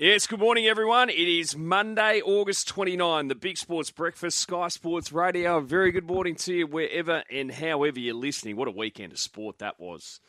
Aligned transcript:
Yes, 0.00 0.28
good 0.28 0.38
morning, 0.38 0.68
everyone. 0.68 1.10
It 1.10 1.16
is 1.16 1.56
Monday, 1.56 2.22
August 2.24 2.68
29, 2.68 3.26
the 3.26 3.34
Big 3.34 3.58
Sports 3.58 3.90
Breakfast, 3.90 4.38
Sky 4.38 4.68
Sports 4.68 5.10
Radio. 5.10 5.56
A 5.56 5.60
very 5.60 5.90
good 5.90 6.06
morning 6.06 6.36
to 6.36 6.54
you 6.54 6.68
wherever 6.68 7.24
and 7.28 7.50
however 7.50 7.98
you're 7.98 8.14
listening. 8.14 8.54
What 8.54 8.68
a 8.68 8.70
weekend 8.70 9.10
of 9.10 9.18
sport 9.18 9.58
that 9.58 9.80
was. 9.80 10.20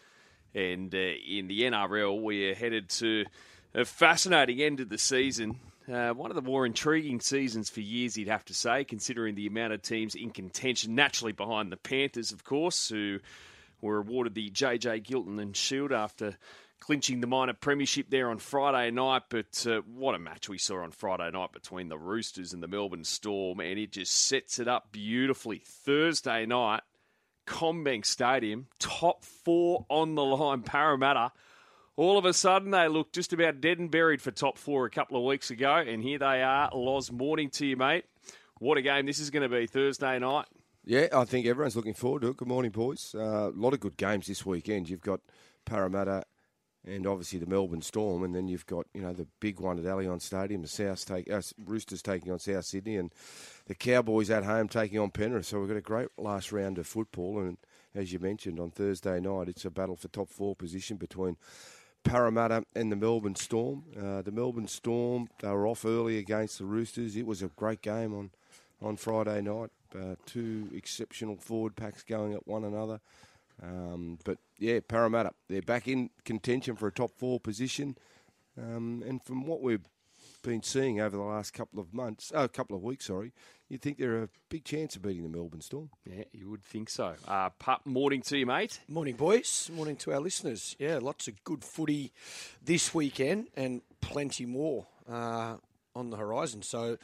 And 0.56 0.92
uh, 0.96 0.98
in 0.98 1.48
the 1.48 1.62
NRL, 1.62 2.20
we 2.20 2.50
are 2.50 2.56
headed 2.56 2.90
to 2.90 3.26
a 3.76 3.86
fascinating 3.86 4.60
end 4.60 4.80
of 4.80 4.90
the 4.90 4.98
season. 4.98 5.60
Uh, 5.88 6.14
one 6.14 6.32
of 6.32 6.36
the 6.36 6.42
more 6.42 6.66
intriguing 6.66 7.20
seasons 7.20 7.70
for 7.70 7.82
years, 7.82 8.18
you'd 8.18 8.28
have 8.28 8.46
to 8.46 8.56
say, 8.56 8.84
considering 8.84 9.36
the 9.36 9.46
amount 9.46 9.74
of 9.74 9.84
teams 9.84 10.16
in 10.16 10.32
contention, 10.32 10.96
naturally 10.96 11.32
behind 11.32 11.72
the 11.72 11.78
Panthers, 11.78 12.32
of 12.32 12.44
course, 12.44 12.90
who 12.90 13.20
were 13.82 14.00
awarded 14.00 14.34
the 14.34 14.50
JJ 14.50 15.06
Giltinan 15.06 15.56
Shield 15.56 15.92
after 15.92 16.38
clinching 16.80 17.22
the 17.22 17.28
minor 17.28 17.54
premiership 17.54 18.10
there 18.10 18.30
on 18.30 18.38
Friday 18.38 18.92
night. 18.92 19.24
But 19.30 19.66
uh, 19.68 19.82
what 19.82 20.16
a 20.16 20.20
match 20.20 20.50
we 20.50 20.58
saw 20.58 20.82
on 20.84 20.92
Friday 20.92 21.30
night 21.32 21.52
between 21.52 21.90
the 21.90 21.98
Roosters 21.98 22.54
and 22.54 22.64
the 22.64 22.68
Melbourne 22.68 23.04
Storm, 23.04 23.60
and 23.60 23.78
it 23.80 23.92
just 23.92 24.14
sets 24.14 24.60
it 24.60 24.68
up 24.68 24.92
beautifully. 24.92 25.62
Thursday 25.66 26.46
night, 26.46 26.82
CommBank 27.48 28.06
Stadium, 28.06 28.68
top 28.80 29.24
four 29.26 29.86
on 29.90 30.16
the 30.16 30.24
line, 30.24 30.62
Parramatta. 30.62 31.32
All 31.96 32.18
of 32.18 32.24
a 32.24 32.34
sudden, 32.34 32.72
they 32.72 32.88
looked 32.88 33.14
just 33.14 33.34
about 33.34 33.60
dead 33.60 33.78
and 33.78 33.92
buried 33.92 34.22
for 34.22 34.32
top 34.32 34.58
four 34.58 34.86
a 34.86 34.90
couple 34.90 35.18
of 35.18 35.24
weeks 35.24 35.52
ago, 35.52 35.76
and 35.76 36.02
here 36.02 36.20
they 36.20 36.42
are. 36.42 36.70
Loz, 36.74 37.12
morning 37.12 37.50
to 37.52 37.66
you, 37.66 37.76
mate. 37.76 38.06
What 38.60 38.78
a 38.78 38.82
game 38.82 39.06
this 39.06 39.20
is 39.20 39.30
going 39.30 39.44
to 39.44 39.50
be 39.50 39.68
Thursday 39.68 40.18
night. 40.20 40.46
Yeah, 40.86 41.08
I 41.14 41.26
think 41.26 41.46
everyone's 41.46 41.76
looking 41.76 41.94
forward 41.94 42.22
to 42.22 42.30
it. 42.30 42.38
Good 42.38 42.48
morning, 42.48 42.72
boys. 42.72 43.14
Uh, 43.14 43.50
a 43.50 43.54
lot 43.54 43.74
of 43.74 43.80
good 43.80 43.98
games 43.98 44.28
this 44.28 44.46
weekend. 44.46 44.90
You've 44.90 45.02
got 45.02 45.20
Parramatta 45.66 46.24
and 46.86 47.06
obviously 47.06 47.40
the 47.40 47.46
Melbourne 47.46 47.82
Storm, 47.82 48.24
and 48.24 48.34
then 48.34 48.48
you've 48.48 48.66
got 48.66 48.86
you 48.94 49.02
know 49.02 49.14
the 49.14 49.28
big 49.40 49.60
one 49.60 49.80
at 49.80 49.86
Allianz 49.86 50.24
Stadium, 50.24 50.62
the 50.62 50.68
South 50.68 51.06
take 51.06 51.32
uh, 51.32 51.42
Roosters 51.66 52.02
taking 52.02 52.32
on 52.32 52.40
South 52.40 52.66
Sydney, 52.66 52.98
and 52.98 53.12
the 53.68 53.76
Cowboys 53.76 54.30
at 54.30 54.46
home 54.46 54.68
taking 54.68 55.00
on 55.00 55.12
Penrith. 55.12 55.46
So 55.46 55.60
we've 55.60 55.70
got 55.70 55.78
a 55.78 55.82
great 55.82 56.10
last 56.18 56.52
round 56.52 56.78
of 56.78 56.88
football, 56.88 57.40
and 57.40 57.58
as 57.96 58.14
you 58.14 58.20
mentioned 58.20 58.60
on 58.60 58.72
Thursday 58.72 59.20
night, 59.20 59.50
it's 59.50 59.66
a 59.66 59.70
battle 59.70 59.96
for 59.96 60.08
top 60.08 60.30
four 60.30 60.56
position 60.56 60.98
between. 60.98 61.38
Parramatta 62.04 62.64
and 62.76 62.92
the 62.92 62.96
Melbourne 62.96 63.36
Storm. 63.36 63.84
Uh, 63.98 64.22
the 64.22 64.32
Melbourne 64.32 64.68
Storm, 64.68 65.28
they 65.42 65.50
were 65.50 65.68
off 65.68 65.84
early 65.86 66.18
against 66.18 66.58
the 66.60 66.66
Roosters. 66.66 67.18
It 67.18 67.26
was 67.26 67.42
a 67.42 67.48
great 67.50 67.82
game 67.82 68.14
on, 68.14 68.32
on 68.82 68.96
Friday 68.96 69.42
night. 69.42 69.70
Uh, 69.94 70.16
two 70.26 70.70
exceptional 70.74 71.36
forward 71.36 71.76
packs 71.76 72.04
going 72.04 72.34
at 72.34 72.48
one 72.48 72.64
another. 72.64 73.02
Um, 73.62 74.20
but 74.24 74.38
yeah, 74.58 74.80
Parramatta, 74.88 75.32
they're 75.48 75.62
back 75.62 75.88
in 75.88 76.10
contention 76.26 76.76
for 76.76 76.88
a 76.88 76.92
top 76.92 77.12
four 77.18 77.40
position. 77.40 77.98
Um, 78.58 79.04
and 79.06 79.24
from 79.24 79.46
what 79.46 79.62
we've 79.62 79.86
been 80.44 80.64
seeing 80.64 81.00
over 81.00 81.16
the 81.16 81.24
last 81.24 81.54
couple 81.54 81.80
of 81.80 81.94
months, 81.94 82.32
a 82.32 82.42
oh, 82.42 82.48
couple 82.48 82.76
of 82.76 82.84
weeks, 82.84 83.06
sorry, 83.06 83.34
you'd 83.68 83.82
think 83.82 83.98
they're 83.98 84.24
a 84.24 84.30
big 84.50 84.64
chance 84.64 84.96
of 84.96 85.02
beating 85.02 85.24
the 85.24 85.30
Melbourne 85.30 85.62
Storm. 85.62 85.90
Yeah, 86.06 86.24
you 86.32 86.50
would 86.50 86.64
think 86.64 86.90
so. 86.90 87.16
Uh, 87.28 87.50
Pup, 87.60 87.86
morning 87.86 88.22
to 88.24 88.38
you, 88.38 88.46
mate. 88.46 88.80
Morning, 88.88 89.16
boys. 89.16 89.70
Morning 89.74 89.96
to 89.98 90.14
our 90.14 90.20
listeners. 90.20 90.76
Yeah, 90.80 91.00
lots 91.02 91.28
of 91.28 91.44
good 91.44 91.64
footy 91.64 92.12
this 92.64 92.94
weekend 92.94 93.48
and 93.56 93.82
plenty 94.02 94.46
more 94.46 94.88
uh, 95.10 95.56
on 95.96 96.10
the 96.10 96.18
horizon. 96.18 96.62
So, 96.62 96.98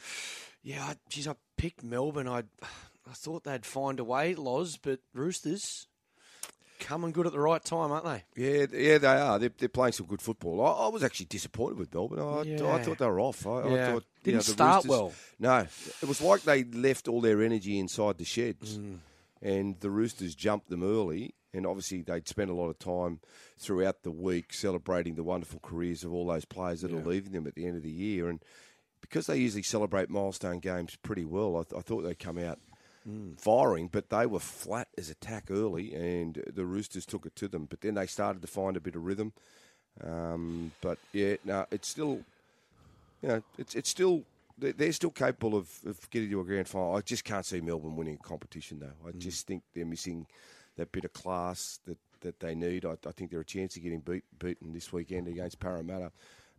yeah, 0.62 0.84
I, 0.84 0.94
geez, 1.08 1.28
I 1.28 1.34
picked 1.56 1.82
Melbourne. 1.82 2.28
I 2.28 2.44
I 3.08 3.12
thought 3.12 3.44
they'd 3.44 3.64
find 3.64 4.00
a 4.00 4.04
way, 4.04 4.34
Loz, 4.34 4.78
but 4.78 4.98
Roosters 5.14 5.86
coming 6.78 7.12
good 7.12 7.26
at 7.26 7.32
the 7.32 7.40
right 7.40 7.62
time, 7.64 7.92
aren't 7.92 8.04
they? 8.04 8.24
Yeah, 8.36 8.66
yeah, 8.72 8.98
they 8.98 9.06
are. 9.08 9.38
They're, 9.38 9.52
they're 9.56 9.68
playing 9.68 9.92
some 9.92 10.06
good 10.06 10.22
football. 10.22 10.64
I, 10.64 10.86
I, 10.86 10.88
was 10.88 11.02
actually 11.02 11.26
disappointed 11.26 11.78
with 11.78 11.92
Melbourne. 11.92 12.20
I, 12.20 12.42
yeah. 12.42 12.74
I 12.74 12.82
thought 12.82 12.98
they 12.98 13.06
were 13.06 13.20
off. 13.20 13.46
I, 13.46 13.68
yeah. 13.68 13.88
I 13.88 13.92
thought 13.92 14.04
didn't 14.24 14.36
know, 14.36 14.40
start 14.42 14.84
Roosters, 14.84 14.90
well. 14.90 15.12
No, 15.38 15.58
it 16.02 16.08
was 16.08 16.20
like 16.20 16.42
they 16.42 16.64
left 16.64 17.08
all 17.08 17.20
their 17.20 17.42
energy 17.42 17.78
inside 17.78 18.18
the 18.18 18.24
sheds, 18.24 18.78
mm. 18.78 18.98
and 19.42 19.78
the 19.80 19.90
Roosters 19.90 20.34
jumped 20.34 20.68
them 20.70 20.82
early. 20.82 21.34
And 21.52 21.66
obviously, 21.66 22.02
they'd 22.02 22.28
spent 22.28 22.50
a 22.50 22.54
lot 22.54 22.68
of 22.68 22.78
time 22.78 23.20
throughout 23.58 24.02
the 24.02 24.10
week 24.10 24.52
celebrating 24.52 25.14
the 25.14 25.22
wonderful 25.22 25.58
careers 25.60 26.04
of 26.04 26.12
all 26.12 26.26
those 26.26 26.44
players 26.44 26.82
that 26.82 26.90
yeah. 26.90 26.98
are 26.98 27.04
leaving 27.04 27.32
them 27.32 27.46
at 27.46 27.54
the 27.54 27.66
end 27.66 27.76
of 27.76 27.82
the 27.82 27.90
year. 27.90 28.28
And 28.28 28.42
because 29.00 29.26
they 29.26 29.38
usually 29.38 29.62
celebrate 29.62 30.10
milestone 30.10 30.58
games 30.58 30.96
pretty 30.96 31.24
well, 31.24 31.56
I, 31.56 31.62
th- 31.62 31.78
I 31.78 31.80
thought 31.80 32.02
they'd 32.02 32.18
come 32.18 32.36
out 32.36 32.58
mm. 33.08 33.38
firing, 33.40 33.88
but 33.88 34.10
they 34.10 34.26
were 34.26 34.40
flat 34.40 34.88
as 34.98 35.10
attack 35.10 35.50
early, 35.50 35.94
and 35.94 36.42
the 36.52 36.64
Roosters 36.64 37.06
took 37.06 37.26
it 37.26 37.36
to 37.36 37.48
them. 37.48 37.66
But 37.66 37.80
then 37.80 37.94
they 37.94 38.06
started 38.06 38.42
to 38.42 38.48
find 38.48 38.76
a 38.76 38.80
bit 38.80 38.96
of 38.96 39.04
rhythm. 39.04 39.32
Um, 40.02 40.72
but 40.80 40.98
yeah, 41.12 41.36
no, 41.44 41.66
it's 41.70 41.88
still, 41.88 42.22
you 43.22 43.28
know, 43.28 43.42
it's 43.58 43.74
it's 43.74 43.88
still 43.88 44.24
they're 44.58 44.92
still 44.92 45.10
capable 45.10 45.56
of, 45.56 45.68
of 45.84 46.08
getting 46.10 46.30
to 46.30 46.40
a 46.40 46.44
grand 46.44 46.68
final. 46.68 46.96
I 46.96 47.00
just 47.02 47.24
can't 47.24 47.44
see 47.44 47.60
Melbourne 47.60 47.96
winning 47.96 48.18
a 48.22 48.26
competition 48.26 48.78
though. 48.78 49.08
I 49.08 49.12
mm. 49.12 49.18
just 49.18 49.46
think 49.46 49.62
they're 49.74 49.84
missing 49.84 50.26
that 50.76 50.92
bit 50.92 51.04
of 51.04 51.12
class 51.12 51.78
that, 51.86 51.98
that 52.20 52.40
they 52.40 52.54
need. 52.54 52.84
I, 52.84 52.96
I 53.06 53.12
think 53.12 53.30
they're 53.30 53.40
a 53.40 53.44
chance 53.44 53.76
of 53.76 53.82
getting 53.82 54.00
beat, 54.00 54.24
beaten 54.38 54.72
this 54.72 54.92
weekend 54.92 55.28
against 55.28 55.60
Parramatta. 55.60 56.10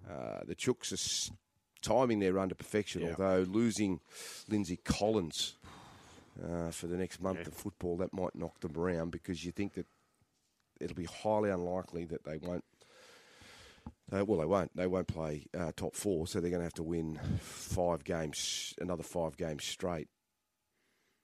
Uh, 0.08 0.42
the 0.46 0.56
Chooks 0.56 0.92
are 0.94 1.34
timing 1.82 2.20
their 2.20 2.34
run 2.34 2.50
to 2.50 2.56
perfection, 2.56 3.02
yeah. 3.02 3.16
although 3.18 3.46
losing 3.50 4.00
Lindsay 4.48 4.78
Collins 4.84 5.56
uh, 6.44 6.72
for 6.72 6.88
the 6.88 6.98
next 6.98 7.22
month 7.22 7.48
of 7.48 7.54
football, 7.54 7.98
that 7.98 8.14
might 8.14 8.36
knock 8.36 8.60
them 8.60 8.76
around 8.76 9.12
because 9.12 9.44
you 9.44 9.52
think 9.52 9.74
that 9.74 9.86
it'll 10.80 10.96
be 10.96 11.06
highly 11.06 11.50
unlikely 11.50 12.06
that 12.06 12.24
they 12.24 12.38
won't. 12.38 12.64
Uh, 14.12 14.24
well, 14.24 14.40
they 14.40 14.46
won't. 14.46 14.76
They 14.76 14.88
won't 14.88 15.08
play 15.08 15.46
uh, 15.58 15.72
top 15.76 15.96
four, 15.96 16.28
so 16.28 16.40
they're 16.40 16.50
going 16.50 16.62
to 16.62 16.66
have 16.66 16.74
to 16.76 16.84
win 16.84 17.20
five 17.40 18.04
games, 18.04 18.74
another 18.80 19.04
five 19.04 19.38
games 19.38 19.66
straight, 19.66 20.08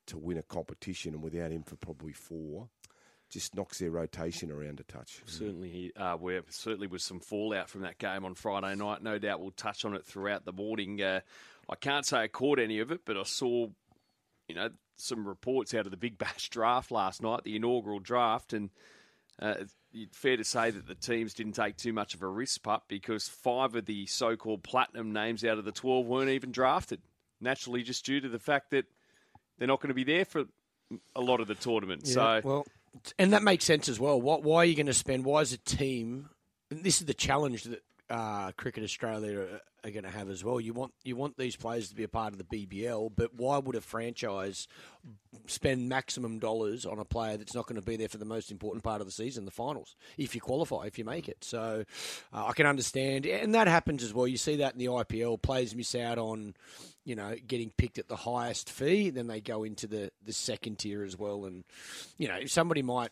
to 0.07 0.17
win 0.17 0.37
a 0.37 0.43
competition. 0.43 1.13
And 1.13 1.23
without 1.23 1.51
him 1.51 1.63
for 1.63 1.77
probably 1.77 2.11
four, 2.13 2.69
just 3.29 3.55
knocks 3.55 3.79
their 3.79 3.91
rotation 3.91 4.51
around 4.51 4.79
a 4.79 4.83
touch. 4.83 5.21
Certainly, 5.25 5.93
uh, 5.95 6.17
we 6.19 6.39
certainly 6.49 6.87
was 6.87 7.03
some 7.03 7.19
fallout 7.19 7.69
from 7.69 7.81
that 7.81 7.97
game 7.97 8.25
on 8.25 8.35
Friday 8.35 8.75
night. 8.75 9.01
No 9.01 9.17
doubt 9.17 9.39
we'll 9.39 9.51
touch 9.51 9.85
on 9.85 9.95
it 9.95 10.05
throughout 10.05 10.45
the 10.45 10.53
morning. 10.53 11.01
Uh, 11.01 11.21
I 11.69 11.75
can't 11.75 12.05
say 12.05 12.17
I 12.17 12.27
caught 12.27 12.59
any 12.59 12.79
of 12.79 12.91
it, 12.91 13.01
but 13.05 13.17
I 13.17 13.23
saw, 13.23 13.67
you 14.47 14.55
know, 14.55 14.69
some 14.95 15.27
reports 15.27 15.73
out 15.73 15.85
of 15.85 15.91
the 15.91 15.97
Big 15.97 16.17
Bash 16.19 16.49
draft 16.49 16.91
last 16.91 17.21
night, 17.21 17.43
the 17.43 17.55
inaugural 17.55 17.99
draft, 17.99 18.53
and 18.53 18.69
uh, 19.41 19.55
it's 19.93 20.17
fair 20.17 20.37
to 20.37 20.43
say 20.43 20.71
that 20.71 20.87
the 20.87 20.95
teams 20.95 21.33
didn't 21.33 21.53
take 21.53 21.77
too 21.77 21.93
much 21.93 22.13
of 22.13 22.21
a 22.21 22.27
risk 22.27 22.63
pup 22.63 22.85
because 22.87 23.27
five 23.27 23.75
of 23.75 23.85
the 23.85 24.05
so-called 24.05 24.63
platinum 24.63 25.11
names 25.11 25.43
out 25.43 25.57
of 25.57 25.65
the 25.65 25.71
12 25.71 26.05
weren't 26.05 26.29
even 26.29 26.51
drafted. 26.51 27.01
Naturally, 27.41 27.83
just 27.83 28.05
due 28.05 28.21
to 28.21 28.29
the 28.29 28.39
fact 28.39 28.71
that 28.71 28.85
they're 29.57 29.67
not 29.67 29.81
going 29.81 29.89
to 29.89 29.93
be 29.95 30.03
there 30.03 30.25
for 30.25 30.45
a 31.15 31.21
lot 31.21 31.41
of 31.41 31.47
the 31.47 31.55
tournament. 31.55 32.03
Yeah, 32.05 32.13
so, 32.13 32.41
well, 32.43 32.67
and 33.17 33.33
that 33.33 33.43
makes 33.43 33.65
sense 33.65 33.89
as 33.89 33.99
well. 33.99 34.21
What, 34.21 34.43
why 34.43 34.57
are 34.57 34.65
you 34.65 34.75
going 34.75 34.85
to 34.85 34.93
spend? 34.93 35.25
Why 35.25 35.41
is 35.41 35.51
a 35.51 35.57
team? 35.57 36.29
this 36.81 37.01
is 37.01 37.05
the 37.05 37.13
challenge 37.13 37.63
that 37.63 37.83
uh, 38.13 38.51
Cricket 38.51 38.83
Australia 38.83 39.39
are, 39.39 39.61
are 39.83 39.91
going 39.91 40.03
to 40.03 40.11
have 40.11 40.29
as 40.29 40.43
well. 40.43 40.59
You 40.59 40.71
want 40.71 40.93
you 41.03 41.15
want 41.15 41.35
these 41.35 41.55
players 41.55 41.89
to 41.89 41.95
be 41.95 42.03
a 42.03 42.07
part 42.07 42.31
of 42.31 42.37
the 42.37 42.43
BBL, 42.43 43.11
but 43.15 43.33
why 43.33 43.57
would 43.57 43.75
a 43.75 43.81
franchise 43.81 44.67
spend 45.47 45.89
maximum 45.89 46.37
dollars 46.37 46.85
on 46.85 46.99
a 46.99 47.05
player 47.05 47.37
that's 47.37 47.55
not 47.55 47.65
going 47.65 47.81
to 47.81 47.85
be 47.85 47.95
there 47.95 48.07
for 48.07 48.19
the 48.19 48.25
most 48.25 48.51
important 48.51 48.83
part 48.83 49.01
of 49.01 49.07
the 49.07 49.11
season, 49.11 49.45
the 49.45 49.51
finals, 49.51 49.95
if 50.15 50.35
you 50.35 50.41
qualify, 50.41 50.83
if 50.85 50.99
you 50.99 51.05
make 51.05 51.27
it? 51.27 51.43
So 51.43 51.85
uh, 52.31 52.45
I 52.45 52.53
can 52.53 52.67
understand, 52.67 53.25
and 53.25 53.55
that 53.55 53.67
happens 53.67 54.03
as 54.03 54.13
well. 54.13 54.27
You 54.27 54.37
see 54.37 54.57
that 54.57 54.73
in 54.73 54.79
the 54.79 54.85
IPL, 54.85 55.41
players 55.41 55.75
miss 55.75 55.95
out 55.95 56.19
on 56.19 56.53
you 57.05 57.15
know 57.15 57.33
getting 57.47 57.71
picked 57.71 57.97
at 57.97 58.09
the 58.09 58.15
highest 58.15 58.69
fee, 58.69 59.09
then 59.09 59.25
they 59.25 59.41
go 59.41 59.63
into 59.63 59.87
the 59.87 60.11
the 60.23 60.33
second 60.33 60.77
tier 60.77 61.03
as 61.03 61.17
well, 61.17 61.45
and 61.45 61.63
you 62.19 62.27
know 62.27 62.45
somebody 62.45 62.83
might. 62.83 63.09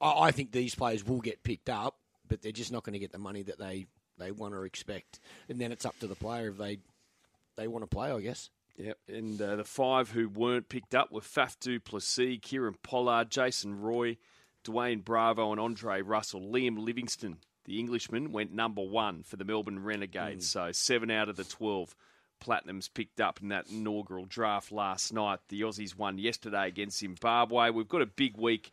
I, 0.00 0.24
I 0.24 0.30
think 0.32 0.50
these 0.50 0.74
players 0.74 1.06
will 1.06 1.20
get 1.20 1.44
picked 1.44 1.70
up, 1.70 1.98
but 2.26 2.42
they're 2.42 2.50
just 2.50 2.72
not 2.72 2.82
going 2.82 2.94
to 2.94 2.98
get 2.98 3.12
the 3.12 3.18
money 3.18 3.44
that 3.44 3.60
they 3.60 3.86
they 4.18 4.30
want 4.30 4.54
to 4.54 4.62
expect, 4.62 5.20
and 5.48 5.60
then 5.60 5.72
it's 5.72 5.84
up 5.84 5.98
to 6.00 6.06
the 6.06 6.14
player 6.14 6.48
if 6.48 6.58
they 6.58 6.78
they 7.56 7.68
want 7.68 7.82
to 7.82 7.86
play, 7.86 8.10
I 8.10 8.20
guess. 8.20 8.50
Yep, 8.76 8.98
and 9.08 9.40
uh, 9.40 9.56
the 9.56 9.64
five 9.64 10.10
who 10.10 10.28
weren't 10.28 10.68
picked 10.68 10.94
up 10.94 11.12
were 11.12 11.20
Faf 11.20 11.58
du 11.60 11.78
Plessis, 11.78 12.38
Kieron 12.38 12.74
Pollard, 12.82 13.30
Jason 13.30 13.80
Roy, 13.80 14.16
Dwayne 14.64 15.04
Bravo, 15.04 15.52
and 15.52 15.60
Andre 15.60 16.02
Russell. 16.02 16.40
Liam 16.40 16.84
Livingstone, 16.84 17.38
the 17.66 17.78
Englishman, 17.78 18.32
went 18.32 18.52
number 18.52 18.82
one 18.82 19.22
for 19.22 19.36
the 19.36 19.44
Melbourne 19.44 19.84
Renegades. 19.84 20.48
Mm. 20.48 20.50
So 20.50 20.72
seven 20.72 21.10
out 21.10 21.28
of 21.28 21.36
the 21.36 21.44
12 21.44 21.94
Platinums 22.44 22.92
picked 22.92 23.20
up 23.20 23.40
in 23.40 23.48
that 23.48 23.70
inaugural 23.70 24.24
draft 24.24 24.72
last 24.72 25.12
night. 25.12 25.38
The 25.48 25.60
Aussies 25.60 25.96
won 25.96 26.18
yesterday 26.18 26.66
against 26.66 26.98
Zimbabwe. 26.98 27.70
We've 27.70 27.88
got 27.88 28.02
a 28.02 28.06
big 28.06 28.36
week 28.36 28.72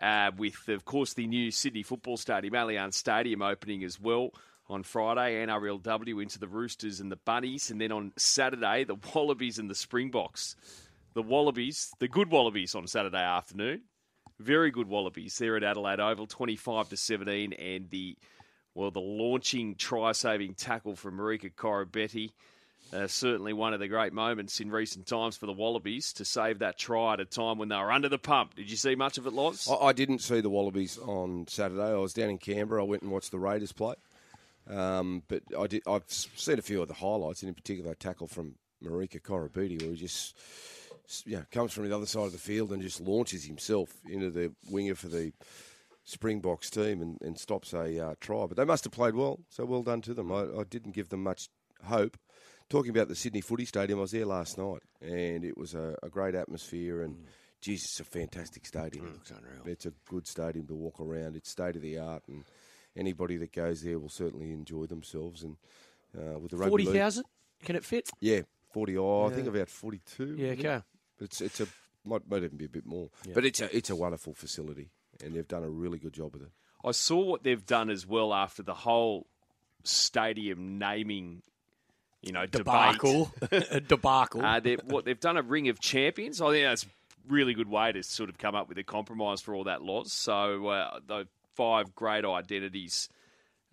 uh, 0.00 0.30
with, 0.36 0.66
of 0.68 0.86
course, 0.86 1.12
the 1.12 1.26
new 1.26 1.50
Sydney 1.50 1.82
Football 1.82 2.16
Stadium, 2.16 2.54
Allianz 2.54 2.94
Stadium, 2.94 3.42
opening 3.42 3.84
as 3.84 4.00
well 4.00 4.30
on 4.68 4.82
Friday, 4.82 5.44
NRLW 5.44 6.22
into 6.22 6.38
the 6.38 6.48
Roosters 6.48 7.00
and 7.00 7.10
the 7.10 7.16
Bunnies, 7.16 7.70
and 7.70 7.80
then 7.80 7.92
on 7.92 8.12
Saturday, 8.16 8.84
the 8.84 8.96
Wallabies 9.14 9.58
and 9.58 9.68
the 9.68 9.74
Springboks. 9.74 10.56
The 11.14 11.22
Wallabies, 11.22 11.92
the 11.98 12.08
good 12.08 12.30
Wallabies 12.30 12.74
on 12.74 12.86
Saturday 12.86 13.22
afternoon. 13.22 13.82
Very 14.38 14.70
good 14.70 14.88
Wallabies. 14.88 15.36
They're 15.36 15.56
at 15.56 15.62
Adelaide 15.62 16.00
Oval, 16.00 16.26
25 16.26 16.88
to 16.90 16.96
17, 16.96 17.52
and 17.52 17.90
the 17.90 18.16
Well, 18.74 18.90
the 18.90 19.00
launching 19.00 19.74
try-saving 19.74 20.54
tackle 20.54 20.96
from 20.96 21.18
Marika 21.18 21.52
Koroibete. 21.52 22.30
Uh, 22.92 23.06
certainly 23.06 23.52
one 23.52 23.72
of 23.72 23.80
the 23.80 23.88
great 23.88 24.12
moments 24.12 24.60
in 24.60 24.70
recent 24.70 25.06
times 25.06 25.36
for 25.36 25.46
the 25.46 25.52
Wallabies 25.52 26.12
to 26.14 26.24
save 26.24 26.58
that 26.58 26.78
try 26.78 27.14
at 27.14 27.20
a 27.20 27.24
time 27.24 27.58
when 27.58 27.68
they 27.68 27.76
were 27.76 27.92
under 27.92 28.08
the 28.08 28.18
pump. 28.18 28.54
Did 28.54 28.70
you 28.70 28.76
see 28.76 28.94
much 28.94 29.16
of 29.18 29.26
it, 29.26 29.32
Loz? 29.32 29.68
I, 29.70 29.86
I 29.86 29.92
didn't 29.92 30.18
see 30.18 30.40
the 30.40 30.50
Wallabies 30.50 30.98
on 30.98 31.46
Saturday. 31.48 31.90
I 31.90 31.96
was 31.96 32.12
down 32.12 32.30
in 32.30 32.38
Canberra. 32.38 32.82
I 32.82 32.86
went 32.86 33.02
and 33.02 33.10
watched 33.10 33.30
the 33.30 33.38
Raiders 33.38 33.72
play. 33.72 33.94
Um, 34.68 35.22
but 35.28 35.42
I 35.58 35.66
did, 35.66 35.82
I've 35.86 36.04
seen 36.08 36.58
a 36.58 36.62
few 36.62 36.82
of 36.82 36.88
the 36.88 36.94
highlights, 36.94 37.42
and 37.42 37.48
in 37.48 37.54
particular, 37.54 37.92
a 37.92 37.96
tackle 37.96 38.26
from 38.26 38.54
Marika 38.84 39.20
Koroibete, 39.20 39.80
where 39.82 39.90
he 39.90 39.96
just 39.96 40.36
you 41.26 41.36
know, 41.36 41.44
comes 41.50 41.72
from 41.72 41.88
the 41.88 41.94
other 41.94 42.06
side 42.06 42.26
of 42.26 42.32
the 42.32 42.38
field 42.38 42.72
and 42.72 42.82
just 42.82 43.00
launches 43.00 43.44
himself 43.44 43.90
into 44.08 44.30
the 44.30 44.52
winger 44.70 44.94
for 44.94 45.08
the 45.08 45.32
Springboks 46.04 46.70
team 46.70 47.02
and, 47.02 47.18
and 47.20 47.38
stops 47.38 47.72
a 47.72 47.98
uh, 47.98 48.14
try. 48.20 48.46
But 48.46 48.56
they 48.56 48.64
must 48.64 48.84
have 48.84 48.92
played 48.92 49.14
well, 49.14 49.40
so 49.48 49.64
well 49.64 49.82
done 49.82 50.00
to 50.02 50.14
them. 50.14 50.32
I, 50.32 50.42
I 50.60 50.64
didn't 50.68 50.94
give 50.94 51.08
them 51.08 51.22
much 51.22 51.48
hope 51.84 52.16
talking 52.72 52.90
about 52.90 53.08
the 53.08 53.14
Sydney 53.14 53.42
Footy 53.42 53.66
Stadium, 53.66 53.98
I 53.98 54.02
was 54.02 54.12
there 54.12 54.24
last 54.24 54.56
night, 54.56 54.80
and 55.02 55.44
it 55.44 55.58
was 55.58 55.74
a, 55.74 55.94
a 56.02 56.08
great 56.08 56.34
atmosphere. 56.34 57.02
And 57.02 57.16
mm. 57.16 57.24
geez, 57.60 57.84
it's 57.84 58.00
a 58.00 58.04
fantastic 58.04 58.64
stadium. 58.64 59.06
It 59.06 59.12
looks 59.12 59.30
unreal. 59.30 59.62
It's 59.66 59.84
a 59.84 59.92
good 60.08 60.26
stadium 60.26 60.66
to 60.68 60.74
walk 60.74 60.98
around. 60.98 61.36
It's 61.36 61.50
state 61.50 61.76
of 61.76 61.82
the 61.82 61.98
art, 61.98 62.22
and 62.28 62.44
anybody 62.96 63.36
that 63.38 63.52
goes 63.52 63.82
there 63.82 63.98
will 63.98 64.08
certainly 64.08 64.52
enjoy 64.52 64.86
themselves. 64.86 65.42
And 65.42 65.56
uh, 66.16 66.38
with 66.38 66.50
the 66.52 66.56
forty 66.58 66.86
thousand, 66.86 67.24
can 67.64 67.76
it 67.76 67.84
fit? 67.84 68.10
Yeah, 68.20 68.42
forty. 68.72 68.96
Oh, 68.96 69.26
yeah. 69.26 69.32
I 69.32 69.36
think 69.36 69.48
about 69.48 69.68
forty-two. 69.68 70.36
Yeah, 70.38 70.50
okay. 70.52 70.82
It's 71.20 71.40
it's 71.40 71.60
a 71.60 71.66
might, 72.04 72.28
might 72.28 72.42
even 72.42 72.56
be 72.56 72.64
a 72.64 72.70
bit 72.70 72.86
more, 72.86 73.10
yeah. 73.26 73.32
but 73.34 73.44
it's 73.44 73.60
a 73.60 73.74
it's 73.76 73.90
a 73.90 73.96
wonderful 73.96 74.34
facility, 74.34 74.90
and 75.24 75.34
they've 75.34 75.48
done 75.48 75.64
a 75.64 75.70
really 75.70 75.98
good 75.98 76.12
job 76.12 76.32
with 76.32 76.42
it. 76.42 76.50
I 76.84 76.90
saw 76.90 77.20
what 77.20 77.44
they've 77.44 77.64
done 77.64 77.90
as 77.90 78.06
well 78.06 78.34
after 78.34 78.62
the 78.62 78.74
whole 78.74 79.26
stadium 79.84 80.78
naming 80.78 81.42
you 82.22 82.32
know, 82.32 82.46
debacle, 82.46 83.32
debacle. 83.88 84.44
Uh, 84.44 84.60
they've, 84.60 84.80
what 84.84 85.04
they've 85.04 85.18
done 85.18 85.36
a 85.36 85.42
ring 85.42 85.68
of 85.68 85.80
champions. 85.80 86.40
I 86.40 86.50
think 86.50 86.64
that's 86.64 86.84
a 86.84 86.88
really 87.28 87.52
good 87.52 87.68
way 87.68 87.92
to 87.92 88.02
sort 88.02 88.30
of 88.30 88.38
come 88.38 88.54
up 88.54 88.68
with 88.68 88.78
a 88.78 88.84
compromise 88.84 89.40
for 89.40 89.54
all 89.54 89.64
that 89.64 89.82
loss. 89.82 90.12
So 90.12 90.68
uh, 90.68 91.00
the 91.06 91.26
five 91.54 91.94
great 91.94 92.24
identities 92.24 93.08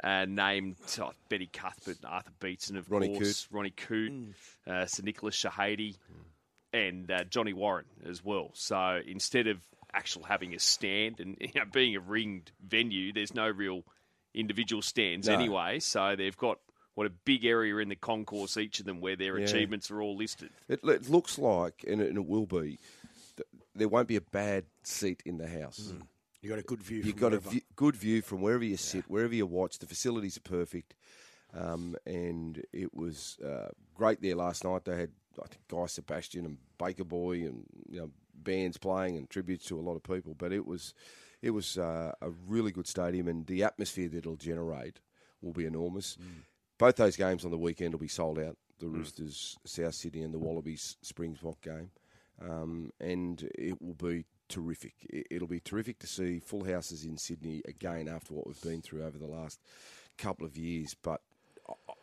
uh, 0.04 0.26
named 0.28 0.78
oh, 1.02 1.12
Betty 1.30 1.50
Cuthbert, 1.52 1.98
Arthur 2.06 2.32
Beetson, 2.40 2.78
of 2.78 2.90
Ronnie 2.90 3.10
course, 3.10 3.46
Coote. 3.46 3.56
Ronnie 3.56 3.70
Coote, 3.72 4.12
mm. 4.12 4.34
uh, 4.68 4.86
Sir 4.86 5.04
Nicholas 5.04 5.36
Shehadie, 5.36 5.96
mm. 5.96 5.98
and 6.74 7.12
uh, 7.12 7.24
Johnny 7.26 7.54
Warren 7.54 7.86
as 8.08 8.24
well. 8.24 8.52
So 8.54 9.02
instead 9.06 9.48
of 9.48 9.60
actual 9.94 10.24
having 10.24 10.54
a 10.54 10.60
stand 10.60 11.20
and 11.20 11.38
you 11.42 11.50
know, 11.56 11.66
being 11.72 11.96
a 11.96 12.00
ringed 12.00 12.52
venue, 12.66 13.12
there's 13.12 13.34
no 13.34 13.50
real 13.50 13.84
individual 14.34 14.82
stands 14.82 15.28
no. 15.28 15.34
anyway. 15.34 15.80
So 15.80 16.16
they've 16.16 16.38
got 16.38 16.60
what 16.96 17.08
a 17.08 17.12
big 17.26 17.46
area 17.46 17.78
in 17.78 17.90
the 17.90 17.96
concourse, 17.96 18.58
each 18.58 18.80
of 18.80 18.86
them, 18.86 19.00
where 19.02 19.16
their 19.16 19.38
yeah. 19.38 19.46
achievements 19.46 19.90
are 19.90 20.02
all 20.02 20.18
listed. 20.18 20.50
It, 20.68 20.82
it 20.84 21.10
looks 21.10 21.38
like, 21.38 21.86
and 21.88 22.02
it, 22.02 22.10
and 22.10 22.18
it, 22.18 22.26
will 22.26 22.46
be, 22.46 22.78
there 23.76 23.88
won't 23.88 24.08
be 24.08 24.18
a 24.18 24.22
bad 24.22 24.66
seat 24.84 25.24
in 25.26 25.38
the 25.38 25.48
house. 25.48 25.94
Mm. 25.94 26.02
You 26.42 26.50
got 26.50 26.60
a 26.60 26.64
good 26.64 26.82
view. 26.82 27.02
You 27.02 27.14
got 27.14 27.32
wherever. 27.32 27.48
a 27.48 27.52
view, 27.52 27.62
good 27.76 27.96
view 27.96 28.22
from 28.22 28.42
wherever 28.42 28.64
you 28.64 28.78
sit, 28.78 28.98
yeah. 28.98 29.04
wherever 29.08 29.36
you 29.36 29.46
watch. 29.46 29.80
The 29.80 29.86
facilities 29.86 30.38
are 30.38 30.42
perfect, 30.42 30.96
um, 31.54 31.96
and 32.06 32.64
it 32.72 32.94
was 32.94 33.38
uh, 33.46 33.70
great 33.94 34.22
there 34.22 34.36
last 34.36 34.64
night. 34.64 34.86
They 34.86 34.96
had 34.96 35.12
I 35.38 35.48
think 35.48 35.68
Guy 35.68 35.86
Sebastian 35.88 36.46
and 36.46 36.58
Baker 36.78 37.04
Boy 37.04 37.42
and 37.42 37.66
you 37.90 38.00
know 38.00 38.12
bands 38.34 38.78
playing 38.78 39.18
and 39.18 39.30
tributes 39.30 39.66
to 39.66 39.80
a 39.80 39.82
lot 39.82 39.96
of 39.96 40.04
people. 40.04 40.34
But 40.34 40.54
it 40.54 40.66
was 40.66 40.94
it 41.42 41.52
was 41.52 41.78
uh, 41.78 42.14
a 42.22 42.30
really 42.48 42.72
good 42.72 42.88
stadium, 42.88 43.28
and 43.28 43.46
the 43.46 43.64
atmosphere 43.64 44.10
that 44.10 44.20
it'll 44.20 44.36
generate 44.36 45.00
will 45.42 45.54
be 45.54 45.66
enormous. 45.66 46.18
Mm. 46.22 46.44
Both 46.78 46.96
those 46.96 47.18
games 47.18 47.44
on 47.44 47.52
the 47.52 47.58
weekend 47.58 47.94
will 47.94 48.00
be 48.00 48.08
sold 48.08 48.40
out. 48.40 48.58
The 48.80 48.86
mm. 48.86 48.96
Roosters, 48.96 49.58
South 49.66 49.94
Sydney, 49.94 50.22
and 50.22 50.34
the 50.34 50.40
Wallabies 50.40 50.98
Springbok 51.02 51.62
game, 51.62 51.92
um, 52.42 52.92
and 53.02 53.50
it 53.56 53.82
will 53.82 53.96
be 53.96 54.26
terrific. 54.50 54.94
It'll 55.30 55.48
be 55.48 55.60
terrific 55.60 56.00
to 56.00 56.08
see 56.08 56.40
full 56.40 56.66
houses 56.66 57.06
in 57.06 57.18
Sydney 57.18 57.62
again 57.66 58.08
after 58.08 58.34
what 58.34 58.48
we've 58.48 58.62
been 58.62 58.82
through 58.82 59.06
over 59.06 59.18
the 59.18 59.28
last 59.28 59.60
couple 60.18 60.46
of 60.46 60.58
years. 60.58 60.96
But 61.02 61.22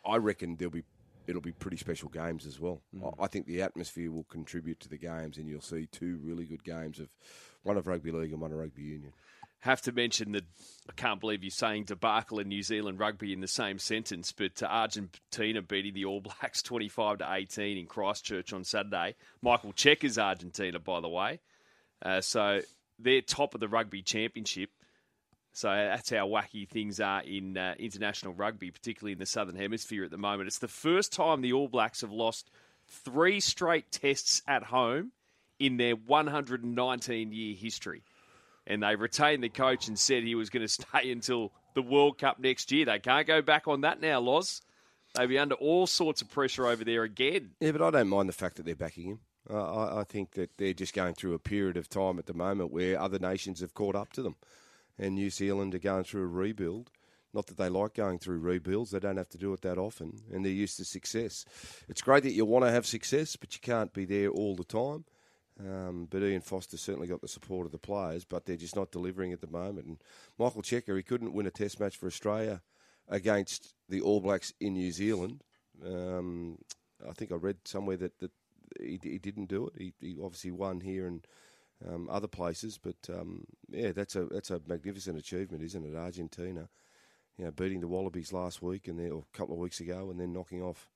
I 0.05 0.15
reckon 0.17 0.55
there'll 0.55 0.71
be 0.71 0.83
it'll 1.27 1.41
be 1.41 1.51
pretty 1.51 1.77
special 1.77 2.09
games 2.09 2.45
as 2.45 2.59
well. 2.59 2.81
Mm. 2.95 3.13
I 3.19 3.27
think 3.27 3.45
the 3.45 3.61
atmosphere 3.61 4.11
will 4.11 4.23
contribute 4.23 4.79
to 4.79 4.89
the 4.89 4.97
games, 4.97 5.37
and 5.37 5.47
you'll 5.47 5.61
see 5.61 5.87
two 5.91 6.19
really 6.23 6.45
good 6.45 6.63
games 6.63 6.99
of 6.99 7.09
one 7.63 7.77
of 7.77 7.85
rugby 7.85 8.11
league 8.11 8.31
and 8.31 8.41
one 8.41 8.51
of 8.51 8.57
rugby 8.57 8.83
union 8.83 9.11
have 9.59 9.81
to 9.81 9.91
mention 9.91 10.31
that 10.33 10.45
I 10.89 10.93
can't 10.93 11.19
believe 11.19 11.43
you're 11.43 11.51
saying 11.51 11.85
debacle 11.85 12.39
in 12.39 12.47
New 12.47 12.61
Zealand 12.61 12.99
rugby 12.99 13.33
in 13.33 13.41
the 13.41 13.47
same 13.47 13.79
sentence, 13.79 14.31
but 14.31 14.61
uh, 14.61 14.67
Argentina 14.67 15.61
beating 15.61 15.93
the 15.93 16.05
All 16.05 16.21
Blacks 16.21 16.61
25 16.61 17.19
to 17.19 17.33
18 17.33 17.77
in 17.77 17.85
Christchurch 17.85 18.53
on 18.53 18.63
Saturday. 18.63 19.15
Michael 19.41 19.73
Cheika's 19.73 20.17
Argentina, 20.17 20.79
by 20.79 20.99
the 21.01 21.09
way. 21.09 21.39
Uh, 22.01 22.21
so 22.21 22.61
they're 22.99 23.21
top 23.21 23.53
of 23.53 23.59
the 23.59 23.67
rugby 23.67 24.01
championship. 24.01 24.69
So 25.53 25.69
that's 25.69 26.09
how 26.11 26.27
wacky 26.27 26.67
things 26.67 26.99
are 26.99 27.21
in 27.21 27.57
uh, 27.57 27.73
international 27.79 28.33
rugby, 28.33 28.69
particularly 28.69 29.13
in 29.13 29.19
the 29.19 29.25
Southern 29.25 29.55
Hemisphere 29.55 30.03
at 30.03 30.11
the 30.11 30.17
moment. 30.17 30.47
It's 30.47 30.59
the 30.59 30.67
first 30.67 31.11
time 31.11 31.41
the 31.41 31.53
All 31.53 31.67
Blacks 31.67 32.01
have 32.01 32.11
lost 32.11 32.51
three 32.87 33.39
straight 33.39 33.91
tests 33.91 34.43
at 34.47 34.63
home 34.63 35.11
in 35.59 35.77
their 35.77 35.95
119 35.95 37.31
year 37.31 37.55
history 37.55 38.03
and 38.67 38.83
they 38.83 38.95
retained 38.95 39.43
the 39.43 39.49
coach 39.49 39.87
and 39.87 39.97
said 39.97 40.23
he 40.23 40.35
was 40.35 40.49
going 40.49 40.61
to 40.65 40.67
stay 40.67 41.09
until 41.09 41.51
the 41.73 41.81
World 41.81 42.19
Cup 42.19 42.39
next 42.39 42.71
year. 42.71 42.85
They 42.85 42.99
can't 42.99 43.25
go 43.25 43.41
back 43.41 43.67
on 43.67 43.81
that 43.81 44.01
now, 44.01 44.19
Loz. 44.19 44.61
They'll 45.15 45.27
be 45.27 45.39
under 45.39 45.55
all 45.55 45.87
sorts 45.87 46.21
of 46.21 46.29
pressure 46.29 46.67
over 46.67 46.83
there 46.83 47.03
again. 47.03 47.51
Yeah, 47.59 47.71
but 47.71 47.81
I 47.81 47.89
don't 47.89 48.09
mind 48.09 48.29
the 48.29 48.33
fact 48.33 48.57
that 48.57 48.65
they're 48.65 48.75
backing 48.75 49.05
him. 49.05 49.19
Uh, 49.49 49.73
I, 49.73 50.01
I, 50.01 50.03
think 50.03 50.31
that 50.31 50.57
they're 50.57 50.73
just 50.73 50.93
going 50.93 51.13
through 51.13 51.33
a 51.33 51.39
period 51.39 51.77
of 51.77 51.89
time 51.89 52.19
at 52.19 52.25
the 52.25 52.33
moment 52.33 52.71
where 52.71 52.99
other 52.99 53.19
nations 53.19 53.61
have 53.61 53.73
caught 53.73 53.95
up 53.95 54.11
to 54.13 54.21
them. 54.21 54.35
And 54.99 55.15
New 55.15 55.29
Zealand 55.29 55.75
are 55.75 55.79
going 55.79 56.03
through 56.03 56.23
a 56.23 56.27
rebuild. 56.27 56.89
Not 57.33 57.47
that 57.47 57.57
they 57.57 57.69
like 57.69 57.93
going 57.93 58.19
through 58.19 58.39
rebuilds, 58.39 58.91
they 58.91 58.99
don't 58.99 59.17
have 59.17 59.29
to 59.29 59.37
do 59.37 59.53
it 59.53 59.61
that 59.61 59.77
often, 59.77 60.21
and 60.33 60.43
they're 60.43 60.51
used 60.51 60.77
to 60.77 60.85
success. 60.85 61.45
It's 61.87 62.01
great 62.01 62.23
that 62.23 62.31
you 62.31 62.45
want 62.45 62.65
to 62.65 62.71
have 62.71 62.85
success, 62.85 63.35
but 63.35 63.53
you 63.53 63.59
can't 63.61 63.93
be 63.93 64.05
there 64.05 64.29
all 64.29 64.55
the 64.55 64.63
time. 64.63 65.05
Um, 65.59 66.07
but 66.09 66.23
Ian 66.23 66.41
Foster 66.41 66.77
certainly 66.77 67.07
got 67.07 67.21
the 67.21 67.27
support 67.27 67.65
of 67.65 67.71
the 67.71 67.77
players, 67.77 68.25
but 68.25 68.45
they're 68.45 68.55
just 68.55 68.75
not 68.75 68.91
delivering 68.91 69.33
at 69.33 69.41
the 69.41 69.47
moment. 69.47 69.87
And 69.87 69.97
Michael 70.37 70.61
Cheika, 70.61 70.95
he 70.95 71.03
couldn't 71.03 71.33
win 71.33 71.47
a 71.47 71.51
Test 71.51 71.79
match 71.79 71.97
for 71.97 72.07
Australia 72.07 72.61
against 73.07 73.73
the 73.89 74.01
All 74.01 74.21
Blacks 74.21 74.53
in 74.59 74.73
New 74.73 74.91
Zealand. 74.91 75.43
Um, 75.85 76.57
I 77.07 77.13
think 77.13 77.31
I 77.31 77.35
read 77.35 77.57
somewhere 77.65 77.97
that, 77.97 78.19
that 78.19 78.31
he, 78.79 78.99
he 79.01 79.17
didn't 79.17 79.49
do 79.49 79.67
it. 79.67 79.73
He, 79.77 79.93
he 79.99 80.17
obviously 80.21 80.51
won 80.51 80.81
here 80.81 81.07
and 81.07 81.25
um, 81.87 82.09
other 82.09 82.27
places, 82.27 82.79
but 82.81 82.95
um, 83.09 83.45
yeah, 83.69 83.91
that's 83.91 84.15
a 84.15 84.25
that's 84.25 84.49
a 84.49 84.61
magnificent 84.67 85.17
achievement, 85.17 85.63
isn't 85.63 85.85
it? 85.85 85.95
Argentina, 85.95 86.69
you 87.37 87.45
know, 87.45 87.51
beating 87.51 87.81
the 87.81 87.87
Wallabies 87.87 88.33
last 88.33 88.61
week 88.61 88.87
and 88.87 88.99
then, 88.99 89.11
or 89.11 89.23
a 89.33 89.37
couple 89.37 89.53
of 89.53 89.59
weeks 89.61 89.79
ago, 89.79 90.09
and 90.09 90.19
then 90.19 90.33
knocking 90.33 90.61
off 90.61 90.89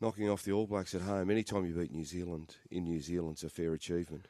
knocking 0.00 0.28
off 0.28 0.42
the 0.42 0.52
All 0.52 0.66
Blacks 0.66 0.94
at 0.94 1.02
home. 1.02 1.30
Anytime 1.30 1.66
you 1.66 1.74
beat 1.74 1.92
New 1.92 2.04
Zealand 2.04 2.56
in 2.70 2.84
New 2.84 3.00
Zealand's 3.00 3.44
a 3.44 3.48
fair 3.48 3.74
achievement. 3.74 4.26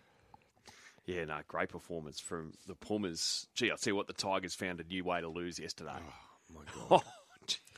Yeah, 1.07 1.25
no, 1.25 1.38
great 1.49 1.71
performance 1.71 2.21
from 2.21 2.52
the 2.66 2.75
Pumas. 2.75 3.47
Gee, 3.54 3.71
I'll 3.71 3.78
tell 3.78 3.92
you 3.92 3.97
what, 3.97 4.09
the 4.09 4.12
Tigers 4.12 4.54
found 4.54 4.80
a 4.80 4.85
new 4.85 5.04
way 5.04 5.21
to 5.23 5.28
lose 5.28 5.59
yesterday. 5.59 5.97
Oh, 5.97 6.54
my 6.54 6.61
God. 6.88 7.02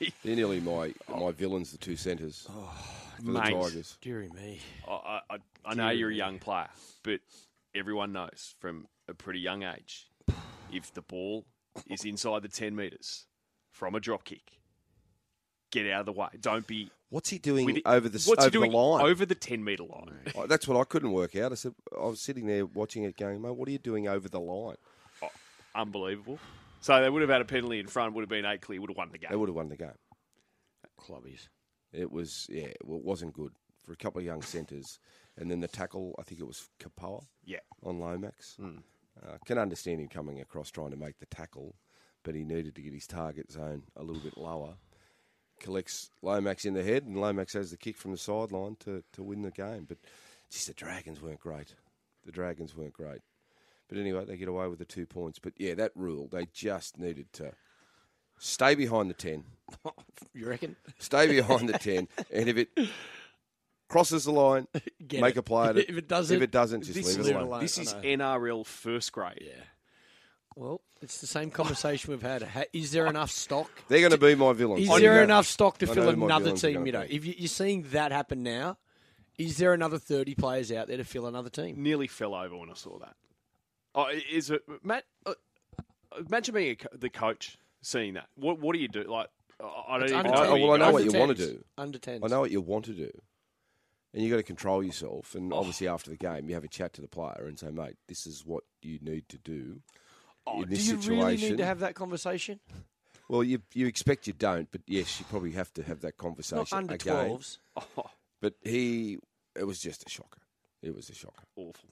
They're 0.24 0.36
nearly 0.36 0.60
my 0.60 0.94
my 1.08 1.30
villains, 1.32 1.72
the 1.72 1.78
two 1.78 1.96
centres. 1.96 2.46
Oh, 2.50 2.74
for 3.16 3.30
mate, 3.30 3.44
the 3.52 3.62
Tigers. 3.62 3.98
Deary 4.00 4.28
me. 4.30 4.60
I, 4.88 5.20
I, 5.30 5.36
I 5.64 5.74
know 5.74 5.90
you're 5.90 6.10
a 6.10 6.14
young 6.14 6.38
player, 6.38 6.68
but 7.02 7.20
everyone 7.74 8.12
knows 8.12 8.54
from 8.58 8.86
a 9.08 9.14
pretty 9.14 9.40
young 9.40 9.62
age 9.62 10.06
if 10.72 10.92
the 10.94 11.02
ball 11.02 11.44
is 11.88 12.04
inside 12.04 12.42
the 12.42 12.48
10 12.48 12.74
metres 12.74 13.26
from 13.72 13.94
a 13.94 14.00
drop 14.00 14.24
kick, 14.24 14.60
get 15.70 15.86
out 15.90 16.00
of 16.00 16.06
the 16.06 16.12
way. 16.12 16.28
Don't 16.40 16.66
be 16.66 16.90
What's 17.10 17.28
he 17.28 17.38
doing 17.38 17.66
With, 17.66 17.82
over 17.84 18.08
the 18.08 18.22
what's 18.24 18.44
over 18.44 18.44
he 18.44 18.50
doing 18.50 18.70
the 18.70 18.76
line? 18.76 19.04
Over 19.04 19.26
the 19.26 19.34
ten 19.34 19.64
metre 19.64 19.82
line. 19.82 20.20
Oh, 20.36 20.46
that's 20.46 20.68
what 20.68 20.78
I 20.78 20.84
couldn't 20.84 21.10
work 21.10 21.34
out. 21.34 21.50
I 21.50 21.56
said 21.56 21.74
I 21.96 22.04
was 22.04 22.20
sitting 22.20 22.46
there 22.46 22.64
watching 22.64 23.02
it, 23.02 23.16
going, 23.16 23.42
"Mate, 23.42 23.56
what 23.56 23.68
are 23.68 23.72
you 23.72 23.78
doing 23.78 24.06
over 24.06 24.28
the 24.28 24.38
line?" 24.38 24.76
Oh, 25.20 25.28
unbelievable. 25.74 26.38
So 26.80 27.00
they 27.00 27.10
would 27.10 27.22
have 27.22 27.30
had 27.30 27.40
a 27.40 27.46
penalty 27.46 27.78
in 27.78 27.86
front. 27.86 28.14
Would 28.14 28.22
have 28.22 28.28
been 28.28 28.44
eight 28.44 28.62
clear. 28.62 28.80
Would 28.80 28.90
have 28.90 28.96
won 28.96 29.10
the 29.12 29.18
game. 29.18 29.30
They 29.30 29.36
would 29.36 29.48
have 29.48 29.56
won 29.56 29.68
the 29.68 29.76
game. 29.76 29.90
Clubbies. 30.98 31.48
It 31.92 32.10
was 32.10 32.46
yeah. 32.50 32.72
Well, 32.84 32.98
it 32.98 33.04
wasn't 33.04 33.34
good 33.34 33.52
for 33.84 33.92
a 33.92 33.96
couple 33.96 34.20
of 34.20 34.24
young 34.24 34.42
centres, 34.42 34.98
and 35.36 35.50
then 35.50 35.60
the 35.60 35.68
tackle. 35.68 36.14
I 36.18 36.22
think 36.22 36.40
it 36.40 36.46
was 36.46 36.68
Kapoa. 36.78 37.24
Yeah. 37.44 37.60
On 37.82 37.98
Lomax. 37.98 38.56
Mm. 38.60 38.82
Uh, 39.22 39.36
can 39.44 39.58
understand 39.58 40.00
him 40.00 40.08
coming 40.08 40.40
across 40.40 40.70
trying 40.70 40.92
to 40.92 40.96
make 40.96 41.18
the 41.18 41.26
tackle, 41.26 41.74
but 42.22 42.34
he 42.34 42.42
needed 42.42 42.74
to 42.74 42.80
get 42.80 42.94
his 42.94 43.06
target 43.06 43.50
zone 43.52 43.82
a 43.96 44.02
little 44.02 44.22
bit 44.22 44.38
lower 44.38 44.76
collects 45.60 46.10
Lomax 46.22 46.64
in 46.64 46.74
the 46.74 46.82
head, 46.82 47.04
and 47.04 47.16
Lomax 47.16 47.52
has 47.52 47.70
the 47.70 47.76
kick 47.76 47.96
from 47.96 48.10
the 48.10 48.16
sideline 48.18 48.76
to, 48.80 49.04
to 49.12 49.22
win 49.22 49.42
the 49.42 49.50
game. 49.50 49.84
But 49.86 49.98
just 50.50 50.66
the 50.66 50.74
Dragons 50.74 51.22
weren't 51.22 51.38
great. 51.38 51.74
The 52.24 52.32
Dragons 52.32 52.76
weren't 52.76 52.92
great. 52.92 53.20
But 53.90 53.98
anyway, 53.98 54.24
they 54.24 54.38
get 54.38 54.48
away 54.48 54.68
with 54.68 54.78
the 54.78 54.86
two 54.86 55.04
points. 55.04 55.38
But 55.38 55.52
yeah, 55.58 55.74
that 55.74 55.92
rule, 55.94 56.28
they 56.30 56.46
just 56.54 56.98
needed 56.98 57.30
to 57.34 57.52
Stay 58.42 58.74
behind 58.74 59.10
the 59.10 59.14
10. 59.14 59.44
You 60.32 60.48
reckon? 60.48 60.76
Stay 60.98 61.26
behind 61.26 61.68
the 61.68 61.78
10. 61.78 62.08
And 62.32 62.48
if 62.48 62.56
it 62.56 62.68
crosses 63.88 64.24
the 64.24 64.32
line, 64.32 64.66
Get 65.06 65.20
make 65.20 65.36
it. 65.36 65.40
a 65.40 65.42
play 65.42 65.68
at 65.68 65.76
it. 65.76 65.90
If 65.90 65.96
it 65.96 66.08
doesn't, 66.08 66.36
if 66.36 66.42
it 66.42 66.50
doesn't 66.50 66.82
just 66.82 66.94
this 66.94 67.06
leave 67.06 67.20
is, 67.20 67.28
it 67.28 67.36
alone. 67.36 67.60
this 67.60 67.78
is. 67.78 67.92
NRL 67.94 68.64
first 68.64 69.12
grade. 69.12 69.42
Yeah. 69.42 69.62
Well, 70.56 70.80
it's 71.02 71.20
the 71.20 71.26
same 71.26 71.50
conversation 71.50 72.10
we've 72.10 72.22
had. 72.22 72.68
Is 72.72 72.92
there 72.92 73.06
enough 73.06 73.30
stock? 73.30 73.70
They're 73.88 74.00
going 74.00 74.12
to 74.12 74.18
be 74.18 74.34
my 74.34 74.52
villains. 74.52 74.84
Is 74.84 74.90
I 74.90 75.00
there 75.00 75.22
enough 75.22 75.46
stock 75.46 75.78
to 75.78 75.90
I 75.90 75.94
fill 75.94 76.08
another 76.08 76.52
team? 76.52 76.86
You 76.86 76.92
know, 76.92 77.06
if 77.08 77.24
you're 77.24 77.48
seeing 77.48 77.82
that 77.90 78.12
happen 78.12 78.42
now, 78.42 78.78
is 79.38 79.58
there 79.58 79.74
another 79.74 79.98
30 79.98 80.34
players 80.34 80.72
out 80.72 80.88
there 80.88 80.96
to 80.96 81.04
fill 81.04 81.26
another 81.26 81.50
team? 81.50 81.82
Nearly 81.82 82.06
fell 82.06 82.34
over 82.34 82.56
when 82.56 82.70
I 82.70 82.74
saw 82.74 82.98
that. 82.98 83.16
Oh, 83.94 84.06
is 84.30 84.50
it 84.50 84.62
Matt? 84.84 85.04
Uh, 85.26 85.34
imagine 86.28 86.54
being 86.54 86.70
a, 86.72 86.76
co- 86.76 86.96
the 86.96 87.10
coach 87.10 87.58
seeing 87.82 88.14
that. 88.14 88.28
What 88.36 88.58
What 88.60 88.74
do 88.74 88.78
you 88.80 88.88
do? 88.88 89.04
Like, 89.04 89.28
I 89.60 89.64
I 89.88 89.98
don't 89.98 90.02
It's 90.04 90.12
even 90.12 90.26
under 90.26 90.30
know. 90.44 90.54
I- 90.56 90.60
well, 90.60 90.72
I 90.72 90.76
know 90.78 90.92
what 90.92 91.04
you 91.04 91.18
wanna 91.18 91.34
do. 91.34 91.64
Under 91.76 91.98
10. 91.98 92.24
I 92.24 92.26
know 92.28 92.40
what 92.40 92.50
you 92.50 92.60
want 92.60 92.84
to 92.86 92.92
do. 92.94 93.10
And 94.12 94.22
you've 94.24 94.30
got 94.32 94.38
to 94.38 94.42
control 94.42 94.82
yourself. 94.82 95.36
And 95.36 95.52
obviously, 95.52 95.86
after 95.86 96.10
the 96.10 96.16
game, 96.16 96.48
you 96.48 96.54
have 96.56 96.64
a 96.64 96.68
chat 96.68 96.92
to 96.94 97.00
the 97.00 97.06
player 97.06 97.44
and 97.46 97.56
say, 97.56 97.70
mate, 97.70 97.94
this 98.08 98.26
is 98.26 98.44
what 98.44 98.64
you 98.82 98.98
need 99.00 99.28
to 99.28 99.38
do 99.38 99.82
Oh, 100.48 100.62
in 100.62 100.68
do 100.68 100.74
this 100.74 100.88
you 100.88 100.96
situation. 101.00 101.16
really 101.20 101.36
need 101.36 101.58
to 101.58 101.64
have 101.64 101.78
that 101.78 101.94
conversation? 101.94 102.58
well, 103.28 103.44
you, 103.44 103.62
you 103.72 103.86
expect 103.86 104.26
you 104.26 104.32
don't, 104.32 104.68
but 104.72 104.80
yes, 104.88 105.20
you 105.20 105.26
probably 105.30 105.52
have 105.52 105.72
to 105.74 105.84
have 105.84 106.00
that 106.00 106.16
conversation. 106.16 106.56
Not 106.58 106.72
under 106.72 106.94
again. 106.94 107.14
12s. 107.30 107.58
Oh, 107.76 108.10
But 108.42 108.54
he, 108.64 109.18
it 109.54 109.62
was 109.64 109.78
just 109.78 110.04
a 110.04 110.08
shocker. 110.10 110.40
It 110.82 110.92
was 110.92 111.08
a 111.08 111.14
shocker. 111.14 111.44
awful. 111.54 111.90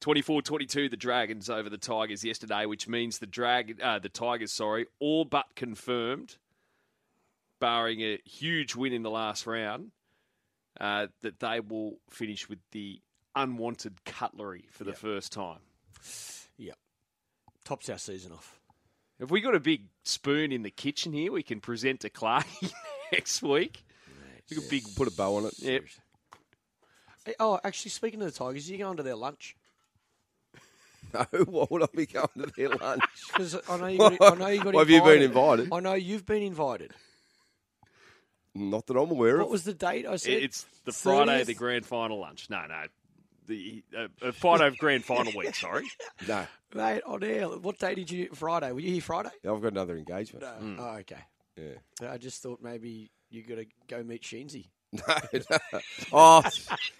24-22, 0.00 0.90
the 0.90 0.96
Dragons 0.96 1.50
over 1.50 1.68
the 1.68 1.78
Tigers 1.78 2.24
yesterday, 2.24 2.64
which 2.66 2.88
means 2.88 3.18
the 3.18 3.26
drag, 3.26 3.80
uh, 3.80 3.98
the 3.98 4.08
Tigers, 4.08 4.52
sorry, 4.52 4.86
all 4.98 5.24
but 5.24 5.46
confirmed, 5.54 6.36
barring 7.58 8.00
a 8.00 8.18
huge 8.24 8.74
win 8.74 8.92
in 8.92 9.02
the 9.02 9.10
last 9.10 9.46
round, 9.46 9.90
uh, 10.80 11.08
that 11.20 11.40
they 11.40 11.60
will 11.60 11.98
finish 12.08 12.48
with 12.48 12.58
the 12.72 13.00
unwanted 13.36 14.04
cutlery 14.04 14.64
for 14.70 14.84
the 14.84 14.94
first 14.94 15.32
time. 15.32 15.58
Yep. 16.56 16.76
Tops 17.64 17.90
our 17.90 17.98
season 17.98 18.32
off. 18.32 18.58
Have 19.18 19.30
we 19.30 19.42
got 19.42 19.54
a 19.54 19.60
big 19.60 19.82
spoon 20.02 20.50
in 20.50 20.62
the 20.62 20.70
kitchen 20.70 21.12
here 21.12 21.30
we 21.30 21.42
can 21.42 21.60
present 21.60 22.00
to 22.00 22.10
Clay 22.10 22.40
next 23.12 23.42
week? 23.42 23.84
We 24.48 24.56
got 24.56 24.64
a 24.64 24.70
big 24.70 24.84
Put 24.96 25.08
a 25.08 25.10
bow 25.10 25.36
on 25.36 25.44
it. 25.44 25.58
Yep. 25.58 25.84
Hey, 27.26 27.34
oh, 27.38 27.60
actually, 27.62 27.90
speaking 27.90 28.22
of 28.22 28.32
the 28.32 28.36
Tigers, 28.36 28.68
are 28.68 28.72
you 28.72 28.78
going 28.78 28.96
to 28.96 29.02
their 29.02 29.14
lunch? 29.14 29.56
No, 31.14 31.44
why 31.44 31.66
would 31.70 31.82
I 31.82 31.86
be 31.94 32.06
going 32.06 32.28
to 32.38 32.46
their 32.56 32.68
lunch? 32.70 33.02
Because 33.32 33.56
I 33.68 33.76
know 33.78 33.86
you 33.86 33.98
got, 33.98 34.20
I 34.22 34.34
know 34.36 34.46
you 34.48 34.62
got 34.62 34.74
Have 34.74 34.88
invited. 34.88 34.92
you 34.92 35.02
been 35.02 35.22
invited? 35.22 35.72
I 35.72 35.80
know 35.80 35.94
you've 35.94 36.26
been 36.26 36.42
invited. 36.42 36.92
Not 38.54 38.86
that 38.86 38.96
I'm 38.96 39.10
aware 39.10 39.34
of 39.36 39.38
What 39.40 39.46
of. 39.46 39.52
was 39.52 39.64
the 39.64 39.74
date 39.74 40.06
I 40.06 40.16
said? 40.16 40.42
It's 40.42 40.66
the 40.84 40.92
Friday, 40.92 41.42
30th? 41.42 41.46
the 41.46 41.54
grand 41.54 41.86
final 41.86 42.18
lunch. 42.20 42.50
No, 42.50 42.62
no. 42.66 42.82
The 43.46 43.82
uh, 43.96 44.08
uh, 44.22 44.32
Friday 44.32 44.66
of 44.66 44.76
grand 44.78 45.04
final 45.04 45.32
week, 45.36 45.54
sorry. 45.54 45.84
No, 46.28 46.46
Mate, 46.74 47.02
on 47.06 47.22
air. 47.24 47.46
What 47.48 47.78
day 47.78 47.94
did 47.94 48.10
you? 48.10 48.28
Friday. 48.34 48.70
Were 48.72 48.80
you 48.80 48.92
here 48.92 49.00
Friday? 49.00 49.30
I've 49.48 49.60
got 49.62 49.72
another 49.72 49.96
engagement. 49.96 50.44
No. 50.44 50.76
Oh, 50.84 50.96
okay. 50.98 51.24
Yeah. 51.56 52.08
I 52.10 52.16
just 52.18 52.42
thought 52.42 52.60
maybe 52.62 53.10
you 53.28 53.42
got 53.42 53.56
to 53.56 53.66
go 53.88 54.02
meet 54.04 54.22
Sheensy. 54.22 54.66
No, 54.92 55.00
no. 55.50 55.80
Oh, 56.12 56.42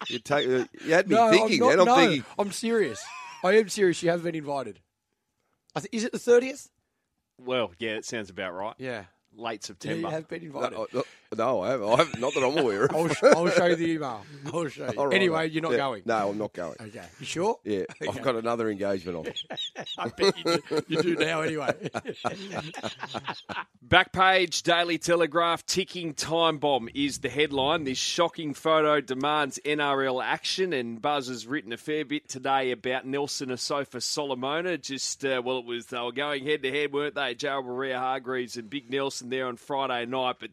you 0.07 0.19
take. 0.19 0.47
uh, 0.47 0.65
You 0.85 0.93
had 0.93 1.09
me 1.09 1.15
thinking. 1.29 1.61
I'm 1.63 1.69
then 1.69 1.77
not, 1.77 1.79
I'm 1.79 1.85
no, 1.85 1.95
thinking. 1.95 2.25
I'm 2.39 2.51
serious. 2.51 3.03
I 3.43 3.53
am 3.57 3.69
serious. 3.69 4.01
You 4.03 4.09
have 4.11 4.23
been 4.23 4.35
invited. 4.35 4.79
I 5.75 5.79
th- 5.81 5.89
is 5.91 6.03
it 6.03 6.11
the 6.11 6.19
thirtieth? 6.19 6.69
Well, 7.39 7.71
yeah, 7.79 7.91
it 7.91 8.05
sounds 8.05 8.29
about 8.29 8.53
right. 8.53 8.75
Yeah. 8.77 9.05
Late 9.33 9.61
Yeah, 9.63 9.67
September. 9.67 10.07
you 10.09 10.13
have 10.13 10.27
been 10.27 10.43
invited. 10.43 10.73
Uh, 10.77 10.79
no, 10.79 10.87
no, 10.93 11.03
no, 11.37 11.61
I 11.61 11.69
haven't. 11.69 11.87
I 11.87 11.95
haven't. 11.97 12.19
Not 12.19 12.33
that 12.33 12.43
I'm 12.43 12.57
aware 12.57 12.85
of. 12.85 12.91
I'll, 12.95 13.07
sh- 13.07 13.23
I'll 13.23 13.49
show 13.49 13.65
you 13.67 13.75
the 13.75 13.89
email. 13.91 14.25
I'll 14.53 14.67
show 14.67 14.85
you. 14.91 14.97
All 14.97 15.07
right, 15.07 15.15
anyway, 15.15 15.43
mate. 15.43 15.51
you're 15.53 15.61
not 15.63 15.71
Yeah. 15.71 15.77
going. 15.77 16.03
No, 16.05 16.29
I'm 16.29 16.37
not 16.37 16.53
going. 16.53 16.75
Okay. 16.79 17.03
You 17.19 17.25
sure? 17.25 17.59
Yeah, 17.63 17.83
I've 18.01 18.21
got 18.21 18.35
another 18.35 18.69
engagement 18.69 19.17
on. 19.17 19.33
I 19.97 20.09
bet 20.09 20.37
you 20.45 20.61
do, 20.69 20.81
you 20.87 21.01
do 21.01 21.15
now 21.15 21.41
anyway. 21.41 21.73
Back 23.81 24.11
page, 24.13 24.63
Daily 24.63 24.97
Telegraph, 24.97 25.65
ticking 25.65 26.13
time 26.13 26.57
bomb 26.57 26.89
is 26.93 27.19
the 27.19 27.29
headline. 27.29 27.83
This 27.83 27.97
shocking 27.97 28.53
photo 28.53 29.01
demands 29.01 29.59
NRL 29.65 30.23
action, 30.23 30.73
and 30.73 31.01
Buzz 31.01 31.27
has 31.27 31.45
written 31.47 31.73
a 31.73 31.77
fair 31.77 32.05
bit 32.05 32.29
today 32.29 32.71
about 32.71 33.05
Nelson 33.05 33.49
Asofa 33.49 34.01
Solomona. 34.01 34.77
Just, 34.77 35.25
uh, 35.25 35.41
well, 35.43 35.59
it 35.59 35.65
was, 35.65 35.87
they 35.87 35.99
were 35.99 36.11
going 36.11 36.45
head 36.45 36.63
to 36.63 36.71
head, 36.71 36.93
weren't 36.93 37.15
they? 37.15 37.35
Jared 37.35 37.65
Waerea-Hargreaves 37.65 38.57
and 38.57 38.69
Big 38.69 38.89
Nelson 38.89 39.29
there 39.29 39.47
on 39.47 39.57
Friday 39.57 40.05
night, 40.05 40.37
but 40.39 40.51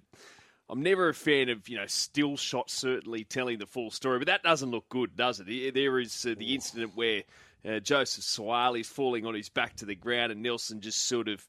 I'm 0.70 0.82
never 0.82 1.08
a 1.08 1.14
fan 1.14 1.48
of, 1.48 1.68
you 1.68 1.76
know, 1.76 1.86
still 1.86 2.36
shots 2.36 2.74
certainly 2.74 3.24
telling 3.24 3.58
the 3.58 3.66
full 3.66 3.90
story, 3.90 4.18
but 4.18 4.26
that 4.26 4.42
doesn't 4.42 4.70
look 4.70 4.88
good, 4.88 5.16
does 5.16 5.40
it? 5.44 5.74
There 5.74 5.98
is 5.98 6.26
uh, 6.26 6.34
the 6.36 6.54
incident 6.54 6.92
where 6.94 7.22
uh, 7.66 7.80
Joseph 7.80 8.24
Suaalii 8.24 8.80
is 8.80 8.88
falling 8.88 9.24
on 9.24 9.34
his 9.34 9.48
back 9.48 9.76
to 9.76 9.86
the 9.86 9.94
ground, 9.94 10.30
and 10.30 10.42
Nelson 10.42 10.80
just 10.80 11.06
sort 11.06 11.28
of, 11.28 11.46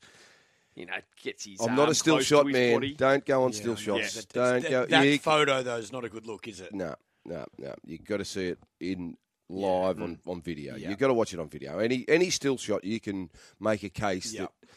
you 0.76 0.86
know, 0.86 0.94
gets 1.22 1.46
his 1.46 1.60
I'm 1.60 1.76
not 1.76 1.90
a 1.90 1.94
still 1.96 2.20
shot 2.20 2.48
man. 2.48 2.76
body. 2.76 2.94
Don't 2.94 3.26
go 3.26 3.44
on 3.44 3.52
still 3.54 3.72
Yeah, 3.78 4.04
shots. 4.06 4.14
that- 4.16 4.30
Don't 4.34 4.62
that, 4.64 4.70
go. 4.72 4.86
That 4.86 5.06
you- 5.06 5.20
photo 5.20 5.64
though 5.64 5.78
is 5.78 5.92
not 5.92 6.06
a 6.06 6.10
good 6.10 6.26
look, 6.26 6.48
is 6.48 6.62
it? 6.62 6.74
No, 6.74 6.96
no, 7.26 7.46
no. 7.58 7.76
You've 7.86 8.06
got 8.06 8.18
to 8.18 8.26
see 8.26 8.48
it 8.48 8.60
in 8.80 9.18
live 9.50 10.02
on, 10.02 10.20
on 10.28 10.42
video. 10.42 10.76
Yeah. 10.76 10.90
You 10.92 10.96
got 10.96 11.08
to 11.08 11.14
watch 11.14 11.34
it 11.34 11.40
on 11.40 11.50
video. 11.50 11.80
Any 11.80 12.06
any 12.08 12.30
still 12.30 12.58
shot, 12.58 12.84
you 12.86 13.00
can 13.00 13.30
make 13.60 13.84
a 13.84 13.90
case 13.90 14.32
Yep. 14.34 14.52
that 14.62 14.70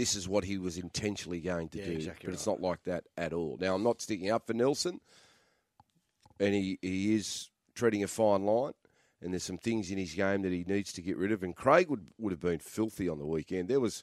this 0.00 0.16
is 0.16 0.26
what 0.26 0.44
he 0.44 0.56
was 0.56 0.78
intentionally 0.78 1.42
going 1.42 1.68
to 1.68 1.78
Yeah, 1.78 1.84
do. 1.84 1.92
exactly 1.92 2.26
but 2.26 2.32
it's 2.32 2.46
not 2.46 2.62
like 2.62 2.82
that 2.84 3.04
at 3.18 3.34
all. 3.34 3.58
Now, 3.60 3.74
I'm 3.74 3.82
not 3.82 4.00
sticking 4.00 4.30
up 4.30 4.46
for 4.46 4.54
Nelson, 4.54 4.98
and 6.38 6.54
he, 6.54 6.78
he 6.80 7.14
is 7.14 7.50
treading 7.74 8.02
a 8.02 8.08
fine 8.08 8.46
line. 8.46 8.72
And 9.20 9.34
there's 9.34 9.42
some 9.42 9.58
things 9.58 9.90
in 9.90 9.98
his 9.98 10.14
game 10.14 10.40
that 10.40 10.52
he 10.52 10.64
needs 10.66 10.94
to 10.94 11.02
get 11.02 11.18
rid 11.18 11.32
of. 11.32 11.42
And 11.42 11.54
Craig 11.54 11.90
would, 11.90 12.06
would 12.16 12.30
have 12.30 12.40
been 12.40 12.60
filthy 12.60 13.10
on 13.10 13.18
the 13.18 13.26
weekend. 13.26 13.68
There 13.68 13.78
was 13.78 14.02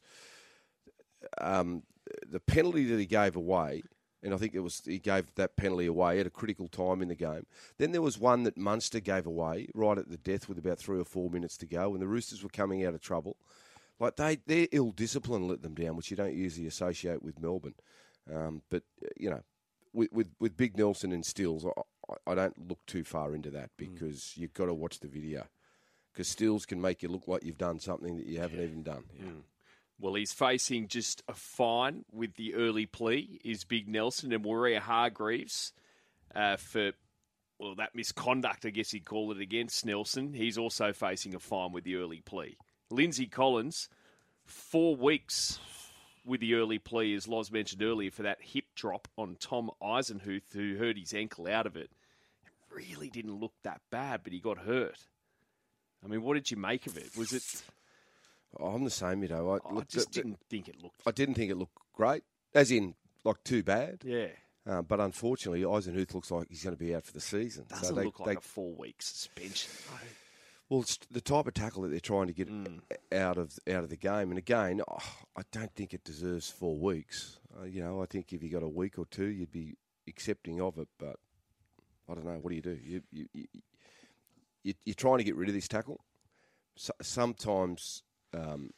um, 1.42 1.82
the 2.30 2.40
penalty 2.40 2.86
that 2.86 3.00
he 3.00 3.08
gave 3.08 3.36
away, 3.36 3.82
and 4.22 4.36
I 4.36 4.38
think 4.38 4.54
it 4.54 4.60
was 4.60 4.84
he 4.86 5.00
gave 5.00 5.34
that 5.34 5.56
penalty 5.56 5.88
away 5.88 6.20
at 6.20 6.28
a 6.28 6.30
critical 6.30 6.68
time 6.68 7.02
in 7.02 7.08
the 7.08 7.16
game. 7.16 7.48
Then 7.80 7.92
there 7.92 8.04
was 8.04 8.20
one 8.20 8.44
that 8.44 8.56
Munster 8.56 9.00
gave 9.00 9.26
away 9.26 9.70
right 9.74 9.98
at 9.98 10.12
the 10.12 10.18
death 10.18 10.48
with 10.48 10.60
about 10.60 10.78
three 10.78 11.00
or 11.00 11.06
four 11.06 11.32
minutes 11.32 11.58
to 11.58 11.66
go, 11.66 11.90
when 11.90 12.00
the 12.02 12.08
Roosters 12.08 12.44
were 12.44 12.50
coming 12.50 12.86
out 12.86 12.94
of 12.94 13.02
trouble. 13.02 13.38
Like 14.00 14.16
they, 14.16 14.36
their 14.46 14.68
ill 14.72 14.92
discipline 14.92 15.48
let 15.48 15.62
them 15.64 15.74
down, 15.74 15.96
which 15.96 16.12
you 16.12 16.18
don't 16.18 16.36
usually 16.36 16.68
associate 16.68 17.24
with 17.24 17.40
Melbourne. 17.40 17.76
Um, 18.34 18.62
but 18.70 18.84
uh, 19.04 19.08
you 19.18 19.30
know, 19.30 19.42
with, 19.94 20.12
with 20.12 20.30
with 20.40 20.56
Big 20.58 20.78
Nelson 20.78 21.12
and 21.12 21.26
Stills, 21.26 21.66
I, 21.66 22.14
I- 22.28 22.36
don't 22.36 22.70
look 22.70 22.86
too 22.86 23.04
far 23.04 23.34
into 23.34 23.50
that 23.52 23.72
because 23.78 24.38
you've 24.38 24.54
got 24.54 24.66
to 24.68 24.74
watch 24.74 25.00
the 25.00 25.08
video. 25.08 25.48
Because 26.14 26.28
Stills 26.28 26.66
can 26.66 26.82
make 26.82 27.04
you 27.04 27.10
look 27.10 27.28
like 27.28 27.44
you've 27.44 27.58
done 27.58 27.80
something 27.80 28.18
that 28.18 28.26
you 28.26 28.40
haven't 28.40 28.62
even 28.62 28.82
done. 28.82 29.04
Well, 30.00 30.14
he's 30.16 30.32
facing 30.34 30.88
just 30.88 31.24
a 31.28 31.34
fine 31.34 32.06
with 32.12 32.36
the 32.36 32.54
early 32.56 32.86
plea. 32.86 33.40
Is 33.44 33.64
Big 33.64 33.88
Nelson 33.88 34.32
and 34.32 34.44
Waerea-Hargreaves 34.44 35.74
uh, 36.36 36.58
for 36.58 36.92
well 37.60 37.76
that 37.76 37.96
misconduct, 37.96 38.66
I 38.66 38.70
guess 38.70 38.94
you'd 38.94 39.06
call 39.06 39.32
it 39.32 39.40
against 39.40 39.86
Nelson. 39.86 40.34
He's 40.34 40.58
also 40.58 40.94
facing 40.94 41.34
a 41.36 41.40
fine 41.40 41.72
with 41.72 41.84
the 41.84 41.96
early 41.96 42.22
plea. 42.22 42.58
Lindsay 42.90 43.26
Collins, 43.26 43.90
four 44.46 44.96
weeks 44.96 45.60
with 46.26 46.42
the 46.42 46.56
early 46.56 46.80
plea, 46.80 47.16
as 47.16 47.28
Loz 47.28 47.52
mentioned 47.52 47.82
earlier, 47.82 48.12
for 48.12 48.24
that 48.24 48.40
hip 48.42 48.66
drop 48.76 49.08
on 49.18 49.38
Tom 49.40 49.72
Eisenhuth, 49.82 50.54
who 50.54 50.76
hurt 50.78 50.98
his 50.98 51.14
ankle 51.14 51.48
out 51.48 51.66
of 51.66 51.76
it. 51.76 51.90
It 52.44 52.76
really 52.76 53.10
didn't 53.10 53.40
look 53.40 53.54
that 53.64 53.82
bad, 53.90 54.22
but 54.24 54.34
he 54.34 54.40
got 54.40 54.60
hurt. 54.60 55.06
I 56.04 56.08
mean, 56.08 56.22
what 56.22 56.36
did 56.36 56.52
you 56.52 56.58
make 56.58 56.86
of 56.86 56.98
it? 56.98 57.16
Was 57.18 57.34
it? 57.34 57.64
Oh, 58.60 58.68
I'm 58.68 58.84
the 58.84 58.90
same, 58.90 59.24
you 59.24 59.30
know. 59.30 59.52
I, 59.52 59.74
I 59.74 59.82
just 59.88 60.12
didn't 60.12 60.40
think 60.50 60.68
it 60.68 60.82
looked. 60.82 61.02
I 61.06 61.12
didn't 61.12 61.36
think 61.36 61.52
it 61.52 61.58
looked 61.58 61.78
great, 61.94 62.24
as 62.54 62.72
in 62.72 62.96
like 63.24 63.44
too 63.44 63.64
bad. 63.64 64.00
Yeah. 64.04 64.28
Uh, 64.66 64.82
but 64.82 65.00
unfortunately, 65.00 65.62
Eisenhuth 65.62 66.14
looks 66.14 66.30
like 66.30 66.48
he's 66.50 66.64
going 66.64 66.76
to 66.76 66.84
be 66.84 66.94
out 66.94 67.06
for 67.06 67.14
the 67.14 67.22
season. 67.22 67.66
Doesn't 67.70 67.96
they, 67.96 68.04
look 68.04 68.20
like 68.20 68.30
they, 68.30 68.36
a 68.36 68.42
four 68.42 68.74
week 68.74 69.02
suspension. 69.02 69.72
Well, 70.70 70.82
it's 70.82 70.98
the 71.10 71.22
type 71.22 71.48
of 71.48 71.54
tackle 71.54 71.84
that 71.84 71.90
they're 71.90 72.00
trying 72.02 72.28
to 72.28 72.34
get 72.34 72.50
out 73.14 73.38
of 73.38 73.58
out 73.70 73.84
of 73.84 73.90
the 73.90 73.96
game. 73.96 74.30
And 74.30 74.38
again, 74.38 74.82
oh, 74.90 75.14
I 75.38 75.44
don't 75.52 75.74
think 75.74 75.94
it 75.94 76.04
deserves 76.04 76.50
four 76.50 76.78
weeks. 76.78 77.40
Uh, 77.58 77.64
you 77.64 77.82
know, 77.82 78.02
I 78.02 78.06
think 78.06 78.34
if 78.34 78.44
you 78.44 78.50
got 78.50 78.64
a 78.64 78.70
week 78.70 79.00
or 79.00 79.06
two, 79.06 79.28
you'd 79.28 79.52
be 79.52 79.78
accepting 80.10 80.60
of 80.60 80.78
it. 80.78 80.90
But 81.00 81.16
I 82.10 82.16
don't 82.16 82.26
know. 82.26 82.40
What 82.42 82.50
do 82.50 82.56
you 82.56 82.62
do? 82.62 82.78
You 82.84 83.02
you, 83.12 83.28
you, 84.64 84.74
you're 84.84 84.94
trying 84.94 85.20
to 85.20 85.24
get 85.24 85.38
rid 85.38 85.48
of 85.48 85.56
this 85.56 85.70
tackle. 85.70 86.02
So, 86.76 86.92
sometimes 87.02 88.04
um, 88.34 88.72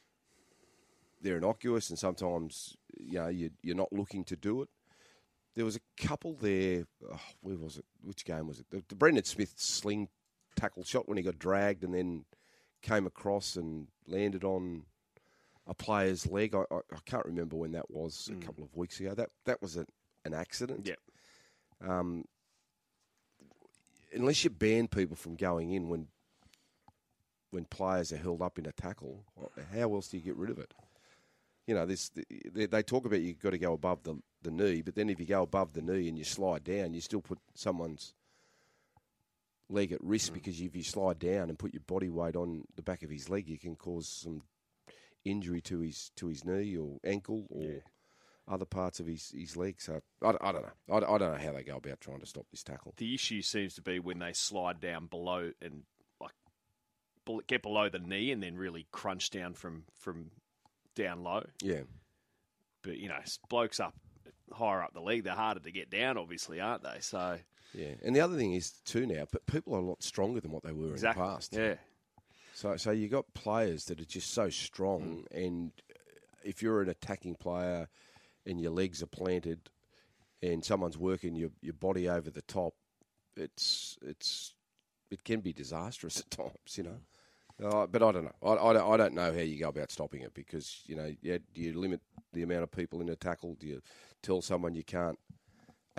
they're 1.21 1.37
innocuous, 1.37 1.89
and 1.89 1.97
sometimes 1.97 2.75
you 2.99 3.15
know 3.15 3.29
you, 3.29 3.49
you're 3.63 3.75
not 3.75 3.91
looking 3.91 4.23
to 4.25 4.35
do 4.35 4.61
it. 4.61 4.69
There 5.55 5.65
was 5.65 5.75
a 5.75 6.05
couple 6.05 6.35
there. 6.35 6.85
Oh, 7.11 7.19
where 7.41 7.57
was 7.57 7.77
it? 7.77 7.85
Which 8.03 8.25
game 8.25 8.47
was 8.47 8.59
it? 8.59 8.67
The, 8.69 8.83
the 8.87 8.95
Brandon 8.95 9.23
Smith 9.23 9.53
sling 9.57 10.09
tackle 10.59 10.83
shot 10.83 11.07
when 11.07 11.17
he 11.17 11.23
got 11.23 11.39
dragged 11.39 11.83
and 11.83 11.93
then 11.93 12.25
came 12.81 13.05
across 13.05 13.55
and 13.55 13.87
landed 14.07 14.43
on. 14.43 14.83
a 15.67 15.73
player's 15.73 16.25
leg. 16.25 16.55
I, 16.55 16.63
I, 16.71 16.77
I 16.77 16.99
can't 17.05 17.25
remember 17.25 17.55
when 17.55 17.73
that 17.73 17.91
was. 17.91 18.29
Mm. 18.31 18.41
A 18.41 18.45
couple 18.45 18.63
of 18.63 18.75
weeks 18.75 18.99
ago. 18.99 19.13
That 19.13 19.29
that 19.45 19.61
was 19.61 19.77
a, 19.77 19.85
an 20.25 20.33
accident. 20.33 20.87
Yeah. 20.87 20.95
Um, 21.87 22.25
unless 24.13 24.43
you 24.43 24.49
ban 24.49 24.87
people 24.87 25.15
from 25.15 25.35
going 25.35 25.71
in 25.71 25.89
when 25.89 26.07
when 27.51 27.65
players 27.65 28.11
are 28.11 28.17
held 28.17 28.41
up 28.41 28.59
in 28.59 28.65
a 28.65 28.71
tackle, 28.71 29.23
how 29.73 29.93
else 29.93 30.07
do 30.07 30.17
you 30.17 30.23
get 30.23 30.35
rid 30.35 30.49
of 30.49 30.59
it? 30.59 30.73
You 31.67 31.75
know, 31.75 31.85
this 31.85 32.09
they, 32.53 32.65
they 32.65 32.83
talk 32.83 33.05
about 33.05 33.21
you've 33.21 33.39
got 33.39 33.51
to 33.51 33.57
go 33.59 33.73
above 33.73 34.03
the 34.03 34.19
the 34.41 34.51
knee, 34.51 34.81
but 34.81 34.95
then 34.95 35.09
if 35.09 35.19
you 35.19 35.25
go 35.25 35.43
above 35.43 35.73
the 35.73 35.81
knee 35.81 36.07
and 36.07 36.17
you 36.17 36.23
slide 36.23 36.63
down, 36.63 36.93
you 36.93 37.01
still 37.01 37.21
put 37.21 37.37
someone's 37.53 38.13
leg 39.69 39.91
at 39.91 40.03
risk 40.03 40.31
mm. 40.31 40.35
because 40.35 40.59
if 40.59 40.75
you 40.75 40.83
slide 40.83 41.19
down 41.19 41.49
and 41.49 41.59
put 41.59 41.73
your 41.73 41.83
body 41.85 42.09
weight 42.09 42.35
on 42.35 42.63
the 42.75 42.81
back 42.81 43.03
of 43.03 43.09
his 43.09 43.29
leg, 43.29 43.47
you 43.47 43.57
can 43.57 43.75
cause 43.75 44.07
some 44.07 44.41
injury 45.25 45.61
to 45.61 45.79
his 45.79 46.11
to 46.15 46.27
his 46.27 46.45
knee 46.45 46.77
or 46.77 46.97
ankle 47.03 47.45
or 47.49 47.83
other 48.47 48.65
parts 48.65 48.99
of 48.99 49.05
his, 49.05 49.31
his 49.35 49.55
leg. 49.55 49.79
So 49.79 50.01
I, 50.23 50.33
I 50.41 50.51
don't 50.51 50.63
know. 50.63 50.95
I, 50.95 50.97
I 50.97 51.17
don't 51.17 51.33
know 51.33 51.45
how 51.45 51.53
they 51.53 51.63
go 51.63 51.77
about 51.77 52.01
trying 52.01 52.19
to 52.19 52.25
stop 52.25 52.45
this 52.51 52.63
tackle. 52.63 52.93
The 52.97 53.13
issue 53.13 53.41
seems 53.41 53.75
to 53.75 53.81
be 53.81 53.99
when 53.99 54.19
they 54.19 54.33
slide 54.33 54.79
down 54.79 55.05
below 55.05 55.51
and 55.61 55.83
like 56.19 56.33
get 57.47 57.61
below 57.61 57.89
the 57.89 57.99
knee 57.99 58.31
and 58.31 58.41
then 58.41 58.55
really 58.55 58.87
crunch 58.91 59.29
down 59.29 59.53
from 59.53 59.83
from 59.93 60.31
down 60.95 61.23
low. 61.23 61.43
Yeah. 61.61 61.81
But 62.81 62.97
you 62.97 63.09
know, 63.09 63.19
blokes 63.49 63.79
up 63.79 63.93
higher 64.51 64.81
up 64.81 64.93
the 64.93 65.01
leg, 65.01 65.23
they're 65.23 65.33
harder 65.33 65.59
to 65.59 65.71
get 65.71 65.89
down, 65.89 66.17
obviously, 66.17 66.59
aren't 66.59 66.83
they? 66.83 66.97
So 67.01 67.37
Yeah, 67.73 67.93
and 68.03 68.15
the 68.15 68.21
other 68.21 68.35
thing 68.35 68.53
is 68.53 68.71
too 68.85 69.05
now, 69.05 69.25
but 69.31 69.45
people 69.45 69.75
are 69.75 69.79
a 69.79 69.85
lot 69.85 70.03
stronger 70.03 70.39
than 70.39 70.51
what 70.51 70.63
they 70.63 70.71
were 70.71 70.91
exactly, 70.91 71.21
in 71.21 71.27
the 71.27 71.33
past. 71.33 71.53
yeah. 71.53 71.75
So, 72.53 72.75
so 72.75 72.91
you 72.91 73.07
got 73.07 73.33
players 73.33 73.85
that 73.85 74.01
are 74.01 74.05
just 74.05 74.33
so 74.33 74.49
strong, 74.49 75.23
mm. 75.31 75.45
and 75.45 75.71
uh, 75.89 75.93
if 76.43 76.61
you're 76.61 76.81
an 76.81 76.89
attacking 76.89 77.35
player 77.35 77.87
and 78.45 78.59
your 78.59 78.71
legs 78.71 79.03
are 79.03 79.07
planted, 79.07 79.69
and 80.41 80.63
someone's 80.63 80.97
working 80.97 81.35
your, 81.35 81.51
your 81.61 81.73
body 81.73 82.09
over 82.09 82.29
the 82.29 82.41
top, 82.43 82.73
it's 83.35 83.97
it's 84.01 84.53
it 85.11 85.23
can 85.23 85.39
be 85.41 85.53
disastrous 85.53 86.19
at 86.19 86.31
times, 86.31 86.75
you 86.75 86.83
know. 86.83 86.89
Mm. 86.89 87.03
Uh, 87.61 87.87
but 87.87 88.01
I 88.01 88.11
don't 88.13 88.23
know. 88.23 88.35
I, 88.41 88.53
I, 88.53 88.73
don't, 88.73 88.93
I 88.93 88.97
don't 88.97 89.13
know 89.13 89.33
how 89.33 89.39
you 89.39 89.59
go 89.59 89.67
about 89.67 89.91
stopping 89.91 90.21
it 90.21 90.33
because 90.33 90.81
you 90.85 90.95
know, 90.95 91.13
yeah, 91.21 91.39
do 91.53 91.61
you 91.61 91.77
limit 91.77 92.01
the 92.33 92.43
amount 92.43 92.63
of 92.63 92.71
people 92.71 93.01
in 93.01 93.09
a 93.09 93.15
tackle? 93.15 93.55
Do 93.59 93.67
you 93.67 93.81
tell 94.23 94.41
someone 94.41 94.75
you 94.75 94.83
can't 94.83 95.19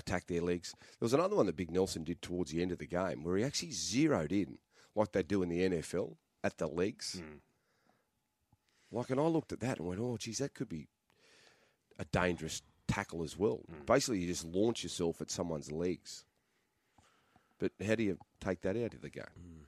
attack 0.01 0.27
their 0.27 0.43
legs? 0.43 0.75
There 0.79 1.07
was 1.07 1.15
another 1.15 1.37
one 1.37 1.47
that 1.47 1.57
Big 1.57 1.71
Nelson 1.71 2.05
did 2.05 2.21
towards 2.21 2.51
the 2.51 2.63
end 2.63 2.73
of 2.73 2.79
the 2.79 2.87
game 2.87 3.23
where 3.23 3.37
he 3.37 3.45
actually 3.45 3.73
zeroed 3.73 4.33
in, 4.33 4.59
like 4.95 5.13
they 5.13 5.23
do 5.23 5.43
in 5.43 5.49
the 5.49 5.69
NFL, 5.69 6.17
at 6.43 6.59
the 6.59 6.67
legs. 6.67 7.21
Hmm. 7.23 7.39
Like, 8.93 9.11
and 9.11 9.21
I 9.21 9.25
looked 9.25 9.53
at 9.53 9.61
that 9.61 9.79
and 9.79 9.87
went, 9.87 10.01
"Oh, 10.01 10.17
geez, 10.17 10.39
that 10.39 10.55
could 10.55 10.69
be 10.69 10.89
a 11.99 12.05
dangerous 12.07 12.63
tackle 12.89 13.23
as 13.23 13.37
well." 13.39 13.61
Hmm. 13.69 13.85
Basically, 13.87 14.19
you 14.21 14.27
just 14.27 14.45
launch 14.45 14.83
yourself 14.83 15.21
at 15.21 15.31
someone's 15.31 15.71
legs. 15.71 16.25
But 17.59 17.73
how 17.85 17.95
do 17.95 18.03
you 18.03 18.19
take 18.41 18.63
that 18.63 18.77
out 18.77 18.95
of 18.95 19.03
the 19.03 19.11
game? 19.11 19.25
Hmm. 19.35 19.65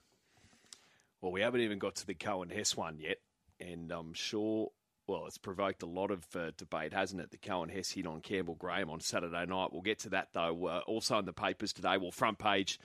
Well, 1.21 1.31
we 1.31 1.43
haven't 1.43 1.61
even 1.61 1.79
got 1.79 1.95
to 1.97 2.07
the 2.07 2.15
Coen 2.15 2.51
Hess 2.53 2.77
one 2.77 2.99
yet, 2.99 3.19
and 3.61 3.93
I'm 3.93 4.13
sure. 4.13 4.73
Well, 5.09 5.27
it's 5.27 5.39
provoked 5.39 5.83
a 5.83 5.87
lot 5.87 6.11
of 6.11 6.25
uh, 6.37 6.53
debate, 6.57 6.93
hasn't 6.93 7.21
it? 7.21 7.31
The 7.31 7.37
Coen 7.37 7.71
Hess 7.71 7.91
hit 7.91 8.07
on 8.07 8.21
Campbell 8.21 8.55
Graham 8.55 8.89
on 8.89 9.01
Saturday 9.01 9.45
night. 9.47 9.73
We'll 9.73 9.83
get 9.83 9.99
to 10.01 10.11
that 10.11 10.29
though. 10.33 10.67
Uh, 10.67 10.81
also 10.87 11.19
in 11.19 11.25
the 11.25 11.33
papers 11.33 11.73
today, 11.73 11.97
well, 11.99 12.13
front 12.13 12.39
page 12.39 12.79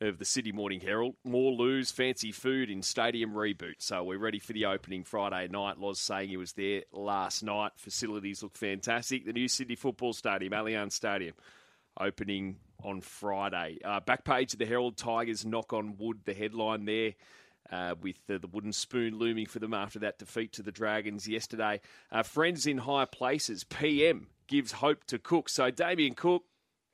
of 0.00 0.18
the 0.18 0.24
Sydney 0.24 0.52
Morning 0.52 0.80
Herald. 0.80 1.14
More 1.24 1.52
lose 1.52 1.90
fancy 1.90 2.32
food 2.32 2.68
in 2.68 2.82
stadium 2.82 3.32
reboot. 3.32 3.76
So 3.78 4.04
we're 4.04 4.18
ready 4.18 4.38
for 4.38 4.52
the 4.52 4.66
opening 4.66 5.04
Friday 5.04 5.48
night. 5.48 5.78
Loz 5.78 6.00
saying 6.00 6.28
he 6.28 6.36
was 6.36 6.52
there 6.52 6.82
last 6.92 7.42
night. 7.42 7.72
Facilities 7.76 8.42
look 8.42 8.56
fantastic. 8.56 9.24
The 9.24 9.32
new 9.32 9.48
Sydney 9.48 9.76
Football 9.76 10.12
Stadium, 10.12 10.52
Allianz 10.52 10.92
Stadium, 10.92 11.34
opening 11.98 12.56
on 12.82 13.00
Friday. 13.00 13.78
Uh, 13.84 14.00
back 14.00 14.24
page 14.24 14.52
of 14.52 14.58
the 14.58 14.66
Herald 14.66 14.96
Tigers 14.96 15.46
knock 15.46 15.72
on 15.72 15.96
wood. 15.96 16.20
The 16.24 16.34
headline 16.34 16.84
there. 16.84 17.14
Uh, 17.74 17.96
with 18.00 18.20
uh, 18.30 18.38
the 18.38 18.46
wooden 18.46 18.72
spoon 18.72 19.18
looming 19.18 19.46
for 19.46 19.58
them 19.58 19.74
after 19.74 19.98
that 19.98 20.16
defeat 20.16 20.52
to 20.52 20.62
the 20.62 20.70
Dragons 20.70 21.26
yesterday. 21.26 21.80
Uh, 22.12 22.22
friends 22.22 22.68
in 22.68 22.78
high 22.78 23.04
places. 23.04 23.64
PM 23.64 24.28
gives 24.46 24.70
hope 24.70 25.02
to 25.06 25.18
Cook. 25.18 25.48
So 25.48 25.72
Damien 25.72 26.14
Cook, 26.14 26.44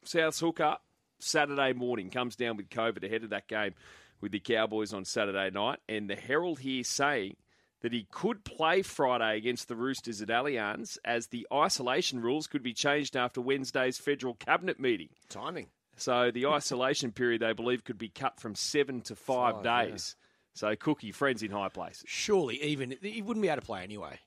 South's 0.05 0.41
hooker, 0.41 0.79
Saturday 1.19 1.75
morning 1.75 2.09
comes 2.09 2.35
down 2.35 2.57
with 2.57 2.71
COVID 2.71 3.05
ahead 3.05 3.25
of 3.25 3.29
that 3.29 3.47
game 3.47 3.75
with 4.23 4.33
the 4.33 4.41
Cowboys 4.41 4.95
on 4.95 5.05
Saturday 5.05 5.51
night. 5.51 5.81
And 5.87 6.09
the 6.09 6.17
Herald 6.17 6.61
here 6.61 6.83
saying 6.83 7.37
that 7.83 7.93
he 7.93 8.07
could 8.11 8.43
play 8.45 8.81
Friday 8.81 9.37
against 9.37 9.69
the 9.69 9.77
Roosters 9.77 10.23
at 10.23 10.29
Allianz 10.29 10.97
as 11.05 11.27
the 11.27 11.47
isolation 11.53 12.23
rules 12.23 12.47
could 12.47 12.63
be 12.63 12.73
changed 12.73 13.17
after 13.17 13.43
Wednesday's 13.43 13.99
federal 13.99 14.33
cabinet 14.33 14.81
meeting. 14.81 15.11
Timing. 15.29 15.67
So 15.97 16.31
the 16.31 16.47
isolation 16.47 17.13
period, 17.13 17.43
they 17.43 17.53
believe, 17.53 17.85
could 17.85 17.99
be 17.99 18.09
cut 18.09 18.41
from 18.41 18.55
seven 18.55 19.03
to 19.03 19.15
five, 19.15 19.57
Five, 19.57 19.65
yeah. 19.65 20.15
Days. 20.55 20.61
So 20.61 20.77
Cookie, 20.77 21.13
friends 21.13 21.43
in 21.43 21.51
high 21.51 21.69
places. 21.69 22.05
Surely, 22.07 22.63
even 22.63 22.95
he 23.03 23.23
wouldn't 23.23 23.43
be 23.43 23.49
able 23.49 23.61
to 23.61 23.67
play 23.67 23.83
anyway. 23.83 24.19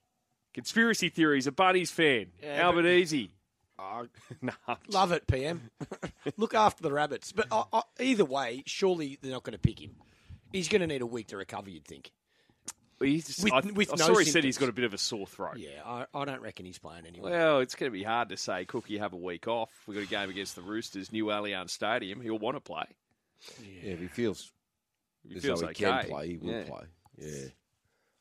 Conspiracy 0.53 1.09
theories, 1.09 1.47
a 1.47 1.51
Bunnies 1.51 1.91
fan. 1.91 2.27
Yeah, 2.41 2.61
Albert 2.65 2.83
but- 2.83 2.89
Easy. 2.91 3.31
no, 4.41 4.53
Love 4.89 5.11
it, 5.11 5.25
PM. 5.27 5.71
Look 6.37 6.53
after 6.53 6.83
the 6.83 6.91
rabbits. 6.91 7.31
But 7.31 7.47
I, 7.51 7.63
I, 7.73 7.81
either 7.99 8.23
way, 8.23 8.63
surely 8.65 9.17
they're 9.21 9.31
not 9.31 9.43
going 9.43 9.53
to 9.53 9.59
pick 9.59 9.79
him. 9.81 9.95
He's 10.51 10.69
going 10.69 10.81
to 10.81 10.87
need 10.87 11.01
a 11.01 11.05
week 11.07 11.27
to 11.29 11.37
recover. 11.37 11.69
You'd 11.71 11.85
think. 11.85 12.11
he's, 13.01 13.39
With- 13.43 13.51
I, 13.51 13.59
with 13.73 13.89
I 13.91 13.95
no 13.97 14.13
saw 14.13 14.17
he 14.19 14.25
said 14.25 14.43
he's 14.43 14.59
got 14.59 14.69
a 14.69 14.73
bit 14.73 14.85
of 14.85 14.93
a 14.93 14.97
sore 14.99 15.25
throat. 15.25 15.57
Yeah, 15.57 15.81
I, 15.83 16.05
I 16.13 16.23
don't 16.25 16.41
reckon 16.41 16.65
he's 16.67 16.77
playing 16.77 17.07
anyway. 17.07 17.31
Well, 17.31 17.59
it's 17.59 17.73
going 17.75 17.91
to 17.91 17.97
be 17.97 18.03
hard 18.03 18.29
to 18.29 18.37
say, 18.37 18.63
Cookie, 18.65 18.99
have 18.99 19.13
a 19.13 19.17
week 19.17 19.47
off. 19.47 19.71
We've 19.87 19.97
got 19.97 20.03
a 20.05 20.07
game 20.09 20.29
against 20.29 20.55
the 20.55 20.61
Roosters, 20.61 21.11
New 21.11 21.25
Allianz 21.25 21.71
Stadium. 21.71 22.21
He'll 22.21 22.37
want 22.39 22.55
to 22.57 22.61
play. 22.61 22.85
Yeah, 23.61 23.93
if 23.93 23.99
he 23.99 24.07
feels 24.07 24.39
If 24.41 24.51
he 25.27 25.39
though 25.39 25.55
he 25.57 25.65
okay. 25.65 25.73
can 25.73 26.05
play, 26.05 26.27
he 26.29 26.37
will 26.37 26.49
Yeah. 26.51 26.63
play. 26.63 26.85
Yeah, 27.17 27.47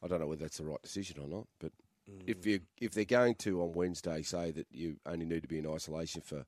I 0.02 0.08
don't 0.08 0.20
know 0.20 0.26
whether 0.26 0.44
that's 0.44 0.58
the 0.58 0.64
right 0.64 0.82
decision 0.82 1.18
or 1.20 1.28
not, 1.28 1.46
but 1.58 1.72
Mm. 2.10 2.28
if 2.28 2.44
you 2.46 2.60
if 2.80 2.92
they're 2.94 3.04
going 3.04 3.36
to 3.36 3.62
on 3.62 3.72
Wednesday 3.72 4.22
say 4.22 4.50
that 4.50 4.66
you 4.72 4.98
only 5.06 5.24
need 5.24 5.42
to 5.42 5.48
be 5.48 5.58
in 5.58 5.66
isolation 5.68 6.20
for 6.20 6.44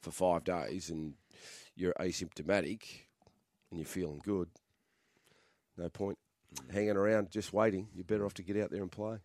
for 0.00 0.10
five 0.10 0.44
days 0.44 0.90
and 0.90 1.14
you're 1.74 1.94
asymptomatic 1.94 3.06
and 3.70 3.80
you're 3.80 3.86
feeling 3.86 4.20
good, 4.22 4.48
no 5.76 5.88
point 5.88 6.18
Mm. 6.54 6.70
hanging 6.70 6.96
around 6.96 7.30
just 7.30 7.52
waiting. 7.52 7.88
You're 7.94 8.04
better 8.04 8.24
off 8.24 8.34
to 8.34 8.42
get 8.42 8.56
out 8.56 8.70
there 8.70 8.82
and 8.82 8.90
play. 8.92 9.18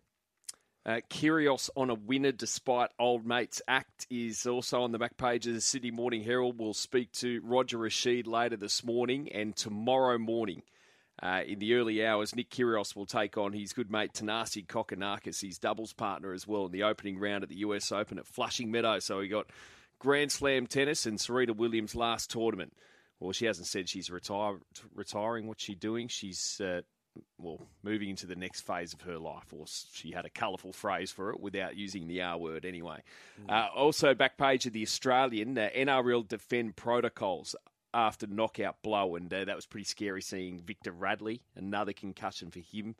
Uh, 0.86 1.00
Kyrgios 1.08 1.70
on 1.76 1.88
a 1.88 1.94
winner 1.94 2.32
despite 2.32 2.90
old 2.98 3.24
mates 3.24 3.62
act 3.66 4.06
is 4.10 4.46
also 4.46 4.82
on 4.82 4.92
the 4.92 4.98
back 4.98 5.16
page 5.16 5.46
of 5.46 5.54
the 5.54 5.60
Sydney 5.62 5.90
Morning 5.90 6.22
Herald. 6.22 6.58
We'll 6.58 6.74
speak 6.74 7.10
to 7.12 7.40
Roger 7.42 7.78
Rasheed 7.78 8.26
later 8.26 8.56
this 8.58 8.84
morning 8.84 9.32
and 9.32 9.56
tomorrow 9.56 10.18
morning. 10.18 10.62
Uh, 11.22 11.42
in 11.46 11.58
the 11.58 11.74
early 11.74 12.04
hours, 12.04 12.34
Nick 12.34 12.50
Kyrgios 12.50 12.96
will 12.96 13.06
take 13.06 13.38
on 13.38 13.52
his 13.52 13.72
good 13.72 13.90
mate 13.90 14.12
Thanasi 14.12 14.66
Kokkinakis, 14.66 15.40
his 15.40 15.58
doubles 15.58 15.92
partner 15.92 16.32
as 16.32 16.46
well, 16.46 16.66
in 16.66 16.72
the 16.72 16.82
opening 16.82 17.18
round 17.18 17.42
at 17.42 17.48
the 17.48 17.58
US 17.58 17.92
Open 17.92 18.18
at 18.18 18.26
Flushing 18.26 18.70
Meadows. 18.70 19.04
So 19.04 19.18
we 19.18 19.28
got 19.28 19.46
Grand 19.98 20.32
Slam 20.32 20.66
tennis 20.66 21.06
and 21.06 21.20
Serena 21.20 21.52
Williams' 21.52 21.94
last 21.94 22.30
tournament. 22.30 22.72
Well, 23.20 23.32
she 23.32 23.46
hasn't 23.46 23.68
said 23.68 23.88
she's 23.88 24.10
retire, 24.10 24.58
retiring. 24.94 25.46
What's 25.46 25.62
she 25.62 25.74
doing? 25.74 26.08
She's 26.08 26.60
uh, 26.60 26.82
well, 27.38 27.60
moving 27.82 28.10
into 28.10 28.26
the 28.26 28.34
next 28.34 28.62
phase 28.62 28.92
of 28.92 29.02
her 29.02 29.18
life, 29.18 29.52
or 29.52 29.66
she 29.92 30.10
had 30.10 30.24
a 30.24 30.30
colourful 30.30 30.72
phrase 30.72 31.10
for 31.10 31.30
it 31.30 31.40
without 31.40 31.76
using 31.76 32.06
the 32.06 32.22
R 32.22 32.36
word 32.38 32.64
anyway. 32.64 33.02
Uh, 33.48 33.68
also, 33.74 34.14
back 34.14 34.36
page 34.36 34.66
of 34.66 34.72
the 34.72 34.82
Australian, 34.82 35.56
uh, 35.56 35.68
NRL 35.76 36.26
defend 36.26 36.76
protocols 36.76 37.54
after 37.94 38.26
knockout 38.26 38.82
blow, 38.82 39.14
and 39.16 39.32
uh, 39.32 39.44
that 39.44 39.56
was 39.56 39.64
pretty 39.66 39.84
scary 39.84 40.20
seeing 40.20 40.58
Victor 40.60 40.92
Radley, 40.92 41.40
another 41.56 41.92
concussion 41.92 42.50
for 42.50 42.58
him 42.58 42.94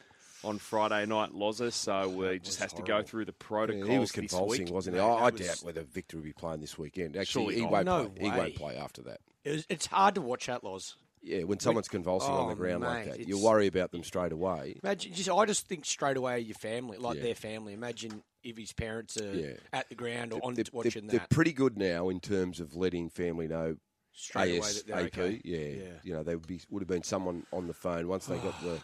on 0.45 0.59
Friday 0.59 1.05
night, 1.07 1.31
Loza. 1.33 1.73
So 1.73 2.23
uh, 2.23 2.31
he 2.33 2.39
just 2.39 2.61
has 2.61 2.73
to 2.75 2.83
go 2.83 3.03
through 3.03 3.25
the 3.25 3.33
protocol. 3.33 3.87
Yeah, 3.87 3.93
he 3.95 3.99
was 3.99 4.13
this 4.13 4.31
convulsing, 4.31 4.67
week. 4.67 4.75
wasn't 4.75 4.97
he? 4.97 5.03
Mate, 5.03 5.09
I, 5.09 5.13
I 5.15 5.31
was- 5.31 5.41
doubt 5.41 5.59
whether 5.63 5.83
Victor 5.83 6.17
will 6.19 6.25
be 6.25 6.33
playing 6.33 6.61
this 6.61 6.79
weekend. 6.79 7.17
Actually, 7.17 7.45
Surely 7.45 7.55
he 7.57 7.63
not. 7.63 7.73
won't 7.73 7.87
No 7.87 8.09
play. 8.09 8.25
He 8.31 8.31
won't 8.39 8.55
play 8.55 8.77
after 8.77 9.03
that. 9.03 9.21
It 9.45 9.51
was, 9.51 9.67
it's 9.69 9.87
hard 9.87 10.15
to 10.15 10.21
watch 10.23 10.47
that, 10.47 10.65
Loz. 10.65 10.97
Yeah, 11.27 11.45
when 11.45 11.59
someone's 11.59 11.89
convulsing 11.89 12.31
on 12.31 12.49
the 12.49 12.53
Oh, 12.53 12.57
ground 12.57 12.83
like 12.83 13.07
that, 13.07 13.27
you 13.27 13.39
worry 13.43 13.67
about 13.67 13.93
them 13.93 14.05
straight 14.05 14.31
away. 14.33 14.77
Imagine, 14.83 15.15
just 15.15 15.31
I 15.31 15.47
just 15.47 15.67
think 15.67 15.87
straight 15.87 16.19
away 16.19 16.41
your 16.41 16.55
family, 16.55 16.99
like 16.99 17.17
Yeah. 17.17 17.23
their 17.23 17.35
family. 17.35 17.73
Imagine 17.73 18.23
if 18.43 18.59
his 18.59 18.75
parents 18.75 19.17
are 19.19 19.35
Yeah. 19.35 19.53
at 19.73 19.89
the 19.89 19.95
ground 19.95 20.35
or 20.35 20.41
on 20.45 20.53
They're, 20.53 20.65
watching 20.71 21.07
they're, 21.07 21.19
that 21.21 21.31
they're 21.31 21.35
pretty 21.35 21.55
good 21.55 21.79
now 21.79 22.11
in 22.11 22.21
terms 22.21 22.61
of 22.61 22.77
letting 22.77 23.09
family 23.09 23.49
know 23.49 23.77
straight 24.15 24.59
away 24.59 24.61
ASAP. 24.69 24.91
okay. 25.07 25.41
Yeah, 25.45 25.59
Yeah. 25.85 25.91
you 26.03 26.15
know, 26.15 26.23
there 26.23 26.39
would 26.39 26.47
be 26.47 26.61
would 26.71 26.81
have 26.83 26.89
been 26.89 27.03
someone 27.03 27.47
on 27.53 27.67
the 27.67 27.75
phone 27.75 28.09
once 28.09 28.27
they 28.27 28.39
got 28.39 28.55
the 28.63 28.81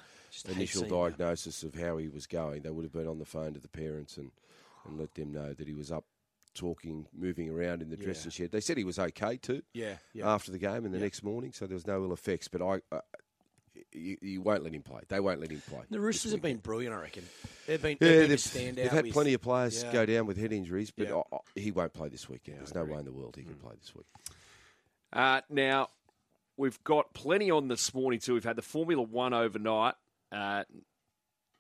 initial 0.53 0.81
seeing 0.83 0.93
that. 0.93 0.97
diagnosis 1.19 1.63
of 1.63 1.75
how 1.75 1.97
he 1.97 2.09
was 2.09 2.27
going. 2.27 2.63
They 2.63 2.71
would 2.71 2.85
have 2.85 2.93
been 2.93 3.09
on 3.09 3.19
the 3.19 3.25
phone 3.25 3.55
to 3.55 3.61
the 3.61 3.69
parents 3.69 4.17
and, 4.17 4.31
and 4.87 4.99
let 4.99 5.15
them 5.15 5.33
know 5.33 5.53
that 5.55 5.67
he 5.69 5.75
was 5.75 5.91
up 5.93 6.05
talking, 6.55 7.07
moving 7.17 7.49
around 7.49 7.81
in 7.83 7.91
the 7.91 7.97
Yeah. 7.97 8.05
dressing 8.07 8.31
shed. 8.33 8.51
They 8.51 8.61
said 8.61 8.77
he 8.77 8.85
was 8.85 8.99
okay 8.99 9.37
too 9.37 9.63
Yeah, 9.73 9.97
yeah. 10.13 10.29
after 10.33 10.51
the 10.51 10.59
game 10.59 10.85
and 10.85 10.93
the 10.93 10.99
next 10.99 11.23
morning, 11.23 11.53
so 11.53 11.67
there 11.67 11.75
was 11.77 11.87
no 11.87 12.03
ill 12.03 12.13
effects. 12.13 12.49
But 12.49 12.61
I, 12.63 12.81
uh, 12.91 13.01
you, 13.93 14.17
you 14.21 14.41
won't 14.43 14.65
let 14.65 14.75
him 14.75 14.83
play. 14.83 15.01
They 15.09 15.21
won't 15.21 15.41
let 15.41 15.51
him 15.51 15.63
play. 15.69 15.81
The 15.91 16.01
Roosters 16.01 16.33
have 16.33 16.43
been 16.43 16.57
brilliant, 16.59 16.95
I 16.95 17.01
reckon. 17.03 17.25
They've 17.69 17.81
been, 17.81 17.97
Yeah, 18.01 18.27
they've 18.27 18.29
been 18.29 18.33
a 18.33 18.37
they've, 18.37 18.75
they've 18.77 18.91
had 18.91 19.05
with- 19.05 19.13
plenty 19.15 19.35
of 19.35 19.43
players 19.43 19.83
Yeah. 19.85 19.93
go 19.93 20.07
down 20.07 20.27
with 20.27 20.37
head 20.39 20.53
injuries, 20.53 20.91
but 20.91 21.09
Yeah. 21.09 21.23
he 21.55 21.71
won't 21.71 21.93
play 21.93 22.09
this 22.09 22.29
weekend. 22.29 22.59
There's 22.59 22.75
no 22.75 22.85
way 22.85 22.99
in 22.99 23.05
the 23.05 23.13
world 23.13 23.37
he 23.37 23.45
can 23.45 23.55
Mm. 23.55 23.61
play 23.63 23.75
this 23.81 23.95
week. 23.95 24.07
Uh, 25.13 25.41
now, 25.51 25.89
we've 26.57 26.83
got 26.85 27.13
plenty 27.15 27.51
on 27.51 27.69
this 27.69 27.93
morning 27.95 28.21
too. 28.21 28.35
We've 28.35 28.45
had 28.45 28.57
the 28.57 28.63
Formula 28.63 29.03
One 29.03 29.35
overnight. 29.35 29.95
Uh, 30.31 30.65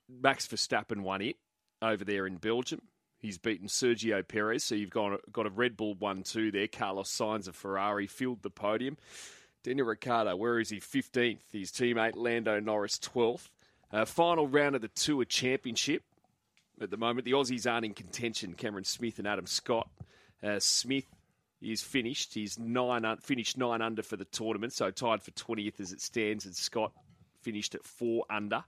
Max 0.09 0.47
Verstappen 0.47 1.03
won 1.03 1.23
it 1.23 1.37
over 1.83 2.05
there 2.05 2.27
in 2.27 2.37
Belgium. 2.37 2.83
He's 3.19 3.39
beaten 3.39 3.69
Sergio 3.69 4.27
Perez, 4.27 4.65
so 4.65 4.75
you've 4.75 4.91
got 4.91 5.21
got 5.33 5.47
a 5.47 5.51
Red 5.51 5.77
Bull 5.77 5.95
one-two 5.95 6.51
there. 6.51 6.69
Carlos 6.69 7.11
Sainz 7.11 7.49
of 7.49 7.57
Ferrari 7.57 8.07
filled 8.07 8.43
the 8.43 8.51
podium. 8.51 8.97
Daniel 9.63 9.87
Ricciardo, 9.87 10.37
where 10.37 10.59
is 10.59 10.71
he? 10.71 10.81
Fifteenth. 10.81 11.45
His 11.53 11.71
teammate 11.71 12.17
Lando 12.17 12.61
Norris 12.61 12.99
twelfth. 12.99 13.51
Uh, 13.93 14.05
final 14.05 14.49
round 14.49 14.75
of 14.75 14.83
the 14.83 14.89
Tour 14.89 15.25
Championship. 15.25 16.03
At 16.81 16.91
the 16.91 16.97
moment, 16.97 17.27
the 17.27 17.33
Aussies 17.33 17.71
aren't 17.71 17.85
in 17.85 17.93
contention. 17.93 18.55
Cameron 18.55 18.85
Smith 18.85 19.19
and 19.19 19.29
Adam 19.29 19.47
Scott. 19.47 19.91
Uh, 20.43 20.59
Smith 20.59 21.05
is 21.61 21.83
finished. 21.83 22.35
He's 22.35 22.59
nine 22.59 23.05
un- 23.05 23.18
finished 23.18 23.59
nine 23.59 23.83
under 23.83 24.03
for 24.03 24.16
the 24.16 24.25
tournament, 24.25 24.73
so 24.73 24.90
tied 24.90 25.23
for 25.23 25.31
twentieth 25.33 25.81
as 25.81 25.92
it 25.92 26.01
stands. 26.01 26.46
And 26.46 26.55
Scott 26.55 26.92
finished 27.42 27.75
at 27.75 27.85
four 27.85 28.25
under. 28.31 28.64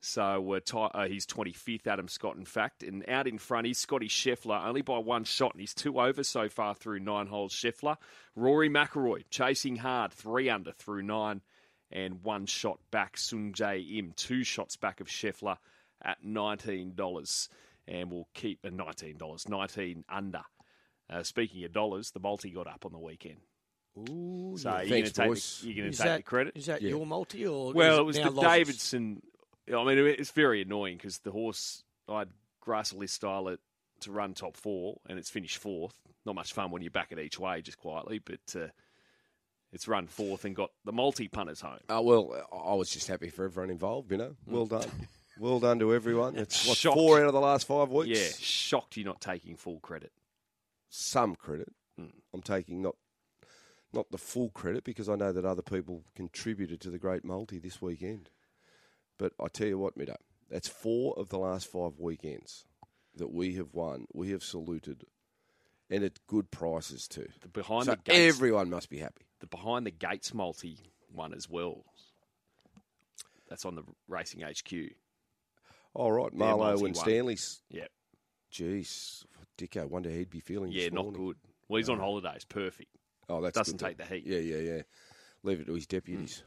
So 0.00 0.52
uh, 0.54 1.08
he's 1.08 1.26
25th, 1.26 1.86
Adam 1.86 2.06
Scott, 2.06 2.36
in 2.36 2.44
fact. 2.44 2.84
And 2.84 3.08
out 3.08 3.26
in 3.26 3.38
front 3.38 3.66
is 3.66 3.78
Scotty 3.78 4.08
Scheffler, 4.08 4.64
only 4.64 4.82
by 4.82 4.98
one 4.98 5.24
shot, 5.24 5.54
and 5.54 5.60
he's 5.60 5.74
two 5.74 5.98
over 5.98 6.22
so 6.22 6.48
far 6.48 6.74
through 6.74 7.00
nine 7.00 7.26
holes. 7.26 7.52
Scheffler. 7.52 7.96
Rory 8.36 8.68
McIlroy 8.68 9.24
chasing 9.30 9.76
hard, 9.76 10.12
three 10.12 10.48
under 10.48 10.72
through 10.72 11.02
nine, 11.02 11.40
and 11.90 12.22
one 12.22 12.46
shot 12.46 12.78
back. 12.92 13.16
Sung 13.16 13.52
Jae 13.52 13.98
Im, 13.98 14.12
two 14.14 14.44
shots 14.44 14.76
back 14.76 15.00
of 15.00 15.08
Scheffler 15.08 15.56
at 16.02 16.22
$19. 16.24 17.48
And 17.88 18.10
we'll 18.10 18.28
keep 18.32 18.60
uh, 18.64 18.68
$19, 18.68 19.48
19 19.48 20.04
under. 20.08 20.42
Uh, 21.08 21.22
speaking 21.22 21.64
of 21.64 21.72
dollars, 21.72 22.10
the 22.10 22.20
multi 22.20 22.50
got 22.50 22.66
up 22.66 22.84
on 22.84 22.92
the 22.92 22.98
weekend. 22.98 23.36
Ooh, 24.10 24.56
So 24.58 24.70
yeah. 24.70 24.80
you're 24.82 24.88
going 24.90 25.04
to 25.04 25.12
take, 25.12 25.26
boys. 25.28 25.60
the, 25.62 25.68
you're 25.68 25.76
gonna 25.76 25.88
is 25.90 25.98
take 25.98 26.06
that, 26.06 26.16
the 26.18 26.22
credit? 26.24 26.56
Is 26.56 26.66
that 26.66 26.82
Yeah. 26.82 26.90
your 26.90 27.06
multi 27.06 27.46
or 27.46 27.72
Well, 27.72 27.94
is 27.94 27.98
it 28.00 28.04
was 28.04 28.16
now 28.18 28.24
the 28.24 28.30
Loz's? 28.32 28.50
Davidson. 28.50 29.22
I 29.74 29.84
mean, 29.84 29.98
it's 29.98 30.30
very 30.30 30.62
annoying 30.62 30.96
because 30.98 31.18
the 31.20 31.30
horse 31.32 31.82
I 32.08 32.20
had 32.20 32.28
Grassley 32.64 33.08
style 33.08 33.48
it 33.48 33.60
to 34.00 34.12
run 34.12 34.34
top 34.34 34.56
four, 34.56 35.00
and 35.08 35.18
it's 35.18 35.30
finished 35.30 35.58
fourth. 35.58 35.94
Not 36.26 36.34
much 36.34 36.52
fun 36.52 36.70
when 36.70 36.82
you're 36.82 36.90
back 36.90 37.10
it 37.12 37.18
each 37.18 37.38
way, 37.38 37.62
just 37.62 37.78
quietly, 37.78 38.18
but 38.18 38.40
uh, 38.54 38.66
it's 39.72 39.88
run 39.88 40.06
fourth 40.08 40.44
and 40.44 40.54
got 40.54 40.70
the 40.84 40.92
multi 40.92 41.28
punters 41.28 41.60
home. 41.62 41.78
Uh, 41.88 42.02
well, 42.02 42.34
I 42.52 42.74
was 42.74 42.90
just 42.90 43.08
happy 43.08 43.30
for 43.30 43.44
everyone 43.46 43.70
involved. 43.70 44.10
You 44.12 44.18
know, 44.18 44.36
well 44.46 44.66
done, 44.66 44.90
well 45.38 45.58
done 45.60 45.78
to 45.78 45.94
everyone. 45.94 46.36
It's 46.38 46.66
what, 46.68 46.78
four 46.94 47.20
out 47.20 47.26
of 47.28 47.32
the 47.32 47.40
last 47.40 47.66
five 47.66 47.90
weeks. 47.90 48.18
Yeah, 48.20 48.28
shocked 48.38 48.96
you're 48.98 49.06
not 49.06 49.20
taking 49.20 49.56
full 49.56 49.80
credit. 49.80 50.12
Some 50.88 51.34
credit. 51.34 51.72
Mm. 52.00 52.12
I'm 52.34 52.42
taking 52.42 52.82
not 52.82 52.96
not 53.92 54.10
the 54.10 54.18
full 54.18 54.50
credit 54.50 54.84
because 54.84 55.08
I 55.08 55.16
know 55.16 55.32
that 55.32 55.44
other 55.44 55.62
people 55.62 56.04
contributed 56.14 56.80
to 56.82 56.90
the 56.90 56.98
great 56.98 57.24
multi 57.24 57.58
this 57.58 57.80
weekend. 57.80 58.30
But 59.18 59.32
I 59.40 59.48
tell 59.48 59.68
you 59.68 59.78
what, 59.78 59.96
Middo, 59.96 60.16
that's 60.50 60.68
four 60.68 61.14
of 61.16 61.30
the 61.30 61.38
last 61.38 61.70
five 61.70 61.98
weekends 61.98 62.66
that 63.14 63.32
we 63.32 63.54
have 63.54 63.72
won. 63.72 64.06
We 64.12 64.30
have 64.30 64.42
saluted, 64.42 65.04
and 65.88 66.04
at 66.04 66.18
good 66.26 66.50
prices 66.50 67.08
too. 67.08 67.28
The 67.40 67.48
behind 67.48 67.86
so 67.86 67.92
the 67.92 67.96
gates, 68.04 68.36
everyone 68.36 68.68
must 68.68 68.90
be 68.90 68.98
happy. 68.98 69.26
the 69.40 69.46
behind 69.46 69.86
the 69.86 69.90
gates 69.90 70.34
multi 70.34 70.92
one 71.10 71.32
as 71.32 71.48
well. 71.48 71.84
That's 73.48 73.64
on 73.64 73.76
the 73.76 73.84
Racing 74.08 74.42
HQ. 74.42 74.72
All 75.94 76.12
right, 76.12 76.32
Marlowe 76.34 76.72
and 76.72 76.80
won. 76.82 76.94
Stanley's. 76.94 77.62
Yep. 77.70 77.90
Jeez, 78.52 79.24
Dicko, 79.58 79.88
wonder 79.88 80.10
he'd 80.10 80.30
be 80.30 80.40
feeling. 80.40 80.72
Yeah, 80.72 80.88
not 80.90 81.04
morning. 81.04 81.26
good. 81.26 81.36
Well, 81.68 81.78
he's 81.78 81.88
on 81.88 81.98
holidays. 81.98 82.44
Perfect. 82.44 82.90
Oh, 83.28 83.40
that's 83.40 83.56
Doesn't 83.56 83.78
good 83.78 83.86
take 83.86 83.98
the 83.98 84.04
heat. 84.04 84.24
Yeah, 84.26 84.38
yeah, 84.38 84.74
yeah. 84.74 84.82
Leave 85.42 85.60
it 85.60 85.66
to 85.66 85.74
his 85.74 85.86
deputies. 85.86 86.42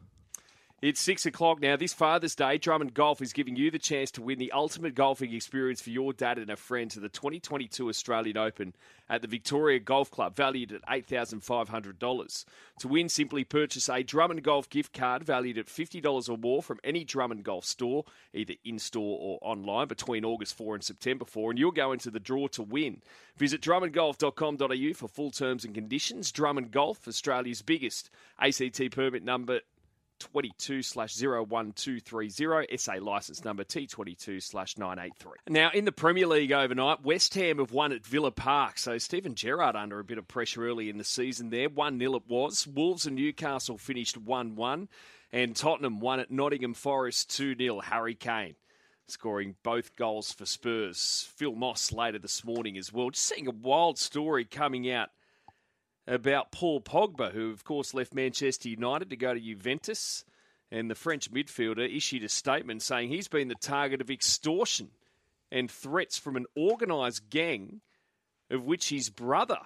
It's 0.81 1.01
six 1.01 1.25
o'clock 1.25 1.59
now. 1.59 1.75
This 1.75 1.93
Father's 1.93 2.35
Day, 2.35 2.57
Drummond 2.57 2.93
Golf 2.93 3.21
is 3.21 3.33
giving 3.33 3.57
you 3.57 3.69
the 3.69 3.77
chance 3.77 4.11
to 4.11 4.21
win 4.21 4.39
the 4.39 4.53
ultimate 4.53 4.95
golfing 4.95 5.33
experience 5.33 5.81
for 5.81 5.89
your 5.89 6.13
dad 6.13 6.37
and 6.37 6.49
a 6.49 6.55
friend 6.55 6.89
to 6.91 7.01
the 7.01 7.09
2022 7.09 7.89
Australian 7.89 8.37
Open 8.37 8.73
at 9.09 9.21
the 9.21 9.27
Victoria 9.27 9.79
Golf 9.79 10.09
Club, 10.09 10.37
valued 10.37 10.71
at 10.71 10.85
$8,500. 10.87 12.45
To 12.79 12.87
win, 12.87 13.09
simply 13.09 13.43
purchase 13.43 13.89
a 13.89 14.03
Drummond 14.03 14.41
Golf 14.41 14.69
gift 14.69 14.93
card 14.93 15.21
valued 15.21 15.57
at 15.57 15.65
$50 15.65 16.29
or 16.29 16.37
more 16.37 16.63
from 16.63 16.79
any 16.81 17.03
Drummond 17.03 17.43
Golf 17.43 17.65
store, 17.65 18.05
either 18.33 18.53
in 18.63 18.79
store 18.79 19.19
or 19.19 19.37
online, 19.41 19.89
between 19.89 20.23
August 20.23 20.55
4 20.55 20.75
and 20.75 20.83
September 20.85 21.25
4, 21.25 21.49
and 21.49 21.59
you'll 21.59 21.71
go 21.71 21.91
into 21.91 22.09
the 22.09 22.21
draw 22.21 22.47
to 22.47 22.63
win. 22.63 23.01
Visit 23.35 23.59
drummondgolf.com.au 23.59 24.93
for 24.93 25.09
full 25.09 25.31
terms 25.31 25.65
and 25.65 25.75
conditions. 25.75 26.31
Drummond 26.31 26.71
Golf, 26.71 27.05
Australia's 27.05 27.61
biggest 27.61 28.09
ACT 28.39 28.91
permit 28.91 29.25
number 29.25 29.59
22 30.19 30.83
slash 30.83 31.21
01230, 31.21 32.77
SA 32.77 32.93
license 33.01 33.43
number 33.43 33.63
T22 33.63 34.41
slash 34.41 34.77
983. 34.77 35.31
Now, 35.49 35.71
in 35.73 35.85
the 35.85 35.91
Premier 35.91 36.27
League 36.27 36.51
overnight, 36.51 37.03
West 37.03 37.33
Ham 37.35 37.57
have 37.57 37.71
won 37.71 37.91
at 37.91 38.05
Villa 38.05 38.31
Park. 38.31 38.77
So, 38.77 38.97
Steven 38.97 39.35
Gerrard 39.35 39.75
under 39.75 39.99
a 39.99 40.03
bit 40.03 40.17
of 40.17 40.27
pressure 40.27 40.67
early 40.67 40.89
in 40.89 40.97
the 40.97 41.03
season 41.03 41.49
there. 41.49 41.69
1 41.69 41.99
0 41.99 42.15
it 42.15 42.23
was. 42.27 42.67
Wolves 42.67 43.05
and 43.05 43.15
Newcastle 43.15 43.77
finished 43.77 44.17
1 44.17 44.55
1. 44.55 44.89
And 45.31 45.55
Tottenham 45.55 45.99
won 45.99 46.19
at 46.19 46.31
Nottingham 46.31 46.73
Forest 46.73 47.35
2 47.35 47.55
0. 47.55 47.79
Harry 47.79 48.15
Kane 48.15 48.55
scoring 49.07 49.55
both 49.63 49.95
goals 49.95 50.31
for 50.31 50.45
Spurs. 50.45 51.27
Phil 51.35 51.55
Moss 51.55 51.91
later 51.91 52.19
this 52.19 52.43
morning 52.43 52.77
as 52.77 52.93
well. 52.93 53.09
Just 53.09 53.27
seeing 53.27 53.47
a 53.47 53.51
wild 53.51 53.97
story 53.97 54.45
coming 54.45 54.89
out 54.91 55.09
about 56.07 56.51
Paul 56.51 56.81
Pogba, 56.81 57.31
who, 57.31 57.51
of 57.51 57.63
course, 57.63 57.93
left 57.93 58.13
Manchester 58.13 58.69
United 58.69 59.09
to 59.09 59.15
go 59.15 59.33
to 59.33 59.39
Juventus. 59.39 60.25
And 60.71 60.89
the 60.89 60.95
French 60.95 61.31
midfielder 61.31 61.95
issued 61.95 62.23
a 62.23 62.29
statement 62.29 62.81
saying 62.81 63.09
he's 63.09 63.27
been 63.27 63.47
the 63.47 63.55
target 63.55 64.01
of 64.01 64.11
extortion 64.11 64.89
and 65.51 65.69
threats 65.69 66.17
from 66.17 66.35
an 66.35 66.45
organised 66.55 67.29
gang, 67.29 67.81
of 68.51 68.65
which 68.65 68.89
his 68.89 69.09
brother 69.09 69.59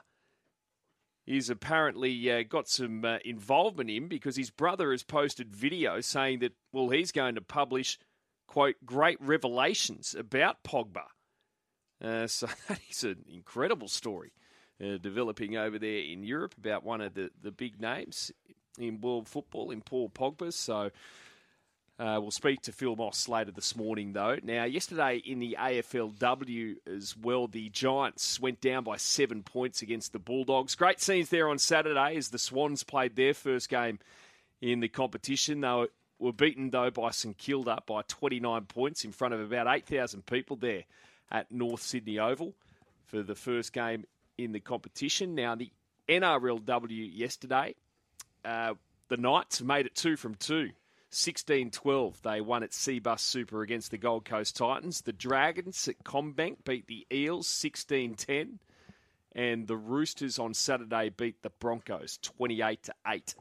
is 1.25 1.49
apparently 1.49 2.31
uh, 2.31 2.43
got 2.47 2.67
some 2.67 3.03
uh, 3.05 3.17
involvement 3.23 3.89
in 3.89 4.07
because 4.07 4.35
his 4.35 4.49
brother 4.49 4.91
has 4.91 5.03
posted 5.03 5.53
video 5.53 6.01
saying 6.01 6.39
that, 6.39 6.53
well, 6.71 6.89
he's 6.89 7.11
going 7.11 7.35
to 7.35 7.41
publish, 7.41 7.97
quote, 8.47 8.75
great 8.85 9.17
revelations 9.21 10.15
about 10.17 10.63
Pogba. 10.63 11.05
Uh, 12.03 12.27
so 12.27 12.47
that 12.67 12.79
is 12.89 13.03
an 13.03 13.25
incredible 13.29 13.87
story 13.87 14.31
uh, 14.83 14.97
developing 14.97 15.57
over 15.57 15.79
there 15.79 15.99
in 15.99 16.23
Europe 16.23 16.55
about 16.57 16.83
one 16.83 17.01
of 17.01 17.13
the, 17.13 17.31
the 17.41 17.51
big 17.51 17.79
names 17.79 18.31
in 18.77 19.01
world 19.01 19.27
football, 19.27 19.71
in 19.71 19.81
Paul 19.81 20.09
Pogba. 20.09 20.51
So 20.51 20.91
uh, 21.99 22.19
we'll 22.19 22.31
speak 22.31 22.61
to 22.61 22.71
Phil 22.71 22.95
Moss 22.95 23.29
later 23.29 23.51
this 23.51 23.75
morning, 23.75 24.13
though. 24.13 24.37
Now, 24.41 24.63
yesterday 24.63 25.21
in 25.23 25.39
the 25.39 25.55
AFLW 25.59 26.75
as 26.87 27.15
well, 27.15 27.47
the 27.47 27.69
Giants 27.69 28.39
went 28.39 28.61
down 28.61 28.83
by 28.83 28.97
seven 28.97 29.43
points 29.43 29.81
against 29.81 30.11
the 30.11 30.19
Bulldogs. 30.19 30.75
Great 30.75 30.99
scenes 31.01 31.29
there 31.29 31.47
on 31.47 31.59
Saturday 31.59 32.17
as 32.17 32.29
the 32.29 32.39
Swans 32.39 32.83
played 32.83 33.15
their 33.15 33.33
first 33.33 33.69
game 33.69 33.99
in 34.61 34.79
the 34.79 34.87
competition. 34.87 35.61
They 35.61 35.67
were, 35.67 35.89
were 36.17 36.33
beaten, 36.33 36.71
though, 36.71 36.89
by 36.89 37.11
St 37.11 37.37
Kilda 37.37 37.83
by 37.85 38.01
29 38.07 38.65
points 38.65 39.05
in 39.05 39.11
front 39.11 39.35
of 39.35 39.39
about 39.39 39.67
8,000 39.67 40.25
people 40.25 40.55
there 40.55 40.85
at 41.31 41.51
North 41.51 41.81
Sydney 41.81 42.17
Oval 42.17 42.53
for 43.05 43.21
the 43.21 43.35
first 43.35 43.71
game 43.71 44.05
in 44.37 44.51
the 44.51 44.59
competition. 44.59 45.35
Now, 45.35 45.55
the 45.55 45.71
NRLW 46.07 47.09
yesterday, 47.13 47.75
uh, 48.43 48.73
the 49.09 49.17
Knights 49.17 49.61
made 49.61 49.85
it 49.85 49.95
two 49.95 50.15
from 50.15 50.35
two. 50.35 50.71
16 51.09 51.69
12. 51.69 52.21
They 52.23 52.41
won 52.41 52.63
at 52.63 52.71
Cbus 52.71 53.19
Super 53.19 53.61
against 53.61 53.91
the 53.91 53.99
Gold 53.99 54.25
Coast 54.25 54.57
Titans. 54.57 55.01
The 55.01 55.13
Dragons 55.13 55.87
at 55.87 56.03
CommBank 56.03 56.63
beat 56.65 56.87
the 56.87 57.05
Eels 57.11 57.47
16 57.47 58.15
10. 58.15 58.59
And 59.35 59.67
the 59.67 59.77
Roosters 59.77 60.39
on 60.39 60.53
Saturday 60.53 61.09
beat 61.09 61.41
the 61.41 61.51
Broncos 61.51 62.19
28 62.21 62.83
to 62.83 62.93
8 63.07 63.35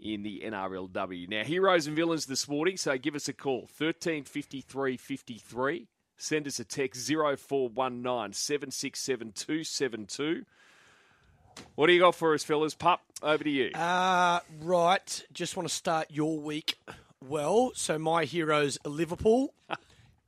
in 0.00 0.22
the 0.22 0.42
NRLW. 0.44 1.28
Now, 1.28 1.44
heroes 1.44 1.86
and 1.86 1.96
villains 1.96 2.26
this 2.26 2.48
morning, 2.48 2.76
so 2.76 2.96
give 2.96 3.14
us 3.14 3.28
a 3.28 3.32
call 3.32 3.60
1353 3.60 4.96
53. 4.96 5.88
Send 6.18 6.48
us 6.48 6.58
a 6.58 6.64
text 6.64 7.06
0419 7.08 8.32
767 8.32 9.32
272. 9.32 10.44
What 11.76 11.86
do 11.86 11.92
you 11.92 12.00
got 12.00 12.16
for 12.16 12.34
us, 12.34 12.42
fellas? 12.42 12.74
Pup, 12.74 13.00
over 13.22 13.44
to 13.44 13.50
you. 13.50 13.70
Uh, 13.72 14.40
right. 14.60 15.24
Just 15.32 15.56
want 15.56 15.68
to 15.68 15.74
start 15.74 16.08
your 16.10 16.38
week 16.38 16.78
well. 17.26 17.70
So 17.74 17.98
my 17.98 18.24
heroes 18.24 18.78
are 18.84 18.90
Liverpool. 18.90 19.54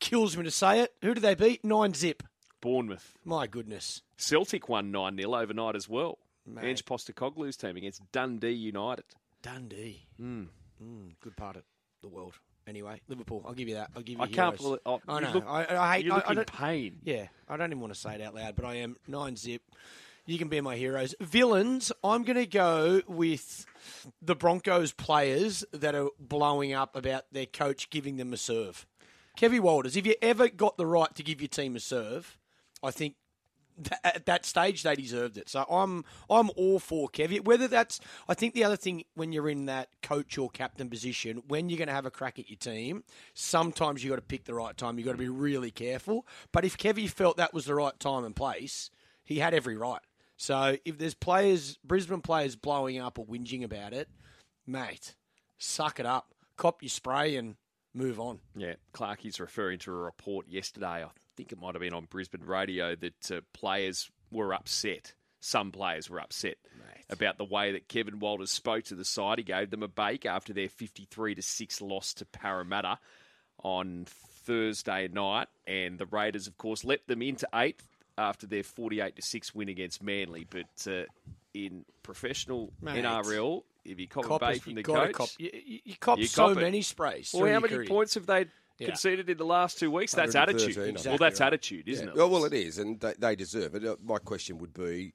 Kills 0.01 0.37
me 0.37 0.45
to 0.45 0.51
say 0.51 0.81
it. 0.81 0.95
Who 1.03 1.15
do 1.15 1.21
they 1.21 1.35
beat? 1.35 1.65
Nine 1.65 1.93
zip. 1.93 2.23
Bournemouth. 2.61 3.19
My 3.25 3.47
goodness. 3.47 4.03
Celtic 4.17 4.69
won 4.69 4.91
9 4.93 5.17
0 5.17 5.35
overnight 5.35 5.75
as 5.75 5.89
well. 5.89 6.19
Mate. 6.47 6.65
Ange 6.65 6.85
Postecoglou's 6.85 7.57
team 7.57 7.77
against 7.77 8.01
Dundee 8.13 8.51
United. 8.51 9.05
Dundee. 9.43 10.07
Mm. 10.21 10.49
Mm, 10.83 11.15
good 11.21 11.37
part 11.37 11.57
of 11.57 11.63
the 12.03 12.09
world. 12.09 12.35
Anyway, 12.67 13.01
Liverpool. 13.09 13.43
I'll 13.47 13.55
give 13.55 13.69
you 13.69 13.75
that. 13.75 13.91
I'll 13.97 14.03
give 14.03 14.19
you. 14.19 14.23
I 14.23 14.27
can't 14.29 14.57
believe. 14.57 14.79
Oh, 14.87 15.01
I 15.09 15.21
know. 15.21 15.33
Look, 15.33 15.47
I, 15.47 15.67
I 15.77 15.97
hate. 15.97 16.05
you 16.05 16.13
I, 16.13 16.17
look 16.17 16.25
I 16.29 16.33
in 16.33 16.45
pain. 16.45 16.99
yeah, 17.05 17.27
I 17.49 17.57
don't 17.57 17.71
even 17.71 17.81
want 17.81 17.93
to 17.95 17.99
say 17.99 18.15
it 18.15 18.21
out 18.21 18.35
loud, 18.35 18.55
but 18.55 18.65
I 18.65 18.77
am 18.77 18.97
nine 19.09 19.37
zip. 19.37 19.63
You 20.27 20.39
can 20.39 20.49
be 20.49 20.61
my 20.61 20.77
heroes. 20.77 21.15
Villains. 21.21 21.91
I'm 22.05 22.23
going 22.23 22.37
to 22.37 22.47
go 22.47 23.03
with 23.09 23.67
the 24.23 24.37
Broncos 24.37 24.93
players 24.93 25.65
that 25.73 25.95
are 25.95 26.11
blowing 26.21 26.73
up 26.73 26.95
about 26.95 27.25
their 27.33 27.47
coach 27.47 27.91
giving 27.91 28.17
them 28.17 28.33
a 28.33 28.37
serve. 28.37 28.87
Kevy 29.37 29.59
Walters. 29.59 29.97
If 29.97 30.07
you 30.07 30.15
ever 30.23 30.49
got 30.49 30.77
the 30.77 30.87
right 30.87 31.13
to 31.15 31.23
give 31.23 31.41
your 31.41 31.49
team 31.49 31.75
a 31.75 31.81
serve, 31.81 32.39
I 32.83 32.91
think 32.91 33.15
th- 33.85 34.01
at 34.05 34.27
that 34.27 34.45
stage 34.45 34.83
they 34.83 34.95
deserved 34.95 35.37
it. 35.37 35.49
So 35.49 35.65
I'm 35.71 36.05
I'm 36.29 36.51
all 36.57 36.79
for 36.79 37.09
Kevy. 37.09 37.43
Whether 37.43 37.69
that's 37.69 38.01
I 38.29 38.35
think 38.35 38.55
the 38.55 38.65
other 38.65 38.77
thing 38.77 39.05
when 39.15 39.33
you're 39.33 39.49
in 39.49 39.67
that 39.67 39.89
coach 40.03 40.39
or 40.39 40.51
captain 40.51 40.89
position, 40.89 41.43
when 41.49 41.69
you're 41.69 41.79
going 41.79 41.89
to 41.89 41.95
have 41.95 42.07
a 42.07 42.11
crack 42.11 42.39
at 42.39 42.49
your 42.49 42.59
team, 42.59 43.05
sometimes 43.35 44.03
you 44.03 44.11
got 44.11 44.17
to 44.17 44.23
pick 44.23 44.45
the 44.45 44.55
right 44.55 44.77
time. 44.77 44.99
You 44.99 45.05
got 45.05 45.13
to 45.13 45.19
be 45.19 45.29
really 45.29 45.71
careful. 45.71 46.27
But 46.53 46.65
if 46.65 46.77
Kevy 46.77 47.09
felt 47.09 47.37
that 47.37 47.55
was 47.55 47.65
the 47.65 47.75
right 47.75 47.99
time 47.99 48.25
and 48.25 48.35
place, 48.35 48.91
he 49.25 49.39
had 49.39 49.55
every 49.55 49.77
right. 49.77 50.01
So 50.37 50.77
if 50.85 50.97
there's 50.97 51.15
players, 51.15 51.79
Brisbane 51.85 52.23
players 52.23 52.57
blowing 52.57 52.99
up 52.99 53.19
or 53.19 53.27
whinging 53.27 53.63
about 53.63 53.93
it, 53.93 54.09
mate, 54.67 55.15
suck 55.59 56.01
it 56.01 56.07
up, 56.07 56.35
cop 56.57 56.83
your 56.83 56.89
spray 56.89 57.37
and 57.37 57.57
move 57.93 58.19
on. 58.19 58.41
Yeah, 58.57 58.75
Clarkie's 58.95 59.39
referring 59.39 59.79
to 59.81 59.93
a 59.93 59.97
report 59.97 60.49
yesterday. 60.49 61.05
I 61.05 61.09
think 61.37 61.53
it 61.53 61.61
might 61.61 61.75
have 61.75 61.81
been 61.81 61.95
on 61.95 62.07
Brisbane 62.07 62.45
radio 62.45 62.95
that 62.97 63.31
uh, 63.31 63.41
players 63.53 64.11
were 64.31 64.55
upset. 64.55 65.15
Some 65.41 65.73
players 65.73 66.11
were 66.11 66.21
upset 66.21 66.57
about 67.09 67.39
the 67.39 67.45
way 67.45 67.73
that 67.73 67.89
Kevin 67.89 68.21
Walters 68.21 68.51
spoke 68.51 68.85
to 68.85 68.95
the 68.95 69.05
side. 69.05 69.39
He 69.39 69.45
gave 69.45 69.71
them 69.71 69.83
a 69.83 69.89
bake 69.89 70.27
after 70.27 70.53
their 70.53 70.69
fifty-three 70.69 71.35
to 71.35 71.43
six 71.43 71.81
loss 71.81 72.15
to 72.15 72.27
Parramatta 72.27 72.99
on 73.63 74.07
Thursday 74.45 75.09
night, 75.09 75.49
and 75.67 75.99
the 75.99 76.07
Raiders, 76.07 76.47
of 76.47 76.57
course, 76.57 76.85
let 76.85 77.07
them 77.07 77.23
into 77.23 77.49
eighth 77.55 77.87
after 78.17 78.47
their 78.47 78.63
forty-eight 78.63 79.17
to 79.17 79.23
six 79.23 79.55
win 79.55 79.69
against 79.69 80.03
Manly. 80.03 80.47
But 80.49 80.91
uh, 80.91 81.05
in 81.55 81.85
professional 82.03 82.73
Mate. 82.81 83.05
NRL, 83.05 83.63
if 83.85 83.99
you 83.99 84.09
cop 84.09 84.25
a 84.25 84.29
Coppers, 84.29 84.49
bake 84.49 84.63
from 84.63 84.75
the 84.75 84.83
coach, 84.83 85.13
cop. 85.13 85.29
You, 85.39 85.51
you, 85.53 85.79
you 85.85 85.95
cop 85.99 86.19
You 86.19 86.27
so 86.27 86.49
cop 86.49 86.59
many 86.59 86.83
sprays. 86.83 87.33
Well, 87.35 87.53
how 87.53 87.61
many 87.61 87.75
career. 87.75 87.87
points 87.87 88.15
have 88.15 88.27
they 88.27 88.47
Yeah. 88.81 88.89
conceded 88.89 89.29
in 89.29 89.37
the 89.37 89.45
last 89.45 89.79
two 89.79 89.91
weeks? 89.91 90.13
That's 90.13 90.35
attitude. 90.35 90.77
Exactly 90.77 91.11
Well, 91.11 91.19
that's 91.19 91.41
right. 91.41 91.47
attitude, 91.49 91.89
isn't 91.89 92.07
Yeah. 92.07 92.13
it? 92.13 92.17
Well, 92.17 92.31
well, 92.31 92.45
it 92.45 92.53
is, 92.55 92.79
and 92.79 92.99
they, 92.99 93.15
they 93.19 93.37
deserve 93.37 93.75
it. 93.75 93.85
Uh, 93.85 93.97
My 94.03 94.19
question 94.19 94.59
would 94.59 94.73
be 94.73 95.13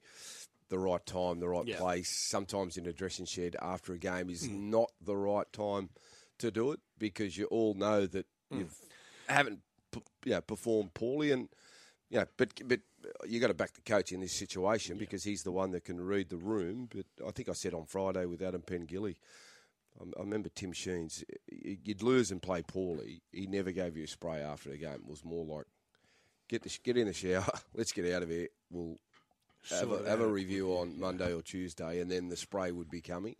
the 0.68 0.78
right 0.78 1.04
time, 1.04 1.40
the 1.40 1.48
right 1.48 1.66
Yeah. 1.66 1.78
place. 1.78 2.08
Sometimes 2.08 2.76
in 2.76 2.86
a 2.86 2.92
dressing 2.92 3.26
shed 3.26 3.56
after 3.60 3.92
a 3.92 3.98
game 3.98 4.30
is 4.30 4.46
Hmm. 4.46 4.70
not 4.70 4.92
the 5.00 5.16
right 5.16 5.52
time 5.52 5.90
to 6.38 6.50
do 6.50 6.72
it 6.72 6.80
because 6.98 7.36
you 7.36 7.46
all 7.46 7.74
know 7.74 8.06
that 8.06 8.26
Hmm. 8.50 8.58
you 8.60 8.68
haven't 9.28 9.60
p- 9.90 10.02
you 10.24 10.32
know, 10.32 10.40
performed 10.40 10.94
poorly, 10.94 11.30
and 11.32 11.48
you 12.10 12.18
know, 12.20 12.26
but 12.36 12.52
but 12.68 12.80
you 13.26 13.40
got 13.40 13.48
to 13.48 13.54
back 13.54 13.72
the 13.72 13.80
coach 13.80 14.12
in 14.12 14.20
this 14.20 14.32
situation 14.32 14.96
because 14.98 15.24
he's 15.24 15.42
the 15.44 15.50
one 15.52 15.70
that 15.72 15.84
can 15.84 16.00
read 16.00 16.28
the 16.28 16.36
room. 16.36 16.88
But 16.94 17.06
I 17.26 17.30
think 17.32 17.48
I 17.48 17.52
said 17.52 17.74
on 17.74 17.86
Friday 17.86 18.26
with 18.26 18.42
Adam 18.42 18.62
Pengilly. 18.62 19.16
I 20.00 20.20
remember 20.20 20.48
Tim 20.54 20.72
Sheens. 20.72 21.24
You'd 21.50 22.02
lose 22.02 22.30
and 22.30 22.42
play 22.42 22.62
poorly. 22.62 23.22
He 23.32 23.46
never 23.46 23.72
gave 23.72 23.96
you 23.96 24.04
a 24.04 24.08
spray 24.08 24.40
after 24.40 24.70
the 24.70 24.76
game. 24.76 24.92
It 24.94 25.06
was 25.06 25.24
more 25.24 25.44
like, 25.44 25.66
get 26.48 26.62
the, 26.62 26.78
get 26.84 26.96
in 26.96 27.06
the 27.06 27.12
shower. 27.12 27.46
Let's 27.74 27.92
get 27.92 28.12
out 28.12 28.22
of 28.22 28.28
here. 28.28 28.48
We'll 28.70 28.96
have 29.70 29.90
a, 29.90 30.08
have 30.08 30.20
a 30.20 30.26
review 30.26 30.70
on 30.72 30.98
Monday 31.00 31.32
or 31.32 31.42
Tuesday, 31.42 32.00
and 32.00 32.10
then 32.10 32.28
the 32.28 32.36
spray 32.36 32.70
would 32.72 32.90
be 32.90 33.00
coming. 33.00 33.36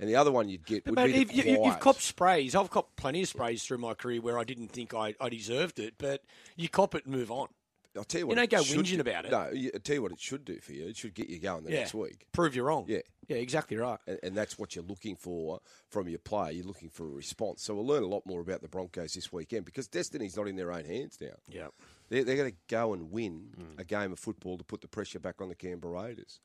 And 0.00 0.08
the 0.08 0.16
other 0.16 0.32
one 0.32 0.48
you'd 0.48 0.66
get 0.66 0.84
would 0.86 0.96
But 0.96 1.06
be 1.06 1.12
the 1.12 1.20
if 1.20 1.34
you, 1.34 1.42
you- 1.52 1.64
you've 1.64 1.80
copped 1.80 2.02
sprays. 2.02 2.54
I've 2.54 2.70
copped 2.70 2.96
plenty 2.96 3.22
of 3.22 3.28
sprays 3.28 3.62
through 3.64 3.78
my 3.78 3.94
career 3.94 4.20
where 4.20 4.38
I 4.38 4.44
didn't 4.44 4.68
think 4.72 4.92
I, 4.92 5.14
I 5.20 5.28
deserved 5.28 5.78
it, 5.78 5.94
but 5.98 6.22
you 6.56 6.68
cop 6.68 6.94
it 6.94 7.06
and 7.06 7.14
move 7.14 7.30
on. 7.30 7.48
I'll 7.96 8.04
tell 8.04 8.20
you 8.20 8.26
what. 8.26 8.36
you 8.36 8.46
don't 8.46 8.50
go 8.50 8.62
whinging 8.62 8.94
do- 8.94 9.00
about 9.00 9.24
it. 9.26 9.30
No, 9.30 9.38
I'll 9.38 9.80
tell 9.80 9.94
you 9.94 10.02
what 10.02 10.12
it 10.12 10.20
should 10.20 10.44
do 10.44 10.58
for 10.60 10.72
you. 10.72 10.86
It 10.88 10.96
should 10.96 11.14
get 11.14 11.28
you 11.28 11.38
going 11.38 11.64
the 11.64 11.72
Yeah. 11.72 11.80
next 11.80 11.94
week. 11.94 12.26
Prove 12.32 12.54
you're 12.54 12.66
wrong. 12.66 12.86
Yeah. 12.88 13.00
Yeah, 13.28 13.36
exactly 13.36 13.76
right. 13.76 13.98
And, 14.06 14.18
and 14.22 14.36
that's 14.36 14.58
what 14.58 14.74
you're 14.74 14.84
looking 14.84 15.16
for 15.16 15.60
from 15.88 16.08
your 16.08 16.18
player. 16.18 16.52
You're 16.52 16.66
looking 16.66 16.90
for 16.90 17.06
a 17.06 17.10
response. 17.10 17.62
So 17.62 17.74
we'll 17.74 17.86
learn 17.86 18.02
a 18.02 18.08
lot 18.08 18.26
more 18.26 18.40
about 18.40 18.60
the 18.60 18.68
Broncos 18.68 19.14
this 19.14 19.32
weekend 19.32 19.64
because 19.64 19.86
destiny's 19.86 20.36
not 20.36 20.48
in 20.48 20.56
their 20.56 20.72
own 20.72 20.84
hands 20.84 21.18
now. 21.20 21.36
Yeah. 21.48 21.68
They're, 22.10 22.24
they're 22.24 22.36
going 22.36 22.50
to 22.50 22.56
go 22.68 22.92
and 22.92 23.10
win 23.10 23.54
mm. 23.58 23.80
a 23.80 23.84
game 23.84 24.12
of 24.12 24.18
football 24.18 24.58
to 24.58 24.64
put 24.64 24.80
the 24.82 24.88
pressure 24.88 25.18
back 25.18 25.40
on 25.40 25.48
the 25.48 25.54
Canberra 25.54 26.02
Raiders. 26.02 26.40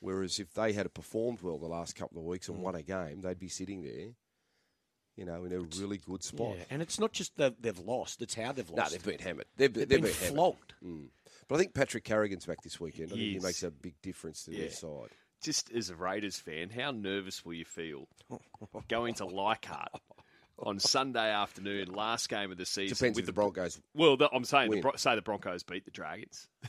Whereas 0.00 0.38
if 0.38 0.52
they 0.54 0.72
had 0.72 0.92
performed 0.94 1.42
well 1.42 1.58
the 1.58 1.66
last 1.66 1.96
couple 1.96 2.18
of 2.18 2.24
weeks 2.24 2.48
and 2.48 2.58
mm. 2.58 2.62
won 2.62 2.74
a 2.74 2.82
game, 2.82 3.22
they'd 3.22 3.38
be 3.38 3.48
sitting 3.48 3.82
there, 3.82 4.12
you 5.16 5.24
know, 5.24 5.44
in 5.44 5.52
a 5.52 5.60
really 5.80 5.98
good 5.98 6.22
spot. 6.22 6.56
Yeah, 6.58 6.64
and 6.70 6.82
it's 6.82 7.00
not 7.00 7.12
just 7.12 7.36
that 7.38 7.60
they've 7.62 7.78
lost; 7.78 8.22
it's 8.22 8.34
how 8.34 8.52
they've 8.52 8.68
lost. 8.70 8.76
No, 8.76 8.82
lost. 8.82 8.92
they've 8.92 9.04
been 9.18 9.26
hammered. 9.26 9.46
They've, 9.56 9.72
They've 9.72 9.88
they've 9.88 10.00
been 10.02 10.10
been, 10.10 10.14
hammered. 10.20 10.34
flogged. 10.34 10.74
Mm. 10.84 11.06
But 11.48 11.54
I 11.56 11.58
think 11.58 11.74
Patrick 11.74 12.04
Carrigan's 12.04 12.44
back 12.46 12.62
this 12.62 12.80
weekend. 12.80 13.12
I 13.12 13.16
He 13.16 13.30
think 13.32 13.40
he 13.42 13.46
makes 13.46 13.62
a 13.62 13.70
big 13.70 13.94
difference 14.02 14.44
to 14.44 14.52
Yeah. 14.52 14.60
their 14.62 14.70
side. 14.70 15.10
Just 15.42 15.70
as 15.72 15.90
a 15.90 15.94
Raiders 15.96 16.38
fan, 16.38 16.70
how 16.70 16.90
nervous 16.90 17.44
will 17.44 17.54
you 17.54 17.64
feel 17.64 18.08
going 18.88 19.14
to 19.14 19.26
Leichhardt 19.26 19.92
on 20.58 20.80
Sunday 20.80 21.30
afternoon, 21.30 21.92
last 21.92 22.28
game 22.28 22.50
of 22.50 22.56
the 22.58 22.66
season? 22.66 22.96
Depends 22.96 23.16
with 23.16 23.24
if 23.24 23.26
the 23.26 23.32
Broncos. 23.32 23.80
Well, 23.94 24.16
the, 24.16 24.28
I'm 24.32 24.44
saying 24.44 24.70
the, 24.70 24.76
win. 24.76 24.80
Bro- 24.82 24.96
say 24.96 25.14
the 25.14 25.22
Broncos 25.22 25.62
beat 25.62 25.84
the 25.84 25.90
Dragons. 25.90 26.48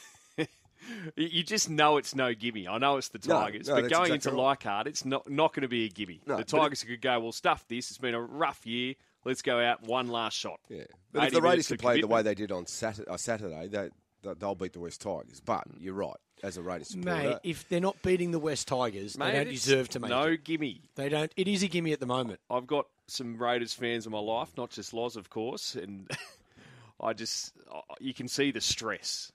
You- 1.16 1.28
you 1.32 1.44
just 1.44 1.70
know 1.70 1.98
it's 1.98 2.16
no 2.16 2.34
gimme. 2.34 2.68
I 2.68 2.78
know 2.78 2.98
it's 2.98 3.10
the 3.10 3.20
Tigers, 3.20 3.68
no, 3.68 3.76
but 3.76 3.82
going 3.82 3.86
exactly 4.12 4.12
into 4.16 4.30
right. 4.32 4.38
Leichhardt, 4.38 4.88
it's 4.88 5.06
not 5.06 5.30
not 5.30 5.54
going 5.54 5.62
to 5.64 5.68
be 5.68 5.86
a 5.86 5.90
gimme. 5.90 6.22
No, 6.26 6.38
the 6.38 6.44
but 6.44 6.54
it- 6.54 6.58
Tigers 6.58 6.84
could 6.84 7.02
go, 7.02 7.20
well, 7.20 7.32
stuff 7.32 7.66
this. 7.68 7.90
It's 7.90 7.98
been 7.98 8.14
a 8.16 8.22
rough 8.22 8.66
year. 8.66 8.96
Let's 9.26 9.42
go 9.42 9.60
out 9.60 9.84
one 9.84 10.08
last 10.08 10.38
shot. 10.38 10.60
Yeah. 10.70 10.84
But 11.12 11.28
if 11.28 11.34
the 11.34 11.42
Raiders 11.42 11.68
can 11.68 11.78
play 11.78 12.00
the 12.00 12.08
way 12.08 12.22
they 12.22 12.36
did 12.36 12.52
on 12.52 12.66
Saturday, 12.66 13.10
uh, 13.10 13.18
Saturday 13.18 13.68
they, 13.68 13.90
they- 14.24 14.34
they'll 14.40 14.56
beat 14.56 14.74
the 14.74 14.80
West 14.80 15.02
Tigers. 15.02 15.42
But 15.44 15.64
you're 15.80 15.94
right. 15.94 16.16
As 16.44 16.56
a 16.56 16.62
Raiders 16.62 16.90
supporter, 16.90 17.30
Mate, 17.30 17.38
if 17.44 17.68
they're 17.68 17.80
not 17.82 18.00
beating 18.04 18.30
the 18.30 18.38
West 18.38 18.68
Tigers, 18.68 19.18
Mate, 19.18 19.32
they 19.32 19.44
don't 19.44 19.50
deserve 19.54 19.90
to 19.90 20.00
make 20.00 20.10
no 20.12 20.24
it. 20.28 20.44
gimme. 20.44 20.82
They 20.94 21.10
don't. 21.10 21.32
It 21.36 21.48
is 21.48 21.64
a 21.64 21.68
gimme 21.68 21.92
at 21.94 22.00
the 22.00 22.06
moment. 22.06 22.40
I've 22.48 22.68
got 22.68 22.86
some 23.08 23.38
Raiders 23.42 23.74
fans 23.74 24.06
in 24.06 24.12
my 24.12 24.20
life, 24.20 24.50
not 24.56 24.70
just 24.70 24.94
Loz, 24.94 25.16
of 25.16 25.32
course, 25.32 25.74
and 25.74 26.08
I 27.02 27.14
just 27.14 27.54
you 28.00 28.14
can 28.14 28.28
see 28.28 28.52
the 28.52 28.62
stress. 28.62 29.32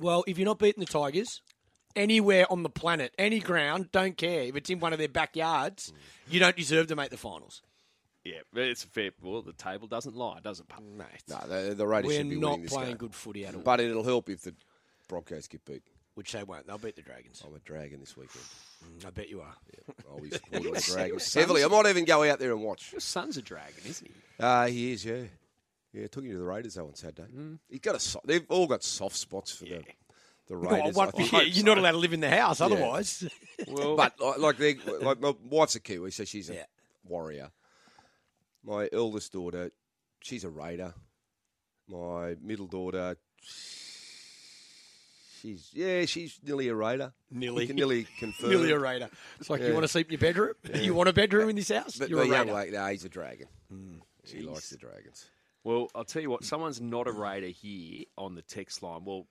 Well, 0.00 0.24
if 0.26 0.38
you're 0.38 0.46
not 0.46 0.58
beating 0.58 0.80
the 0.80 0.90
Tigers 0.90 1.42
anywhere 1.96 2.50
on 2.50 2.62
the 2.62 2.68
planet, 2.70 3.14
any 3.18 3.38
ground, 3.40 3.90
don't 3.92 4.16
care. 4.16 4.42
If 4.42 4.56
it's 4.56 4.70
in 4.70 4.80
one 4.80 4.92
of 4.92 4.98
their 4.98 5.08
backyards, 5.08 5.92
you 6.28 6.40
don't 6.40 6.56
deserve 6.56 6.86
to 6.88 6.96
make 6.96 7.10
the 7.10 7.16
finals. 7.16 7.62
Yeah, 8.24 8.38
it's 8.54 8.84
a 8.84 8.86
fair. 8.86 9.10
Well, 9.22 9.42
the 9.42 9.52
table 9.52 9.86
doesn't 9.86 10.16
lie, 10.16 10.38
does 10.42 10.58
it? 10.60 10.66
Mate, 10.96 11.06
no, 11.28 11.38
the, 11.46 11.74
the 11.74 11.86
Raiders 11.86 12.08
we're 12.08 12.16
should 12.18 12.30
be 12.30 12.36
not 12.36 12.52
winning 12.52 12.62
this 12.62 12.72
playing 12.72 12.88
game. 12.90 12.96
good 12.96 13.14
footy 13.14 13.44
at 13.44 13.54
all. 13.54 13.60
But 13.60 13.80
it'll 13.80 14.02
help 14.02 14.30
if 14.30 14.40
the 14.42 14.54
Broncos 15.08 15.46
get 15.46 15.62
beat. 15.66 15.82
which 16.14 16.32
they 16.32 16.42
won't. 16.42 16.66
They'll 16.66 16.78
beat 16.78 16.96
the 16.96 17.02
Dragons. 17.02 17.42
I'm 17.46 17.54
a 17.54 17.58
Dragon 17.58 18.00
this 18.00 18.16
weekend. 18.16 18.44
I 19.06 19.10
bet 19.10 19.28
you 19.28 19.42
are. 19.42 19.54
I'll 20.10 20.20
be 20.20 20.30
supporting 20.32 20.72
the 20.72 20.80
Your 20.80 20.96
Dragons 20.96 21.34
heavily. 21.34 21.64
I 21.64 21.68
might 21.68 21.86
even 21.86 22.06
go 22.06 22.24
out 22.24 22.38
there 22.38 22.52
and 22.52 22.62
watch. 22.62 22.92
Your 22.92 23.00
son's 23.00 23.36
a 23.36 23.42
dragon, 23.42 23.82
isn't 23.86 24.06
he? 24.06 24.14
Uh, 24.42 24.66
he 24.68 24.92
is, 24.92 25.04
yeah. 25.04 25.24
Yeah, 25.94 26.08
took 26.08 26.24
you 26.24 26.32
to 26.32 26.38
the 26.38 26.44
Raiders 26.44 26.74
though 26.74 26.86
on 26.86 26.94
Saturday. 26.96 27.28
Mm. 27.32 27.58
He's 27.68 27.80
got 27.80 27.94
a. 27.94 28.00
So- 28.00 28.20
they've 28.24 28.44
all 28.48 28.66
got 28.66 28.82
soft 28.82 29.16
spots 29.16 29.52
for 29.52 29.64
the 29.64 29.82
the 30.48 30.56
Raiders. 30.56 30.96
yeah, 31.32 31.42
you're 31.42 31.64
not 31.64 31.78
allowed 31.78 31.92
to 31.92 31.98
live 31.98 32.12
in 32.12 32.20
the 32.20 32.30
house 32.30 32.60
otherwise. 32.60 33.24
Well, 33.68 33.96
But 33.96 34.20
like, 34.20 34.38
like, 34.38 34.56
they, 34.58 34.74
like 35.00 35.20
my 35.20 35.32
wife's 35.48 35.76
a 35.76 35.80
Kiwi, 35.80 36.10
so 36.10 36.24
she's 36.24 36.50
a 36.50 36.54
Yeah. 36.54 36.64
warrior. 37.04 37.52
My 38.64 38.88
eldest 38.92 39.32
daughter, 39.32 39.70
she's 40.20 40.42
a 40.42 40.50
Raider. 40.50 40.92
My 41.88 42.34
middle 42.42 42.66
daughter, 42.66 43.16
she's 45.40 45.70
yeah, 45.72 46.04
she's 46.06 46.40
nearly 46.42 46.68
a 46.68 46.74
Raider. 46.74 47.12
Nearly. 47.30 47.66
Nearly 47.68 48.06
confirm. 48.18 48.50
Nearly 48.50 48.72
a 48.72 48.78
Raider. 48.78 49.08
It's 49.38 49.50
like 49.50 49.62
you 49.62 49.72
want 49.72 49.84
to 49.84 49.88
sleep 49.88 50.08
in 50.08 50.12
your 50.12 50.20
bedroom. 50.20 50.54
You 50.74 50.94
want 50.94 51.08
a 51.08 51.12
bedroom 51.12 51.48
in 51.50 51.56
this 51.56 51.70
house. 51.70 51.96
But 51.96 52.08
You're 52.10 52.22
a 52.22 52.26
young 52.26 52.48
lady, 52.48 52.72
no, 52.72 52.86
he's 52.86 53.04
a 53.04 53.08
dragon. 53.08 53.46
Hmm. 53.70 53.94
she 54.24 54.40
likes 54.40 54.70
the 54.70 54.78
dragons. 54.78 55.26
Well, 55.64 55.88
I'll 55.94 56.04
tell 56.04 56.22
you 56.22 56.30
what. 56.30 56.44
Someone's 56.44 56.80
not 56.80 57.08
a 57.08 57.12
Raider 57.12 57.48
here 57.48 58.04
on 58.18 58.34
the 58.34 58.42
text 58.42 58.82
line. 58.82 59.04
Well, 59.04 59.26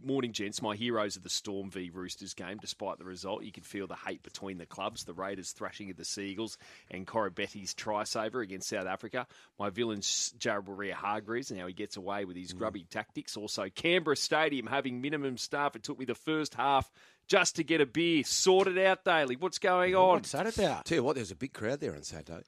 morning, 0.00 0.32
gents. 0.32 0.62
My 0.62 0.76
heroes 0.76 1.16
of 1.16 1.24
the 1.24 1.28
Storm 1.28 1.70
v 1.70 1.90
Roosters 1.92 2.34
game. 2.34 2.58
Despite 2.60 2.98
the 2.98 3.04
result, 3.04 3.42
you 3.42 3.50
could 3.50 3.66
feel 3.66 3.88
the 3.88 3.96
hate 3.96 4.22
between 4.22 4.58
the 4.58 4.66
clubs. 4.66 5.04
The 5.04 5.12
Raiders 5.12 5.50
thrashing 5.50 5.90
of 5.90 5.96
the 5.96 6.04
Seagulls 6.04 6.58
and 6.90 7.06
Koroibete's 7.06 7.74
try 7.74 8.04
saver 8.04 8.40
against 8.40 8.68
South 8.68 8.86
Africa. 8.86 9.26
My 9.58 9.70
villain's 9.70 10.32
Jared 10.38 10.66
Waerea-Hargreaves 10.66 11.50
and 11.50 11.58
how 11.58 11.66
he 11.66 11.72
gets 11.72 11.96
away 11.96 12.24
with 12.24 12.36
his 12.36 12.54
mm. 12.54 12.58
grubby 12.58 12.86
tactics. 12.88 13.36
Also, 13.36 13.68
Canberra 13.68 14.16
Stadium 14.16 14.66
having 14.66 15.00
minimum 15.00 15.36
staff. 15.36 15.74
It 15.74 15.82
took 15.82 15.98
me 15.98 16.04
the 16.04 16.14
first 16.14 16.54
half 16.54 16.88
just 17.26 17.56
to 17.56 17.64
get 17.64 17.80
a 17.80 17.86
beer. 17.86 18.22
Sorted 18.24 18.78
out, 18.78 19.04
Daily. 19.04 19.34
What's 19.34 19.58
going 19.58 19.96
on? 19.96 20.14
What's 20.14 20.32
that 20.32 20.56
about? 20.56 20.84
Tell 20.84 20.96
you 20.96 21.02
what, 21.02 21.16
there's 21.16 21.32
a 21.32 21.36
big 21.36 21.52
crowd 21.52 21.80
there 21.80 21.96
on 21.96 22.04
Saturday. 22.04 22.44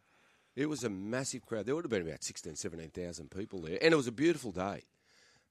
It 0.61 0.69
was 0.69 0.85
a 0.85 0.91
massive 0.91 1.47
crowd. 1.47 1.65
There 1.67 1.75
would 1.75 1.85
have 1.85 1.91
been 1.91 2.07
about 2.07 2.23
16, 2.23 2.55
17,000 2.57 3.31
people 3.31 3.61
there. 3.63 3.79
And 3.81 3.95
it 3.95 3.97
was 3.97 4.07
a 4.07 4.13
beautiful 4.13 4.53
day. 4.53 4.83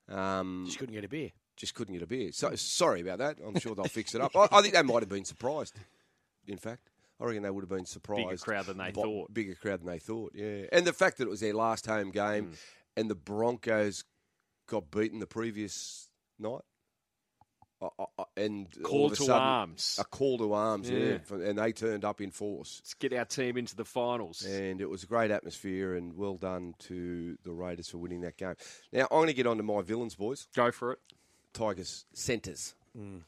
Um, 0.08 0.63
Just 0.67 0.78
couldn't 0.78 0.93
get 0.93 1.04
a 1.04 1.10
beer. 1.10 1.32
just 1.58 1.74
couldn't 1.74 1.93
get 1.93 2.04
a 2.04 2.08
beer. 2.08 2.32
So 2.32 2.54
sorry 2.56 3.02
about 3.02 3.17
that. 3.19 3.38
I'm 3.45 3.60
sure 3.60 3.74
they'll 3.76 3.86
fix 3.86 4.13
it 4.15 4.22
up. 4.22 4.36
I, 4.36 4.48
I 4.52 4.62
think 4.62 4.74
they 4.76 4.82
might 4.84 5.02
have 5.02 5.10
been 5.10 5.26
surprised. 5.26 5.76
In 6.48 6.58
fact, 6.58 6.89
I 7.19 7.26
reckon 7.26 7.43
they 7.43 7.50
would 7.50 7.63
have 7.63 7.69
been 7.69 7.86
surprised. 7.86 8.43
crowd 8.43 8.65
than 8.67 8.78
they 8.78 8.91
thought. 8.91 9.34
Bigger 9.34 9.56
crowd 9.56 9.80
than 9.82 9.88
they 9.88 10.00
thought. 10.00 10.32
Yeah, 10.36 10.65
and 10.72 10.86
the 10.86 10.93
fact 10.93 11.17
that 11.17 11.26
it 11.26 11.30
was 11.30 11.39
their 11.41 11.54
last 11.54 11.86
home 11.88 12.12
game, 12.12 12.52
Mm. 12.52 12.56
and 12.98 13.10
the 13.10 13.15
Broncos 13.15 14.04
got 14.67 14.89
beaten 14.91 15.19
the 15.19 15.28
previous 15.28 16.08
night, 16.39 16.62
Uh, 17.82 17.88
uh, 17.98 18.06
uh, 18.18 18.24
and 18.36 18.68
all 18.80 18.84
Call 18.84 19.06
of 19.06 19.12
a 19.13 19.15
to 19.15 19.24
sudden, 19.24 19.42
arms. 19.42 19.98
a 20.02 20.04
call 20.04 20.38
to 20.39 20.52
arms. 20.52 20.89
Yeah, 20.89 21.20
Yeah. 21.30 21.36
and 21.38 21.58
they 21.60 21.72
turned 21.72 22.04
up 22.04 22.20
in 22.20 22.30
force. 22.30 22.82
Let's 22.82 22.94
get 22.96 23.13
our 23.13 23.24
team 23.24 23.56
into 23.58 23.74
the 23.76 23.86
finals. 23.86 24.44
And 24.46 24.82
it 24.82 24.89
was 24.89 25.04
a 25.04 25.06
great 25.06 25.32
atmosphere, 25.32 25.96
and 25.96 26.18
well 26.18 26.36
done 26.36 26.76
to 26.80 27.38
the 27.44 27.52
Raiders 27.54 27.88
for 27.89 27.98
winning 28.00 28.20
that 28.22 28.36
game. 28.36 28.56
Now 28.92 29.04
I'm 29.04 29.08
going 29.20 29.28
to 29.28 29.34
get 29.34 29.48
on 29.48 29.56
to 29.58 29.63
my 29.63 29.82
villains, 29.82 30.15
boys. 30.15 30.48
Go 30.54 30.72
for 30.74 30.92
it. 30.92 31.00
Tigers 31.54 32.06
centres. 32.13 32.76
Hmm. 32.94 33.20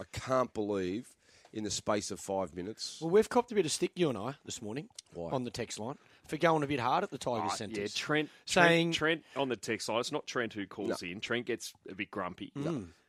I 0.00 0.04
can't 0.12 0.52
believe 0.52 1.14
in 1.52 1.62
the 1.62 1.70
space 1.70 2.10
of 2.10 2.18
five 2.18 2.54
minutes. 2.56 2.98
Well, 3.00 3.10
we've 3.10 3.28
copped 3.28 3.52
a 3.52 3.54
bit 3.54 3.64
of 3.66 3.70
stick, 3.70 3.92
you 3.94 4.08
and 4.08 4.18
I, 4.18 4.34
this 4.44 4.60
morning 4.60 4.88
Why? 5.12 5.30
on 5.30 5.44
the 5.44 5.52
text 5.52 5.78
line 5.78 5.96
for 6.26 6.36
going 6.36 6.62
a 6.62 6.66
bit 6.66 6.80
hard 6.80 7.04
at 7.04 7.10
the 7.10 7.18
Tigers 7.18 7.50
Oh, 7.52 7.56
centres. 7.56 7.78
yeah, 7.78 7.86
Trent, 7.94 8.30
saying 8.46 8.92
Trent, 8.92 9.22
Trent 9.24 9.40
on 9.42 9.48
the 9.48 9.56
text 9.56 9.88
line. 9.88 10.00
It's 10.00 10.12
not 10.12 10.26
Trent 10.26 10.52
who 10.54 10.66
calls 10.66 11.02
in. 11.02 11.20
Trent 11.20 11.46
gets 11.46 11.72
a 11.88 11.94
bit 11.94 12.10
grumpy. 12.10 12.52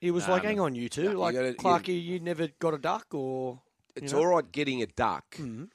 He 0.02 0.12
was 0.12 0.28
like, 0.28 0.42
Um, 0.42 0.48
"Hang 0.48 0.60
on, 0.60 0.76
you 0.76 0.90
two, 0.90 1.04
you 1.04 1.14
like 1.14 1.34
gotta- 1.36 1.50
you- 1.50 1.56
Clarky, 1.56 2.04
you, 2.04 2.20
never 2.20 2.48
got 2.60 2.74
a 2.74 2.78
duck, 2.78 3.14
or 3.14 3.62
it's 3.96 4.12
know? 4.14 4.20
all 4.20 4.28
right 4.28 4.52
getting 4.52 4.82
a 4.82 4.88
duck. 4.88 5.36
Mm-hmm. 5.38 5.66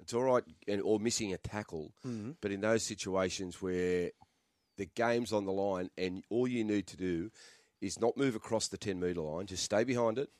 It's 0.00 0.14
all 0.14 0.22
right, 0.22 0.44
and, 0.68 0.80
or 0.82 1.00
missing 1.00 1.32
a 1.34 1.38
tackle. 1.38 1.92
Mm-hmm. 2.06 2.32
But 2.40 2.52
in 2.52 2.60
those 2.60 2.84
situations 2.84 3.60
where 3.60 4.12
the 4.76 4.86
game's 4.86 5.32
on 5.32 5.44
the 5.44 5.52
line, 5.52 5.90
and 5.98 6.22
all 6.30 6.46
you 6.46 6.64
need 6.64 6.86
to 6.88 6.96
do 6.96 7.30
is 7.80 7.98
not 8.00 8.16
move 8.16 8.36
across 8.36 8.68
the 8.68 8.78
ten 8.78 9.00
metre 9.00 9.20
line, 9.20 9.46
just 9.46 9.64
stay 9.64 9.84
behind 9.84 10.18
it. 10.18 10.30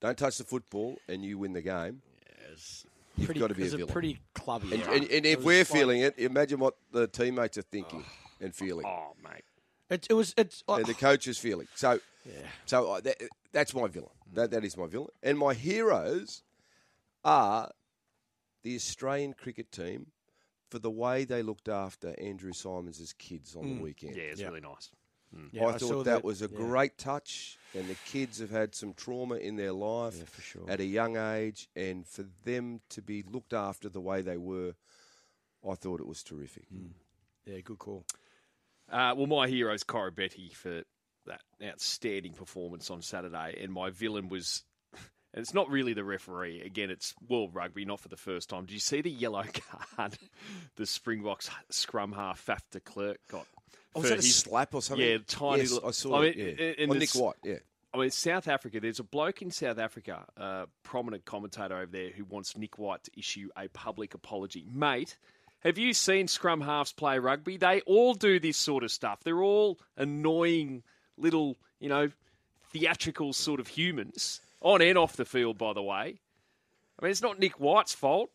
Don't 0.00 0.18
touch 0.18 0.38
the 0.38 0.44
football, 0.44 0.96
and 1.08 1.24
you 1.24 1.38
win 1.38 1.52
the 1.52 1.62
game. 1.62 2.02
You've 3.16 3.26
pretty, 3.26 3.40
got 3.40 3.48
to 3.48 3.54
be 3.54 3.62
a 3.62 3.64
it's 3.66 3.74
villain. 3.74 3.92
pretty 3.92 4.20
clubby. 4.34 4.74
and, 4.74 4.82
and, 4.82 5.10
and 5.10 5.26
if 5.26 5.42
we're 5.42 5.60
like- 5.60 5.66
feeling 5.66 6.00
it, 6.00 6.18
imagine 6.18 6.58
what 6.58 6.74
the 6.92 7.06
teammates 7.06 7.56
are 7.58 7.62
thinking 7.62 8.04
oh. 8.06 8.44
and 8.44 8.54
feeling. 8.54 8.86
Oh, 8.86 9.14
mate. 9.22 9.44
it, 9.90 10.06
it 10.10 10.14
was 10.14 10.34
it's 10.36 10.62
like, 10.68 10.80
and 10.80 10.86
the 10.86 10.94
coach 10.94 11.26
is 11.26 11.38
feeling. 11.38 11.68
So, 11.74 12.00
Yeah. 12.24 12.32
so 12.66 12.92
uh, 12.92 13.00
that, 13.00 13.22
that's 13.52 13.74
my 13.74 13.86
villain. 13.86 14.10
Mm. 14.30 14.34
That 14.34 14.50
that 14.50 14.64
is 14.64 14.76
my 14.76 14.86
villain. 14.86 15.08
And 15.22 15.38
my 15.38 15.54
heroes 15.54 16.42
are 17.24 17.70
the 18.62 18.74
Australian 18.74 19.32
cricket 19.32 19.72
team 19.72 20.08
for 20.70 20.78
the 20.78 20.90
way 20.90 21.24
they 21.24 21.42
looked 21.42 21.68
after 21.68 22.14
Andrew 22.20 22.52
Symonds' 22.52 23.14
kids 23.18 23.56
on 23.56 23.62
the 23.62 23.74
mm. 23.76 23.82
weekend. 23.82 24.16
Yeah, 24.16 24.24
it's 24.24 24.40
Yeah. 24.40 24.48
really 24.48 24.60
nice. 24.60 24.90
Mm. 25.34 25.48
yeah, 25.52 25.66
I, 25.66 25.76
saw 25.76 25.88
thought 25.88 26.04
that, 26.04 26.24
was 26.24 26.42
a 26.42 26.48
yeah. 26.50 26.56
great 26.56 26.98
touch, 26.98 27.58
and 27.76 27.88
the 27.88 27.96
kids 28.06 28.38
have 28.40 28.50
had 28.50 28.74
some 28.74 28.94
trauma 28.94 29.36
in 29.36 29.56
their 29.56 29.72
life 29.72 30.16
Yeah, 30.18 30.24
for 30.24 30.42
sure. 30.42 30.64
at 30.68 30.80
a 30.80 30.84
young 30.84 31.16
age, 31.16 31.68
and 31.76 32.06
for 32.06 32.24
them 32.44 32.80
to 32.90 33.02
be 33.02 33.22
looked 33.22 33.52
after 33.52 33.88
the 33.88 34.00
way 34.00 34.22
they 34.22 34.36
were, 34.36 34.74
I 35.68 35.74
thought 35.74 36.00
it 36.00 36.06
was 36.06 36.22
terrific. 36.22 36.64
Yeah, 37.44 37.60
good 37.60 37.78
call. 37.78 38.04
Uh, 38.90 39.14
well, 39.16 39.26
my 39.26 39.48
hero's 39.48 39.82
Koroibete 39.84 40.54
for 40.54 40.82
that 41.26 41.40
outstanding 41.62 42.32
performance 42.34 42.90
on 42.90 43.02
Saturday, 43.02 43.58
and 43.62 43.72
my 43.72 43.90
villain 43.90 44.28
was. 44.28 44.62
And 45.34 45.42
it's 45.42 45.52
not 45.52 45.68
really 45.68 45.92
the 45.92 46.04
referee. 46.04 46.62
Again, 46.62 46.88
it's 46.88 47.12
World 47.28 47.54
Rugby, 47.54 47.84
not 47.84 48.00
for 48.00 48.08
the 48.08 48.16
first 48.16 48.48
time. 48.48 48.64
Did 48.64 48.72
you 48.72 48.80
see 48.80 49.02
the 49.02 49.10
yellow 49.10 49.44
card 49.96 50.16
the 50.76 50.86
Springboks 50.86 51.50
scrum 51.68 52.12
half 52.12 52.42
Faf 52.46 52.62
de 52.70 52.80
Klerk 52.80 53.18
got? 53.30 53.46
Oh, 53.96 54.00
was 54.00 54.10
that 54.10 54.18
a 54.18 54.22
his- 54.22 54.36
slap 54.36 54.74
or 54.74 54.82
something? 54.82 55.06
Yeah, 55.06 55.18
tiny 55.26 55.62
Yes, 55.62 55.72
little- 55.72 55.88
I 55.88 55.92
saw 55.92 56.22
I 56.22 56.26
it. 56.26 56.36
mean, 56.36 56.56
Yeah. 56.58 56.64
and 56.78 56.90
On 56.92 56.98
Nick 56.98 57.10
White. 57.14 57.36
Yeah. 57.42 57.58
I 57.94 57.98
mean, 57.98 58.10
South 58.10 58.46
Africa, 58.46 58.78
there's 58.78 59.00
a 59.00 59.04
bloke 59.04 59.40
in 59.40 59.50
South 59.50 59.78
Africa, 59.78 60.26
a 60.36 60.66
prominent 60.82 61.24
commentator 61.24 61.76
over 61.76 61.90
there, 61.90 62.10
who 62.10 62.24
wants 62.24 62.56
Nick 62.56 62.78
White 62.78 63.02
to 63.04 63.10
issue 63.18 63.48
a 63.56 63.68
public 63.68 64.12
apology. 64.12 64.66
Mate, 64.70 65.16
have 65.60 65.78
you 65.78 65.94
seen 65.94 66.28
scrum 66.28 66.60
halves 66.60 66.92
play 66.92 67.18
rugby? 67.18 67.56
They 67.56 67.80
all 67.82 68.12
do 68.12 68.38
this 68.38 68.58
sort 68.58 68.84
of 68.84 68.90
stuff. 68.92 69.22
They're 69.24 69.42
all 69.42 69.78
annoying 69.96 70.82
little, 71.16 71.56
you 71.80 71.88
know, 71.88 72.10
theatrical 72.70 73.32
sort 73.32 73.60
of 73.60 73.68
humans, 73.68 74.40
on 74.60 74.82
and 74.82 74.98
off 74.98 75.16
the 75.16 75.24
field, 75.24 75.56
by 75.56 75.72
the 75.72 75.82
way. 75.82 76.20
I 76.98 77.02
mean, 77.04 77.10
it's 77.10 77.22
not 77.22 77.38
Nick 77.38 77.58
White's 77.58 77.94
fault. 77.94 78.30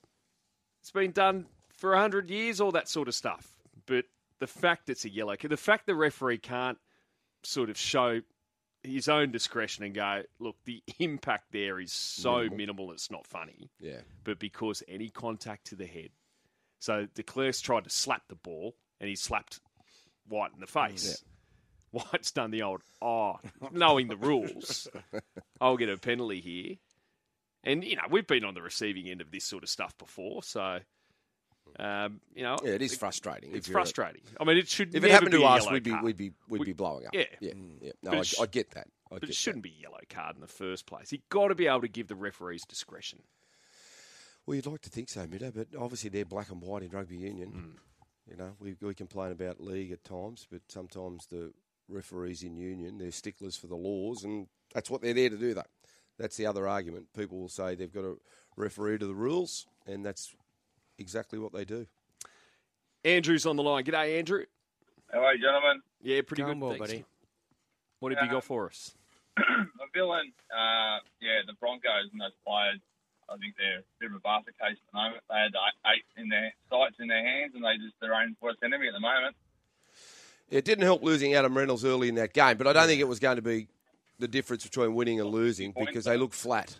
It's 0.79 0.91
been 0.91 1.11
done 1.11 1.45
for 1.77 1.91
100 1.91 2.29
years, 2.31 2.59
all 2.59 2.71
that 2.71 2.89
sort 2.89 3.07
of 3.07 3.13
stuff. 3.13 3.55
But 3.85 4.05
the 4.41 4.47
fact 4.47 4.89
it's 4.89 5.05
a 5.05 5.09
yellow, 5.09 5.35
the 5.41 5.55
fact 5.55 5.85
the 5.85 5.95
referee 5.95 6.39
can't 6.39 6.79
sort 7.43 7.69
of 7.69 7.77
show 7.77 8.21
his 8.83 9.07
own 9.07 9.31
discretion 9.31 9.83
and 9.83 9.93
go, 9.93 10.23
look, 10.39 10.55
the 10.65 10.83
impact 10.97 11.51
there 11.51 11.79
is 11.79 11.93
so 11.93 12.49
minimal, 12.49 12.91
it's 12.91 13.11
not 13.11 13.27
funny. 13.27 13.69
Yeah. 13.79 14.01
But 14.23 14.39
because 14.39 14.81
any 14.87 15.09
contact 15.09 15.67
to 15.67 15.75
the 15.75 15.85
head. 15.85 16.09
So 16.79 17.05
de 17.13 17.21
Klerk's 17.21 17.61
tried 17.61 17.83
to 17.83 17.91
slap 17.91 18.23
the 18.27 18.35
ball 18.35 18.73
and 18.99 19.07
he 19.07 19.15
slapped 19.15 19.59
White 20.27 20.53
in 20.55 20.59
the 20.59 20.67
face. 20.67 21.23
White's 21.91 22.31
done 22.31 22.49
the 22.49 22.63
old, 22.63 22.81
oh, 22.99 23.35
knowing 23.71 24.07
the 24.07 24.17
rules, 24.17 24.87
I'll 25.59 25.77
get 25.77 25.89
a 25.89 25.97
penalty 25.97 26.41
here. 26.41 26.75
And, 27.63 27.83
you 27.83 27.95
know, 27.95 28.03
we've 28.09 28.25
been 28.25 28.45
on 28.45 28.55
the 28.55 28.61
receiving 28.63 29.07
end 29.07 29.21
of 29.21 29.29
this 29.29 29.43
sort 29.43 29.61
of 29.61 29.69
stuff 29.69 29.95
before, 29.99 30.41
so, 30.41 30.79
um, 31.79 32.19
you 32.35 32.43
know. 32.43 32.57
Yeah, 32.63 32.71
it 32.71 32.81
is 32.81 32.95
frustrating. 32.97 33.55
It's 33.55 33.67
you're 33.67 33.77
a- 33.77 33.81
frustrating. 33.81 34.21
I 34.39 34.43
mean, 34.43 34.57
it 34.57 34.67
should 34.67 34.93
If 34.95 35.03
it 35.03 35.11
happened 35.11 35.31
be 35.31 35.37
to 35.37 35.43
us, 35.45 35.69
we'd 35.69 35.83
be, 35.83 35.93
we'd 35.93 36.17
be 36.17 36.31
we'd 36.49 36.59
We- 36.59 36.65
be 36.67 36.73
blowing 36.73 37.05
up. 37.07 37.13
yeah. 37.13 37.25
yeah, 37.39 37.53
yeah. 37.81 37.91
No, 38.03 38.11
But 38.11 38.19
I, 38.19 38.23
sh- 38.23 38.39
I 38.41 38.45
get 38.45 38.71
that. 38.71 38.87
I 39.11 39.15
But 39.15 39.21
get 39.21 39.29
it 39.31 39.35
shouldn't 39.35 39.63
be 39.63 39.73
a 39.77 39.81
yellow 39.83 39.99
card 40.09 40.35
in 40.35 40.41
the 40.41 40.47
first 40.47 40.85
place. 40.85 41.11
You've 41.11 41.27
got 41.29 41.49
to 41.49 41.55
be 41.55 41.67
able 41.67 41.81
to 41.81 41.87
give 41.87 42.07
the 42.07 42.15
referees 42.15 42.63
discretion. 42.65 43.19
Well, 44.45 44.55
you'd 44.55 44.65
like 44.65 44.81
to 44.81 44.89
think 44.89 45.09
so, 45.09 45.25
Middo, 45.27 45.53
but 45.53 45.67
obviously 45.79 46.09
they're 46.09 46.25
black 46.25 46.49
and 46.49 46.61
white 46.61 46.83
in 46.83 46.89
rugby 46.89 47.17
union. 47.17 47.49
Hmm. 47.49 48.31
You 48.31 48.37
know, 48.37 48.51
we 48.59 48.75
we 48.81 48.93
complain 48.93 49.31
about 49.31 49.59
league 49.59 49.91
at 49.91 50.03
times, 50.03 50.47
but 50.49 50.61
sometimes 50.69 51.25
the 51.27 51.51
referees 51.89 52.43
in 52.43 52.55
union 52.55 52.97
they're 52.97 53.11
sticklers 53.11 53.55
for 53.57 53.67
the 53.67 53.75
laws, 53.75 54.23
and 54.23 54.47
that's 54.73 54.89
what 54.89 55.01
they're 55.01 55.13
there 55.13 55.29
to 55.29 55.37
do. 55.37 55.53
Though 55.53 55.63
that's 56.17 56.37
the 56.37 56.45
other 56.45 56.67
argument. 56.67 57.07
People 57.15 57.39
will 57.39 57.49
say 57.49 57.75
they've 57.75 57.91
got 57.91 58.01
to 58.01 58.19
referee 58.55 58.99
to 58.99 59.07
the 59.07 59.15
rules, 59.15 59.65
and 59.87 60.05
that's 60.05 60.33
exactly 61.01 61.37
what 61.39 61.51
they 61.51 61.65
do. 61.65 61.85
Andrew's 63.03 63.45
on 63.45 63.55
the 63.55 63.63
line. 63.63 63.83
G'day, 63.83 64.19
Andrew. 64.19 64.45
How 65.11 65.25
are 65.25 65.33
you, 65.35 65.41
gentlemen? 65.41 65.81
Yeah, 66.01 66.21
pretty 66.21 66.43
Going 66.43 66.59
good, 66.59 66.61
well, 66.61 66.71
thanks. 66.77 66.87
buddy. 66.87 67.05
What 67.99 68.13
have 68.13 68.23
you 68.23 68.31
got 68.31 68.43
for 68.43 68.67
us? 68.67 68.93
A 69.37 69.43
villain, 69.93 70.31
uh, 70.51 70.99
yeah, 71.19 71.41
the 71.45 71.53
Broncos 71.59 72.09
and 72.11 72.21
those 72.21 72.31
players. 72.45 72.79
I 73.29 73.37
think 73.37 73.55
they're 73.57 73.79
a 73.79 73.83
bit 73.99 74.09
of 74.11 74.17
a 74.17 74.19
basket 74.19 74.55
case 74.59 74.75
at 74.75 74.91
the 74.91 74.97
moment. 74.97 75.23
They 75.29 75.35
had 75.35 75.53
eight 75.87 76.03
in 76.21 76.27
their 76.29 76.53
sights 76.69 76.95
in 76.99 77.07
their 77.07 77.23
hands, 77.23 77.53
and 77.55 77.63
they 77.63 77.77
just 77.77 77.95
their 78.01 78.13
own 78.13 78.35
worst 78.41 78.59
enemy 78.63 78.87
at 78.87 78.93
the 78.93 78.99
moment. 78.99 79.35
It 80.49 80.65
didn't 80.65 80.83
help 80.83 81.01
losing 81.01 81.33
Adam 81.33 81.57
Reynolds 81.57 81.85
early 81.85 82.09
in 82.09 82.15
that 82.15 82.33
game, 82.33 82.57
but 82.57 82.67
I 82.67 82.73
don't 82.73 82.87
think 82.87 82.99
it 82.99 83.07
was 83.07 83.19
going 83.19 83.37
to 83.37 83.41
be 83.41 83.67
the 84.19 84.27
difference 84.27 84.63
between 84.63 84.93
winning 84.95 85.19
and 85.21 85.29
losing 85.29 85.73
because 85.77 86.05
they 86.05 86.17
looked 86.17 86.33
flat. 86.35 86.77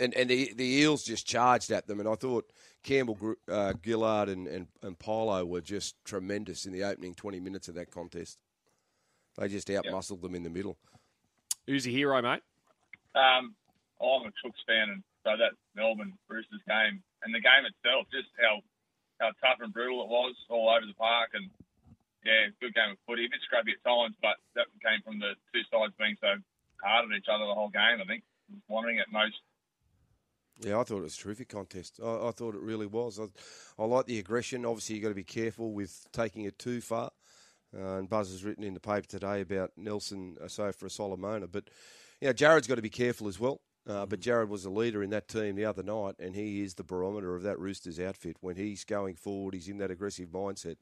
And 0.00 0.14
and 0.14 0.30
the 0.30 0.52
the 0.54 0.64
Eels 0.64 1.04
just 1.04 1.26
charged 1.26 1.70
at 1.70 1.86
them, 1.86 2.00
and 2.00 2.08
I 2.08 2.14
thought 2.14 2.50
Campbell, 2.82 3.36
uh, 3.48 3.74
Gillard, 3.84 4.30
and, 4.30 4.48
and 4.48 4.66
and 4.82 4.98
Paulo 4.98 5.44
were 5.44 5.60
just 5.60 5.94
tremendous 6.04 6.64
in 6.64 6.72
the 6.72 6.82
opening 6.84 7.14
twenty 7.14 7.38
minutes 7.38 7.68
of 7.68 7.74
that 7.74 7.90
contest. 7.90 8.38
They 9.36 9.48
just 9.48 9.68
outmuscled 9.68 10.22
them 10.22 10.34
in 10.34 10.42
the 10.42 10.50
middle. 10.50 10.78
Who's 11.66 11.86
your 11.86 11.94
hero, 11.94 12.22
mate? 12.22 12.42
Um, 13.14 13.54
I'm 14.00 14.26
a 14.26 14.32
Chooks 14.40 14.64
fan, 14.66 14.88
and 14.88 15.02
so 15.22 15.36
that 15.36 15.52
Melbourne 15.76 16.16
Roosters 16.28 16.64
game 16.66 17.02
and 17.22 17.34
the 17.34 17.40
game 17.40 17.68
itself, 17.68 18.06
just 18.10 18.32
how 18.40 18.64
how 19.20 19.30
tough 19.44 19.60
and 19.60 19.72
brutal 19.72 20.02
it 20.02 20.08
was 20.08 20.34
all 20.48 20.70
over 20.70 20.86
the 20.86 20.94
park, 20.94 21.30
and 21.34 21.50
yeah, 22.24 22.48
good 22.60 22.74
game 22.74 22.90
of 22.92 22.98
footy. 23.06 23.26
A 23.26 23.28
bit 23.28 23.40
scrappy 23.44 23.76
at 23.76 23.84
times, 23.84 24.16
but 24.22 24.40
that 24.56 24.66
came 24.80 25.02
from 25.04 25.20
the 25.20 25.36
two 25.52 25.60
sides 25.68 25.92
being 26.00 26.16
so 26.20 26.40
hard 26.82 27.04
at 27.04 27.16
each 27.16 27.28
other 27.28 27.44
the 27.44 27.54
whole 27.54 27.68
game. 27.68 28.00
I 28.00 28.06
think 28.08 28.24
wandering 28.68 28.98
at 28.98 29.12
most. 29.12 29.36
Yeah, 30.60 30.78
I 30.78 30.84
thought 30.84 30.98
it 30.98 31.02
was 31.02 31.16
a 31.16 31.20
terrific 31.20 31.48
contest. 31.48 32.00
I, 32.04 32.28
I 32.28 32.30
thought 32.32 32.54
it 32.54 32.60
really 32.60 32.86
was. 32.86 33.18
I, 33.18 33.24
I 33.82 33.86
like 33.86 34.06
the 34.06 34.18
aggression. 34.18 34.66
Obviously, 34.66 34.96
you've 34.96 35.02
got 35.02 35.08
to 35.08 35.14
be 35.14 35.24
careful 35.24 35.72
with 35.72 36.06
taking 36.12 36.44
it 36.44 36.58
too 36.58 36.80
far. 36.80 37.10
Uh, 37.74 37.98
and 37.98 38.08
Buzz 38.08 38.30
has 38.30 38.44
written 38.44 38.64
in 38.64 38.74
the 38.74 38.80
paper 38.80 39.06
today 39.06 39.40
about 39.40 39.70
Nelson 39.76 40.36
Asofa 40.44 40.90
Solomona. 40.90 41.46
But, 41.46 41.70
you 42.20 42.28
know, 42.28 42.32
Jared's 42.32 42.66
got 42.66 42.74
to 42.74 42.82
be 42.82 42.90
careful 42.90 43.28
as 43.28 43.40
well. 43.40 43.60
Uh, 43.88 44.04
but 44.04 44.20
Jared 44.20 44.50
was 44.50 44.66
a 44.66 44.70
leader 44.70 45.02
in 45.02 45.10
that 45.10 45.28
team 45.28 45.56
the 45.56 45.64
other 45.64 45.82
night, 45.82 46.14
and 46.18 46.34
he 46.36 46.60
is 46.62 46.74
the 46.74 46.84
barometer 46.84 47.34
of 47.34 47.42
that 47.44 47.58
Roosters 47.58 47.98
outfit. 47.98 48.36
When 48.40 48.56
he's 48.56 48.84
going 48.84 49.14
forward, 49.14 49.54
he's 49.54 49.68
in 49.68 49.78
that 49.78 49.90
aggressive 49.90 50.28
mindset. 50.28 50.76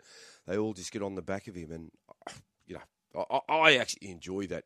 They 0.46 0.58
all 0.58 0.72
just 0.72 0.90
get 0.92 1.02
on 1.02 1.14
the 1.14 1.22
back 1.22 1.46
of 1.46 1.54
him. 1.54 1.70
And, 1.70 1.90
you 2.66 2.74
know, 2.74 3.24
I 3.30 3.40
I 3.48 3.76
actually 3.76 4.10
enjoy 4.10 4.46
that 4.48 4.64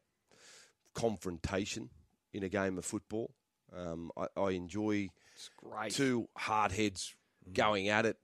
confrontation 0.95 1.91
in 2.33 2.43
a 2.43 2.49
game 2.49 2.79
of 2.79 2.85
football. 2.87 3.35
Um, 3.77 4.11
I, 4.17 4.27
I 4.41 4.51
enjoy 4.51 5.09
two 5.91 6.29
hard 6.37 6.73
heads 6.73 7.15
going 7.53 7.89
at 7.89 8.07
it. 8.07 8.17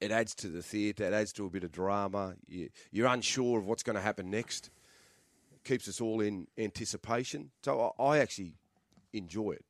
It 0.00 0.10
adds 0.10 0.34
to 0.36 0.48
the 0.48 0.62
theatre. 0.62 1.04
It 1.04 1.12
adds 1.12 1.32
to 1.34 1.46
a 1.46 1.50
bit 1.50 1.64
of 1.64 1.72
drama. 1.72 2.34
You, 2.46 2.68
you're 2.90 3.06
unsure 3.06 3.58
of 3.58 3.66
what's 3.66 3.82
going 3.82 3.96
to 3.96 4.02
happen 4.02 4.30
next. 4.30 4.70
It 5.52 5.64
Keeps 5.64 5.88
us 5.88 6.00
all 6.00 6.20
in 6.20 6.48
anticipation. 6.58 7.50
So 7.64 7.94
I, 7.98 8.02
I 8.02 8.18
actually 8.18 8.56
enjoy 9.12 9.52
it. 9.52 9.64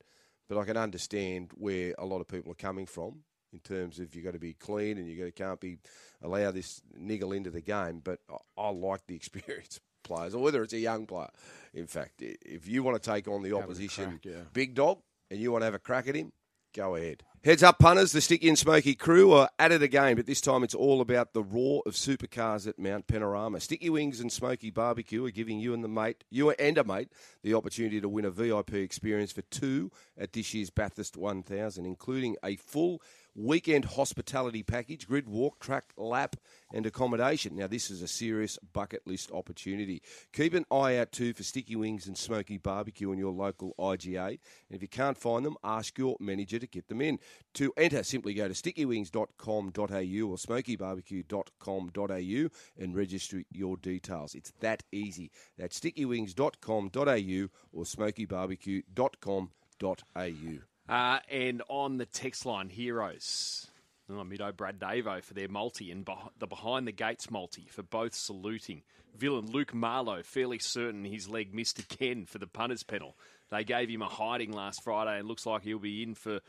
but 0.48 0.58
I 0.58 0.64
can 0.64 0.76
understand 0.76 1.52
where 1.54 1.94
a 1.96 2.04
lot 2.04 2.20
of 2.20 2.28
people 2.28 2.50
are 2.52 2.56
coming 2.56 2.86
from 2.86 3.20
in 3.52 3.60
terms 3.60 3.98
of 3.98 4.14
you've 4.14 4.24
got 4.24 4.32
to 4.32 4.38
be 4.38 4.54
clean 4.54 4.98
and 4.98 5.08
you 5.08 5.32
can't 5.32 5.60
be 5.60 5.78
allow 6.22 6.50
this 6.50 6.82
niggle 6.94 7.32
into 7.32 7.50
the 7.50 7.60
game. 7.60 8.00
But 8.02 8.20
I, 8.28 8.60
I 8.60 8.70
like 8.70 9.06
the 9.06 9.14
experienced 9.16 9.80
players, 10.02 10.34
or 10.34 10.42
whether 10.42 10.62
it's 10.62 10.72
a 10.72 10.78
young 10.78 11.06
player. 11.06 11.30
In 11.72 11.86
fact, 11.86 12.20
if 12.20 12.66
you 12.66 12.82
want 12.82 13.00
to 13.00 13.10
take 13.10 13.28
on 13.28 13.42
the 13.42 13.56
opposition 13.56 14.18
crack, 14.22 14.24
yeah. 14.24 14.42
big 14.52 14.74
dog 14.74 14.98
and 15.30 15.40
you 15.40 15.52
want 15.52 15.62
to 15.62 15.66
have 15.66 15.74
a 15.74 15.78
crack 15.78 16.08
at 16.08 16.14
him, 16.14 16.32
go 16.74 16.96
ahead. 16.96 17.22
Heads 17.42 17.62
up, 17.62 17.78
punters. 17.78 18.12
The 18.12 18.20
Sticky 18.20 18.48
and 18.48 18.58
Smoky 18.58 18.94
crew 18.94 19.32
are 19.32 19.48
at 19.58 19.72
it 19.72 19.82
again, 19.82 20.14
but 20.16 20.26
this 20.26 20.42
time 20.42 20.62
it's 20.62 20.74
all 20.74 21.00
about 21.00 21.32
the 21.32 21.42
roar 21.42 21.82
of 21.86 21.94
supercars 21.94 22.66
at 22.66 22.78
Mount 22.78 23.06
Panorama. 23.06 23.60
Sticky 23.60 23.88
Wings 23.88 24.20
and 24.20 24.30
Smoky 24.30 24.68
Barbecue 24.68 25.24
are 25.24 25.30
giving 25.30 25.58
you 25.58 25.72
and 25.72 25.82
the 25.82 25.88
mate, 25.88 26.22
you 26.28 26.50
and 26.50 26.76
a 26.76 26.84
mate, 26.84 27.08
the 27.42 27.54
opportunity 27.54 27.98
to 27.98 28.10
win 28.10 28.26
a 28.26 28.30
VIP 28.30 28.74
experience 28.74 29.32
for 29.32 29.40
two 29.42 29.90
at 30.18 30.34
this 30.34 30.52
year's 30.52 30.68
Bathurst 30.68 31.16
1000, 31.16 31.86
including 31.86 32.36
a 32.44 32.56
full 32.56 33.00
weekend 33.34 33.84
hospitality 33.84 34.62
package, 34.62 35.06
grid 35.06 35.28
walk, 35.28 35.58
track 35.58 35.92
lap, 35.96 36.36
and 36.72 36.86
accommodation. 36.86 37.56
Now, 37.56 37.66
this 37.66 37.90
is 37.90 38.02
a 38.02 38.08
serious 38.08 38.58
bucket 38.72 39.06
list 39.06 39.30
opportunity. 39.32 40.02
Keep 40.32 40.54
an 40.54 40.64
eye 40.70 40.96
out 40.96 41.12
too 41.12 41.34
for 41.34 41.42
Sticky 41.42 41.76
Wings 41.76 42.06
and 42.06 42.16
Smoky 42.16 42.58
Barbecue 42.58 43.12
in 43.12 43.18
your 43.18 43.32
local 43.32 43.74
IGA. 43.78 44.28
And 44.28 44.38
if 44.70 44.82
you 44.82 44.88
can't 44.88 45.18
find 45.18 45.44
them, 45.44 45.56
ask 45.64 45.98
your 45.98 46.16
manager 46.20 46.58
to 46.58 46.66
get 46.66 46.88
them 46.88 47.00
in. 47.00 47.18
To 47.54 47.72
enter, 47.76 48.02
simply 48.02 48.34
go 48.34 48.48
to 48.48 48.54
stickywings.com.au 48.54 49.50
or 49.50 50.36
smokybarbecue.com.au 50.36 52.82
and 52.82 52.96
register 52.96 53.42
your 53.50 53.76
details. 53.76 54.34
It's 54.34 54.52
that 54.60 54.82
easy. 54.92 55.30
That's 55.58 55.78
stickywings.com.au 55.78 57.48
or 57.72 57.84
smokybarbecue.com.au. 57.84 60.69
Uh, 60.90 61.20
and 61.30 61.62
on 61.68 61.96
the 61.98 62.06
text 62.06 62.44
line, 62.44 62.68
Heroes. 62.68 63.66
Oh, 64.10 64.24
Mido 64.24 64.54
Brad 64.56 64.80
Davo 64.80 65.22
for 65.22 65.34
their 65.34 65.48
multi 65.48 65.92
and 65.92 66.04
beh- 66.04 66.30
the 66.38 66.48
behind 66.48 66.86
the 66.88 66.92
gates 66.92 67.30
multi 67.30 67.66
for 67.70 67.82
both 67.82 68.14
saluting. 68.14 68.82
Villain 69.16 69.50
Luke 69.50 69.72
Marlowe, 69.72 70.22
fairly 70.22 70.58
certain 70.58 71.04
his 71.04 71.28
leg 71.28 71.54
missed 71.54 71.78
again 71.78 72.26
for 72.26 72.38
the 72.38 72.46
punters 72.46 72.82
panel. 72.82 73.16
They 73.50 73.64
gave 73.64 73.88
him 73.88 74.02
a 74.02 74.08
hiding 74.08 74.52
last 74.52 74.82
Friday 74.82 75.18
and 75.18 75.28
looks 75.28 75.46
like 75.46 75.62
he'll 75.62 75.78
be 75.78 76.02
in 76.02 76.14
for 76.14 76.40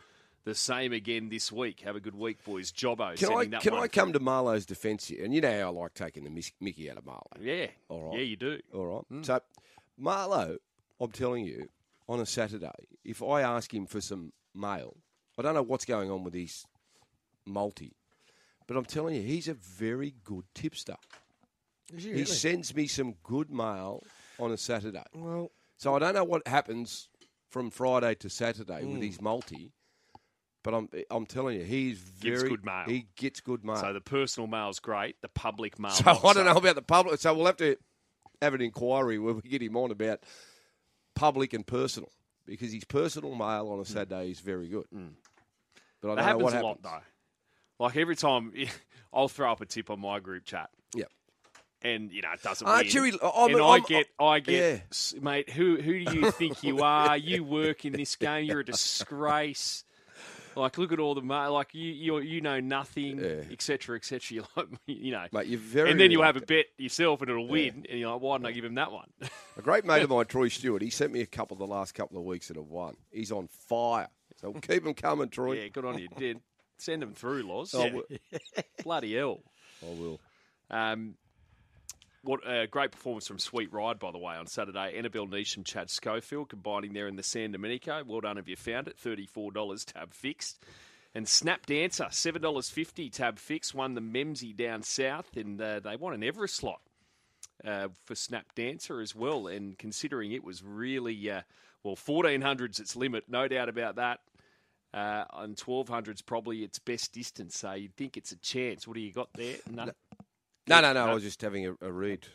the 0.44 0.56
same 0.56 0.92
again 0.92 1.30
this 1.30 1.52
week. 1.52 1.82
Have 1.82 1.96
a 1.96 2.00
good 2.00 2.16
week, 2.16 2.44
boys. 2.44 2.72
Jobbo 2.72 3.16
Can 3.18 3.32
I 3.34 3.46
can 3.46 3.74
I 3.76 3.88
come 3.88 4.14
to 4.14 4.20
Marlowe's 4.20 4.66
defence 4.66 5.08
here? 5.08 5.24
And 5.24 5.34
you 5.34 5.42
know 5.42 5.52
how 5.52 5.68
I 5.68 5.70
like 5.70 5.94
taking 5.94 6.24
the 6.24 6.44
Mickey 6.60 6.90
out 6.90 6.98
of 6.98 7.06
Marlowe. 7.06 7.22
Yeah. 7.40 7.68
All 7.90 8.10
right. 8.10 8.18
Yeah, 8.20 8.24
you 8.24 8.38
do. 8.38 8.60
All 8.74 8.86
right. 9.12 9.26
So, 9.26 9.40
Marlowe, 9.98 10.58
I'm 11.00 11.12
telling 11.12 11.46
you, 11.46 11.70
on 12.12 12.20
a 12.20 12.26
Saturday, 12.26 12.90
if 13.06 13.24
I 13.24 13.42
ask 13.42 13.74
him 13.74 13.86
for 13.86 14.02
some 14.02 14.34
mail, 14.54 14.98
I 15.40 15.44
don't 15.44 15.54
know 15.54 15.64
what's 15.64 15.86
going 15.86 16.12
on 16.12 16.26
with 16.26 16.34
his 16.34 16.66
multi, 17.46 17.96
but 18.68 18.76
I'm 18.76 18.84
telling 18.84 19.16
you, 19.16 19.22
he's 19.22 19.48
a 19.48 19.54
very 19.54 20.14
good 20.26 20.44
tipster. 20.54 20.98
He 21.96 22.26
sends 22.26 22.76
me 22.76 22.88
some 22.88 23.16
good 23.24 23.50
mail 23.50 24.04
on 24.40 24.52
a 24.52 24.58
Saturday. 24.58 25.04
Well, 25.14 25.52
So 25.78 25.96
I 25.96 26.00
don't 26.00 26.14
know 26.14 26.26
what 26.26 26.46
happens 26.48 27.08
from 27.50 27.72
Friday 27.72 28.16
to 28.16 28.30
Saturday 28.30 28.84
with 28.84 28.98
hmm. 28.98 29.02
his 29.02 29.22
multi, 29.22 29.72
but 30.64 30.74
I'm 30.74 30.90
I'm 31.10 31.26
telling 31.26 31.60
you, 31.60 31.64
he's 31.64 31.98
very 31.98 32.36
Gives 32.36 32.50
good 32.50 32.66
mail. 32.66 32.84
He 32.88 33.08
gets 33.16 33.40
good 33.40 33.64
mail. 33.64 33.78
So 33.78 33.94
the 33.94 34.02
personal 34.02 34.48
mail's 34.48 34.80
great. 34.80 35.16
The 35.22 35.30
public 35.30 35.80
mail. 35.80 35.92
So 35.96 36.12
I 36.12 36.34
don't 36.34 36.46
know 36.46 36.52
about 36.52 36.76
the 36.76 36.82
public. 36.82 37.22
So 37.22 37.34
we'll 37.34 37.46
have 37.46 37.58
to 37.58 37.78
have 38.42 38.54
an 38.54 38.62
inquiry 38.62 39.18
where 39.18 39.34
we 39.34 39.42
get 39.42 39.62
him 39.62 39.78
on 39.78 39.92
about 39.92 40.20
public 41.22 41.54
and 41.54 41.66
personal 41.68 42.10
because 42.48 42.74
his 42.74 42.84
personal 42.84 43.36
mail 43.36 43.70
on 43.72 43.80
a 43.80 43.86
Saturday 43.86 44.32
is 44.32 44.40
very 44.40 44.68
good. 44.68 44.86
But 46.02 46.08
I 46.08 46.08
don't 46.08 46.16
know 46.18 46.24
happens 46.24 46.44
what 46.44 46.54
a 46.54 46.56
happens. 46.56 46.64
lot, 46.64 46.82
though. 47.80 47.84
Like 47.86 47.96
every 47.98 48.16
time, 48.16 48.52
I'll 49.14 49.28
throw 49.28 49.52
up 49.52 49.62
a 49.62 49.68
tip 49.68 49.92
on 49.92 50.00
my 50.00 50.20
group 50.20 50.46
chat. 50.46 50.72
Yep. 50.96 51.10
and 51.84 52.12
you 52.12 52.24
know 52.24 52.32
it 52.34 52.42
doesn't. 52.42 52.68
Ah, 52.68 52.78
win. 52.80 52.88
Jerry, 52.88 53.12
I'm- 53.22 53.54
and 53.54 53.62
i 53.62 53.66
I'm- 53.68 53.84
get, 53.88 54.08
I 54.20 54.40
get, 54.40 54.84
yeah. 55.14 55.20
Mate. 55.22 55.50
Who 55.52 55.76
who 55.80 56.04
do 56.06 56.18
you 56.18 56.32
think 56.32 56.64
you 56.64 56.80
are? 56.84 57.16
You 57.16 57.44
work 57.44 57.86
in 57.86 57.94
this 57.94 58.16
game. 58.16 58.46
You're 58.46 58.62
a 58.62 58.66
disgrace. 58.66 59.84
Like, 60.56 60.78
look 60.78 60.92
at 60.92 61.00
all 61.00 61.16
the 61.16 61.22
like 61.22 61.74
you 61.74 61.92
you 61.92 62.20
you 62.20 62.42
know 62.42 62.60
nothing, 62.60 63.20
Yeah. 63.20 63.44
etc. 63.52 63.96
etc. 63.96 64.20
You're 64.36 64.44
like, 64.56 64.68
you 64.86 65.12
know, 65.12 65.26
Mate, 65.32 65.48
you're 65.48 65.60
very 65.60 65.92
and 65.92 66.00
then 66.00 66.12
you'll 66.12 66.24
have 66.24 66.38
a 66.38 66.42
bet 66.42 66.66
yourself, 66.78 67.22
and 67.22 67.30
it'll 67.30 67.48
win. 67.48 67.86
And 67.90 68.00
you're 68.00 68.12
like, 68.12 68.22
why 68.22 68.38
didn't 68.38 68.48
I 68.48 68.52
give 68.52 68.66
him 68.66 68.76
that 68.76 68.92
one? 68.92 69.08
A 69.58 69.62
great 69.62 69.84
mate 69.86 70.02
of 70.04 70.10
mine, 70.10 70.26
Troy 70.26 70.48
Stewart, 70.48 70.82
he 70.82 70.90
sent 70.90 71.12
me 71.12 71.20
a 71.22 71.26
couple 71.26 71.58
the 71.58 71.68
last 71.68 71.94
couple 71.94 72.18
of 72.18 72.24
weeks 72.24 72.48
that 72.48 72.56
have 72.58 72.68
won. 72.68 72.96
He's 73.12 73.32
on 73.32 73.48
fire. 73.68 74.08
So 74.40 74.54
keep 74.54 74.86
him 74.86 74.94
coming, 74.94 75.28
Troy. 75.30 75.54
yeah, 75.62 75.68
good 75.68 75.84
on 75.86 76.00
you, 76.00 76.08
did. 76.18 76.40
Send 76.78 77.02
them 77.02 77.14
through, 77.14 77.44
Loz. 77.44 77.74
Will. 77.74 78.04
Bloody 78.84 79.16
hell. 79.16 79.42
I 79.84 79.90
will. 79.94 80.20
Um, 80.70 81.16
what 82.24 82.42
a 82.48 82.68
great 82.68 82.92
performance 82.92 83.28
from 83.28 83.40
Sweet 83.40 83.74
Ride, 83.74 84.00
by 84.00 84.12
the 84.12 84.18
way, 84.18 84.36
on 84.36 84.48
Saturday. 84.48 84.96
Annabelle 84.98 85.28
Neasham 85.28 85.58
and 85.58 85.66
Chad 85.66 85.90
Schofield 85.90 86.50
combining 86.50 86.94
there 86.94 87.08
in 87.08 87.16
the 87.16 87.24
San 87.24 87.52
Domenico. 87.52 88.04
Well 88.06 88.22
done 88.22 88.38
if 88.38 88.48
you 88.48 88.56
found 88.56 88.88
it. 88.88 88.98
$34 88.98 89.86
tab 89.86 90.14
fixed. 90.14 90.64
And 91.14 91.28
Snap 91.28 91.66
Dancer, 91.66 92.06
$7.50 92.06 93.12
tab 93.12 93.40
fixed. 93.40 93.74
Won 93.74 93.96
the 93.96 94.02
Memsie 94.02 94.56
down 94.56 94.84
south, 94.84 95.36
and 95.36 95.60
uh, 95.60 95.80
they 95.80 95.96
won 95.96 96.14
an 96.14 96.24
Everest 96.24 96.56
slot 96.56 96.80
uh, 97.66 97.90
for 98.06 98.16
Snap 98.16 98.54
Dancer 98.56 99.02
as 99.02 99.16
well. 99.16 99.48
And 99.48 99.78
considering 99.78 100.32
it 100.32 100.44
was 100.44 100.64
really, 100.64 101.30
uh, 101.30 101.42
well, 101.84 101.96
1400's 101.96 102.80
its 102.80 102.96
limit, 102.96 103.26
no 103.28 103.48
doubt 103.48 103.68
about 103.68 103.96
that. 103.96 104.20
Uh, 104.94 105.24
and 105.34 105.56
1200's 105.56 106.22
probably 106.22 106.64
its 106.64 106.78
best 106.78 107.14
distance, 107.14 107.58
so 107.58 107.72
you'd 107.72 107.96
think 107.96 108.18
it's 108.18 108.34
a 108.34 108.38
chance. 108.38 108.86
What 108.86 108.96
do 108.96 109.00
you 109.00 109.14
got 109.14 109.32
there? 109.34 109.56
No, 110.68 110.80
no, 110.82 110.94
no. 110.94 111.08
I 111.08 111.14
was 111.14 111.24
just 111.24 111.42
having 111.42 111.68
a, 111.68 111.74
a 111.82 111.92
read. 111.92 112.26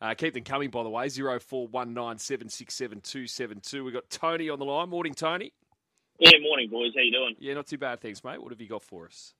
Uh, 0.00 0.14
keep 0.14 0.32
them 0.34 0.44
coming, 0.44 0.70
by 0.70 0.82
the 0.84 0.88
way. 0.88 1.08
Zero 1.08 1.40
four 1.40 1.66
one 1.68 1.92
nine 1.92 2.18
seven 2.18 2.48
six 2.48 2.74
seven 2.74 3.00
two 3.00 3.26
seven 3.26 3.60
two. 3.60 3.84
We've 3.84 3.94
got 3.94 4.08
Tony 4.10 4.48
on 4.48 4.58
the 4.58 4.64
line. 4.64 4.88
Morning, 4.88 5.12
Tony. 5.14 5.52
Yeah, 6.20 6.38
morning, 6.40 6.68
boys. 6.70 6.92
How 6.94 7.02
you 7.02 7.12
doing? 7.12 7.34
Yeah, 7.38 7.54
not 7.54 7.66
too 7.66 7.78
bad, 7.78 8.00
thanks, 8.00 8.22
mate. 8.22 8.40
What 8.42 8.50
have 8.52 8.60
you 8.60 8.68
got 8.68 8.82
for 8.82 9.06
us? 9.06 9.34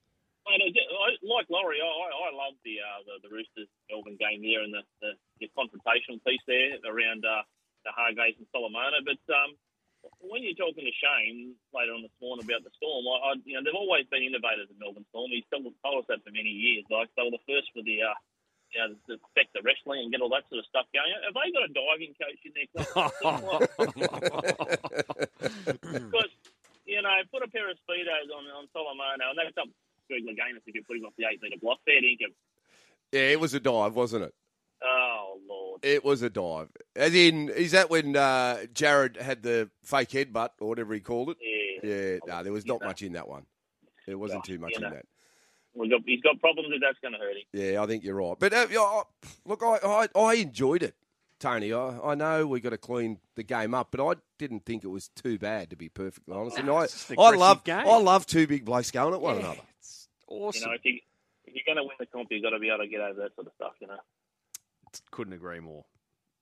Mate, 0.48 0.62
I, 0.62 0.66
I- 0.66 1.18
like 1.22 1.46
Laurie, 1.50 1.78
I, 1.80 1.86
I 1.86 2.30
I 2.30 2.30
love 2.34 2.54
the, 2.64 2.78
uh, 2.82 3.00
the 3.06 3.28
the 3.28 3.34
Roosters 3.34 3.68
Melbourne 3.90 4.16
game 4.18 4.42
there 4.42 4.62
and 4.62 4.72
the, 4.74 4.82
the, 5.00 5.10
the 5.40 5.50
confrontational 5.56 6.18
piece 6.26 6.42
there 6.46 6.74
around 6.86 7.24
uh, 7.24 7.42
the 7.84 7.90
Hargreaves 7.94 8.38
and 8.38 8.46
Solomona. 8.50 8.98
But 9.04 9.20
um, 9.32 9.54
when 10.20 10.42
you're 10.42 10.58
talking 10.58 10.84
to 10.84 10.92
Shane 10.94 11.54
later 11.72 11.92
on 11.92 12.02
this 12.02 12.10
morning 12.20 12.44
about 12.44 12.64
the 12.64 12.70
Storm, 12.76 13.04
I, 13.08 13.32
I, 13.32 13.34
you 13.44 13.54
know 13.54 13.62
they've 13.64 13.74
always 13.76 14.06
been 14.10 14.22
innovators 14.24 14.68
in 14.70 14.78
Melbourne 14.80 15.06
Storm. 15.10 15.30
He's 15.30 15.44
told, 15.52 15.64
told 15.84 16.04
us 16.04 16.08
that 16.08 16.24
for 16.24 16.30
many 16.32 16.50
years. 16.50 16.84
Like 16.90 17.08
they 17.16 17.22
were 17.24 17.30
the 17.34 17.38
first 17.48 17.70
for 17.74 17.82
the. 17.82 18.02
Uh, 18.08 18.14
you 18.68 18.84
know, 18.84 18.92
to 19.08 19.16
perfect 19.32 19.56
the 19.56 19.64
wrestling 19.64 20.04
and 20.04 20.12
get 20.12 20.20
all 20.20 20.28
that 20.28 20.44
sort 20.52 20.60
of 20.60 20.68
stuff 20.68 20.84
going. 20.92 21.08
Have 21.24 21.32
they 21.32 21.48
got 21.56 21.64
a 21.64 21.72
diving 21.72 22.12
coach 22.20 22.36
in 22.44 22.52
there? 22.52 22.68
Because, 25.88 26.28
you 26.84 27.00
know, 27.00 27.16
put 27.32 27.40
a 27.42 27.48
pair 27.48 27.70
of 27.70 27.78
Speedos 27.88 28.28
on, 28.28 28.44
on 28.52 28.68
Solomona, 28.72 29.30
and 29.30 29.38
that's 29.38 29.56
up 29.56 29.68
Greg 30.08 30.24
Louganis 30.24 30.64
if 30.66 30.74
you 30.74 30.82
put 30.84 30.96
him 30.96 31.04
off 31.04 31.12
the 31.16 31.24
eight 31.30 31.40
metre 31.42 31.58
block. 31.60 31.78
Fair 31.84 32.00
dinkum. 32.00 32.32
Yeah, 33.12 33.32
it 33.32 33.40
was 33.40 33.54
a 33.54 33.60
dive, 33.60 33.94
wasn't 33.94 34.24
it? 34.24 34.34
Oh, 34.82 35.38
Lord. 35.48 35.84
It 35.84 36.04
was 36.04 36.22
a 36.22 36.30
dive. 36.30 36.68
As 36.94 37.14
in, 37.14 37.48
is 37.48 37.72
that 37.72 37.90
when 37.90 38.14
uh, 38.16 38.66
Jared 38.72 39.16
had 39.16 39.42
the 39.42 39.70
fake 39.82 40.10
headbutt 40.10 40.50
or 40.60 40.68
whatever 40.68 40.94
he 40.94 41.00
called 41.00 41.30
it? 41.30 41.36
Yeah. 41.42 41.90
Yeah, 41.90 42.18
no, 42.26 42.42
there 42.42 42.52
was 42.52 42.66
not 42.66 42.78
Yeah. 42.80 42.86
much 42.88 43.02
in 43.02 43.12
that 43.12 43.28
one. 43.28 43.46
There 44.06 44.18
wasn't 44.18 44.44
too 44.44 44.58
much 44.58 44.72
you 44.72 44.76
in 44.78 44.82
know. 44.84 44.90
that. 44.90 45.06
We've 45.74 45.90
got, 45.90 46.00
he's 46.06 46.20
got 46.22 46.40
problems 46.40 46.70
if 46.72 46.80
that's 46.80 46.98
going 47.00 47.12
to 47.12 47.18
hurt 47.18 47.36
him. 47.36 47.42
Yeah, 47.52 47.82
I 47.82 47.86
think 47.86 48.02
you're 48.02 48.16
right. 48.16 48.36
But 48.38 48.52
uh, 48.52 48.66
look, 49.44 49.62
I, 49.62 49.78
I 50.16 50.20
I 50.20 50.34
enjoyed 50.36 50.82
it, 50.82 50.94
Tony. 51.38 51.72
I, 51.72 51.98
I 52.02 52.14
know 52.16 52.46
we 52.46 52.58
got 52.60 52.70
to 52.70 52.78
clean 52.78 53.18
the 53.36 53.44
game 53.44 53.74
up, 53.74 53.88
but 53.92 54.04
I 54.04 54.18
didn't 54.38 54.64
think 54.64 54.82
it 54.82 54.88
was 54.88 55.08
too 55.08 55.38
bad 55.38 55.70
to 55.70 55.76
be 55.76 55.88
perfectly 55.88 56.34
honest. 56.34 56.58
And 56.58 56.68
I, 56.70 56.84
it's 56.84 56.94
just 56.94 57.10
an 57.10 57.16
I 57.20 57.30
love 57.30 57.62
game. 57.64 57.86
I 57.86 57.96
love 57.98 58.26
two 58.26 58.46
big 58.48 58.64
blokes 58.64 58.90
going 58.90 59.14
at 59.14 59.20
one 59.20 59.34
Yeah, 59.36 59.40
another. 59.42 59.60
It's 59.78 60.08
You 60.28 60.36
awesome. 60.38 60.70
know, 60.70 60.74
if, 60.74 60.84
you, 60.84 60.98
if 61.44 61.54
you're 61.54 61.62
going 61.66 61.76
to 61.76 61.82
win 61.84 61.92
the 62.00 62.06
comp, 62.06 62.28
you've 62.32 62.42
got 62.42 62.50
to 62.50 62.58
be 62.58 62.68
able 62.70 62.78
to 62.78 62.88
get 62.88 63.00
over 63.00 63.20
that 63.22 63.34
sort 63.36 63.46
of 63.46 63.52
stuff, 63.54 63.74
you 63.80 63.86
know. 63.86 63.98
Couldn't 65.10 65.32
agree 65.32 65.60
more. 65.60 65.84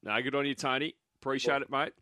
No, 0.03 0.21
good 0.23 0.35
on 0.35 0.47
you, 0.47 0.55
Tony. 0.55 0.95
Appreciate 1.23 1.63
it, 1.63 1.71
mate. 1.71 1.93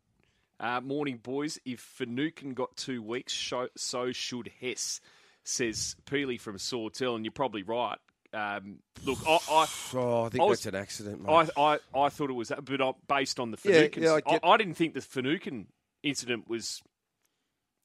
Uh, 0.61 0.80
morning, 0.80 1.18
boys. 1.22 1.59
If 1.64 1.80
Finucane 1.80 2.55
got 2.55 2.76
two 2.76 3.03
weeks, 3.03 3.32
so, 3.32 3.68
so 3.76 4.12
should 4.12 4.51
Hess, 4.61 5.01
says 5.45 5.97
Peely 6.07 6.40
from 6.40 6.59
Sawtell, 6.59 7.16
and 7.16 7.24
you're 7.24 7.32
probably 7.32 7.62
right. 7.62 7.99
Um, 8.32 8.78
look, 9.05 9.18
I, 9.26 9.38
I, 9.51 9.66
Oh, 9.95 10.24
I 10.24 10.28
think 10.28 10.42
I 10.42 10.47
was- 10.47 10.62
that's 10.62 10.74
an 10.74 10.80
accident, 10.80 11.22
mate. 11.22 11.51
I, 11.57 11.61
I, 11.61 11.78
I 11.99 12.09
thought 12.09 12.30
it 12.30 12.34
was 12.34 12.49
that, 12.49 12.64
but 12.64 12.80
I, 12.80 12.92
based 13.09 13.38
on 13.40 13.51
the 13.53 13.59
Yeah, 13.64 13.72
Finucane, 13.74 14.03
yeah, 14.03 14.18
I 14.26 14.40
I, 14.42 14.57
didn't 14.57 14.74
think 14.74 14.95
the 14.95 15.01
Finucane 15.01 15.68
incident 16.03 16.49
was 16.49 16.82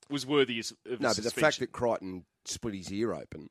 was 0.09 0.25
worthy 0.25 0.59
of 0.59 0.99
no, 0.99 1.09
but 1.09 1.23
the 1.23 1.29
fact 1.29 1.59
that 1.59 1.71
Crichton 1.71 2.25
split 2.45 2.73
his 2.73 2.91
ear 2.91 3.13
open, 3.13 3.49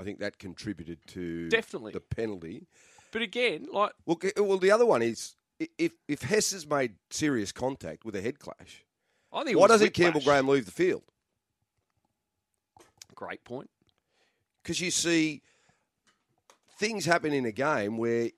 I 0.00 0.04
think 0.04 0.20
that 0.20 0.38
contributed 0.38 0.98
to 1.08 1.48
Definitely. 1.50 1.92
the 1.92 2.00
penalty. 2.00 2.66
But 3.12 3.22
again, 3.22 3.68
like 3.72 3.92
Well, 4.06 4.18
well, 4.36 4.58
the 4.58 4.70
other 4.70 4.86
one 4.86 5.02
is 5.02 5.34
if 5.78 5.92
if 6.06 6.22
Hess 6.22 6.52
has 6.52 6.66
made 6.66 6.94
serious 7.10 7.52
contact 7.52 8.04
with 8.04 8.14
a 8.14 8.20
head 8.20 8.38
clash, 8.38 8.84
I 9.32 9.44
think, 9.44 9.58
why 9.58 9.66
doesn't. 9.66 9.94
Campbell 9.94 10.20
Graham 10.20 10.48
leave 10.48 10.66
the 10.66 10.72
field? 10.72 11.02
Great 13.14 13.42
point. 13.44 13.70
because 14.62 14.80
you 14.80 14.90
see 14.92 15.42
things 16.78 17.04
happen 17.04 17.32
in 17.32 17.44
a 17.44 17.50
game 17.52 17.96
where 17.96 18.30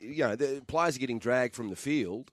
you 0.00 0.18
know 0.18 0.36
the 0.36 0.62
players 0.68 0.96
are 0.96 1.00
getting 1.00 1.18
dragged 1.18 1.56
from 1.56 1.70
the 1.70 1.76
field 1.76 2.30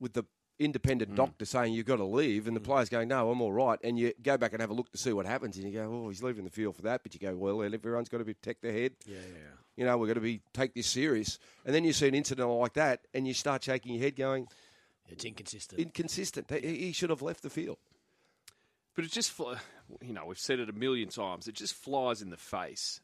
with 0.00 0.14
the 0.14 0.24
independent 0.58 1.10
hmm. 1.10 1.16
doctor 1.16 1.44
saying 1.44 1.74
you've 1.74 1.86
got 1.86 1.96
to 1.96 2.04
leave, 2.04 2.46
and 2.46 2.56
the 2.56 2.60
hmm. 2.60 2.66
players 2.66 2.88
going, 2.88 3.08
"No, 3.08 3.30
I'm 3.30 3.40
all 3.40 3.52
right," 3.52 3.78
and 3.82 3.98
you 3.98 4.12
go 4.22 4.36
back 4.36 4.52
and 4.52 4.60
have 4.60 4.70
a 4.70 4.74
look 4.74 4.90
to 4.92 4.98
see 4.98 5.12
what 5.12 5.26
happens, 5.26 5.56
and 5.56 5.66
you 5.66 5.72
go, 5.72 5.90
"Oh, 5.92 6.08
he's 6.08 6.22
leaving 6.22 6.44
the 6.44 6.50
field 6.50 6.76
for 6.76 6.82
that," 6.82 7.02
but 7.02 7.14
you 7.14 7.20
go, 7.20 7.34
"Well, 7.36 7.62
everyone's 7.62 8.08
got 8.08 8.18
to 8.18 8.24
protect 8.24 8.62
their 8.62 8.72
head." 8.72 8.92
Yeah, 9.06 9.16
yeah. 9.16 9.56
You 9.76 9.86
know, 9.86 9.96
we're 9.96 10.06
going 10.06 10.16
to 10.16 10.20
be 10.20 10.42
take 10.52 10.74
this 10.74 10.86
serious, 10.86 11.38
and 11.64 11.74
then 11.74 11.84
you 11.84 11.92
see 11.92 12.08
an 12.08 12.14
incident 12.14 12.48
like 12.48 12.74
that, 12.74 13.06
and 13.14 13.26
you 13.26 13.34
start 13.34 13.64
shaking 13.64 13.94
your 13.94 14.02
head, 14.02 14.16
going, 14.16 14.48
It's 15.08 15.24
inconsistent. 15.24 15.80
"Inconsistent. 15.80 16.50
He 16.50 16.86
he 16.86 16.92
should 16.92 17.10
have 17.10 17.22
left 17.22 17.42
the 17.42 17.50
field." 17.50 17.78
But 18.94 19.04
it 19.06 19.10
just, 19.10 19.38
you 20.02 20.12
know, 20.12 20.26
we've 20.26 20.38
said 20.38 20.60
it 20.60 20.68
a 20.68 20.74
million 20.74 21.08
times. 21.08 21.48
It 21.48 21.54
just 21.54 21.74
flies 21.74 22.20
in 22.20 22.30
the 22.30 22.36
face 22.36 23.00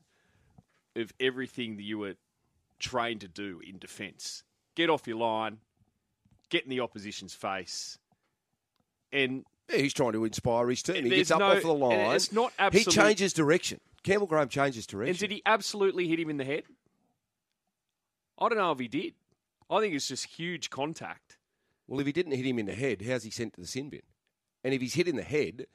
of 0.95 1.13
everything 1.19 1.77
that 1.77 1.83
you 1.83 1.99
were 1.99 2.17
trained 2.79 3.23
to 3.23 3.29
do 3.29 3.61
in 3.67 3.79
defence. 3.79 4.43
Get 4.75 4.91
off 4.91 5.07
your 5.07 5.17
line, 5.17 5.59
get 6.51 6.65
in 6.65 6.71
the 6.71 6.81
opposition's 6.81 7.35
face, 7.35 7.99
and 9.13 9.45
Yeah, 9.71 9.79
he's 9.79 9.95
trying 9.95 10.13
to 10.13 10.25
inspire 10.25 10.69
his 10.69 10.83
team. 10.83 11.05
He 11.05 11.11
gets 11.11 11.31
up 11.31 11.41
no- 11.41 11.47
off 11.53 11.63
the 11.63 11.73
line. 11.73 12.15
it's 12.15 12.33
not 12.33 12.53
he 12.73 12.85
changes 12.85 13.33
direction. 13.33 13.81
Campbell 14.03 14.27
Graham 14.27 14.49
changes 14.49 14.87
direction. 14.87 15.11
and 15.11 15.19
did 15.19 15.31
he 15.31 15.43
absolutely 15.45 16.09
hit 16.09 16.19
him 16.21 16.31
in 16.31 16.37
the 16.37 16.45
head? 16.45 16.65
I 18.39 18.49
don't 18.49 18.59
know 18.59 18.73
if 18.73 18.79
he 18.79 18.89
did. 18.89 19.15
I 19.69 19.81
think 19.81 19.95
it's 19.95 20.09
just 20.09 20.27
huge 20.27 20.71
contact. 20.71 21.39
Well, 21.87 22.01
if 22.01 22.07
he 22.07 22.13
didn't 22.13 22.33
hit 22.33 22.47
him 22.47 22.59
in 22.59 22.67
the 22.67 22.75
head, 22.75 23.03
how's 23.03 23.25
he 23.25 23.31
sent 23.31 23.55
to 23.55 23.61
the 23.61 23.67
sin 23.67 23.89
bin? 23.91 24.03
And 24.63 24.73
if 24.73 24.81
he's 24.81 24.95
hit 24.95 25.09
in 25.09 25.17
the 25.17 25.23
head, 25.23 25.67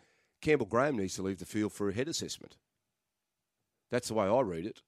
Campbell 0.42 0.66
Graham 0.66 0.98
needs 0.98 1.16
to 1.16 1.22
leave 1.22 1.40
the 1.40 1.46
field 1.46 1.74
for 1.74 1.90
a 1.90 1.94
head 1.94 2.08
assessment. 2.08 2.58
That's 3.92 4.08
the 4.08 4.14
way 4.14 4.26
I 4.28 4.40
read 4.42 4.66
it. 4.66 4.82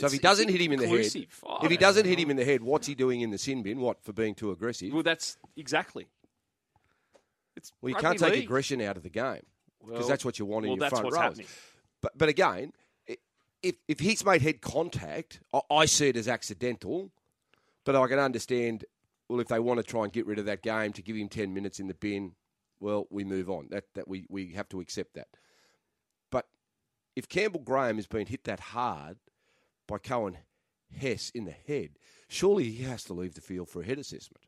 So 0.00 0.06
if 0.06 0.12
he 0.12 0.18
doesn't 0.18 0.48
hit 0.48 0.60
him 0.60 0.72
in 0.72 0.78
the 0.80 0.88
head. 0.88 1.06
I 1.14 1.26
oh, 1.46 1.58
if 1.64 1.70
he 1.70 1.76
doesn't 1.76 2.06
hit 2.06 2.18
him 2.18 2.30
in 2.30 2.36
the 2.36 2.44
head, 2.44 2.62
what's 2.62 2.86
he 2.86 2.94
doing 2.94 3.20
in 3.20 3.30
the 3.30 3.38
sin 3.38 3.62
bin? 3.62 3.80
What 3.80 4.02
for 4.02 4.12
being 4.12 4.34
too 4.34 4.50
aggressive? 4.50 4.92
Well, 4.92 5.02
that's 5.02 5.36
exactly. 5.56 6.08
It's 7.56 7.72
Well, 7.82 7.90
you 7.90 7.96
can't 7.96 8.18
take 8.18 8.32
league. 8.32 8.44
aggression 8.44 8.80
out 8.80 8.96
of 8.96 9.02
the 9.02 9.10
game 9.10 9.42
because 9.80 10.00
Well- 10.00 10.08
that's 10.08 10.24
what 10.24 10.38
you 10.38 10.46
want 10.46 10.64
in 10.64 10.70
well, 10.70 10.76
your 10.78 10.80
that's 10.80 10.90
front 10.90 11.04
what's 11.04 11.16
rows. 11.16 11.22
happening. 11.24 11.46
But 12.00 12.16
but 12.16 12.28
again, 12.28 12.72
if 13.62 13.76
if 13.88 14.00
he's 14.00 14.24
made 14.24 14.42
head 14.42 14.60
contact, 14.62 15.40
I, 15.52 15.60
I 15.70 15.84
see 15.86 16.08
it 16.08 16.16
as 16.16 16.28
accidental. 16.28 17.10
But 17.84 17.96
I 17.96 18.06
can 18.08 18.18
understand. 18.18 18.84
Well, 19.28 19.40
if 19.40 19.48
they 19.48 19.60
want 19.60 19.78
to 19.78 19.84
try 19.84 20.04
and 20.04 20.12
get 20.12 20.26
rid 20.26 20.38
of 20.38 20.46
that 20.46 20.62
game 20.62 20.92
to 20.94 21.02
give 21.02 21.16
him 21.16 21.28
ten 21.28 21.54
minutes 21.54 21.78
in 21.78 21.86
the 21.86 21.94
bin, 21.94 22.34
well, 22.80 23.06
we 23.10 23.22
move 23.24 23.50
on. 23.50 23.68
That 23.70 23.84
that 23.94 24.08
we 24.08 24.26
we 24.28 24.52
have 24.52 24.68
to 24.70 24.80
accept 24.80 25.14
that. 25.14 25.28
But 26.30 26.46
if 27.14 27.28
Campbell 27.28 27.60
Graham 27.60 27.96
has 27.96 28.06
been 28.06 28.26
hit 28.26 28.44
that 28.44 28.60
hard 28.60 29.18
by 29.90 29.98
Coen 29.98 30.36
Hess 30.96 31.30
in 31.34 31.44
the 31.44 31.54
head, 31.66 31.90
surely 32.28 32.70
he 32.70 32.84
has 32.84 33.04
to 33.04 33.12
leave 33.12 33.34
the 33.34 33.40
field 33.40 33.68
for 33.68 33.82
a 33.82 33.84
head 33.84 33.98
assessment. 33.98 34.44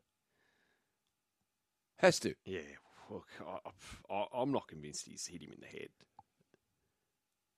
Has 1.97 2.19
to. 2.19 2.33
Yeah, 2.45 2.61
look, 3.09 3.27
I, 3.45 4.13
I, 4.13 4.25
I'm 4.33 4.51
not 4.51 4.67
convinced 4.67 5.05
he's 5.05 5.27
hit 5.27 5.41
him 5.41 5.51
in 5.51 5.59
the 5.59 5.67
head. 5.67 5.89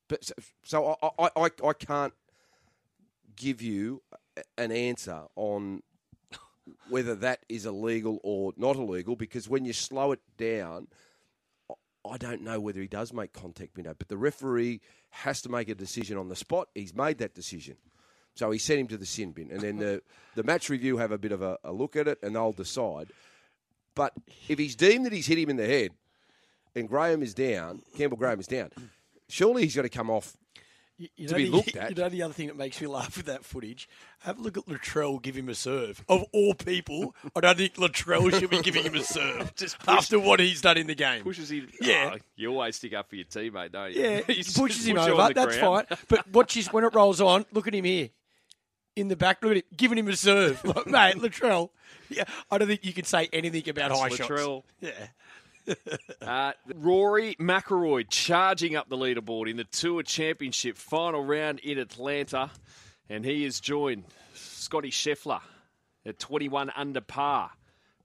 But 0.10 0.24
so, 0.24 0.34
so 0.64 0.98
I, 1.02 1.10
I, 1.20 1.30
I, 1.36 1.50
I 1.68 1.74
can't 1.74 2.14
give 3.36 3.62
you 3.62 4.02
an 4.58 4.72
answer 4.72 5.24
on 5.36 5.82
whether 6.90 7.16
that 7.16 7.40
is 7.50 7.66
illegal 7.66 8.20
or 8.24 8.54
not 8.58 8.76
illegal 8.76 9.16
because 9.16 9.48
when 9.48 9.66
you 9.66 9.74
slow 9.74 10.12
it 10.12 10.22
down, 10.38 10.88
I- 12.12 12.18
don't 12.18 12.42
know 12.42 12.60
whether 12.60 12.82
he 12.82 12.88
does 12.88 13.14
make 13.14 13.34
contact 13.34 13.76
window, 13.76 13.94
but 13.98 14.08
the 14.08 14.18
referee 14.18 14.82
has 15.10 15.42
to 15.44 15.50
make 15.50 15.70
a 15.70 15.76
decision 15.76 16.18
on 16.18 16.30
the 16.30 16.36
spot. 16.36 16.70
He's 16.74 16.94
made 16.96 17.18
that 17.20 17.34
decision. 17.34 17.78
So 18.36 18.52
he 18.52 18.60
sent 18.60 18.80
him 18.82 18.88
to 18.88 18.98
the 18.98 19.06
sin 19.06 19.32
bin, 19.32 19.50
and 19.50 19.62
then 19.62 19.78
the, 19.78 20.02
the 20.36 20.44
match 20.44 20.70
review 20.70 20.98
have 20.98 21.12
a 21.12 21.18
bit 21.18 21.32
of 21.32 21.42
a, 21.42 21.58
a 21.64 21.72
look 21.72 21.96
at 21.96 22.08
it, 22.08 22.20
and 22.22 22.36
they'll 22.36 22.52
decide. 22.52 23.08
But 23.96 24.14
if 24.50 24.60
he's 24.60 24.76
deemed 24.76 25.06
that 25.06 25.14
he's 25.14 25.28
hit 25.28 25.38
him 25.40 25.50
in 25.50 25.56
the 25.56 25.66
head, 25.66 25.92
and 26.76 26.90
Graham 26.90 27.24
is 27.24 27.34
down, 27.34 27.82
Campbell 27.98 28.18
Graham 28.18 28.40
is 28.42 28.48
down, 28.48 28.72
surely 29.30 29.64
he's 29.64 29.76
got 29.76 29.84
to 29.84 29.90
come 29.90 30.10
off 30.10 30.36
You, 30.98 31.10
you 31.18 31.28
to 31.28 31.34
know 31.34 31.38
be 31.38 31.46
the, 31.46 31.52
looked 31.52 31.76
at. 31.76 31.90
You 31.90 31.96
know 32.04 32.10
the 32.10 32.22
other 32.24 32.34
thing 32.34 32.48
that 32.48 32.56
makes 32.56 32.80
me 32.80 32.88
laugh 32.88 33.18
with 33.18 33.26
that 33.26 33.44
footage? 33.44 33.90
Have 34.20 34.40
a 34.40 34.42
look 34.42 34.58
at 34.58 34.66
Latrell 34.66 35.22
give 35.22 35.36
him 35.36 35.50
a 35.50 35.56
serve. 35.56 36.04
Of 36.08 36.24
all 36.32 36.54
people, 36.54 37.14
I 37.36 37.42
don't 37.42 37.58
think 37.58 37.76
Latrell 37.76 38.32
should 38.40 38.50
be 38.50 38.62
giving 38.62 38.84
him 38.84 38.96
a 38.96 39.04
serve 39.04 39.54
Just 39.58 39.78
push- 39.80 39.90
after 39.90 40.20
what 40.20 40.40
he's 40.40 40.62
done 40.62 40.78
in 40.78 40.88
the 40.88 40.96
game. 40.96 41.24
Pushes 41.24 41.52
him. 41.52 41.70
Yeah. 41.82 42.12
Oh, 42.14 42.18
you 42.36 42.50
always 42.50 42.78
stick 42.78 42.94
up 42.94 43.10
for 43.10 43.16
your 43.18 43.26
teammate, 43.26 43.72
don't 43.74 43.94
you? 43.94 44.02
Yeah, 44.02 44.22
he 44.28 44.44
pushes 44.44 44.88
him 44.88 44.96
push 44.96 45.06
on 45.06 45.12
over. 45.12 45.34
That's 45.34 45.58
ground. 45.58 45.88
fine. 45.90 45.98
But 46.08 46.32
watch 46.32 46.54
his 46.54 46.72
when 46.72 46.84
it 46.86 46.94
rolls 46.96 47.20
on. 47.20 47.46
Look 47.52 47.68
at 47.68 47.76
him 47.76 47.84
here 47.86 48.10
in 48.96 49.10
the 49.10 49.16
back. 49.18 49.42
Look 49.44 49.52
at 49.52 49.58
him 49.58 49.64
giving 49.76 49.98
him 49.98 50.08
a 50.08 50.16
serve, 50.16 50.64
like, 50.64 50.88
mate. 50.88 51.16
Latrell. 51.16 51.70
Yeah, 52.10 52.24
I 52.52 52.58
don't 52.58 52.68
think 52.68 52.86
you 52.86 52.94
can 52.94 53.04
say 53.04 53.28
anything 53.34 53.68
about 53.68 53.92
high 53.92 54.10
Latrell. 54.10 54.64
shots. 54.64 54.68
Yeah, 54.80 55.08
Uh, 56.22 56.54
Rory 56.74 57.36
McIlroy 57.36 58.10
charging 58.10 58.76
up 58.76 58.90
the 58.90 58.98
leaderboard 58.98 59.48
in 59.48 59.58
the 59.58 59.64
Tour 59.64 60.02
Championship 60.02 60.76
final 60.76 61.24
round 61.24 61.60
in 61.60 61.78
Atlanta, 61.78 62.50
and 63.10 63.24
he 63.24 63.46
is 63.46 63.60
joined 63.60 64.06
Scotty 64.34 64.90
Scheffler 64.90 65.42
at 66.04 66.18
21 66.18 66.72
under 66.76 67.02
par. 67.02 67.52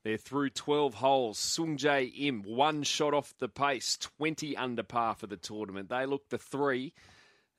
They're 0.02 0.18
through 0.18 0.50
12 0.50 0.94
holes. 0.94 1.38
Sung 1.38 1.76
Jae 1.76 2.12
Im, 2.14 2.42
one 2.42 2.82
shot 2.82 3.14
off 3.14 3.34
the 3.38 3.48
pace, 3.48 3.96
20 4.18 4.56
under 4.56 4.82
par 4.82 5.14
for 5.14 5.26
the 5.26 5.36
tournament. 5.36 5.88
They 5.88 6.06
look 6.06 6.28
the 6.28 6.38
three. 6.38 6.92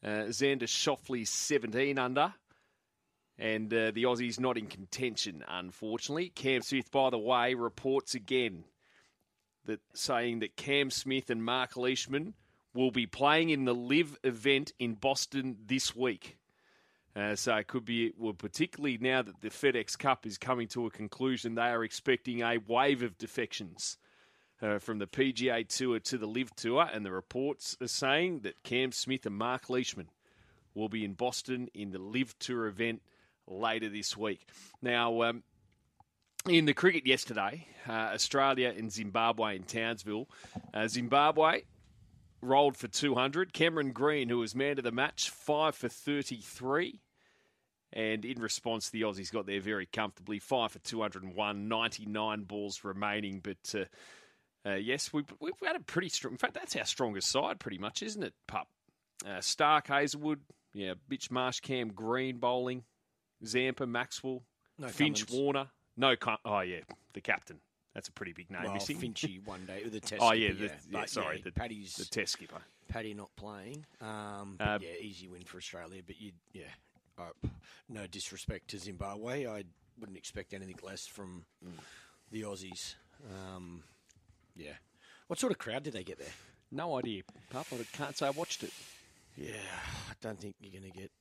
Uh, 0.04 0.30
Xander 0.30 0.64
Schauffele, 0.64 1.28
17 1.28 2.00
under. 2.00 2.34
And 3.38 3.74
uh, 3.74 3.92
the 3.92 4.04
Aussies 4.04 4.40
not 4.40 4.58
in 4.58 4.68
contention, 4.68 5.44
unfortunately. 5.48 6.30
Cam 6.30 6.62
Smith, 6.62 6.92
by 6.92 7.10
the 7.10 7.18
way, 7.18 7.54
reports 7.56 8.14
again 8.14 8.64
that 9.66 9.80
saying 9.94 10.40
that 10.40 10.56
Cam 10.56 10.90
Smith 10.90 11.30
and 11.30 11.44
Mark 11.44 11.78
Leishman 11.78 12.34
will 12.74 12.92
be 12.92 13.06
playing 13.06 13.50
in 13.50 13.66
the 13.66 13.76
LIV 13.76 14.18
event 14.24 14.74
in 14.80 14.96
Boston 14.96 15.58
this 15.66 15.96
week. 15.96 16.38
Uh, 17.16 17.36
so 17.36 17.56
it 17.58 17.68
could 17.68 17.84
be, 17.84 18.14
well, 18.18 18.34
particularly 18.34 18.98
now 18.98 19.22
that 19.22 19.42
the 19.42 19.50
FedEx 19.50 20.00
Cup 20.00 20.26
is 20.26 20.38
coming 20.38 20.68
to 20.70 20.86
a 20.86 20.90
conclusion, 20.92 21.56
they 21.56 21.64
are 21.64 21.84
expecting 21.84 22.42
a 22.42 22.58
wave 22.58 23.04
of 23.04 23.18
defections 23.18 23.98
uh, 24.62 24.80
from 24.80 25.00
the 25.00 25.08
PGA 25.08 25.68
Tour 25.68 26.00
to 26.00 26.18
the 26.18 26.28
LIV 26.28 26.56
Tour, 26.56 26.90
and 26.94 27.06
the 27.06 27.12
reports 27.12 27.76
are 27.82 27.88
saying 27.88 28.42
that 28.42 28.64
Cam 28.64 28.94
Smith 28.94 29.26
and 29.26 29.36
Mark 29.36 29.70
Leishman 29.70 30.10
will 30.74 30.88
be 30.88 31.04
in 31.04 31.14
Boston 31.14 31.68
in 31.74 31.92
the 31.92 32.00
LIV 32.00 32.38
Tour 32.40 32.68
event 32.68 33.02
later 33.46 33.90
this 33.90 34.16
week. 34.16 34.48
Now, 34.82 35.24
um, 35.24 35.44
in 36.48 36.66
the 36.66 36.74
cricket 36.74 37.06
yesterday, 37.06 37.68
uh, 37.88 37.92
Australia 38.14 38.74
and 38.76 38.92
Zimbabwe 38.92 39.56
in 39.56 39.64
Townsville. 39.64 40.28
Uh, 40.74 40.88
Zimbabwe 40.88 41.62
rolled 42.42 42.78
for 42.78 42.88
200. 42.88 43.54
Cameron 43.54 43.92
Green, 43.92 44.30
who 44.30 44.40
was 44.40 44.56
man 44.56 44.78
of 44.78 44.84
the 44.84 44.92
match, 44.92 45.30
5 45.30 45.76
for 45.76 45.90
33. 45.90 47.00
And 47.94 48.24
in 48.24 48.40
response, 48.40 48.90
the 48.90 49.02
Aussies 49.02 49.32
got 49.32 49.46
there 49.46 49.60
very 49.60 49.86
comfortably, 49.86 50.40
5 50.40 50.72
for 50.72 50.80
201, 50.80 51.68
99 51.68 52.44
balls 52.44 52.84
remaining. 52.84 53.42
But 53.44 53.76
uh, 53.76 54.70
uh, 54.70 54.76
yes, 54.76 55.12
we've, 55.12 55.32
we've 55.40 55.54
had 55.64 55.76
a 55.76 55.82
pretty 55.82 56.10
strong. 56.10 56.34
In 56.34 56.38
fact, 56.38 56.54
that's 56.54 56.76
our 56.76 56.86
strongest 56.86 57.30
side, 57.30 57.60
pretty 57.60 57.78
much, 57.78 58.02
isn't 58.02 58.24
it, 58.24 58.34
Pup? 58.48 58.68
Uh, 59.26 59.40
Starc, 59.40 59.88
Hazlewood, 59.88 60.40
yeah, 60.74 60.94
Mitch 61.10 61.30
Marsh, 61.30 61.60
Cam 61.60 61.90
Green 61.90 62.38
bowling, 62.38 62.84
Zampa, 63.46 63.86
Maxwell, 63.86 64.44
No 64.80 64.88
Finch, 64.88 65.28
Cummins. 65.28 65.42
Warner. 65.42 65.68
No, 66.02 66.16
oh 66.46 66.60
yeah, 66.62 66.80
the 67.14 67.22
captain. 67.22 67.60
That's 67.94 68.08
a 68.08 68.12
pretty 68.12 68.34
big 68.34 68.50
name 68.50 68.64
well, 68.64 68.74
missing. 68.74 68.98
Finchy 68.98 69.46
one 69.46 69.66
day 69.66 69.82
with 69.84 69.94
the 69.94 70.00
test. 70.12 70.22
Oh, 70.22 70.32
yeah, 70.34 70.50
skipper, 70.50 70.60
the- 70.60 70.66
yeah. 70.92 71.00
yeah, 71.00 71.06
sorry, 71.06 71.38
yeah, 71.38 71.42
the- 71.46 71.52
Paddy's 71.52 71.94
the 71.96 72.06
test 72.06 72.34
skipper. 72.34 72.62
Paddy 72.88 73.14
not 73.14 73.30
playing. 73.36 73.86
Um, 74.02 74.58
Uh, 74.60 74.80
yeah, 74.82 74.90
easy 75.00 75.28
win 75.28 75.44
for 75.44 75.58
Australia. 75.58 76.02
But 76.06 76.20
you, 76.20 76.32
yeah, 76.54 76.64
no 77.90 78.08
disrespect 78.08 78.70
to 78.70 78.80
Zimbabwe. 78.80 79.46
I 79.46 79.64
wouldn't 80.00 80.18
expect 80.18 80.54
anything 80.54 80.80
less 80.84 81.06
from 81.08 81.46
the 82.32 82.42
Aussies. 82.44 82.96
Um, 83.56 83.84
yeah. 84.56 84.74
What 85.28 85.40
sort 85.40 85.52
of 85.52 85.58
crowd 85.60 85.84
did 85.84 85.94
they 85.94 86.04
get 86.04 86.18
there? 86.18 86.34
No 86.72 86.98
idea, 86.98 87.22
Pup. 87.50 87.68
I 87.72 87.84
can't 87.96 88.18
say 88.18 88.28
I 88.28 88.32
watched 88.32 88.64
it. 88.64 88.72
Yeah, 89.38 89.54
I 90.10 90.14
don't 90.22 90.40
think 90.40 90.56
you're 90.60 90.72
going 90.82 90.92
to 90.92 90.98
get 90.98 91.12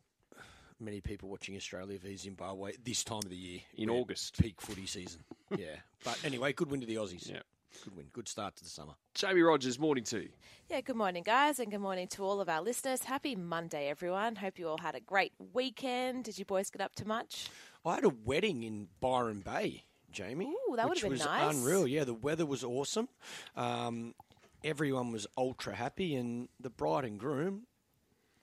many 0.81 1.01
people 1.01 1.28
watching 1.28 1.57
Australia 1.57 1.99
v 1.99 2.16
Zimbabwe 2.16 2.72
this 2.85 3.05
time 3.05 3.20
of 3.24 3.31
the 3.31 3.37
year 3.37 3.61
In 3.76 3.91
where 3.91 3.99
August. 4.01 4.41
peak 4.41 4.61
footy 4.61 4.87
season. 4.87 5.22
yeah, 5.57 5.76
but 6.05 6.18
anyway, 6.24 6.53
good 6.53 6.70
win 6.70 6.81
to 6.81 6.87
the 6.87 6.97
Aussies. 6.97 7.28
Yeah. 7.31 7.41
good 7.85 7.97
win, 7.97 8.07
good 8.12 8.28
start 8.28 8.57
to 8.57 8.64
the 8.64 8.70
summer. 8.70 8.95
Jamie 9.14 9.43
Rogers, 9.43 9.78
morning 9.78 10.05
to 10.05 10.22
you. 10.22 10.28
Yeah, 10.68 10.81
good 10.81 10.97
morning, 10.97 11.22
guys, 11.22 11.59
and 11.59 11.70
good 11.70 11.81
morning 11.81 12.09
to 12.09 12.24
all 12.24 12.41
of 12.41 12.49
our 12.49 12.61
listeners. 12.62 13.05
Happy 13.05 13.37
Monday, 13.37 13.89
everyone. 13.89 14.37
Hope 14.37 14.59
you 14.59 14.68
all 14.68 14.78
had 14.78 14.95
a 14.95 15.01
great 15.01 15.33
weekend. 15.53 16.24
Did 16.24 16.39
you 16.39 16.45
boys 16.45 16.70
get 16.70 16.81
up 16.81 16.95
to 16.97 17.07
much? 17.07 17.49
I 17.85 17.95
had 17.97 18.05
a 18.05 18.11
wedding 18.24 18.62
in 18.62 18.89
Byron 19.01 19.41
Bay, 19.41 19.85
Jamie. 20.11 20.47
Ooh, 20.70 20.76
that 20.76 20.89
would've 20.89 21.03
been 21.03 21.12
was 21.12 21.24
nice. 21.24 21.55
Unreal, 21.57 21.87
yeah. 21.87 22.05
The 22.05 22.14
weather 22.14 22.45
was 22.47 22.62
awesome. 22.64 23.09
Um, 23.57 24.14
everyone 24.62 25.12
was 25.12 25.26
ultra 25.37 25.74
happy, 25.74 26.14
and 26.14 26.49
the 26.61 26.70
bride 26.70 27.05
and 27.05 27.18
groom 27.18 27.62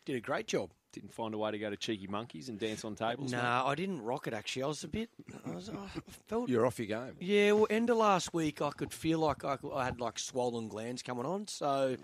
did 0.06 0.16
a 0.16 0.22
great 0.22 0.48
job. 0.48 0.72
Didn't 0.94 1.14
find 1.14 1.34
a 1.34 1.38
way 1.38 1.52
to 1.52 1.60
go 1.60 1.70
to 1.70 1.76
Cheeky 1.78 2.08
Monkeys 2.08 2.50
and 2.50 2.58
dance 2.58 2.84
on 2.86 2.96
tables. 2.96 3.32
No, 3.32 3.38
mate? 3.38 3.44
I 3.44 3.76
didn't 3.76 4.02
rock 4.02 4.26
it 4.28 4.34
actually. 4.34 4.64
I 4.64 4.68
was 4.68 4.84
a 4.84 4.88
bit. 4.88 5.10
I, 5.46 5.52
was, 5.52 5.70
I 5.70 5.76
felt. 6.28 6.50
You're 6.50 6.66
off 6.66 6.80
your 6.80 6.88
game. 6.88 7.16
Yeah, 7.20 7.52
well, 7.52 7.68
end 7.70 7.90
of 7.90 7.98
last 7.98 8.34
week, 8.34 8.62
I 8.62 8.72
could 8.72 8.94
feel 8.94 9.20
like 9.20 9.44
I, 9.46 9.58
I 9.74 9.86
had 9.86 10.00
like 10.00 10.18
swollen 10.18 10.70
glands 10.70 11.04
coming 11.04 11.26
on, 11.26 11.48
so 11.48 11.98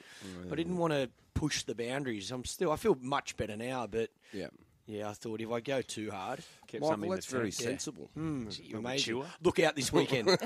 I 0.52 0.56
didn't 0.56 0.78
want 0.78 0.94
to 0.94 1.10
push 1.34 1.64
the 1.64 1.74
boundaries. 1.76 2.30
I'm 2.30 2.46
still. 2.46 2.72
I 2.72 2.76
feel 2.76 2.98
much 3.02 3.36
better 3.38 3.56
now, 3.58 3.88
but 3.88 4.10
Yeah. 4.34 4.48
yeah, 4.86 5.10
I 5.10 5.14
thought 5.14 5.42
if 5.42 5.50
I 5.52 5.60
go 5.62 5.82
too 5.82 6.12
hard, 6.12 6.42
Kept 6.68 6.84
something 6.84 7.00
Michael, 7.02 7.16
that's 7.16 7.26
very 7.28 7.52
sensible. 7.52 8.10
hmm, 8.14 8.50
you're 8.62 8.80
amazing. 8.80 9.16
mature. 9.20 9.32
Look 9.42 9.60
out 9.60 9.76
this 9.76 9.92
weekend. 9.94 10.28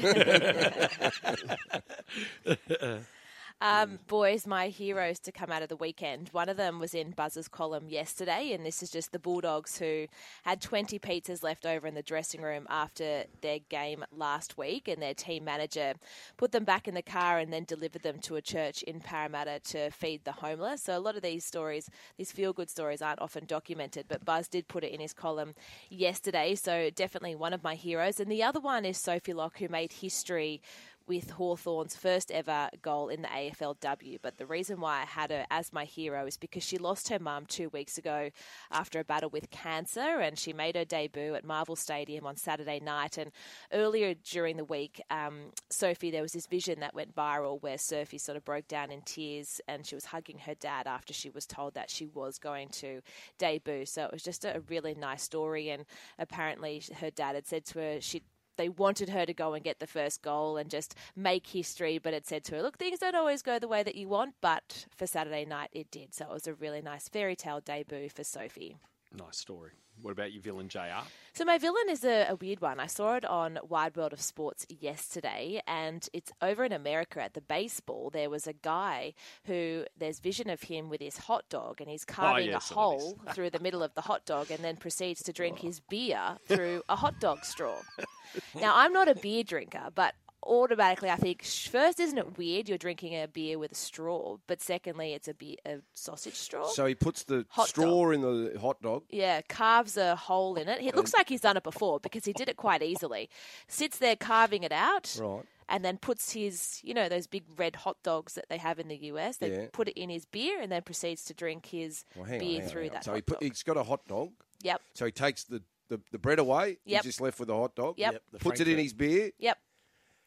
Um, 3.60 3.98
boys, 4.06 4.46
my 4.46 4.68
heroes 4.68 5.18
to 5.22 5.32
come 5.32 5.52
out 5.52 5.64
of 5.64 5.70
the 5.70 5.76
weekend. 5.76 6.30
One 6.30 6.48
of 6.48 6.58
them 6.58 6.78
was 6.78 6.94
in 6.94 7.10
Buzz's 7.10 7.48
column 7.48 7.90
yesterday, 7.90 8.52
and 8.52 8.64
this 8.64 8.84
is 8.84 8.92
just 8.92 9.12
the 9.12 9.18
Bulldogs 9.18 9.80
who 9.80 10.06
had 10.44 10.62
20 10.62 11.00
pizzas 11.00 11.42
left 11.42 11.66
over 11.66 11.88
in 11.88 11.96
the 11.96 12.04
dressing 12.04 12.44
room 12.44 12.68
after 12.70 13.24
their 13.42 13.58
game 13.68 14.06
last 14.16 14.60
week, 14.60 14.88
and 14.88 15.02
their 15.02 15.16
team 15.16 15.44
manager 15.44 15.96
put 16.38 16.52
them 16.52 16.66
back 16.66 16.88
in 16.88 16.94
the 16.94 17.02
car 17.02 17.40
and 17.40 17.52
then 17.52 17.64
delivered 17.64 18.04
them 18.04 18.20
to 18.20 18.36
a 18.36 18.44
church 18.44 18.84
in 18.84 19.00
Parramatta 19.00 19.60
to 19.64 19.90
feed 19.90 20.24
the 20.24 20.34
homeless. 20.34 20.84
So 20.84 20.96
a 20.96 21.00
lot 21.00 21.16
of 21.16 21.24
these 21.24 21.44
stories, 21.44 21.90
these 22.16 22.32
feel-good 22.32 22.70
stories, 22.70 23.02
aren't 23.02 23.22
often 23.22 23.46
documented, 23.46 24.06
but 24.08 24.24
Buzz 24.24 24.48
did 24.48 24.68
put 24.68 24.84
it 24.84 24.94
in 24.94 25.00
his 25.00 25.14
column 25.14 25.56
yesterday. 25.90 26.54
So 26.54 26.92
definitely 26.92 27.34
one 27.34 27.54
of 27.54 27.64
my 27.64 27.74
heroes, 27.74 28.20
and 28.20 28.32
the 28.32 28.44
other 28.44 28.60
one 28.60 28.86
is 28.86 29.00
Sophie 29.00 29.34
Locke, 29.34 29.58
who 29.58 29.68
made 29.68 29.94
history 29.94 30.62
with 31.08 31.32
Hawthorn's 31.32 31.96
first 31.96 32.32
ever 32.32 32.70
goal 32.82 33.10
in 33.10 33.22
the 33.22 33.28
AFLW. 33.30 34.20
But 34.22 34.38
the 34.38 34.46
reason 34.46 34.80
why 34.80 35.02
I 35.02 35.06
had 35.06 35.32
her 35.32 35.46
as 35.50 35.72
my 35.72 35.86
hero 35.86 36.26
is 36.26 36.38
because 36.38 36.64
she 36.64 36.78
lost 36.78 37.10
her 37.10 37.20
mum 37.20 37.46
two 37.48 37.70
weeks 37.70 37.98
ago 37.98 38.30
after 38.72 39.00
a 39.00 39.04
battle 39.04 39.30
with 39.30 39.50
cancer, 39.50 40.20
and 40.20 40.38
she 40.38 40.54
made 40.54 40.76
her 40.76 40.86
debut 40.86 41.36
at 41.36 41.46
Marvel 41.46 41.76
Stadium 41.76 42.26
on 42.26 42.36
Saturday 42.36 42.80
night. 42.80 43.18
And 43.18 43.32
earlier 43.72 44.14
during 44.14 44.58
the 44.58 44.66
week, 44.66 45.02
um, 45.10 45.52
Sophie, 45.70 46.12
there 46.12 46.22
was 46.22 46.34
this 46.34 46.48
vision 46.48 46.80
that 46.82 46.94
went 46.94 47.16
viral 47.16 47.62
where 47.62 47.78
Sophie 47.78 48.18
sort 48.18 48.38
of 48.38 48.46
broke 48.46 48.68
down 48.68 48.92
in 48.92 49.02
tears 49.02 49.62
and 49.68 49.86
she 49.86 49.96
was 49.96 50.06
hugging 50.06 50.40
her 50.40 50.56
dad 50.56 50.88
after 50.88 51.14
she 51.14 51.30
was 51.30 51.46
told 51.46 51.74
that 51.74 51.90
she 51.90 52.06
was 52.06 52.38
going 52.38 52.70
to 52.70 53.02
debut. 53.38 53.86
So 53.86 54.04
it 54.04 54.12
was 54.12 54.24
just 54.24 54.46
a 54.46 54.62
really 54.68 54.96
nice 54.96 55.24
story, 55.24 55.70
and 55.70 55.86
apparently 56.20 56.82
her 57.00 57.10
dad 57.10 57.36
had 57.36 57.48
said 57.48 57.66
to 57.66 57.80
her 57.80 58.02
she 58.02 58.24
they 58.58 58.70
wanted 58.70 59.10
her 59.10 59.26
to 59.26 59.34
go 59.34 59.54
and 59.54 59.64
get 59.64 59.80
the 59.80 59.88
first 59.88 60.22
goal 60.22 60.58
and 60.58 60.70
just 60.70 60.96
make 61.16 61.48
history, 61.48 61.98
but 61.98 62.14
it 62.14 62.28
said 62.28 62.44
to 62.46 62.56
her, 62.56 62.62
look, 62.62 62.78
things 62.78 63.00
don't 63.00 63.16
always 63.16 63.42
go 63.42 63.60
the 63.60 63.68
way 63.68 63.84
that 63.84 63.96
you 63.96 64.08
want, 64.08 64.36
but 64.42 64.86
for 64.96 65.08
Saturday 65.08 65.46
night 65.46 65.70
it 65.72 65.90
did. 65.92 66.14
So 66.14 66.26
it 66.26 66.32
was 66.32 66.48
a 66.48 66.54
really 66.54 66.82
nice 66.82 67.08
fairy 67.08 67.36
tale 67.36 67.62
debut 67.62 68.10
for 68.10 68.24
Sophie. 68.24 68.78
Nice 69.18 69.38
story. 69.38 69.72
What 70.02 70.12
about 70.12 70.32
your 70.32 70.42
villain, 70.42 70.70
JR? 70.70 71.06
So 71.34 71.46
my 71.46 71.58
villain 71.58 71.90
is 71.90 72.04
a, 72.04 72.28
a 72.30 72.36
weird 72.36 72.62
one. 72.62 72.80
I 72.80 72.88
saw 72.88 73.16
it 73.16 73.26
on 73.26 73.60
Wide 73.68 73.96
World 73.96 74.14
of 74.14 74.22
Sports 74.22 74.66
yesterday, 74.70 75.62
and 75.68 76.08
it's 76.14 76.32
over 76.42 76.64
in 76.64 76.72
America 76.72 77.22
at 77.22 77.34
the 77.34 77.42
baseball. 77.42 78.10
There 78.10 78.30
was 78.30 78.48
a 78.48 78.54
guy 78.54 79.14
who 79.46 79.86
there's 79.98 80.20
vision 80.20 80.50
of 80.50 80.64
him 80.64 80.90
with 80.90 81.02
his 81.02 81.18
hot 81.18 81.46
dog, 81.50 81.82
and 81.82 81.90
he's 81.90 82.06
oh, 82.10 82.14
carving 82.14 82.48
yes, 82.48 82.72
a 82.72 82.74
I 82.74 82.78
know 82.78 82.94
this. 82.94 83.04
hole 83.04 83.20
through 83.34 83.50
the 83.52 83.60
middle 83.60 83.84
of 83.84 83.94
the 83.96 84.02
hot 84.02 84.26
dog, 84.26 84.52
and 84.52 84.64
then 84.64 84.78
proceeds 84.78 85.24
to 85.24 85.34
drink 85.34 85.60
oh. 85.62 85.68
his 85.68 85.80
beer 85.80 86.38
through 86.46 86.84
a 86.90 86.96
hot 86.96 87.20
dog 87.20 87.44
straw. 87.44 87.78
now 88.56 88.74
I'm 88.76 88.94
not 88.94 89.08
a 89.08 89.16
beer 89.16 89.44
drinker, 89.44 89.90
but 89.94 90.16
automatically 90.44 91.10
I 91.10 91.16
think 91.16 91.44
first 91.44 92.00
isn't 92.00 92.18
it 92.18 92.38
weird 92.38 92.70
you're 92.70 92.78
drinking 92.78 93.14
a 93.22 93.28
beer 93.28 93.58
with 93.60 93.72
a 93.72 93.76
straw, 93.76 94.38
but 94.48 94.62
secondly 94.62 95.14
it's 95.14 95.28
a 95.28 95.34
beer 95.34 95.56
a 95.66 95.78
sausage 95.94 96.36
straw. 96.36 96.68
So 96.68 96.86
he 96.86 96.96
puts 96.96 97.24
the 97.24 97.46
Hot 97.50 97.68
straw 97.70 98.12
in 98.12 98.22
the 98.22 98.58
hot 98.60 98.82
dog. 98.82 99.04
Yeah, 99.10 99.42
carves 99.42 99.98
a 99.98 100.16
hole 100.16 100.56
in 100.56 100.68
it. 100.68 100.82
It 100.82 100.96
looks 100.96 101.14
like 101.14 101.30
he's 101.30 101.42
done 101.42 101.58
it 101.58 101.64
before 101.64 102.00
because 102.00 102.26
he 102.26 102.34
did 102.34 102.50
it 102.50 102.58
quite 102.58 102.82
easily. 102.84 103.30
Sits 103.68 103.98
there 103.98 104.16
carving 104.16 104.64
it 104.64 104.72
out. 104.72 105.18
Right. 105.20 105.44
And 105.70 105.84
then 105.84 105.98
puts 105.98 106.32
his, 106.32 106.80
you 106.82 106.94
know, 106.94 107.10
those 107.10 107.28
big 107.28 107.44
red 107.58 107.76
hot 107.76 107.98
dogs 108.02 108.36
that 108.36 108.46
they 108.48 108.58
have 108.58 108.80
in 108.80 108.88
the 108.88 108.96
US. 109.12 109.36
They 109.38 109.52
Yeah. 109.52 109.66
put 109.74 109.90
it 109.90 110.00
in 110.00 110.10
his 110.10 110.24
beer 110.26 110.62
and 110.62 110.72
then 110.72 110.82
proceeds 110.82 111.26
to 111.26 111.34
drink 111.34 111.66
his 111.66 112.06
Well, 112.16 112.24
hang 112.24 112.36
on, 112.36 112.40
beer 112.40 112.54
hang 112.54 112.62
on, 112.64 112.70
through 112.70 112.82
hang 112.84 112.90
on. 112.92 112.94
that 112.94 113.04
So 113.04 113.12
hot 113.12 113.16
he 113.18 113.22
put, 113.24 113.40
dog. 113.42 113.44
he's 113.52 113.64
got 113.64 113.76
a 113.78 113.84
hot 113.84 114.08
dog. 114.08 114.32
Yep, 114.64 114.82
So 114.94 115.06
he 115.06 115.12
takes 115.12 115.44
the, 115.44 115.62
the, 115.90 116.00
the 116.14 116.18
bread 116.18 116.40
away. 116.40 116.78
Yep. 116.86 117.04
He's 117.04 117.10
just 117.12 117.22
left 117.22 117.38
with 117.40 117.50
the 117.50 117.56
hot 117.58 117.76
dog. 117.76 117.96
Yep. 117.98 118.14
Yep, 118.14 118.22
the 118.32 118.40
Puts 118.40 118.60
it 118.62 118.68
in 118.70 118.76
Frankfurt. 118.76 118.84
his 118.84 118.94
beer. 118.94 119.32
yep. 119.40 119.58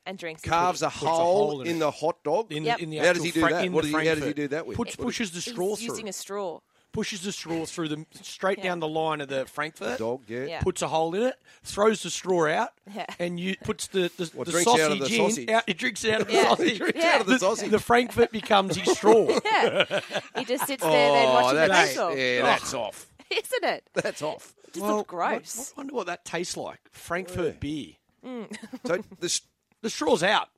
And 0.07 0.19
drinks. 0.19 0.43
Carves 0.43 0.83
a 0.83 0.87
Puts 0.91 1.03
a 1.03 1.07
hole, 1.07 1.51
hole 1.51 1.61
in 1.63 1.69
in 1.69 1.79
the 1.79 1.91
hot 1.91 2.23
dog. 2.25 2.51
In, 2.53 2.65
Yep. 2.65 2.79
in 2.81 2.91
the 2.91 2.97
How 2.99 3.13
does 3.13 3.23
he 3.23 3.31
do 3.31 3.41
fra- 3.41 3.51
that? 3.51 3.71
What 3.71 3.83
does 3.83 3.91
he- 3.91 3.97
how 4.09 4.15
does 4.15 4.25
he 4.25 4.33
do 4.33 4.49
that 4.49 4.67
with? 4.67 4.77
Puts, 4.77 4.97
What- 4.99 5.05
pushes 5.07 5.31
the 5.31 5.41
He's 5.41 5.53
straw 5.53 5.77
through. 5.77 5.87
using 5.87 6.09
a 6.09 6.13
straw. 6.13 6.61
pushes 6.93 7.23
the 7.23 7.31
straw 7.31 7.65
through 7.67 7.87
the 7.89 8.05
straight 8.23 8.59
Yeah. 8.59 8.65
down 8.65 8.81
the 8.81 8.89
line 8.89 9.21
of 9.21 9.29
the 9.29 9.47
Frankfurt. 9.47 10.01
Dog, 10.01 10.23
yeah. 10.27 10.45
Yeah. 10.47 10.61
Puts 10.61 10.83
a 10.83 10.89
hole 10.89 11.15
in 11.15 11.23
it, 11.23 11.37
throws 11.63 12.03
the 12.03 12.11
straw 12.11 12.49
out, 12.49 12.71
Yeah. 12.93 13.07
and 13.21 13.39
you 13.39 13.55
puts 13.63 13.87
the 13.87 14.11
the, 14.17 14.29
What, 14.35 14.49
the 14.49 14.61
sausage 14.63 14.81
out 14.81 14.91
of 14.93 14.99
the 14.99 15.05
in. 15.07 15.13
sausage? 15.31 15.49
Out, 15.51 15.63
he 15.69 15.75
drinks 15.75 16.03
it 16.05 16.15
out 16.15 16.21
of 16.23 16.27
the 16.27 16.33
Yeah. 16.33 16.43
sausage. 16.49 16.79
Drinks 16.79 17.05
out 17.05 17.21
of 17.21 17.27
the 17.29 17.39
sausage. 17.39 17.71
The 17.71 17.79
Frankfurt 17.79 18.33
becomes 18.33 18.75
his 18.77 18.97
straw. 18.97 19.39
Yeah. 19.45 20.01
he 20.37 20.45
just 20.47 20.67
sits 20.67 20.83
there 20.83 21.13
then 21.13 21.29
Oh, 21.29 21.33
watching 21.35 21.61
the 21.61 21.69
that's, 21.69 21.89
baseball. 21.91 22.17
yeah, 22.17 22.39
oh, 22.41 22.47
that's 22.47 22.75
off. 22.75 23.07
Isn't 23.31 23.65
it? 23.65 23.85
That's 23.95 24.23
off. 24.23 24.55
It 24.65 24.73
just 24.75 24.85
Well, 24.85 24.97
looks 24.97 25.11
gross. 25.11 25.73
I 25.77 25.81
wonder 25.81 25.95
what 25.95 26.07
that 26.09 26.25
tastes 26.25 26.57
like. 26.57 26.81
Frankfurt 26.91 27.61
beer. 27.61 27.93
Mm. 28.27 28.53
So 28.85 28.99
the, 29.21 29.41
The 29.83 29.91
straw's 29.91 30.23
out. 30.23 30.49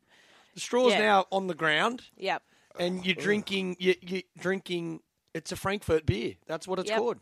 The 0.54 0.60
straw's 0.60 0.92
Yeah. 0.92 0.98
now 1.00 1.26
on 1.32 1.46
the 1.46 1.54
ground, 1.54 2.02
Yep. 2.16 2.42
and 2.78 3.04
you're 3.06 3.14
drinking. 3.14 3.76
You, 3.78 3.94
you're 4.02 4.22
drinking. 4.38 5.00
It's 5.34 5.50
a 5.52 5.56
Frankfurt 5.56 6.04
beer. 6.04 6.34
That's 6.46 6.68
what 6.68 6.78
it's 6.78 6.90
Yep. 6.90 6.98
called. 6.98 7.18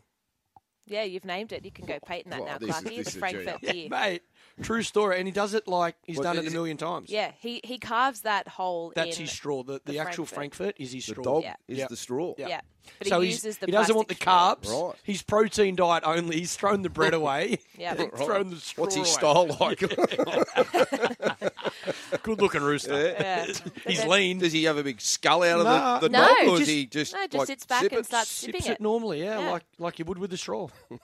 Yeah, 0.87 1.03
you've 1.03 1.23
named 1.23 1.53
it. 1.53 1.63
You 1.63 1.71
can 1.71 1.85
go 1.85 1.99
patent 2.05 2.31
that 2.31 2.41
Well, 2.41 2.49
now, 2.49 2.57
this 2.57 2.69
is- 2.69 2.83
Clarky. 2.83 2.95
this 2.97 3.13
The 3.13 3.17
a 3.17 3.19
Frankfurt 3.19 3.61
genius. 3.61 3.73
beer. 3.73 3.89
Mate, 3.89 4.21
true 4.63 4.81
story. 4.83 5.19
And 5.19 5.27
he 5.27 5.31
does 5.31 5.53
it 5.53 5.67
like 5.67 5.95
he's 6.03 6.17
Well, 6.17 6.23
done 6.23 6.37
it 6.39 6.43
a 6.43 6.47
it- 6.47 6.53
million 6.53 6.75
times. 6.75 7.09
Yeah, 7.09 7.31
he, 7.39 7.61
he 7.63 7.77
carves 7.77 8.21
that 8.21 8.47
hole 8.49 8.91
That's 8.95 9.15
in. 9.15 9.21
his 9.23 9.31
straw. 9.31 9.63
The, 9.63 9.73
the, 9.85 9.93
the 9.93 9.99
actual 9.99 10.25
Frankfurt. 10.25 10.57
Frankfurt 10.75 10.81
is 10.83 10.91
his 10.91 11.05
the 11.05 11.11
straw. 11.13 11.23
dog 11.23 11.43
Yeah. 11.43 11.55
is 11.69 11.77
Yeah. 11.77 11.87
the 11.87 11.95
straw. 11.95 12.33
Yeah. 12.37 12.47
Yeah. 12.49 12.61
But 12.97 13.07
so 13.07 13.21
he 13.21 13.29
uses 13.29 13.59
the 13.59 13.67
he 13.67 13.71
doesn't 13.71 13.95
want 13.95 14.07
the 14.09 14.15
plastic 14.15 14.65
straw. 14.65 14.79
carbs. 14.81 14.87
Right. 14.89 14.95
He's 15.03 15.21
protein 15.21 15.75
diet 15.75 16.03
only. 16.05 16.39
He's 16.39 16.55
thrown 16.57 16.81
the 16.81 16.89
bread 16.89 17.13
away. 17.21 17.59
Yeah. 17.77 17.93
and 17.97 18.11
thrown 18.13 18.49
the 18.49 18.57
straw 18.57 18.83
What's 18.85 18.95
his 18.95 19.07
away. 19.07 19.13
style 19.13 19.57
like? 19.61 19.81
Good 22.23 22.41
looking 22.41 22.61
rooster. 22.61 23.15
Yeah. 23.19 23.45
He's 23.87 24.05
lean. 24.05 24.39
Does 24.39 24.53
he 24.53 24.63
have 24.65 24.77
a 24.77 24.83
big 24.83 25.01
skull 25.01 25.43
out 25.43 25.59
of 25.59 25.65
No. 25.65 25.99
the, 25.99 26.07
the 26.07 26.09
No, 26.09 26.27
dog, 26.27 26.37
or 26.39 26.45
just- 26.45 26.59
does 26.59 26.67
he 26.67 26.85
just, 26.85 27.13
no, 27.13 27.19
just 27.27 27.33
like, 27.37 27.47
sits 27.47 27.65
back 27.65 27.81
sip 27.83 27.91
and 27.91 27.99
it? 28.01 28.05
starts 28.05 28.29
sipping 28.29 28.61
Sips 28.61 28.69
it. 28.69 28.73
it 28.73 28.81
normally, 28.81 29.21
yeah, 29.23 29.39
Yeah. 29.39 29.51
like 29.51 29.63
like 29.79 29.99
you 29.99 30.05
would 30.05 30.17
with 30.17 30.33
a 30.33 30.37
straw. 30.37 30.67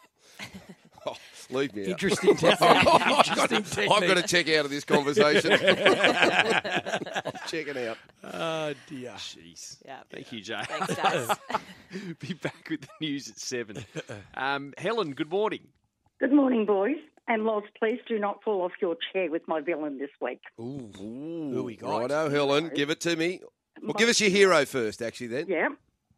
Oh, 1.10 1.16
leave 1.52 1.74
me 1.74 1.84
out. 1.84 1.88
Interesting 1.90 2.36
technique. 2.36 2.60
Interesting 2.84 3.64
technique. 3.64 3.92
I've 3.92 4.08
got 4.08 4.18
to 4.18 4.24
check 4.24 4.50
out 4.50 4.66
of 4.66 4.72
this 4.72 4.84
conversation. 4.84 5.54
I'm 5.54 7.32
checking 7.48 7.78
out. 7.88 7.98
Oh 8.26 8.74
dear. 8.88 9.12
Jeez. 9.12 9.78
Yeah. 9.86 10.00
Thank 10.12 10.34
you, 10.34 10.42
Jay. 10.42 10.62
Thanks, 10.68 10.96
Daz. 10.96 11.38
Be 12.20 12.34
back 12.34 12.68
with 12.70 12.82
the 12.82 12.88
news 13.00 13.30
at 13.30 13.40
seven. 13.40 13.86
Um, 14.36 14.74
Helen, 14.78 15.14
good 15.14 15.30
morning. 15.30 15.70
Good 16.20 16.34
morning, 16.34 16.66
boys. 16.66 16.98
And 17.28 17.44
Loz, 17.44 17.64
please 17.78 18.00
do 18.08 18.18
not 18.20 18.42
fall 18.44 18.62
off 18.62 18.72
your 18.82 18.96
chair 19.12 19.30
with 19.30 19.48
my 19.48 19.60
villain 19.60 19.98
this 19.98 20.10
week. 20.22 20.40
Ooh. 20.60 20.90
Ooh, 21.02 21.52
Who 21.54 21.64
we 21.64 21.76
got? 21.76 22.00
Righto, 22.02 22.30
Helen, 22.30 22.72
give 22.74 22.90
it 22.90 23.02
to 23.02 23.16
me. 23.16 23.42
Well, 23.82 23.94
give 23.94 24.10
us 24.10 24.20
your 24.22 24.30
hero 24.30 24.66
first, 24.66 25.02
actually, 25.02 25.28
then. 25.28 25.46
Yeah. 25.48 25.68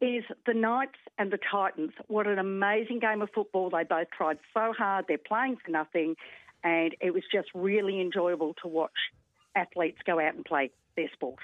Is 0.02 0.24
the 0.46 0.54
Knights 0.54 1.00
and 1.18 1.32
the 1.32 1.40
Titans. 1.52 1.92
What 2.08 2.26
an 2.28 2.40
amazing 2.40 3.00
game 3.00 3.22
of 3.22 3.30
football. 3.34 3.70
They 3.70 3.84
both 3.84 4.08
tried 4.16 4.38
so 4.54 4.72
hard. 4.78 5.06
They're 5.08 5.18
playing 5.18 5.58
for 5.66 5.72
nothing. 5.72 6.16
And 6.64 6.96
it 7.02 7.14
was 7.14 7.24
just 7.34 7.50
really 7.54 8.00
enjoyable 8.00 8.54
to 8.62 8.68
watch 8.68 8.92
athletes 9.56 9.98
go 10.06 10.20
out 10.20 10.36
and 10.36 10.46
play 10.46 10.72
their 10.96 11.10
sport. 11.12 11.40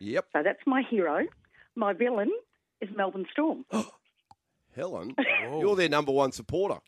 Yep. 0.00 0.26
So 0.32 0.42
that's 0.42 0.60
my 0.66 0.82
hero. 0.88 1.26
My 1.76 1.92
villain 1.92 2.30
is 2.80 2.88
Melbourne 2.96 3.26
Storm. 3.30 3.64
Helen, 4.74 5.14
you're 5.60 5.76
their 5.76 5.88
number 5.88 6.12
one 6.12 6.32
supporter. 6.32 6.78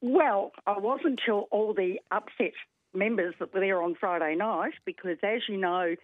Well, 0.00 0.52
I 0.66 0.78
was 0.78 1.00
until 1.04 1.48
all 1.50 1.74
the 1.74 2.00
upset 2.10 2.52
members 2.94 3.34
that 3.40 3.52
were 3.54 3.60
there 3.60 3.82
on 3.82 3.94
Friday 3.98 4.34
night, 4.36 4.74
because 4.84 5.18
as 5.22 5.42
you 5.48 5.56
know, 5.56 5.94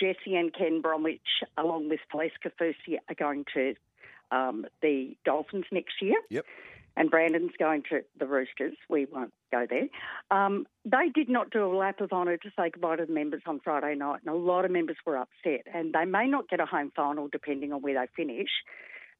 Jesse 0.00 0.36
and 0.36 0.54
Ken 0.54 0.80
Bromwich, 0.80 1.20
along 1.56 1.88
with 1.88 2.00
Felise 2.12 2.30
Kaufusi, 2.44 2.98
are 3.08 3.14
going 3.14 3.44
to 3.54 3.74
um, 4.30 4.66
the 4.82 5.16
Dolphins 5.24 5.66
next 5.72 5.94
year. 6.00 6.16
Yep. 6.30 6.44
And 6.96 7.10
Brandon's 7.10 7.52
going 7.56 7.84
to 7.90 8.00
the 8.18 8.26
Roosters. 8.26 8.74
We 8.90 9.06
won't 9.06 9.32
go 9.52 9.66
there. 9.70 9.86
Um, 10.36 10.66
they 10.84 11.10
did 11.14 11.28
not 11.28 11.50
do 11.50 11.64
a 11.64 11.70
lap 11.72 12.00
of 12.00 12.12
honour 12.12 12.36
to 12.38 12.50
say 12.58 12.70
goodbye 12.70 12.96
to 12.96 13.06
the 13.06 13.12
members 13.12 13.42
on 13.46 13.60
Friday 13.60 13.94
night, 13.94 14.20
and 14.26 14.34
a 14.34 14.36
lot 14.36 14.64
of 14.64 14.72
members 14.72 14.96
were 15.06 15.16
upset. 15.16 15.64
And 15.72 15.92
they 15.92 16.04
may 16.04 16.26
not 16.26 16.48
get 16.48 16.58
a 16.58 16.66
home 16.66 16.90
final 16.96 17.28
depending 17.30 17.72
on 17.72 17.82
where 17.82 17.94
they 17.94 18.08
finish. 18.16 18.48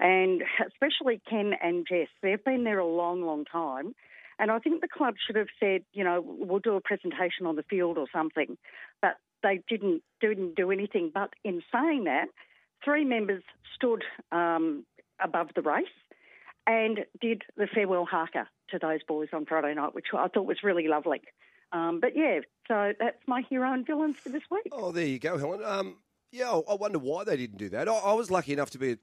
And 0.01 0.43
especially 0.67 1.21
Ken 1.29 1.53
and 1.61 1.87
Jess, 1.89 2.09
they've 2.23 2.43
been 2.43 2.65
there 2.65 2.79
a 2.79 2.87
long, 2.87 3.23
long 3.23 3.45
time. 3.45 3.95
And 4.39 4.51
I 4.51 4.61
think 4.61 4.81
the 4.81 4.89
club 4.89 5.15
should 5.27 5.35
have 5.37 5.49
said, 5.59 5.83
you 5.93 6.05
know, 6.05 6.23
we'll 6.25 6.61
do 6.61 6.77
a 6.77 6.81
presentation 6.81 7.47
on 7.47 7.57
the 7.57 7.65
field 7.65 7.99
or 7.99 8.07
something. 8.13 8.57
But 9.03 9.17
they 9.43 9.61
didn't 9.69 10.03
didn't 10.21 10.55
do 10.55 10.71
anything. 10.71 11.11
But 11.13 11.35
in 11.45 11.63
saying 11.73 12.05
that, 12.05 12.27
three 12.85 13.05
members 13.05 13.43
stood 13.75 14.05
um, 14.31 14.85
above 15.21 15.49
the 15.55 15.63
race 15.63 15.87
and 16.67 17.01
did 17.21 17.43
the 17.57 17.67
farewell 17.67 18.05
haka 18.05 18.49
to 18.71 18.79
those 18.79 19.03
boys 19.07 19.29
on 19.33 19.47
Friday 19.47 19.75
night, 19.75 19.95
which 19.95 20.07
I 20.17 20.29
thought 20.29 20.47
was 20.47 20.59
really 20.63 20.87
lovely. 20.87 21.23
Um, 21.73 22.01
but 22.01 22.17
yeah, 22.17 22.41
so 22.67 22.93
that's 22.99 23.19
my 23.27 23.43
hero 23.49 23.73
and 23.73 23.87
villains 23.87 24.17
for 24.17 24.29
this 24.29 24.43
week. 24.51 24.69
Oh, 24.73 24.93
there 24.93 25.07
you 25.07 25.19
go, 25.19 25.37
Helen. 25.39 25.63
Um, 25.65 25.97
yeah, 26.31 26.51
I 26.51 26.75
wonder 26.75 26.99
why 26.99 27.25
they 27.25 27.37
didn't 27.37 27.59
do 27.59 27.69
that. 27.71 27.89
I, 27.89 27.93
I 27.93 28.13
was 28.13 28.31
lucky 28.31 28.53
enough 28.53 28.71
to 28.71 28.79
be 28.79 28.99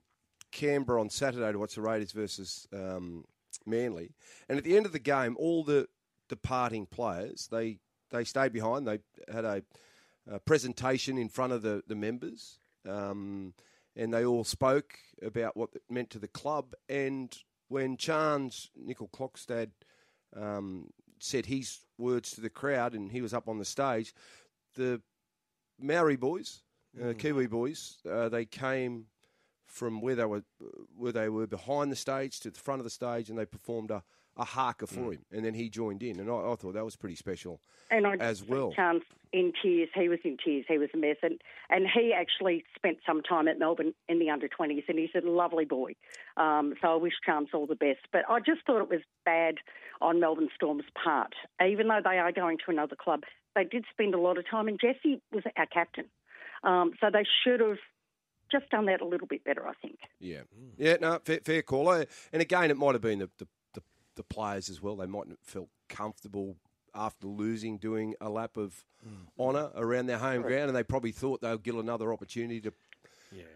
Canberra 0.55 1.01
on 1.01 1.09
Saturday 1.09 1.51
to 1.51 1.59
watch 1.59 1.75
the 1.75 1.81
Raiders 1.81 2.13
versus 2.13 2.67
um, 2.73 3.25
Manly, 3.65 4.13
and 4.47 4.57
at 4.57 4.63
the 4.63 4.77
end 4.77 4.85
of 4.85 4.93
the 4.93 4.99
game, 4.99 5.35
all 5.37 5.63
the 5.63 5.87
departing 6.29 6.85
players 6.85 7.47
they 7.51 7.79
they 8.09 8.23
stayed 8.23 8.53
behind. 8.53 8.87
They 8.87 8.99
had 9.31 9.45
a, 9.45 9.63
a 10.31 10.39
presentation 10.39 11.17
in 11.17 11.29
front 11.29 11.53
of 11.53 11.61
the 11.61 11.83
the 11.87 11.95
members, 11.95 12.59
um, 12.87 13.53
and 13.95 14.13
they 14.13 14.23
all 14.25 14.43
spoke 14.43 14.97
about 15.21 15.57
what 15.57 15.69
it 15.75 15.83
meant 15.89 16.09
to 16.11 16.19
the 16.19 16.27
club. 16.27 16.73
And 16.87 17.35
when 17.67 17.97
Charnze 17.97 18.69
Nicoll-Klokstad 18.77 19.71
um, 20.35 20.89
said 21.19 21.45
his 21.47 21.79
words 21.97 22.31
to 22.31 22.41
the 22.41 22.49
crowd, 22.49 22.93
and 22.93 23.11
he 23.11 23.21
was 23.21 23.33
up 23.33 23.49
on 23.49 23.57
the 23.57 23.65
stage, 23.65 24.13
the 24.75 25.01
Maori 25.79 26.15
boys, 26.17 26.61
uh, 27.01 27.13
Kiwi 27.17 27.47
boys, 27.47 27.97
uh, 28.09 28.29
they 28.29 28.45
came 28.45 29.07
from 29.67 30.01
where 30.01 30.15
they 30.15 30.25
were 30.25 30.43
where 30.95 31.11
they 31.11 31.29
were 31.29 31.47
behind 31.47 31.91
the 31.91 31.95
stage 31.95 32.39
to 32.41 32.51
the 32.51 32.59
front 32.59 32.79
of 32.79 32.83
the 32.83 32.89
stage, 32.89 33.29
and 33.29 33.37
they 33.37 33.45
performed 33.45 33.91
a, 33.91 34.03
a 34.37 34.45
haka 34.45 34.87
for 34.87 35.13
him, 35.13 35.25
and 35.31 35.45
then 35.45 35.53
he 35.53 35.69
joined 35.69 36.03
in, 36.03 36.19
and 36.19 36.29
I, 36.29 36.33
I 36.33 36.55
thought 36.55 36.73
that 36.73 36.85
was 36.85 36.95
pretty 36.95 37.15
special 37.15 37.61
And 37.89 38.05
I 38.05 38.15
as 38.15 38.43
well. 38.43 38.73
Charnze 38.77 39.01
in 39.33 39.51
tears. 39.61 39.89
He 39.93 40.07
was 40.07 40.19
in 40.23 40.37
tears. 40.43 40.65
He 40.67 40.77
was 40.77 40.89
a 40.93 40.97
mess, 40.97 41.17
and 41.21 41.41
and 41.69 41.85
he 41.93 42.13
actually 42.13 42.63
spent 42.75 42.99
some 43.05 43.21
time 43.21 43.47
at 43.47 43.59
Melbourne 43.59 43.93
in 44.07 44.19
the 44.19 44.29
under 44.29 44.47
twenties, 44.47 44.83
and 44.87 44.97
he's 44.97 45.09
a 45.15 45.27
lovely 45.27 45.65
boy. 45.65 45.95
Um, 46.37 46.73
so 46.81 46.93
I 46.93 46.95
wish 46.95 47.13
Charnze 47.27 47.53
all 47.53 47.67
the 47.67 47.75
best. 47.75 48.07
But 48.11 48.21
I 48.29 48.39
just 48.39 48.65
thought 48.65 48.81
it 48.81 48.89
was 48.89 49.01
bad 49.25 49.55
on 50.01 50.19
Melbourne 50.19 50.49
Storm's 50.55 50.85
part, 51.01 51.33
even 51.65 51.87
though 51.87 52.01
they 52.03 52.17
are 52.17 52.31
going 52.31 52.57
to 52.65 52.71
another 52.71 52.95
club. 52.95 53.21
They 53.55 53.63
did 53.63 53.85
spend 53.91 54.13
a 54.13 54.19
lot 54.19 54.37
of 54.37 54.49
time, 54.49 54.67
and 54.67 54.79
Jesse 54.79 55.21
was 55.31 55.43
our 55.57 55.65
captain, 55.65 56.05
um, 56.63 56.91
so 56.99 57.09
they 57.11 57.25
should 57.43 57.59
have 57.61 57.77
just 58.51 58.69
done 58.69 58.85
that 58.87 59.01
a 59.01 59.05
little 59.05 59.27
bit 59.27 59.43
better. 59.43 59.67
I 59.67 59.73
think. 59.81 59.99
Yeah, 60.19 60.41
yeah, 60.77 60.97
no, 61.01 61.19
fair, 61.23 61.39
fair 61.43 61.61
call. 61.61 61.91
And 61.91 62.07
again, 62.33 62.71
it 62.71 62.77
might 62.77 62.93
have 62.93 63.01
been 63.01 63.19
the, 63.19 63.29
the, 63.37 63.47
the, 63.73 63.81
the 64.15 64.23
players 64.23 64.69
as 64.69 64.81
well. 64.81 64.95
They 64.95 65.05
mightn't 65.05 65.31
have 65.31 65.39
felt 65.39 65.69
comfortable 65.89 66.57
after 66.93 67.27
losing 67.27 67.77
doing 67.77 68.15
a 68.21 68.29
lap 68.29 68.57
of 68.57 68.85
honour 69.39 69.69
around 69.75 70.07
their 70.07 70.17
home 70.17 70.41
ground, 70.41 70.69
and 70.69 70.75
they 70.75 70.83
probably 70.83 71.11
thought 71.11 71.41
they'll 71.41 71.57
get 71.57 71.75
another 71.75 72.11
opportunity 72.13 72.61
to 72.61 72.73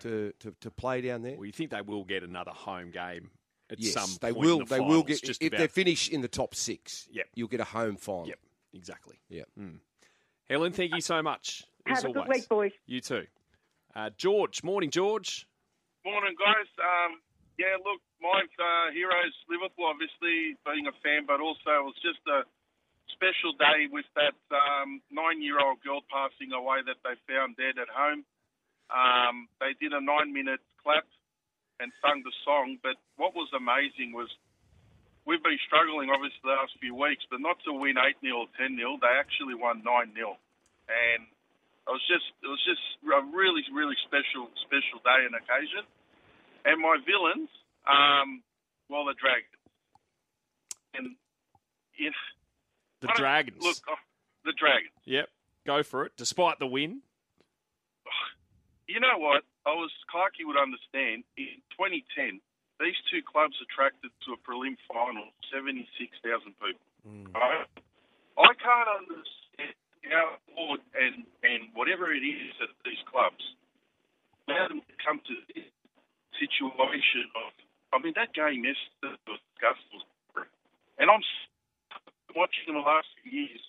to, 0.02 0.34
to, 0.40 0.54
to 0.60 0.72
play 0.72 1.02
down 1.02 1.22
there. 1.22 1.36
Well, 1.38 1.46
you 1.46 1.52
think 1.54 1.72
they 1.72 1.82
will 1.82 2.04
get 2.04 2.24
another 2.24 2.52
home 2.52 2.92
game 2.92 3.30
at 3.70 3.80
yes, 3.80 3.94
some 3.94 4.10
they 4.22 4.34
point 4.34 4.46
will. 4.46 4.60
in 4.60 4.66
the 4.66 4.66
they 4.66 4.78
finals, 4.80 4.94
will 4.96 5.04
get 5.04 5.24
just 5.24 5.42
if 5.42 5.50
about. 5.50 5.60
they 5.60 5.68
finish 5.68 6.10
in 6.10 6.22
the 6.22 6.28
top 6.28 6.56
six. 6.56 7.08
Yep. 7.12 7.28
you'll 7.36 7.48
get 7.48 7.60
a 7.62 7.66
home 7.66 7.96
final. 7.96 8.28
Yep, 8.28 8.40
exactly. 8.74 9.16
Yep. 9.30 9.48
Hmm. 9.58 9.68
Helen, 10.50 10.74
thank 10.74 10.94
you 10.94 11.02
so 11.02 11.22
much. 11.22 11.64
as 11.86 12.02
Have 12.02 12.10
a 12.10 12.14
good 12.14 12.24
always. 12.24 12.40
week, 12.42 12.50
boys. 12.50 12.72
You 12.88 13.00
too. 13.02 13.26
Uh, 13.96 14.10
George, 14.18 14.64
morning, 14.64 14.92
George. 14.92 15.48
Morning, 16.06 16.36
guys. 16.38 16.70
Um, 16.78 17.20
yeah, 17.58 17.76
look, 17.82 18.00
my 18.22 18.46
uh, 18.46 18.88
heroes 18.94 19.36
Liverpool, 19.50 19.90
obviously 19.90 20.56
being 20.64 20.88
a 20.88 20.96
fan, 21.02 21.26
but 21.26 21.42
also 21.42 21.84
it 21.84 21.86
was 21.90 22.00
just 22.00 22.22
a 22.30 22.46
special 23.12 23.52
day 23.58 23.90
with 23.92 24.08
that 24.16 24.38
um, 24.54 25.02
nine-year-old 25.12 25.82
girl 25.84 26.06
passing 26.08 26.54
away 26.54 26.86
that 26.86 27.02
they 27.04 27.18
found 27.28 27.58
dead 27.58 27.82
at 27.82 27.90
home. 27.92 28.24
Um, 28.94 29.50
they 29.60 29.76
did 29.76 29.92
a 29.92 30.00
nine-minute 30.00 30.62
clap 30.80 31.04
and 31.82 31.92
sung 32.00 32.22
the 32.24 32.36
song, 32.46 32.78
but 32.80 32.96
what 33.18 33.34
was 33.34 33.50
amazing 33.52 34.14
was 34.14 34.30
we've 35.26 35.44
been 35.44 35.60
struggling 35.66 36.14
obviously 36.14 36.40
the 36.46 36.56
last 36.56 36.78
few 36.80 36.94
weeks, 36.94 37.26
but 37.28 37.42
not 37.42 37.58
to 37.66 37.74
win 37.74 37.98
eight 38.00 38.22
0 38.22 38.46
or 38.46 38.50
ten 38.56 38.78
0 38.78 39.02
They 39.02 39.14
actually 39.20 39.56
won 39.58 39.84
nine 39.84 40.14
0 40.16 40.38
and 40.90 41.28
it 41.90 41.94
was 41.98 42.06
just 42.06 42.28
it 42.46 42.48
was 42.48 42.62
just 42.70 42.82
a 43.02 43.22
really 43.36 43.66
really 43.74 43.98
special 44.06 44.46
special 44.62 45.02
day 45.02 45.26
and 45.26 45.34
occasion. 45.34 45.84
And 46.66 46.78
my 46.82 46.98
villains, 47.02 47.50
um, 47.90 48.44
well, 48.90 49.06
the 49.06 49.16
Dragons. 49.18 49.58
And 50.94 51.16
if 51.98 52.14
The 53.02 53.10
Dragons. 53.16 53.64
look, 53.64 53.78
oh, 53.90 53.96
the 54.46 54.54
Dragons. 54.54 54.94
Yep, 55.06 55.30
go 55.66 55.82
for 55.84 56.06
it. 56.06 56.12
Despite 56.18 56.60
the 56.60 56.68
win, 56.68 57.02
You 58.88 59.00
know 59.00 59.18
what? 59.18 59.44
I 59.66 59.72
was 59.74 59.92
Clarky 60.14 60.46
would 60.46 60.58
understand. 60.58 61.24
In 61.38 61.62
2010, 61.78 62.42
these 62.82 62.98
two 63.10 63.22
clubs 63.22 63.56
attracted 63.62 64.12
to 64.26 64.34
a 64.34 64.40
prelim 64.42 64.76
final 64.92 65.30
76,000 65.54 66.54
people. 66.58 66.82
Right? 67.34 67.66
I 68.38 68.52
can't 68.58 68.90
understand 69.00 69.39
how 70.10 70.38
board 70.56 70.80
and 70.94 71.26
and 71.44 71.70
whatever 71.74 72.12
it 72.12 72.26
is 72.26 72.54
at 72.62 72.70
these 72.84 73.02
clubs 73.10 73.42
allow 74.48 74.68
them 74.68 74.82
to 74.82 74.96
come 75.06 75.22
to 75.26 75.36
this 75.54 75.66
situation 76.40 77.30
of. 77.36 77.54
I 77.94 77.98
mean, 78.02 78.14
that 78.16 78.34
game 78.34 78.64
yesterday 78.64 79.18
was 79.28 79.40
disgusting, 79.54 80.02
and 81.00 81.10
I'm 81.10 81.22
watching 82.36 82.66
them 82.68 82.76
the 82.76 82.82
last 82.82 83.08
few 83.24 83.42
years. 83.42 83.62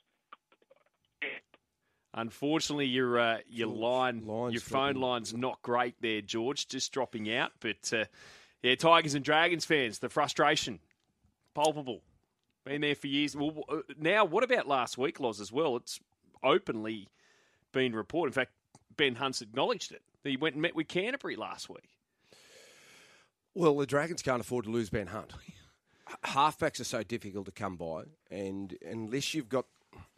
unfortunately, 2.15 2.87
your 2.87 3.19
uh, 3.19 3.39
your 3.49 3.69
line, 3.69 4.27
line's 4.27 4.55
your 4.55 4.61
phone 4.61 4.95
dropping. 4.95 5.03
line's 5.03 5.35
not 5.35 5.63
great 5.63 5.95
there, 6.01 6.21
George. 6.21 6.69
Just 6.69 6.93
dropping 6.93 7.33
out. 7.33 7.53
But 7.61 7.93
uh, 7.93 8.05
yeah, 8.63 8.75
Tigers 8.75 9.15
and 9.15 9.25
Dragons 9.25 9.65
fans, 9.65 9.99
the 9.99 10.09
frustration 10.09 10.81
palpable. 11.55 12.03
Been 12.65 12.83
there 12.83 12.95
for 12.95 13.07
years. 13.07 13.35
Well, 13.35 13.65
uh, 13.69 13.79
now 13.99 14.25
what 14.27 14.45
about 14.45 14.69
last 14.69 14.99
week, 14.99 15.19
Loz, 15.19 15.41
as 15.41 15.51
well? 15.51 15.77
It's 15.77 15.99
openly 16.43 17.09
been 17.73 17.95
reported. 17.95 18.31
In 18.31 18.35
fact, 18.35 18.53
Ben 18.97 19.15
Hunt's 19.15 19.41
acknowledged 19.41 19.93
it. 19.93 20.03
He 20.25 20.37
went 20.37 20.55
and 20.55 20.63
met 20.63 20.75
with 20.75 20.89
Canterbury 20.89 21.37
last 21.37 21.69
week. 21.69 21.89
Well, 23.55 23.77
the 23.77 23.87
Dragons 23.87 24.23
can't 24.23 24.41
afford 24.41 24.67
to 24.67 24.71
lose 24.71 24.91
Ben 24.91 25.09
Hunt. 25.09 25.33
Halfbacks 26.25 26.81
are 26.81 26.85
so 26.85 27.03
difficult 27.03 27.47
to 27.47 27.53
come 27.53 27.77
by, 27.77 28.03
and 28.31 28.77
unless 28.87 29.33
you've 29.33 29.49
got, 29.49 29.67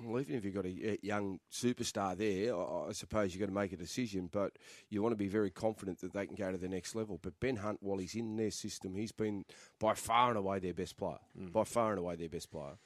well, 0.00 0.20
even 0.20 0.36
if 0.36 0.44
you've 0.44 0.54
got 0.54 0.64
a, 0.64 0.98
young 1.02 1.38
superstar 1.50 2.16
there, 2.16 2.54
I, 2.54 2.88
I 2.88 2.92
suppose 2.92 3.34
you've 3.34 3.40
got 3.40 3.46
to 3.46 3.52
make 3.52 3.72
a 3.72 3.76
decision. 3.76 4.28
But 4.32 4.52
you 4.88 5.02
want 5.02 5.12
to 5.12 5.16
be 5.16 5.28
very 5.28 5.50
confident 5.50 6.00
that 6.00 6.12
they 6.12 6.26
can 6.26 6.34
go 6.34 6.50
to 6.50 6.58
the 6.58 6.68
next 6.68 6.94
level. 6.94 7.18
But 7.22 7.38
Ben 7.40 7.56
Hunt, 7.56 7.78
while 7.82 7.98
he's 7.98 8.14
in 8.14 8.36
their 8.36 8.50
system, 8.50 8.94
he's 8.94 9.12
been 9.12 9.44
by 9.78 9.94
far 9.94 10.30
and 10.30 10.38
away 10.38 10.58
their 10.58 10.74
best 10.74 10.96
player. 10.96 11.20
Mm. 11.38 11.52
By 11.52 11.64
far 11.64 11.90
and 11.90 11.98
away 11.98 12.16
their 12.16 12.30
best 12.30 12.50
player. 12.50 12.78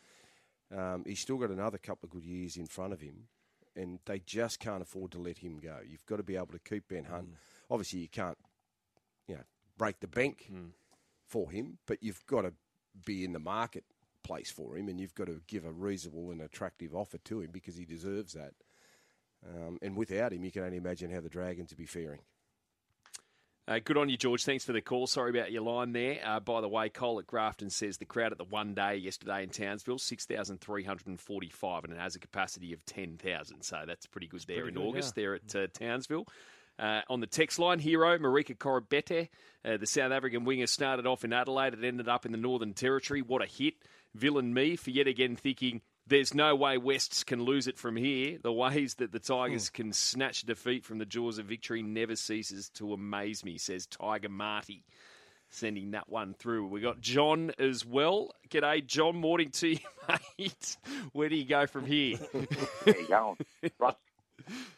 Um, 0.74 1.04
he's 1.06 1.20
still 1.20 1.36
got 1.36 1.50
another 1.50 1.78
couple 1.78 2.06
of 2.06 2.10
good 2.10 2.24
years 2.24 2.56
in 2.56 2.66
front 2.66 2.92
of 2.92 3.00
him, 3.00 3.28
and 3.74 3.98
they 4.06 4.18
just 4.20 4.58
can't 4.58 4.82
afford 4.82 5.12
to 5.12 5.18
let 5.18 5.38
him 5.38 5.58
go. 5.58 5.78
You've 5.86 6.06
got 6.06 6.16
to 6.16 6.22
be 6.22 6.36
able 6.36 6.48
to 6.48 6.58
keep 6.58 6.88
Ben 6.88 7.04
Hunt. 7.04 7.28
Obviously, 7.70 8.00
you 8.00 8.08
can't, 8.08 8.38
you 9.28 9.36
know, 9.36 9.42
break 9.78 10.00
the 10.00 10.08
bank 10.08 10.50
for 11.26 11.50
him, 11.50 11.78
but 11.86 12.02
you've 12.02 12.24
got 12.26 12.42
to 12.42 12.52
be 13.04 13.24
in 13.24 13.32
the 13.32 13.38
marketplace 13.38 14.50
for 14.50 14.76
him, 14.76 14.88
and 14.88 15.00
you've 15.00 15.14
got 15.14 15.26
to 15.26 15.40
give 15.46 15.64
a 15.64 15.72
reasonable 15.72 16.30
and 16.30 16.40
attractive 16.40 16.94
offer 16.94 17.18
to 17.18 17.40
him 17.42 17.50
because 17.52 17.76
he 17.76 17.84
deserves 17.84 18.32
that. 18.32 18.54
Um, 19.46 19.78
and 19.82 19.96
without 19.96 20.32
him, 20.32 20.44
you 20.44 20.50
can 20.50 20.64
only 20.64 20.78
imagine 20.78 21.12
how 21.12 21.20
the 21.20 21.28
Dragons 21.28 21.70
would 21.70 21.78
be 21.78 21.86
faring. 21.86 22.20
Uh, 23.68 23.80
good 23.84 23.96
on 23.96 24.08
you, 24.08 24.16
George. 24.16 24.44
Thanks 24.44 24.64
for 24.64 24.72
the 24.72 24.80
call. 24.80 25.08
Sorry 25.08 25.30
about 25.30 25.50
your 25.50 25.62
line 25.62 25.92
there. 25.92 26.20
Uh, 26.24 26.38
by 26.38 26.60
the 26.60 26.68
way, 26.68 26.88
Cole 26.88 27.18
at 27.18 27.26
Grafton 27.26 27.68
says 27.68 27.98
the 27.98 28.04
crowd 28.04 28.30
at 28.30 28.38
the 28.38 28.44
one 28.44 28.74
day 28.74 28.94
yesterday 28.94 29.42
in 29.42 29.48
Townsville, 29.48 29.98
6,345, 29.98 31.84
and 31.84 31.92
it 31.92 31.98
has 31.98 32.14
a 32.14 32.20
capacity 32.20 32.72
of 32.72 32.86
10,000. 32.86 33.62
So 33.62 33.82
that's 33.84 34.06
pretty 34.06 34.28
good 34.28 34.44
there 34.46 34.68
in 34.68 34.74
good, 34.74 34.84
August 34.84 35.16
there 35.16 35.34
at 35.34 35.56
uh, 35.56 35.66
Townsville. 35.72 36.28
Uh, 36.78 37.00
on 37.08 37.18
the 37.18 37.26
text 37.26 37.58
line, 37.58 37.80
hero 37.80 38.16
Marika 38.18 38.56
Koroibete, 38.56 39.30
uh, 39.64 39.76
the 39.78 39.86
South 39.86 40.12
African 40.12 40.44
winger, 40.44 40.68
started 40.68 41.04
off 41.04 41.24
in 41.24 41.32
Adelaide. 41.32 41.74
It 41.74 41.82
ended 41.82 42.08
up 42.08 42.24
in 42.24 42.30
the 42.30 42.38
Northern 42.38 42.72
Territory. 42.72 43.20
What 43.20 43.42
a 43.42 43.46
hit. 43.46 43.74
Villain 44.14 44.54
me 44.54 44.76
for 44.76 44.90
yet 44.90 45.08
again 45.08 45.34
thinking 45.34 45.80
there's 46.06 46.34
no 46.34 46.54
way 46.54 46.78
Wests 46.78 47.24
can 47.24 47.42
lose 47.42 47.66
it 47.66 47.78
from 47.78 47.96
here. 47.96 48.38
The 48.40 48.52
ways 48.52 48.94
that 48.94 49.12
the 49.12 49.18
Tigers 49.18 49.68
hmm. 49.68 49.74
can 49.74 49.92
snatch 49.92 50.42
defeat 50.42 50.84
from 50.84 50.98
the 50.98 51.06
jaws 51.06 51.38
of 51.38 51.46
victory 51.46 51.82
never 51.82 52.16
ceases 52.16 52.68
to 52.70 52.92
amaze 52.92 53.44
me, 53.44 53.58
says 53.58 53.86
Tiger 53.86 54.28
Marty. 54.28 54.84
Sending 55.48 55.92
that 55.92 56.08
one 56.08 56.34
through. 56.34 56.66
We 56.66 56.80
got 56.80 57.00
John 57.00 57.52
as 57.58 57.86
well. 57.86 58.32
G'day, 58.50 58.84
John. 58.84 59.16
Morning 59.16 59.50
to 59.50 59.68
you, 59.68 59.78
mate. 60.38 60.76
Where 61.12 61.28
do 61.28 61.36
you 61.36 61.44
go 61.44 61.66
from 61.66 61.86
here? 61.86 62.18
There 62.84 63.00
you 63.00 63.08
go. 63.08 63.36
Frus- 63.80 63.94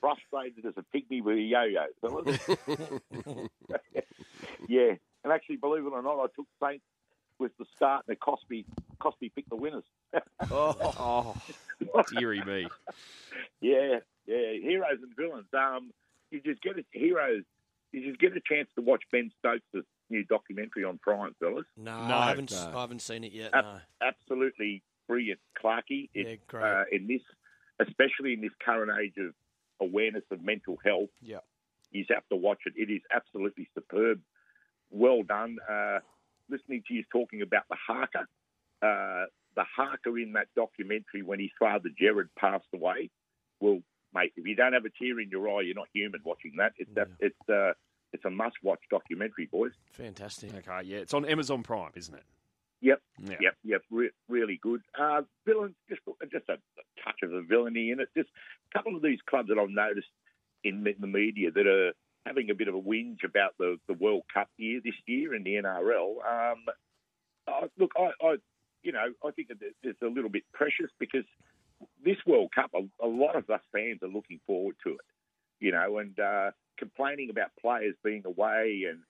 frustrated 0.01 0.67
as 0.67 0.75
a 0.77 0.85
pygmy 0.95 1.23
with 1.23 1.37
a 1.37 1.41
yo-yo, 1.41 1.87
yeah, 4.69 4.95
and 5.25 5.33
actually, 5.33 5.57
believe 5.57 5.85
it 5.85 5.93
or 5.93 6.03
not, 6.03 6.19
I 6.19 6.27
took 6.35 6.47
Saints 6.63 6.85
with 7.39 7.57
the 7.59 7.65
start, 7.77 8.05
and 8.07 8.15
it 8.15 8.21
cost 8.21 8.43
me 8.51 8.65
cost 9.01 9.17
me 9.21 9.31
pick 9.35 9.49
the 9.49 9.57
winners. 9.57 9.85
Oh, 10.51 11.35
dearie 12.19 12.43
me. 12.45 12.67
yeah, 13.61 13.99
yeah, 14.27 14.53
heroes 14.63 14.99
and 15.03 15.15
villains. 15.17 15.47
Um, 15.53 15.91
you 16.31 16.41
just 16.41 16.63
get 16.63 16.79
it. 16.79 16.87
Heroes 16.93 17.45
did 17.93 18.03
you 18.05 18.17
get 18.17 18.37
a 18.37 18.41
chance 18.41 18.69
to 18.75 18.83
watch 18.83 19.03
Ben 19.11 19.31
Stokes' 19.39 19.87
new 20.11 20.25
documentary 20.25 20.85
on 20.85 20.99
Prime, 20.99 21.35
fellas? 21.41 21.65
No, 21.77 22.07
No, 22.07 22.17
I 22.17 22.29
haven't. 22.29 22.51
no. 22.53 22.73
I 22.77 22.81
haven't 22.83 23.01
seen 23.03 23.25
it 23.25 23.33
yet. 23.33 23.51
Ab- 23.55 23.65
No. 23.65 23.79
Absolutely 24.03 24.83
brilliant, 25.07 25.41
Clarkey. 25.63 26.11
Yeah, 26.15 26.35
great. 26.47 26.65
uh, 26.65 26.85
in 26.93 27.07
this, 27.07 27.23
especially 27.81 28.35
in 28.35 28.41
this 28.43 28.51
current 28.63 28.91
age 29.03 29.15
of 29.19 29.33
awareness 29.81 30.25
of 30.31 30.43
mental 30.43 30.79
health, 30.85 31.09
Yeah. 31.23 31.39
you 31.91 32.05
have 32.11 32.29
to 32.29 32.37
watch 32.37 32.61
it. 32.67 32.75
It 32.77 32.93
is 32.93 33.01
absolutely 33.15 33.69
superb. 33.75 34.21
Well 34.91 35.23
done. 35.23 35.57
Uh, 35.69 36.01
listening 36.51 36.83
to 36.89 36.95
you 36.95 37.05
talking 37.13 37.43
about 37.43 37.63
the 37.69 37.77
haka, 37.77 38.21
uh, 38.83 39.27
the 39.57 39.65
haka 39.77 40.15
in 40.17 40.33
that 40.33 40.49
documentary 40.57 41.23
when 41.23 41.41
his 41.41 41.51
father 41.59 41.89
Jared 41.99 42.29
passed 42.39 42.67
away. 42.75 43.11
Well, 43.61 43.81
mate, 44.15 44.33
if 44.37 44.47
you 44.47 44.55
don't 44.55 44.73
have 44.73 44.85
a 44.85 44.91
tear 44.91 45.21
in 45.21 45.31
your 45.31 45.49
eye, 45.49 45.63
you're 45.63 45.75
not 45.75 45.89
human 45.93 46.21
watching 46.25 46.55
that. 46.59 46.73
It's 46.79 46.91
that, 46.95 47.09
it's 47.21 47.49
uh, 47.49 47.73
it's 48.13 48.25
a 48.25 48.31
must-watch 48.31 48.81
documentary, 48.91 49.47
boys. 49.47 49.73
Fantastic. 49.93 50.51
Okay, 50.55 50.87
yeah, 50.87 50.99
it's 50.99 51.13
on 51.15 51.25
Amazon 51.27 51.63
Prime, 51.63 51.91
isn't 51.95 52.15
it? 52.15 52.23
Yep, 52.81 53.03
Yeah. 53.25 53.37
yep, 53.41 53.55
yep. 53.65 53.83
Re- 53.91 54.11
really 54.29 54.59
good. 54.63 54.81
Uh, 54.99 55.23
villain, 55.45 55.75
just 55.89 56.01
just 56.31 56.49
a, 56.49 56.53
a 56.55 57.03
touch 57.05 57.17
of 57.25 57.31
the 57.31 57.43
villainy 57.43 57.91
in 57.91 58.01
it. 58.01 58.09
Just 58.17 58.31
a 58.73 58.79
couple 58.79 58.95
of 58.97 59.03
these 59.03 59.19
clubs 59.29 59.49
that 59.49 59.59
I've 59.59 59.69
noticed 59.71 60.07
in 60.65 60.85
the 60.85 61.07
media 61.07 61.51
that 61.51 61.67
are 61.67 61.93
having 62.29 62.51
a 62.51 62.55
bit 62.55 62.69
of 62.69 62.75
a 62.75 62.81
whinge 62.81 63.25
about 63.25 63.57
the, 63.59 63.77
the 63.89 63.95
World 63.95 64.23
Cup 64.33 64.49
year 64.57 64.81
this 64.85 64.95
year 65.07 65.35
in 65.35 65.43
the 65.43 65.55
NRL. 65.55 66.53
Um, 66.53 66.65
uh, 67.49 67.67
look, 67.79 67.93
I, 67.97 68.11
I, 68.25 68.37
you 68.83 68.93
know, 68.93 69.07
I 69.25 69.31
think 69.33 69.49
it's 69.83 70.03
a 70.03 70.07
little 70.07 70.31
bit 70.31 70.45
precious 70.53 70.91
because 71.01 71.25
this 72.05 72.19
World 72.27 72.51
Cup, 72.55 72.71
a, 72.75 73.05
a 73.05 73.09
lot 73.09 73.35
of 73.35 73.49
us 73.51 73.61
fans 73.73 74.03
are 74.03 74.09
looking 74.09 74.41
forward 74.47 74.77
to 74.85 74.91
it. 74.91 75.01
You 75.61 75.73
know, 75.73 75.99
and 75.99 76.19
uh, 76.21 76.51
complaining 76.79 77.31
about 77.31 77.49
players 77.61 77.97
being 78.05 78.23
away 78.25 78.85
and 78.89 79.01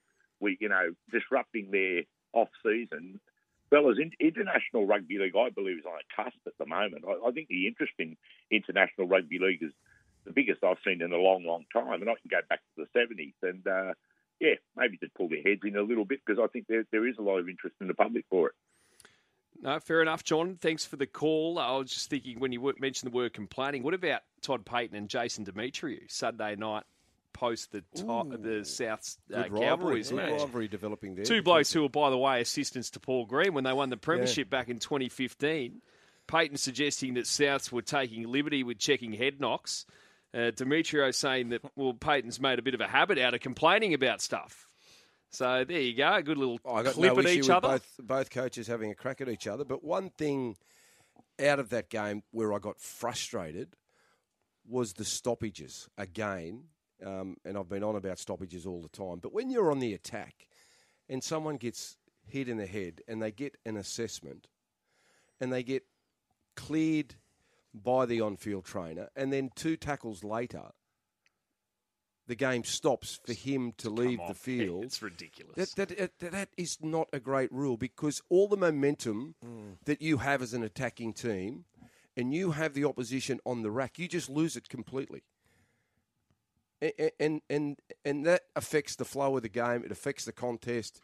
we, 0.40 0.56
you 0.60 0.68
know, 0.68 0.94
disrupting 1.12 1.70
their 1.70 2.02
off 2.32 2.48
season. 2.64 3.20
Fellas, 3.70 3.98
in, 4.00 4.12
international 4.18 4.86
rugby 4.86 5.18
league, 5.18 5.36
I 5.36 5.50
believe, 5.50 5.78
is 5.78 5.84
on 5.84 5.98
a 5.98 6.22
cusp 6.22 6.38
at 6.46 6.56
the 6.58 6.64
moment. 6.64 7.04
I, 7.06 7.28
I 7.28 7.30
think 7.32 7.48
the 7.48 7.66
interest 7.66 7.92
in 7.98 8.16
international 8.50 9.08
rugby 9.08 9.38
league 9.38 9.62
is 9.62 9.72
the 10.28 10.34
biggest 10.34 10.62
I've 10.62 10.78
seen 10.84 11.02
in 11.02 11.12
a 11.12 11.16
long, 11.16 11.44
long 11.44 11.64
time, 11.72 12.00
and 12.00 12.08
I 12.10 12.14
can 12.14 12.30
go 12.30 12.38
back 12.48 12.60
to 12.60 12.84
the 12.84 12.98
seventies. 12.98 13.34
And 13.42 13.66
uh, 13.66 13.94
yeah, 14.40 14.54
maybe 14.76 14.98
just 14.98 15.14
pull 15.14 15.28
their 15.28 15.42
heads 15.42 15.60
in 15.64 15.76
a 15.76 15.82
little 15.82 16.04
bit 16.04 16.20
because 16.24 16.40
I 16.42 16.46
think 16.48 16.66
there 16.68 16.84
there 16.92 17.06
is 17.06 17.16
a 17.18 17.22
lot 17.22 17.38
of 17.38 17.48
interest 17.48 17.76
in 17.80 17.88
the 17.88 17.94
public 17.94 18.24
for 18.30 18.48
it. 18.48 18.54
No, 19.60 19.80
fair 19.80 20.02
enough, 20.02 20.22
John. 20.22 20.56
Thanks 20.60 20.84
for 20.84 20.96
the 20.96 21.06
call. 21.06 21.58
I 21.58 21.76
was 21.76 21.90
just 21.90 22.10
thinking 22.10 22.38
when 22.38 22.52
you 22.52 22.72
mentioned 22.78 23.10
the 23.10 23.16
word 23.16 23.32
complaining, 23.32 23.82
what 23.82 23.94
about 23.94 24.20
Todd 24.40 24.64
Payten 24.64 24.94
and 24.94 25.08
Jason 25.08 25.44
Demetriou 25.44 26.08
Sunday 26.08 26.54
night 26.54 26.84
post 27.32 27.72
the 27.72 27.82
to- 27.96 28.38
the 28.40 28.64
South 28.64 29.16
uh, 29.34 29.42
Good 29.42 29.52
rivalry, 29.52 29.66
Cowboys 29.66 30.10
good 30.10 30.16
match? 30.16 30.40
rivalry 30.40 30.68
developing 30.68 31.14
there. 31.16 31.24
Two 31.24 31.42
blokes 31.42 31.72
who 31.72 31.82
were, 31.82 31.88
by 31.88 32.10
the 32.10 32.18
way, 32.18 32.40
assistants 32.40 32.90
to 32.90 33.00
Paul 33.00 33.26
Green 33.26 33.52
when 33.54 33.64
they 33.64 33.72
won 33.72 33.90
the 33.90 33.96
premiership 33.96 34.48
back 34.48 34.68
in 34.68 34.78
2015. 34.78 35.80
Payton 36.28 36.56
suggesting 36.58 37.14
that 37.14 37.24
Souths 37.24 37.72
were 37.72 37.82
taking 37.82 38.30
liberty 38.30 38.62
with 38.62 38.78
checking 38.78 39.12
head 39.12 39.40
knocks. 39.40 39.86
Uh, 40.38 40.52
Demetriou 40.52 41.12
saying 41.12 41.48
that, 41.48 41.62
well, 41.74 41.94
Payten's 41.94 42.38
made 42.38 42.60
a 42.60 42.62
bit 42.62 42.74
of 42.74 42.80
a 42.80 42.86
habit 42.86 43.18
out 43.18 43.34
of 43.34 43.40
complaining 43.40 43.92
about 43.92 44.20
stuff. 44.20 44.68
So 45.30 45.64
there 45.66 45.80
you 45.80 45.96
go, 45.96 46.14
a 46.14 46.22
good 46.22 46.38
little 46.38 46.60
I 46.64 46.84
got 46.84 46.94
clip 46.94 47.14
no 47.14 47.20
at 47.20 47.26
each 47.26 47.50
other. 47.50 47.68
both 47.68 47.94
both 47.98 48.30
coaches 48.30 48.68
having 48.68 48.92
a 48.92 48.94
crack 48.94 49.20
at 49.20 49.28
each 49.28 49.48
other. 49.48 49.64
But 49.64 49.82
one 49.82 50.10
thing 50.10 50.56
out 51.44 51.58
of 51.58 51.70
that 51.70 51.90
game 51.90 52.22
where 52.30 52.52
I 52.52 52.60
got 52.60 52.80
frustrated 52.80 53.74
was 54.66 54.92
the 54.92 55.04
stoppages 55.04 55.88
again. 55.98 56.64
Um, 57.04 57.36
and 57.44 57.58
I've 57.58 57.68
been 57.68 57.84
on 57.84 57.96
about 57.96 58.18
stoppages 58.18 58.64
all 58.64 58.80
the 58.80 58.88
time. 58.88 59.18
But 59.18 59.32
when 59.32 59.50
you're 59.50 59.70
on 59.70 59.80
the 59.80 59.92
attack 59.92 60.46
and 61.08 61.22
someone 61.22 61.56
gets 61.56 61.96
hit 62.26 62.48
in 62.48 62.58
the 62.58 62.66
head 62.66 63.02
and 63.08 63.20
they 63.20 63.32
get 63.32 63.56
an 63.66 63.76
assessment 63.76 64.46
and 65.40 65.52
they 65.52 65.62
get 65.62 65.84
cleared 66.56 67.16
by 67.74 68.06
the 68.06 68.20
on-field 68.20 68.64
trainer, 68.64 69.08
and 69.14 69.32
then 69.32 69.50
two 69.54 69.76
tackles 69.76 70.24
later, 70.24 70.70
the 72.26 72.34
game 72.34 72.62
stops 72.62 73.18
for 73.24 73.32
him 73.32 73.72
to 73.78 73.88
leave 73.88 74.18
the 74.18 74.24
on, 74.24 74.34
field. 74.34 74.84
It's 74.84 75.02
ridiculous. 75.02 75.72
That, 75.74 75.88
that, 75.88 76.18
that, 76.20 76.32
that 76.32 76.48
is 76.56 76.78
not 76.82 77.08
a 77.12 77.20
great 77.20 77.50
rule 77.50 77.76
because 77.76 78.22
all 78.28 78.48
the 78.48 78.56
momentum 78.56 79.34
mm. 79.44 79.76
that 79.86 80.02
you 80.02 80.18
have 80.18 80.42
as 80.42 80.52
an 80.52 80.62
attacking 80.62 81.14
team 81.14 81.64
and 82.16 82.34
you 82.34 82.50
have 82.50 82.74
the 82.74 82.84
opposition 82.84 83.40
on 83.46 83.62
the 83.62 83.70
rack, 83.70 83.98
you 83.98 84.08
just 84.08 84.28
lose 84.28 84.56
it 84.56 84.68
completely. 84.68 85.22
A- 86.82 87.02
a- 87.02 87.22
And, 87.22 87.40
and, 87.48 87.78
and 88.04 88.26
that 88.26 88.42
affects 88.54 88.96
the 88.96 89.04
flow 89.06 89.36
of 89.36 89.42
the 89.42 89.48
game, 89.48 89.82
it 89.84 89.90
affects 89.90 90.24
the 90.26 90.32
contest. 90.32 91.00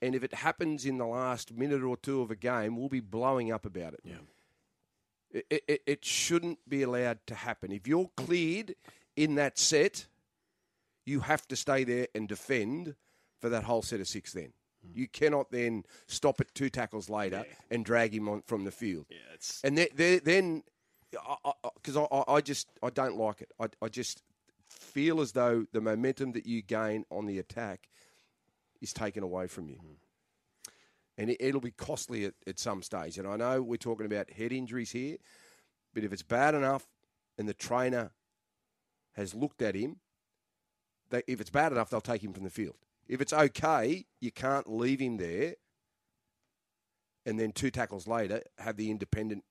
And 0.00 0.14
if 0.14 0.22
it 0.22 0.32
happens 0.32 0.86
in 0.86 0.98
the 0.98 1.06
last 1.06 1.52
minute 1.52 1.82
or 1.82 1.96
two 1.96 2.20
of 2.20 2.30
a 2.30 2.36
game, 2.36 2.76
we'll 2.76 2.88
be 2.88 3.00
blowing 3.00 3.50
up 3.50 3.66
about 3.66 3.94
it. 3.94 4.00
Yeah. 4.04 4.18
It, 5.30 5.62
it, 5.68 5.82
it 5.86 6.04
shouldn't 6.04 6.58
be 6.68 6.82
allowed 6.82 7.18
to 7.26 7.34
happen. 7.34 7.70
If 7.72 7.86
you're 7.86 8.10
cleared 8.16 8.74
in 9.16 9.34
that 9.34 9.58
set, 9.58 10.06
you 11.04 11.20
have 11.20 11.46
to 11.48 11.56
stay 11.56 11.84
there 11.84 12.08
and 12.14 12.28
defend 12.28 12.94
for 13.40 13.48
that 13.48 13.64
whole 13.64 13.82
set 13.82 14.00
of 14.00 14.08
six 14.08 14.32
then. 14.32 14.52
Mm-hmm. 14.86 14.98
You 15.00 15.08
cannot 15.08 15.50
then 15.50 15.84
stop 16.06 16.40
it 16.40 16.48
two 16.54 16.70
tackles 16.70 17.10
later 17.10 17.44
and 17.70 17.84
drag 17.84 18.14
him 18.14 18.28
on 18.28 18.42
from 18.42 18.64
the 18.64 18.70
field. 18.70 19.06
yeah, 19.10 19.18
it's 19.34 19.60
And 19.64 19.76
then, 19.76 19.88
then, 19.94 20.20
then 20.24 20.62
because 21.74 21.96
I, 21.96 22.06
I, 22.10 22.24
I 22.34 22.40
just 22.40 22.68
I 22.82 22.90
don't 22.90 23.16
like 23.16 23.40
it. 23.40 23.52
I, 23.58 23.66
I 23.82 23.88
just 23.88 24.22
feel 24.68 25.20
as 25.20 25.32
though 25.32 25.66
the 25.72 25.80
momentum 25.80 26.32
that 26.32 26.46
you 26.46 26.62
gain 26.62 27.04
on 27.10 27.26
the 27.26 27.38
attack 27.38 27.88
is 28.80 28.92
taken 28.92 29.22
away 29.22 29.46
from 29.46 29.68
you. 29.68 29.76
Mm-hmm. 29.76 29.94
And 31.18 31.30
it, 31.30 31.36
it'll 31.40 31.60
be 31.60 31.72
costly 31.72 32.24
at, 32.24 32.34
at 32.46 32.58
some 32.58 32.82
stage. 32.82 33.18
And 33.18 33.28
I 33.28 33.36
know 33.36 33.60
we're 33.60 33.76
talking 33.76 34.06
about 34.06 34.30
head 34.30 34.52
injuries 34.52 34.92
here, 34.92 35.16
but 35.92 36.04
if 36.04 36.12
it's 36.12 36.22
bad 36.22 36.54
enough 36.54 36.86
and 37.36 37.46
the 37.46 37.54
trainer 37.54 38.12
has 39.14 39.34
looked 39.34 39.60
at 39.60 39.74
him, 39.74 39.96
they, 41.10 41.22
if 41.26 41.40
it's 41.40 41.50
bad 41.50 41.72
enough, 41.72 41.90
they'll 41.90 42.00
take 42.00 42.24
him 42.24 42.32
from 42.32 42.44
the 42.44 42.50
field. 42.50 42.76
If 43.06 43.20
it's 43.20 43.32
okay, 43.32 44.06
you 44.20 44.30
can't 44.30 44.70
leave 44.70 45.00
him 45.00 45.16
there 45.16 45.54
and 47.28 47.38
then 47.38 47.52
two 47.52 47.70
tackles 47.70 48.06
later 48.06 48.42
have 48.56 48.76
the 48.76 48.90
independent 48.90 49.44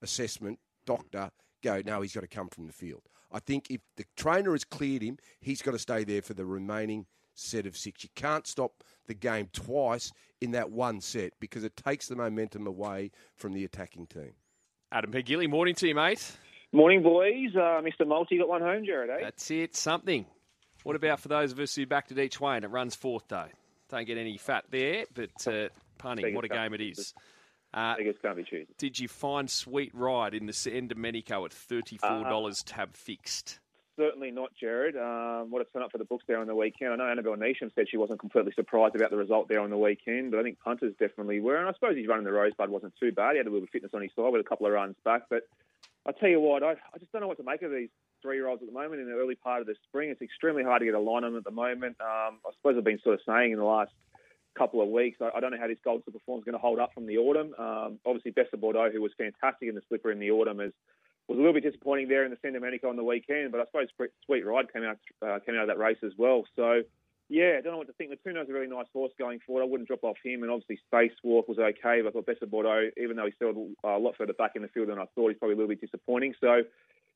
assessment 0.00 0.58
doctor 0.86 1.30
go, 1.62 1.82
no, 1.84 2.00
he's 2.00 2.14
got 2.14 2.22
to 2.22 2.26
come 2.26 2.48
from 2.48 2.66
the 2.66 2.72
field. 2.72 3.02
I 3.30 3.38
think 3.38 3.70
if 3.70 3.80
the 3.96 4.04
trainer 4.16 4.52
has 4.52 4.64
cleared 4.64 5.02
him, 5.02 5.18
he's 5.40 5.60
got 5.60 5.72
to 5.72 5.78
stay 5.78 6.04
there 6.04 6.22
for 6.22 6.32
the 6.32 6.46
remaining 6.46 7.06
set 7.34 7.66
of 7.66 7.76
six. 7.76 8.02
You 8.04 8.10
can't 8.14 8.46
stop 8.46 8.84
the 9.06 9.14
game 9.14 9.48
twice 9.52 10.12
in 10.40 10.52
that 10.52 10.70
one 10.70 11.00
set 11.00 11.32
because 11.40 11.64
it 11.64 11.76
takes 11.76 12.08
the 12.08 12.16
momentum 12.16 12.66
away 12.66 13.10
from 13.34 13.52
the 13.52 13.64
attacking 13.64 14.06
team. 14.06 14.32
Adam 14.90 15.12
Pengilly. 15.12 15.48
Morning 15.48 15.74
to 15.76 15.88
you, 15.88 15.94
mate. 15.94 16.32
Morning, 16.72 17.02
boys. 17.02 17.54
Uh, 17.54 17.80
Mr. 17.82 18.06
Multi 18.06 18.38
got 18.38 18.48
one 18.48 18.62
home, 18.62 18.84
Jared, 18.84 19.10
eh? 19.10 19.18
That's 19.22 19.50
it, 19.50 19.76
something. 19.76 20.26
What 20.84 20.96
about 20.96 21.20
for 21.20 21.28
those 21.28 21.52
of 21.52 21.60
us 21.60 21.74
who 21.74 21.86
backed 21.86 22.12
it 22.12 22.18
each 22.18 22.40
way 22.40 22.56
and 22.56 22.64
it 22.64 22.68
runs 22.68 22.94
fourth, 22.94 23.24
though? 23.28 23.48
Don't 23.90 24.06
get 24.06 24.18
any 24.18 24.36
fat 24.38 24.64
there, 24.70 25.04
but 25.14 25.46
uh, 25.46 25.68
punning, 25.98 26.24
Biggest 26.24 26.36
what 26.36 26.44
a 26.44 26.48
game 26.48 26.74
it 26.74 26.80
is. 26.80 27.12
be. 27.12 27.22
Uh, 27.74 27.94
I 27.98 28.02
guess 28.02 28.14
can't 28.20 28.36
be 28.36 28.44
choosy. 28.44 28.66
did 28.76 28.98
you 28.98 29.08
find 29.08 29.48
Sweet 29.48 29.94
Ride 29.94 30.34
in 30.34 30.46
the 30.46 30.70
end 30.70 30.90
Domenico 30.90 31.44
at 31.46 31.52
$34 31.52 32.62
tab 32.66 32.94
fixed? 32.94 33.60
Certainly 34.02 34.32
not, 34.32 34.50
Jared. 34.60 34.96
Um, 34.96 35.52
what 35.52 35.62
a 35.62 35.64
turn 35.66 35.82
up 35.82 35.92
for 35.92 35.98
the 35.98 36.04
books 36.04 36.24
there 36.26 36.40
on 36.40 36.48
the 36.48 36.56
weekend. 36.56 36.92
I 36.92 36.96
know 36.96 37.06
Annabelle 37.06 37.36
Neasham 37.36 37.72
said 37.72 37.88
she 37.88 37.96
wasn't 37.96 38.18
completely 38.18 38.50
surprised 38.52 38.96
about 38.96 39.12
the 39.12 39.16
result 39.16 39.48
there 39.48 39.60
on 39.60 39.70
the 39.70 39.78
weekend, 39.78 40.32
but 40.32 40.40
I 40.40 40.42
think 40.42 40.58
punters 40.58 40.92
definitely 40.98 41.38
were. 41.38 41.56
And 41.56 41.68
I 41.68 41.72
suppose 41.72 41.96
his 41.96 42.08
run 42.08 42.18
in 42.18 42.24
the 42.24 42.32
Rosebud 42.32 42.68
wasn't 42.68 42.94
too 42.98 43.12
bad. 43.12 43.34
He 43.34 43.36
had 43.38 43.46
a 43.46 43.50
little 43.50 43.60
bit 43.60 43.68
of 43.68 43.72
fitness 43.72 43.92
on 43.94 44.02
his 44.02 44.10
side 44.16 44.32
with 44.32 44.40
a 44.40 44.48
couple 44.48 44.66
of 44.66 44.72
runs 44.72 44.96
back. 45.04 45.22
But 45.30 45.42
I 46.04 46.10
tell 46.10 46.28
you 46.28 46.40
what, 46.40 46.64
I, 46.64 46.72
I 46.72 46.98
just 46.98 47.12
don't 47.12 47.20
know 47.20 47.28
what 47.28 47.36
to 47.36 47.44
make 47.44 47.62
of 47.62 47.70
these 47.70 47.90
three-year-olds 48.22 48.60
at 48.60 48.66
the 48.66 48.74
moment 48.74 49.02
in 49.02 49.06
the 49.06 49.14
early 49.14 49.36
part 49.36 49.60
of 49.60 49.68
the 49.68 49.76
spring. 49.84 50.10
It's 50.10 50.20
extremely 50.20 50.64
hard 50.64 50.80
to 50.80 50.86
get 50.86 50.94
a 50.94 50.98
line 50.98 51.22
on 51.22 51.34
them 51.34 51.36
at 51.36 51.44
the 51.44 51.52
moment. 51.52 51.94
Um, 52.00 52.40
I 52.44 52.50
suppose 52.56 52.74
I've 52.76 52.82
been 52.82 52.98
sort 53.04 53.14
of 53.14 53.20
saying 53.24 53.52
in 53.52 53.58
the 53.58 53.64
last 53.64 53.92
couple 54.58 54.82
of 54.82 54.88
weeks. 54.88 55.18
I, 55.20 55.38
don't 55.38 55.52
know 55.52 55.60
how 55.60 55.68
this 55.68 55.78
Gold 55.84 56.02
Slipper 56.02 56.18
form 56.26 56.40
is 56.40 56.44
going 56.44 56.54
to 56.54 56.58
hold 56.58 56.80
up 56.80 56.92
from 56.92 57.06
the 57.06 57.18
autumn. 57.18 57.54
Um, 57.56 58.00
obviously, 58.04 58.32
Best 58.32 58.52
of 58.52 58.60
Bordeaux, 58.60 58.90
who 58.92 59.00
was 59.00 59.12
fantastic 59.16 59.68
in 59.68 59.76
the 59.76 59.82
slipper 59.88 60.10
in 60.10 60.18
the 60.18 60.32
autumn, 60.32 60.58
is 60.58 60.72
was 61.28 61.36
a 61.36 61.40
little 61.40 61.54
bit 61.54 61.62
disappointing 61.62 62.08
there 62.08 62.24
in 62.24 62.30
the 62.30 62.38
San 62.42 62.52
Domenico 62.52 62.88
on 62.88 62.96
the 62.96 63.04
weekend. 63.04 63.52
But 63.52 63.60
I 63.60 63.64
suppose 63.66 63.88
Sweet- 64.26 64.44
Ride 64.44 64.72
came 64.72 64.84
out 64.84 64.98
uh, 65.20 65.38
came 65.44 65.54
out 65.56 65.62
of 65.62 65.68
that 65.68 65.78
race 65.78 65.98
as 66.04 66.12
well. 66.16 66.44
So. 66.56 66.82
Yeah, 67.28 67.54
I 67.56 67.60
don't 67.62 67.72
know 67.72 67.78
what 67.78 67.86
to 67.86 67.94
think. 67.94 68.10
Latuno's 68.10 68.50
a 68.50 68.52
really 68.52 68.66
nice 68.66 68.88
horse 68.92 69.12
going 69.18 69.38
forward. 69.46 69.62
I 69.62 69.66
wouldn't 69.66 69.88
drop 69.88 70.04
off 70.04 70.18
him. 70.22 70.42
And 70.42 70.52
obviously, 70.52 70.78
Spacewalk 70.92 71.48
was 71.48 71.56
okay. 71.58 72.02
But 72.02 72.08
I 72.08 72.10
thought 72.10 72.26
Best 72.26 72.50
Bordeaux, 72.50 72.90
even 73.02 73.16
though 73.16 73.24
he's 73.24 73.34
still 73.36 73.68
a 73.84 73.96
lot 73.96 74.16
further 74.18 74.34
back 74.34 74.52
in 74.54 74.60
the 74.60 74.68
field 74.68 74.88
than 74.88 74.98
I 74.98 75.06
thought, 75.14 75.30
he's 75.30 75.38
probably 75.38 75.54
a 75.54 75.56
little 75.56 75.68
bit 75.68 75.80
disappointing. 75.80 76.34
So, 76.42 76.62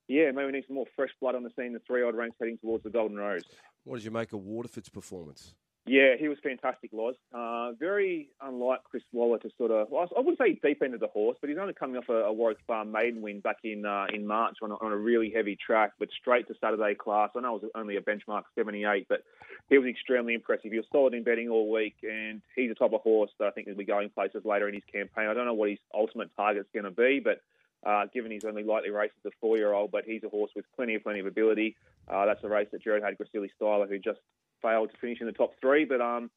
yeah, 0.09 0.31
maybe 0.31 0.47
we 0.47 0.53
need 0.53 0.65
some 0.67 0.77
more 0.77 0.87
fresh 0.97 1.11
blood 1.21 1.35
on 1.35 1.43
the 1.43 1.51
scene. 1.59 1.75
The 1.75 1.81
three-odd 1.87 2.15
ranks 2.15 2.37
heading 2.41 2.57
towards 2.57 2.85
the 2.85 2.89
Golden 2.89 3.19
Rose. 3.19 3.43
What 3.85 3.97
did 3.97 4.05
you 4.07 4.11
make 4.11 4.33
of 4.33 4.41
Waterford's 4.41 4.89
performance? 4.89 5.55
Yeah, 5.89 6.16
he 6.18 6.26
was 6.26 6.39
fantastic, 6.43 6.91
Loz. 6.93 7.14
Uh, 7.32 7.70
very 7.78 8.30
unlike 8.41 8.82
Chris 8.82 9.05
Waller 9.12 9.39
to 9.39 9.51
sort 9.57 9.70
of, 9.70 9.89
well, 9.89 10.09
I 10.16 10.18
wouldn't 10.18 10.39
say 10.39 10.59
deep 10.61 10.82
into 10.82 10.99
the 10.99 11.07
horse, 11.07 11.37
but 11.41 11.49
he's 11.49 11.59
only 11.61 11.74
coming 11.74 11.97
off 11.97 12.09
a, 12.09 12.24
a 12.24 12.32
Warwick 12.32 12.59
Farm 12.66 12.91
maiden 12.91 13.22
win 13.22 13.39
back 13.39 13.59
in 13.62 13.87
uh, 13.87 14.07
in 14.12 14.26
March 14.26 14.57
on 14.62 14.72
a, 14.72 14.74
on 14.74 14.91
a 14.91 14.97
really 14.97 15.30
heavy 15.30 15.57
track, 15.57 15.93
but 16.01 16.09
straight 16.20 16.49
to 16.49 16.55
Saturday 16.61 16.97
class. 16.97 17.30
I 17.37 17.41
know 17.41 17.55
it 17.55 17.62
was 17.62 17.70
only 17.76 17.97
a 17.97 18.01
benchmark 18.01 18.43
78, 18.57 19.07
but 19.09 19.22
he 19.70 19.78
was 19.78 19.89
extremely 19.89 20.34
impressive. 20.34 20.72
He 20.72 20.78
was 20.78 20.87
solid 20.91 21.14
in 21.14 21.22
betting 21.22 21.49
all 21.49 21.70
week, 21.70 21.95
and 22.03 22.43
he's 22.57 22.72
a 22.72 22.74
type 22.74 22.93
of 22.93 23.03
horse 23.03 23.30
that 23.39 23.47
I 23.47 23.51
think 23.53 23.68
will 23.68 23.76
be 23.76 23.84
going 23.84 24.11
places 24.11 24.45
later 24.45 24.66
in 24.66 24.74
his 24.74 24.84
campaign. 24.93 25.28
I 25.28 25.34
don't 25.34 25.47
know 25.47 25.55
what 25.55 25.70
his 25.70 25.78
ultimate 25.95 26.30
target's 26.37 26.68
going 26.74 26.84
to 26.84 26.91
be, 26.91 27.20
but 27.22 27.43
uh, 27.89 28.07
given 28.12 28.32
he's 28.32 28.45
only 28.45 28.64
lightly 28.64 28.91
raced 28.91 29.14
as 29.24 29.30
a 29.30 29.34
four-year-old, 29.41 29.93
but 29.93 30.05
he's 30.05 30.24
a 30.24 30.28
horse 30.28 30.51
with 30.57 30.64
plenty 30.74 30.97
of 30.97 31.05
plenty 31.05 31.20
of 31.20 31.26
ability. 31.26 31.76
Uh, 32.09 32.26
that's 32.26 32.43
a 32.43 32.49
race 32.49 32.66
that 32.72 32.82
Jared 32.82 33.05
had 33.05 33.16
Gracili 33.16 33.51
Styler, 33.61 33.89
who 33.89 34.01
just 34.01 34.18
failed 34.63 34.91
to 34.91 34.97
finish 34.99 35.21
in 35.21 35.27
the 35.27 35.33
top 35.33 35.53
three. 35.61 35.85
But 35.85 36.01
um, 36.01 36.31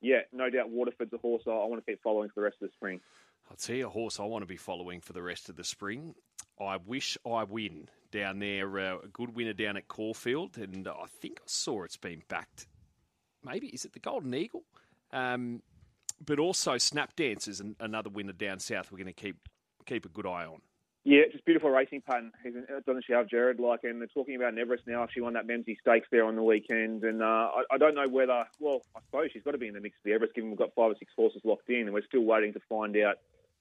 yeah, 0.00 0.20
no 0.32 0.50
doubt 0.50 0.70
Waterford's 0.70 1.12
a 1.12 1.18
horse 1.18 1.42
I, 1.46 1.50
I 1.50 1.66
want 1.66 1.84
to 1.84 1.90
keep 1.90 2.02
following 2.02 2.28
for 2.28 2.40
the 2.40 2.44
rest 2.44 2.56
of 2.62 2.68
the 2.68 2.72
spring. 2.74 3.00
I'll 3.50 3.56
tell 3.56 3.76
you 3.76 3.86
a 3.86 3.90
horse 3.90 4.20
I 4.20 4.24
want 4.24 4.42
to 4.42 4.46
be 4.46 4.56
following 4.56 5.00
for 5.00 5.12
the 5.12 5.22
rest 5.22 5.48
of 5.48 5.56
the 5.56 5.64
spring. 5.64 6.14
I 6.60 6.76
wish 6.76 7.18
I 7.26 7.44
win 7.44 7.88
down 8.12 8.38
there. 8.38 8.78
Uh, 8.78 8.98
a 9.04 9.08
good 9.08 9.34
winner 9.34 9.52
down 9.52 9.76
at 9.76 9.88
Caulfield, 9.88 10.58
and 10.58 10.86
I 10.86 11.06
think 11.20 11.38
I 11.40 11.44
saw 11.46 11.82
it's 11.84 11.96
been 11.96 12.22
backed. 12.28 12.66
Maybe 13.44 13.68
is 13.68 13.84
it 13.84 13.92
the 13.92 14.00
Golden 14.00 14.34
Eagle? 14.34 14.62
Um, 15.12 15.62
but 16.24 16.38
also 16.38 16.76
Snap 16.78 17.16
Dance 17.16 17.48
is 17.48 17.60
an, 17.60 17.76
another 17.80 18.10
winner 18.10 18.32
down 18.32 18.58
south. 18.60 18.92
We're 18.92 18.98
going 18.98 19.06
to 19.06 19.12
keep 19.12 19.48
keep 19.86 20.04
a 20.04 20.10
good 20.10 20.26
eye 20.26 20.44
on. 20.44 20.60
Yeah, 21.02 21.22
just 21.32 21.46
beautiful 21.46 21.70
racing 21.70 22.02
pattern, 22.02 22.30
doesn't 22.86 23.04
she 23.06 23.14
have, 23.14 23.26
Jared? 23.26 23.58
Like, 23.58 23.84
and 23.84 24.00
they're 24.00 24.08
talking 24.08 24.36
about 24.36 24.58
Everest 24.58 24.86
now. 24.86 25.06
She 25.10 25.22
won 25.22 25.32
that 25.32 25.46
Memsie 25.46 25.80
Stakes 25.80 26.06
there 26.10 26.26
on 26.26 26.36
the 26.36 26.42
weekend, 26.42 27.04
and 27.04 27.22
uh, 27.22 27.24
I, 27.24 27.62
I, 27.72 27.78
don't 27.78 27.94
know 27.94 28.06
whether. 28.06 28.44
Well, 28.58 28.82
I 28.94 29.00
suppose 29.06 29.30
she's 29.32 29.42
got 29.42 29.52
to 29.52 29.58
be 29.58 29.66
in 29.66 29.72
the 29.72 29.80
mix 29.80 29.96
for 30.02 30.10
the 30.10 30.14
Everest, 30.14 30.34
given 30.34 30.50
we've 30.50 30.58
got 30.58 30.74
five 30.74 30.90
or 30.90 30.96
six 30.98 31.10
horses 31.16 31.40
locked 31.42 31.70
in, 31.70 31.86
and 31.86 31.94
we're 31.94 32.04
still 32.06 32.24
waiting 32.24 32.52
to 32.52 32.60
find 32.68 32.94
out 32.98 33.16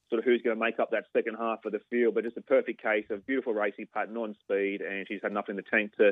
sort 0.09 0.19
of 0.19 0.25
who's 0.25 0.41
going 0.41 0.57
to 0.57 0.59
make 0.59 0.79
up 0.79 0.91
that 0.91 1.05
second 1.13 1.37
half 1.39 1.63
of 1.63 1.71
the 1.71 1.79
field. 1.89 2.15
But 2.15 2.25
just 2.25 2.35
a 2.35 2.41
perfect 2.41 2.81
case 2.81 3.05
of 3.09 3.25
beautiful 3.25 3.53
racing 3.53 3.87
pattern 3.93 4.17
on 4.17 4.35
speed, 4.41 4.81
and 4.81 5.07
she's 5.07 5.21
had 5.21 5.31
enough 5.31 5.47
in 5.47 5.55
the 5.55 5.61
tank 5.61 5.95
to 5.95 6.11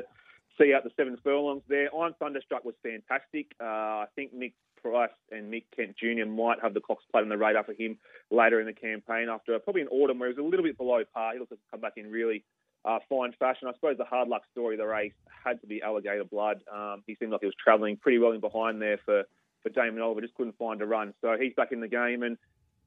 see 0.58 0.74
out 0.74 0.84
the 0.84 0.90
seven 0.96 1.16
furlongs 1.22 1.62
there. 1.68 1.94
I'm 1.94 2.14
Thunderstruck 2.14 2.64
was 2.64 2.74
fantastic. 2.82 3.52
Uh, 3.60 4.04
I 4.04 4.06
think 4.16 4.32
Nick 4.32 4.54
Price 4.82 5.10
and 5.30 5.52
Mick 5.52 5.64
Kent 5.74 5.96
Jr. 5.98 6.26
might 6.26 6.58
have 6.62 6.74
the 6.74 6.80
Cox 6.80 7.04
plate 7.10 7.22
on 7.22 7.28
the 7.28 7.36
radar 7.36 7.64
for 7.64 7.74
him 7.74 7.98
later 8.30 8.60
in 8.60 8.66
the 8.66 8.72
campaign 8.72 9.28
after 9.30 9.58
probably 9.58 9.82
an 9.82 9.88
autumn 9.88 10.18
where 10.18 10.28
he 10.28 10.34
was 10.34 10.44
a 10.44 10.48
little 10.48 10.64
bit 10.64 10.76
below 10.76 11.02
par. 11.12 11.32
He 11.32 11.38
looks 11.38 11.50
to 11.50 11.58
come 11.70 11.80
back 11.80 11.94
in 11.96 12.10
really 12.10 12.44
uh, 12.84 12.98
fine 13.08 13.32
fashion. 13.38 13.68
I 13.68 13.74
suppose 13.74 13.98
the 13.98 14.04
hard 14.04 14.28
luck 14.28 14.42
story 14.52 14.74
of 14.74 14.80
the 14.80 14.86
race 14.86 15.12
had 15.44 15.60
to 15.60 15.66
be 15.66 15.82
Alligator 15.82 16.24
Blood. 16.24 16.62
Um, 16.72 17.02
he 17.06 17.16
seemed 17.16 17.32
like 17.32 17.40
he 17.40 17.46
was 17.46 17.56
travelling 17.62 17.96
pretty 17.96 18.18
well 18.18 18.32
in 18.32 18.40
behind 18.40 18.80
there 18.80 18.98
for, 19.04 19.24
for 19.62 19.70
Damien 19.70 20.02
Oliver, 20.02 20.20
just 20.20 20.34
couldn't 20.34 20.56
find 20.58 20.80
a 20.82 20.86
run. 20.86 21.14
So 21.20 21.36
he's 21.40 21.54
back 21.54 21.72
in 21.72 21.80
the 21.80 21.88
game 21.88 22.22
and 22.22 22.36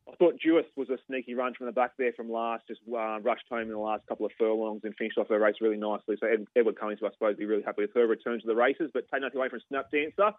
I 0.07 0.15
thought 0.15 0.39
Jewess 0.39 0.65
was 0.75 0.89
a 0.89 0.97
sneaky 1.07 1.35
run 1.35 1.53
from 1.53 1.67
the 1.67 1.71
back 1.71 1.91
there 1.97 2.11
from 2.13 2.31
last, 2.31 2.67
just 2.67 2.81
uh, 2.87 3.19
rushed 3.21 3.45
home 3.49 3.63
in 3.63 3.69
the 3.69 3.77
last 3.77 4.05
couple 4.07 4.25
of 4.25 4.31
furlongs 4.37 4.81
and 4.83 4.95
finished 4.95 5.17
off 5.17 5.29
her 5.29 5.39
race 5.39 5.55
really 5.61 5.77
nicely. 5.77 6.15
So 6.19 6.27
Ed, 6.27 6.45
Edward 6.55 6.79
Cummings, 6.79 6.99
I 7.03 7.11
suppose, 7.11 7.37
be 7.37 7.45
really 7.45 7.63
happy 7.63 7.83
with 7.83 7.93
her 7.93 8.07
return 8.07 8.39
to 8.39 8.47
the 8.47 8.55
races. 8.55 8.89
But 8.93 9.05
take 9.11 9.21
nothing 9.21 9.39
away 9.39 9.49
from 9.49 9.61
Snap 9.67 9.91
Dancer 9.91 10.33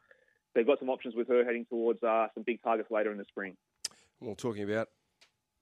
they've 0.54 0.66
got 0.66 0.78
some 0.78 0.90
options 0.90 1.14
with 1.14 1.28
her 1.28 1.44
heading 1.44 1.64
towards 1.66 2.02
uh, 2.02 2.26
some 2.34 2.42
big 2.44 2.62
targets 2.62 2.90
later 2.90 3.10
in 3.10 3.18
the 3.18 3.24
spring. 3.24 3.56
Well, 4.20 4.34
talking 4.34 4.62
about 4.62 4.88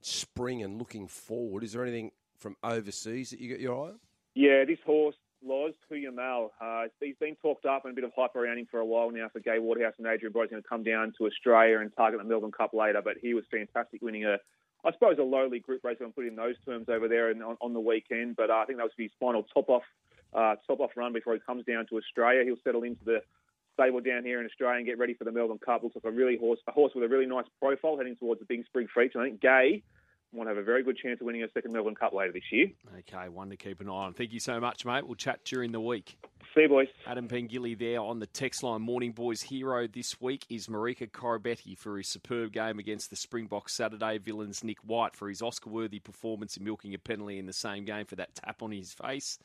spring 0.02 0.62
and 0.62 0.78
looking 0.78 1.08
forward, 1.08 1.64
is 1.64 1.72
there 1.72 1.82
anything 1.82 2.10
from 2.38 2.56
overseas 2.62 3.30
that 3.30 3.40
you 3.40 3.50
got 3.50 3.60
your 3.60 3.74
eye 3.74 3.90
on? 3.90 4.00
Yeah, 4.34 4.64
this 4.64 4.78
horse, 4.84 5.16
Loz 5.44 5.72
Hoo 5.88 5.96
Ya 5.96 6.10
Mal, 6.10 6.52
uh, 6.60 6.84
he's 7.00 7.16
been 7.18 7.34
talked 7.36 7.64
up 7.64 7.84
and 7.84 7.92
a 7.92 7.94
bit 7.94 8.04
of 8.04 8.12
hype 8.14 8.36
around 8.36 8.58
him 8.58 8.66
for 8.70 8.80
a 8.80 8.84
while 8.84 9.10
now 9.10 9.28
for 9.32 9.40
Gai 9.40 9.58
Waterhouse 9.58 9.94
and 9.98 10.06
Adrian 10.06 10.32
Bott's 10.32 10.50
going 10.50 10.62
to 10.62 10.68
come 10.68 10.82
down 10.82 11.12
to 11.18 11.26
Australia 11.26 11.78
and 11.78 11.94
target 11.96 12.20
the 12.20 12.28
Melbourne 12.28 12.52
Cup 12.52 12.74
later, 12.74 13.00
but 13.02 13.16
he 13.20 13.34
was 13.34 13.44
fantastic 13.50 14.02
winning 14.02 14.24
a 14.24 14.38
I 14.82 14.92
suppose 14.92 15.16
a 15.18 15.22
lowly 15.22 15.58
group 15.58 15.84
race. 15.84 15.98
I'm 16.02 16.12
putting 16.12 16.36
those 16.36 16.54
terms 16.64 16.88
over 16.88 17.06
there 17.06 17.30
and 17.30 17.42
on, 17.42 17.56
on 17.60 17.74
the 17.74 17.80
weekend, 17.80 18.36
but 18.36 18.50
uh, 18.50 18.54
I 18.54 18.64
think 18.64 18.78
that 18.78 18.84
was 18.84 18.92
his 18.96 19.10
final 19.20 19.42
top 19.42 19.68
off 19.68 19.82
uh, 20.32 20.56
top 20.66 20.80
off 20.80 20.92
run 20.96 21.12
before 21.12 21.34
he 21.34 21.40
comes 21.40 21.64
down 21.64 21.86
to 21.88 21.96
Australia. 21.96 22.44
He'll 22.44 22.56
settle 22.64 22.82
into 22.84 23.04
the 23.04 23.22
stable 23.74 24.00
down 24.00 24.24
here 24.24 24.40
in 24.40 24.46
Australia 24.46 24.78
and 24.78 24.86
get 24.86 24.98
ready 24.98 25.14
for 25.14 25.24
the 25.24 25.32
Melbourne 25.32 25.58
Cup. 25.58 25.82
Looks 25.82 25.96
like 25.96 26.04
a 26.04 26.10
really 26.10 26.36
horse, 26.36 26.60
a 26.66 26.72
horse 26.72 26.92
with 26.94 27.04
a 27.04 27.08
really 27.08 27.26
nice 27.26 27.46
profile 27.58 27.96
heading 27.96 28.16
towards 28.16 28.40
the 28.40 28.46
big 28.46 28.64
spring 28.66 28.88
feature. 28.94 29.20
I 29.20 29.24
think 29.24 29.40
Gai 29.40 29.82
will 30.32 30.46
have 30.46 30.56
a 30.56 30.62
very 30.62 30.82
good 30.82 30.96
chance 30.96 31.20
of 31.20 31.26
winning 31.26 31.42
a 31.42 31.50
second 31.52 31.72
Melbourne 31.72 31.94
Cup 31.94 32.12
later 32.12 32.32
this 32.32 32.42
year. 32.52 32.68
Okay, 32.98 33.28
one 33.28 33.50
to 33.50 33.56
keep 33.56 33.80
an 33.80 33.88
eye 33.88 33.92
on. 33.92 34.14
Thank 34.14 34.32
you 34.32 34.40
so 34.40 34.60
much, 34.60 34.84
mate. 34.84 35.06
We'll 35.06 35.16
chat 35.16 35.40
during 35.44 35.72
the 35.72 35.80
week. 35.80 36.16
See 36.54 36.62
you, 36.62 36.68
boys. 36.68 36.88
Adam 37.06 37.28
Pengilly 37.28 37.78
there 37.78 38.00
on 38.00 38.18
the 38.18 38.26
text 38.26 38.64
line. 38.64 38.82
Morning 38.82 39.12
Boys 39.12 39.42
hero 39.42 39.86
this 39.86 40.20
week 40.20 40.44
is 40.48 40.66
Marika 40.66 41.08
Koroibete 41.08 41.78
for 41.78 41.96
his 41.96 42.08
superb 42.08 42.52
game 42.52 42.80
against 42.80 43.10
the 43.10 43.16
Springboks 43.16 43.76
Saturday. 43.76 44.18
Villains 44.18 44.64
Nic 44.64 44.78
White 44.84 45.14
for 45.14 45.28
his 45.28 45.42
Oscar-worthy 45.42 46.00
performance 46.00 46.56
in 46.56 46.64
milking 46.64 46.92
a 46.94 46.98
penalty 46.98 47.38
in 47.38 47.46
the 47.46 47.52
same 47.52 47.84
game 47.84 48.04
for 48.04 48.16
that 48.16 48.34
tap 48.34 48.62
on 48.62 48.72
his 48.72 48.92
face. 48.92 49.38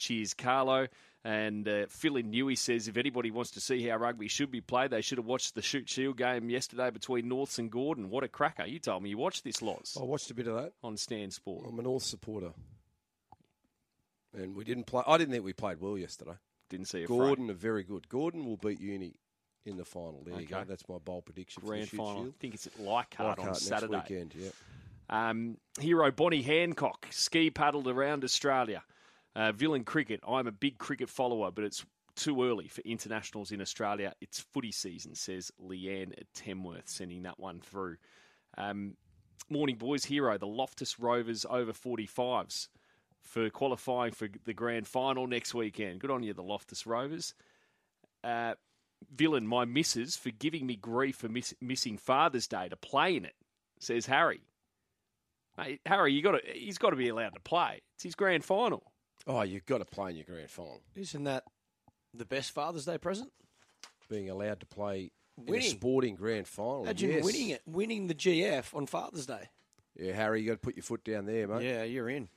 Cheers, 0.00 0.34
Carlo. 0.34 0.88
And 1.22 1.68
uh, 1.68 1.84
Phil 1.90 2.16
in 2.16 2.32
Newey 2.32 2.56
says 2.56 2.88
if 2.88 2.96
anybody 2.96 3.30
wants 3.30 3.50
to 3.52 3.60
see 3.60 3.86
how 3.86 3.98
rugby 3.98 4.26
should 4.26 4.50
be 4.50 4.62
played, 4.62 4.90
they 4.90 5.02
should 5.02 5.18
have 5.18 5.26
watched 5.26 5.54
the 5.54 5.60
Shute 5.60 5.86
Shield 5.88 6.16
game 6.16 6.48
yesterday 6.48 6.88
between 6.90 7.28
Norths 7.28 7.58
and 7.58 7.70
Gordon. 7.70 8.08
What 8.08 8.24
a 8.24 8.28
cracker. 8.28 8.64
You 8.64 8.78
told 8.78 9.02
me 9.02 9.10
you 9.10 9.18
watched 9.18 9.44
this, 9.44 9.60
Loz. 9.60 9.98
I 10.00 10.04
watched 10.04 10.30
a 10.30 10.34
bit 10.34 10.46
of 10.46 10.54
that. 10.56 10.72
On 10.82 10.96
Stan 10.96 11.30
Sport. 11.30 11.66
I'm 11.68 11.78
a 11.78 11.82
North 11.82 12.04
supporter. 12.04 12.52
And 14.34 14.54
we 14.54 14.64
didn't 14.64 14.84
play. 14.84 15.02
I 15.06 15.18
didn't 15.18 15.32
think 15.32 15.44
we 15.44 15.52
played 15.52 15.80
well 15.80 15.98
yesterday. 15.98 16.36
Didn't 16.68 16.86
see 16.86 17.02
a 17.02 17.06
Gordon 17.06 17.46
frame. 17.46 17.50
are 17.50 17.54
very 17.58 17.82
good. 17.82 18.08
Gordon 18.08 18.46
will 18.46 18.56
beat 18.56 18.80
Uni 18.80 19.14
in 19.66 19.76
the 19.76 19.84
final. 19.84 20.22
There 20.24 20.34
Okay. 20.34 20.42
you 20.44 20.48
go. 20.48 20.64
That's 20.66 20.88
my 20.88 20.98
bold 20.98 21.24
prediction 21.26 21.62
Grand 21.66 21.88
for 21.88 21.96
the 21.96 22.02
final. 22.02 22.14
Shield. 22.22 22.34
I 22.38 22.40
think 22.40 22.54
it's 22.54 22.66
at 22.66 22.80
Leichhardt 22.80 23.38
on 23.38 23.44
Leichhardt 23.46 23.56
Saturday. 23.58 23.96
weekend. 23.96 24.34
Yeah. 24.36 24.50
Um, 25.10 25.56
hero 25.80 26.10
Bonnie 26.12 26.42
Hancock 26.42 27.08
ski 27.10 27.50
paddled 27.50 27.88
around 27.88 28.22
Australia. 28.24 28.82
Uh, 29.36 29.52
Villain 29.52 29.84
cricket. 29.84 30.20
I'm 30.26 30.46
a 30.46 30.52
big 30.52 30.78
cricket 30.78 31.08
follower, 31.08 31.50
but 31.50 31.64
it's 31.64 31.84
too 32.16 32.42
early 32.42 32.68
for 32.68 32.80
internationals 32.82 33.52
in 33.52 33.60
Australia. 33.60 34.12
It's 34.20 34.40
footy 34.40 34.72
season, 34.72 35.14
says 35.14 35.50
Leanne 35.62 36.12
Tamworth, 36.34 36.88
sending 36.88 37.22
that 37.22 37.38
one 37.38 37.60
through. 37.60 37.96
Um, 38.58 38.96
morning 39.48 39.76
boys 39.76 40.04
hero, 40.04 40.36
the 40.36 40.46
Loftus 40.46 40.98
Rovers 40.98 41.46
over 41.48 41.72
45s 41.72 42.68
for 43.22 43.48
qualifying 43.50 44.12
for 44.12 44.28
the 44.44 44.54
grand 44.54 44.86
final 44.86 45.26
next 45.26 45.54
weekend. 45.54 46.00
Good 46.00 46.10
on 46.10 46.22
you, 46.22 46.32
the 46.32 46.42
Loftus 46.42 46.86
Rovers. 46.86 47.34
Uh, 48.24 48.54
villain, 49.14 49.46
my 49.46 49.64
missus, 49.64 50.16
for 50.16 50.30
giving 50.30 50.66
me 50.66 50.76
grief 50.76 51.16
for 51.16 51.28
miss- 51.28 51.54
missing 51.60 51.96
Father's 51.96 52.46
Day 52.46 52.68
to 52.68 52.76
play 52.76 53.16
in 53.16 53.24
it, 53.24 53.34
says 53.78 54.06
Harry. 54.06 54.40
Hey, 55.56 55.80
Harry, 55.86 56.12
you 56.12 56.22
got 56.22 56.32
to, 56.32 56.40
he's 56.52 56.78
got 56.78 56.90
to 56.90 56.96
be 56.96 57.08
allowed 57.08 57.34
to 57.34 57.40
play. 57.40 57.82
It's 57.94 58.04
his 58.04 58.14
grand 58.14 58.44
final. 58.44 58.89
Oh, 59.26 59.42
you've 59.42 59.66
got 59.66 59.78
to 59.78 59.84
play 59.84 60.10
in 60.10 60.16
your 60.16 60.24
grand 60.24 60.50
final. 60.50 60.80
Isn't 60.94 61.24
that 61.24 61.44
the 62.14 62.24
best 62.24 62.52
Father's 62.52 62.84
Day 62.84 62.98
present? 62.98 63.30
Being 64.08 64.30
allowed 64.30 64.60
to 64.60 64.66
play 64.66 65.12
in 65.46 65.54
a 65.54 65.60
sporting 65.60 66.16
grand 66.16 66.48
final. 66.48 66.82
Imagine 66.84 67.10
yes. 67.10 67.24
winning 67.24 67.48
it, 67.50 67.62
winning 67.66 68.06
the 68.06 68.14
GF 68.14 68.74
on 68.74 68.86
Father's 68.86 69.26
Day. 69.26 69.48
Yeah, 69.96 70.14
Harry, 70.14 70.40
you 70.40 70.48
got 70.48 70.54
to 70.54 70.58
put 70.58 70.76
your 70.76 70.82
foot 70.82 71.04
down 71.04 71.26
there, 71.26 71.46
mate. 71.46 71.62
Yeah, 71.62 71.84
you're 71.84 72.08
in. 72.08 72.28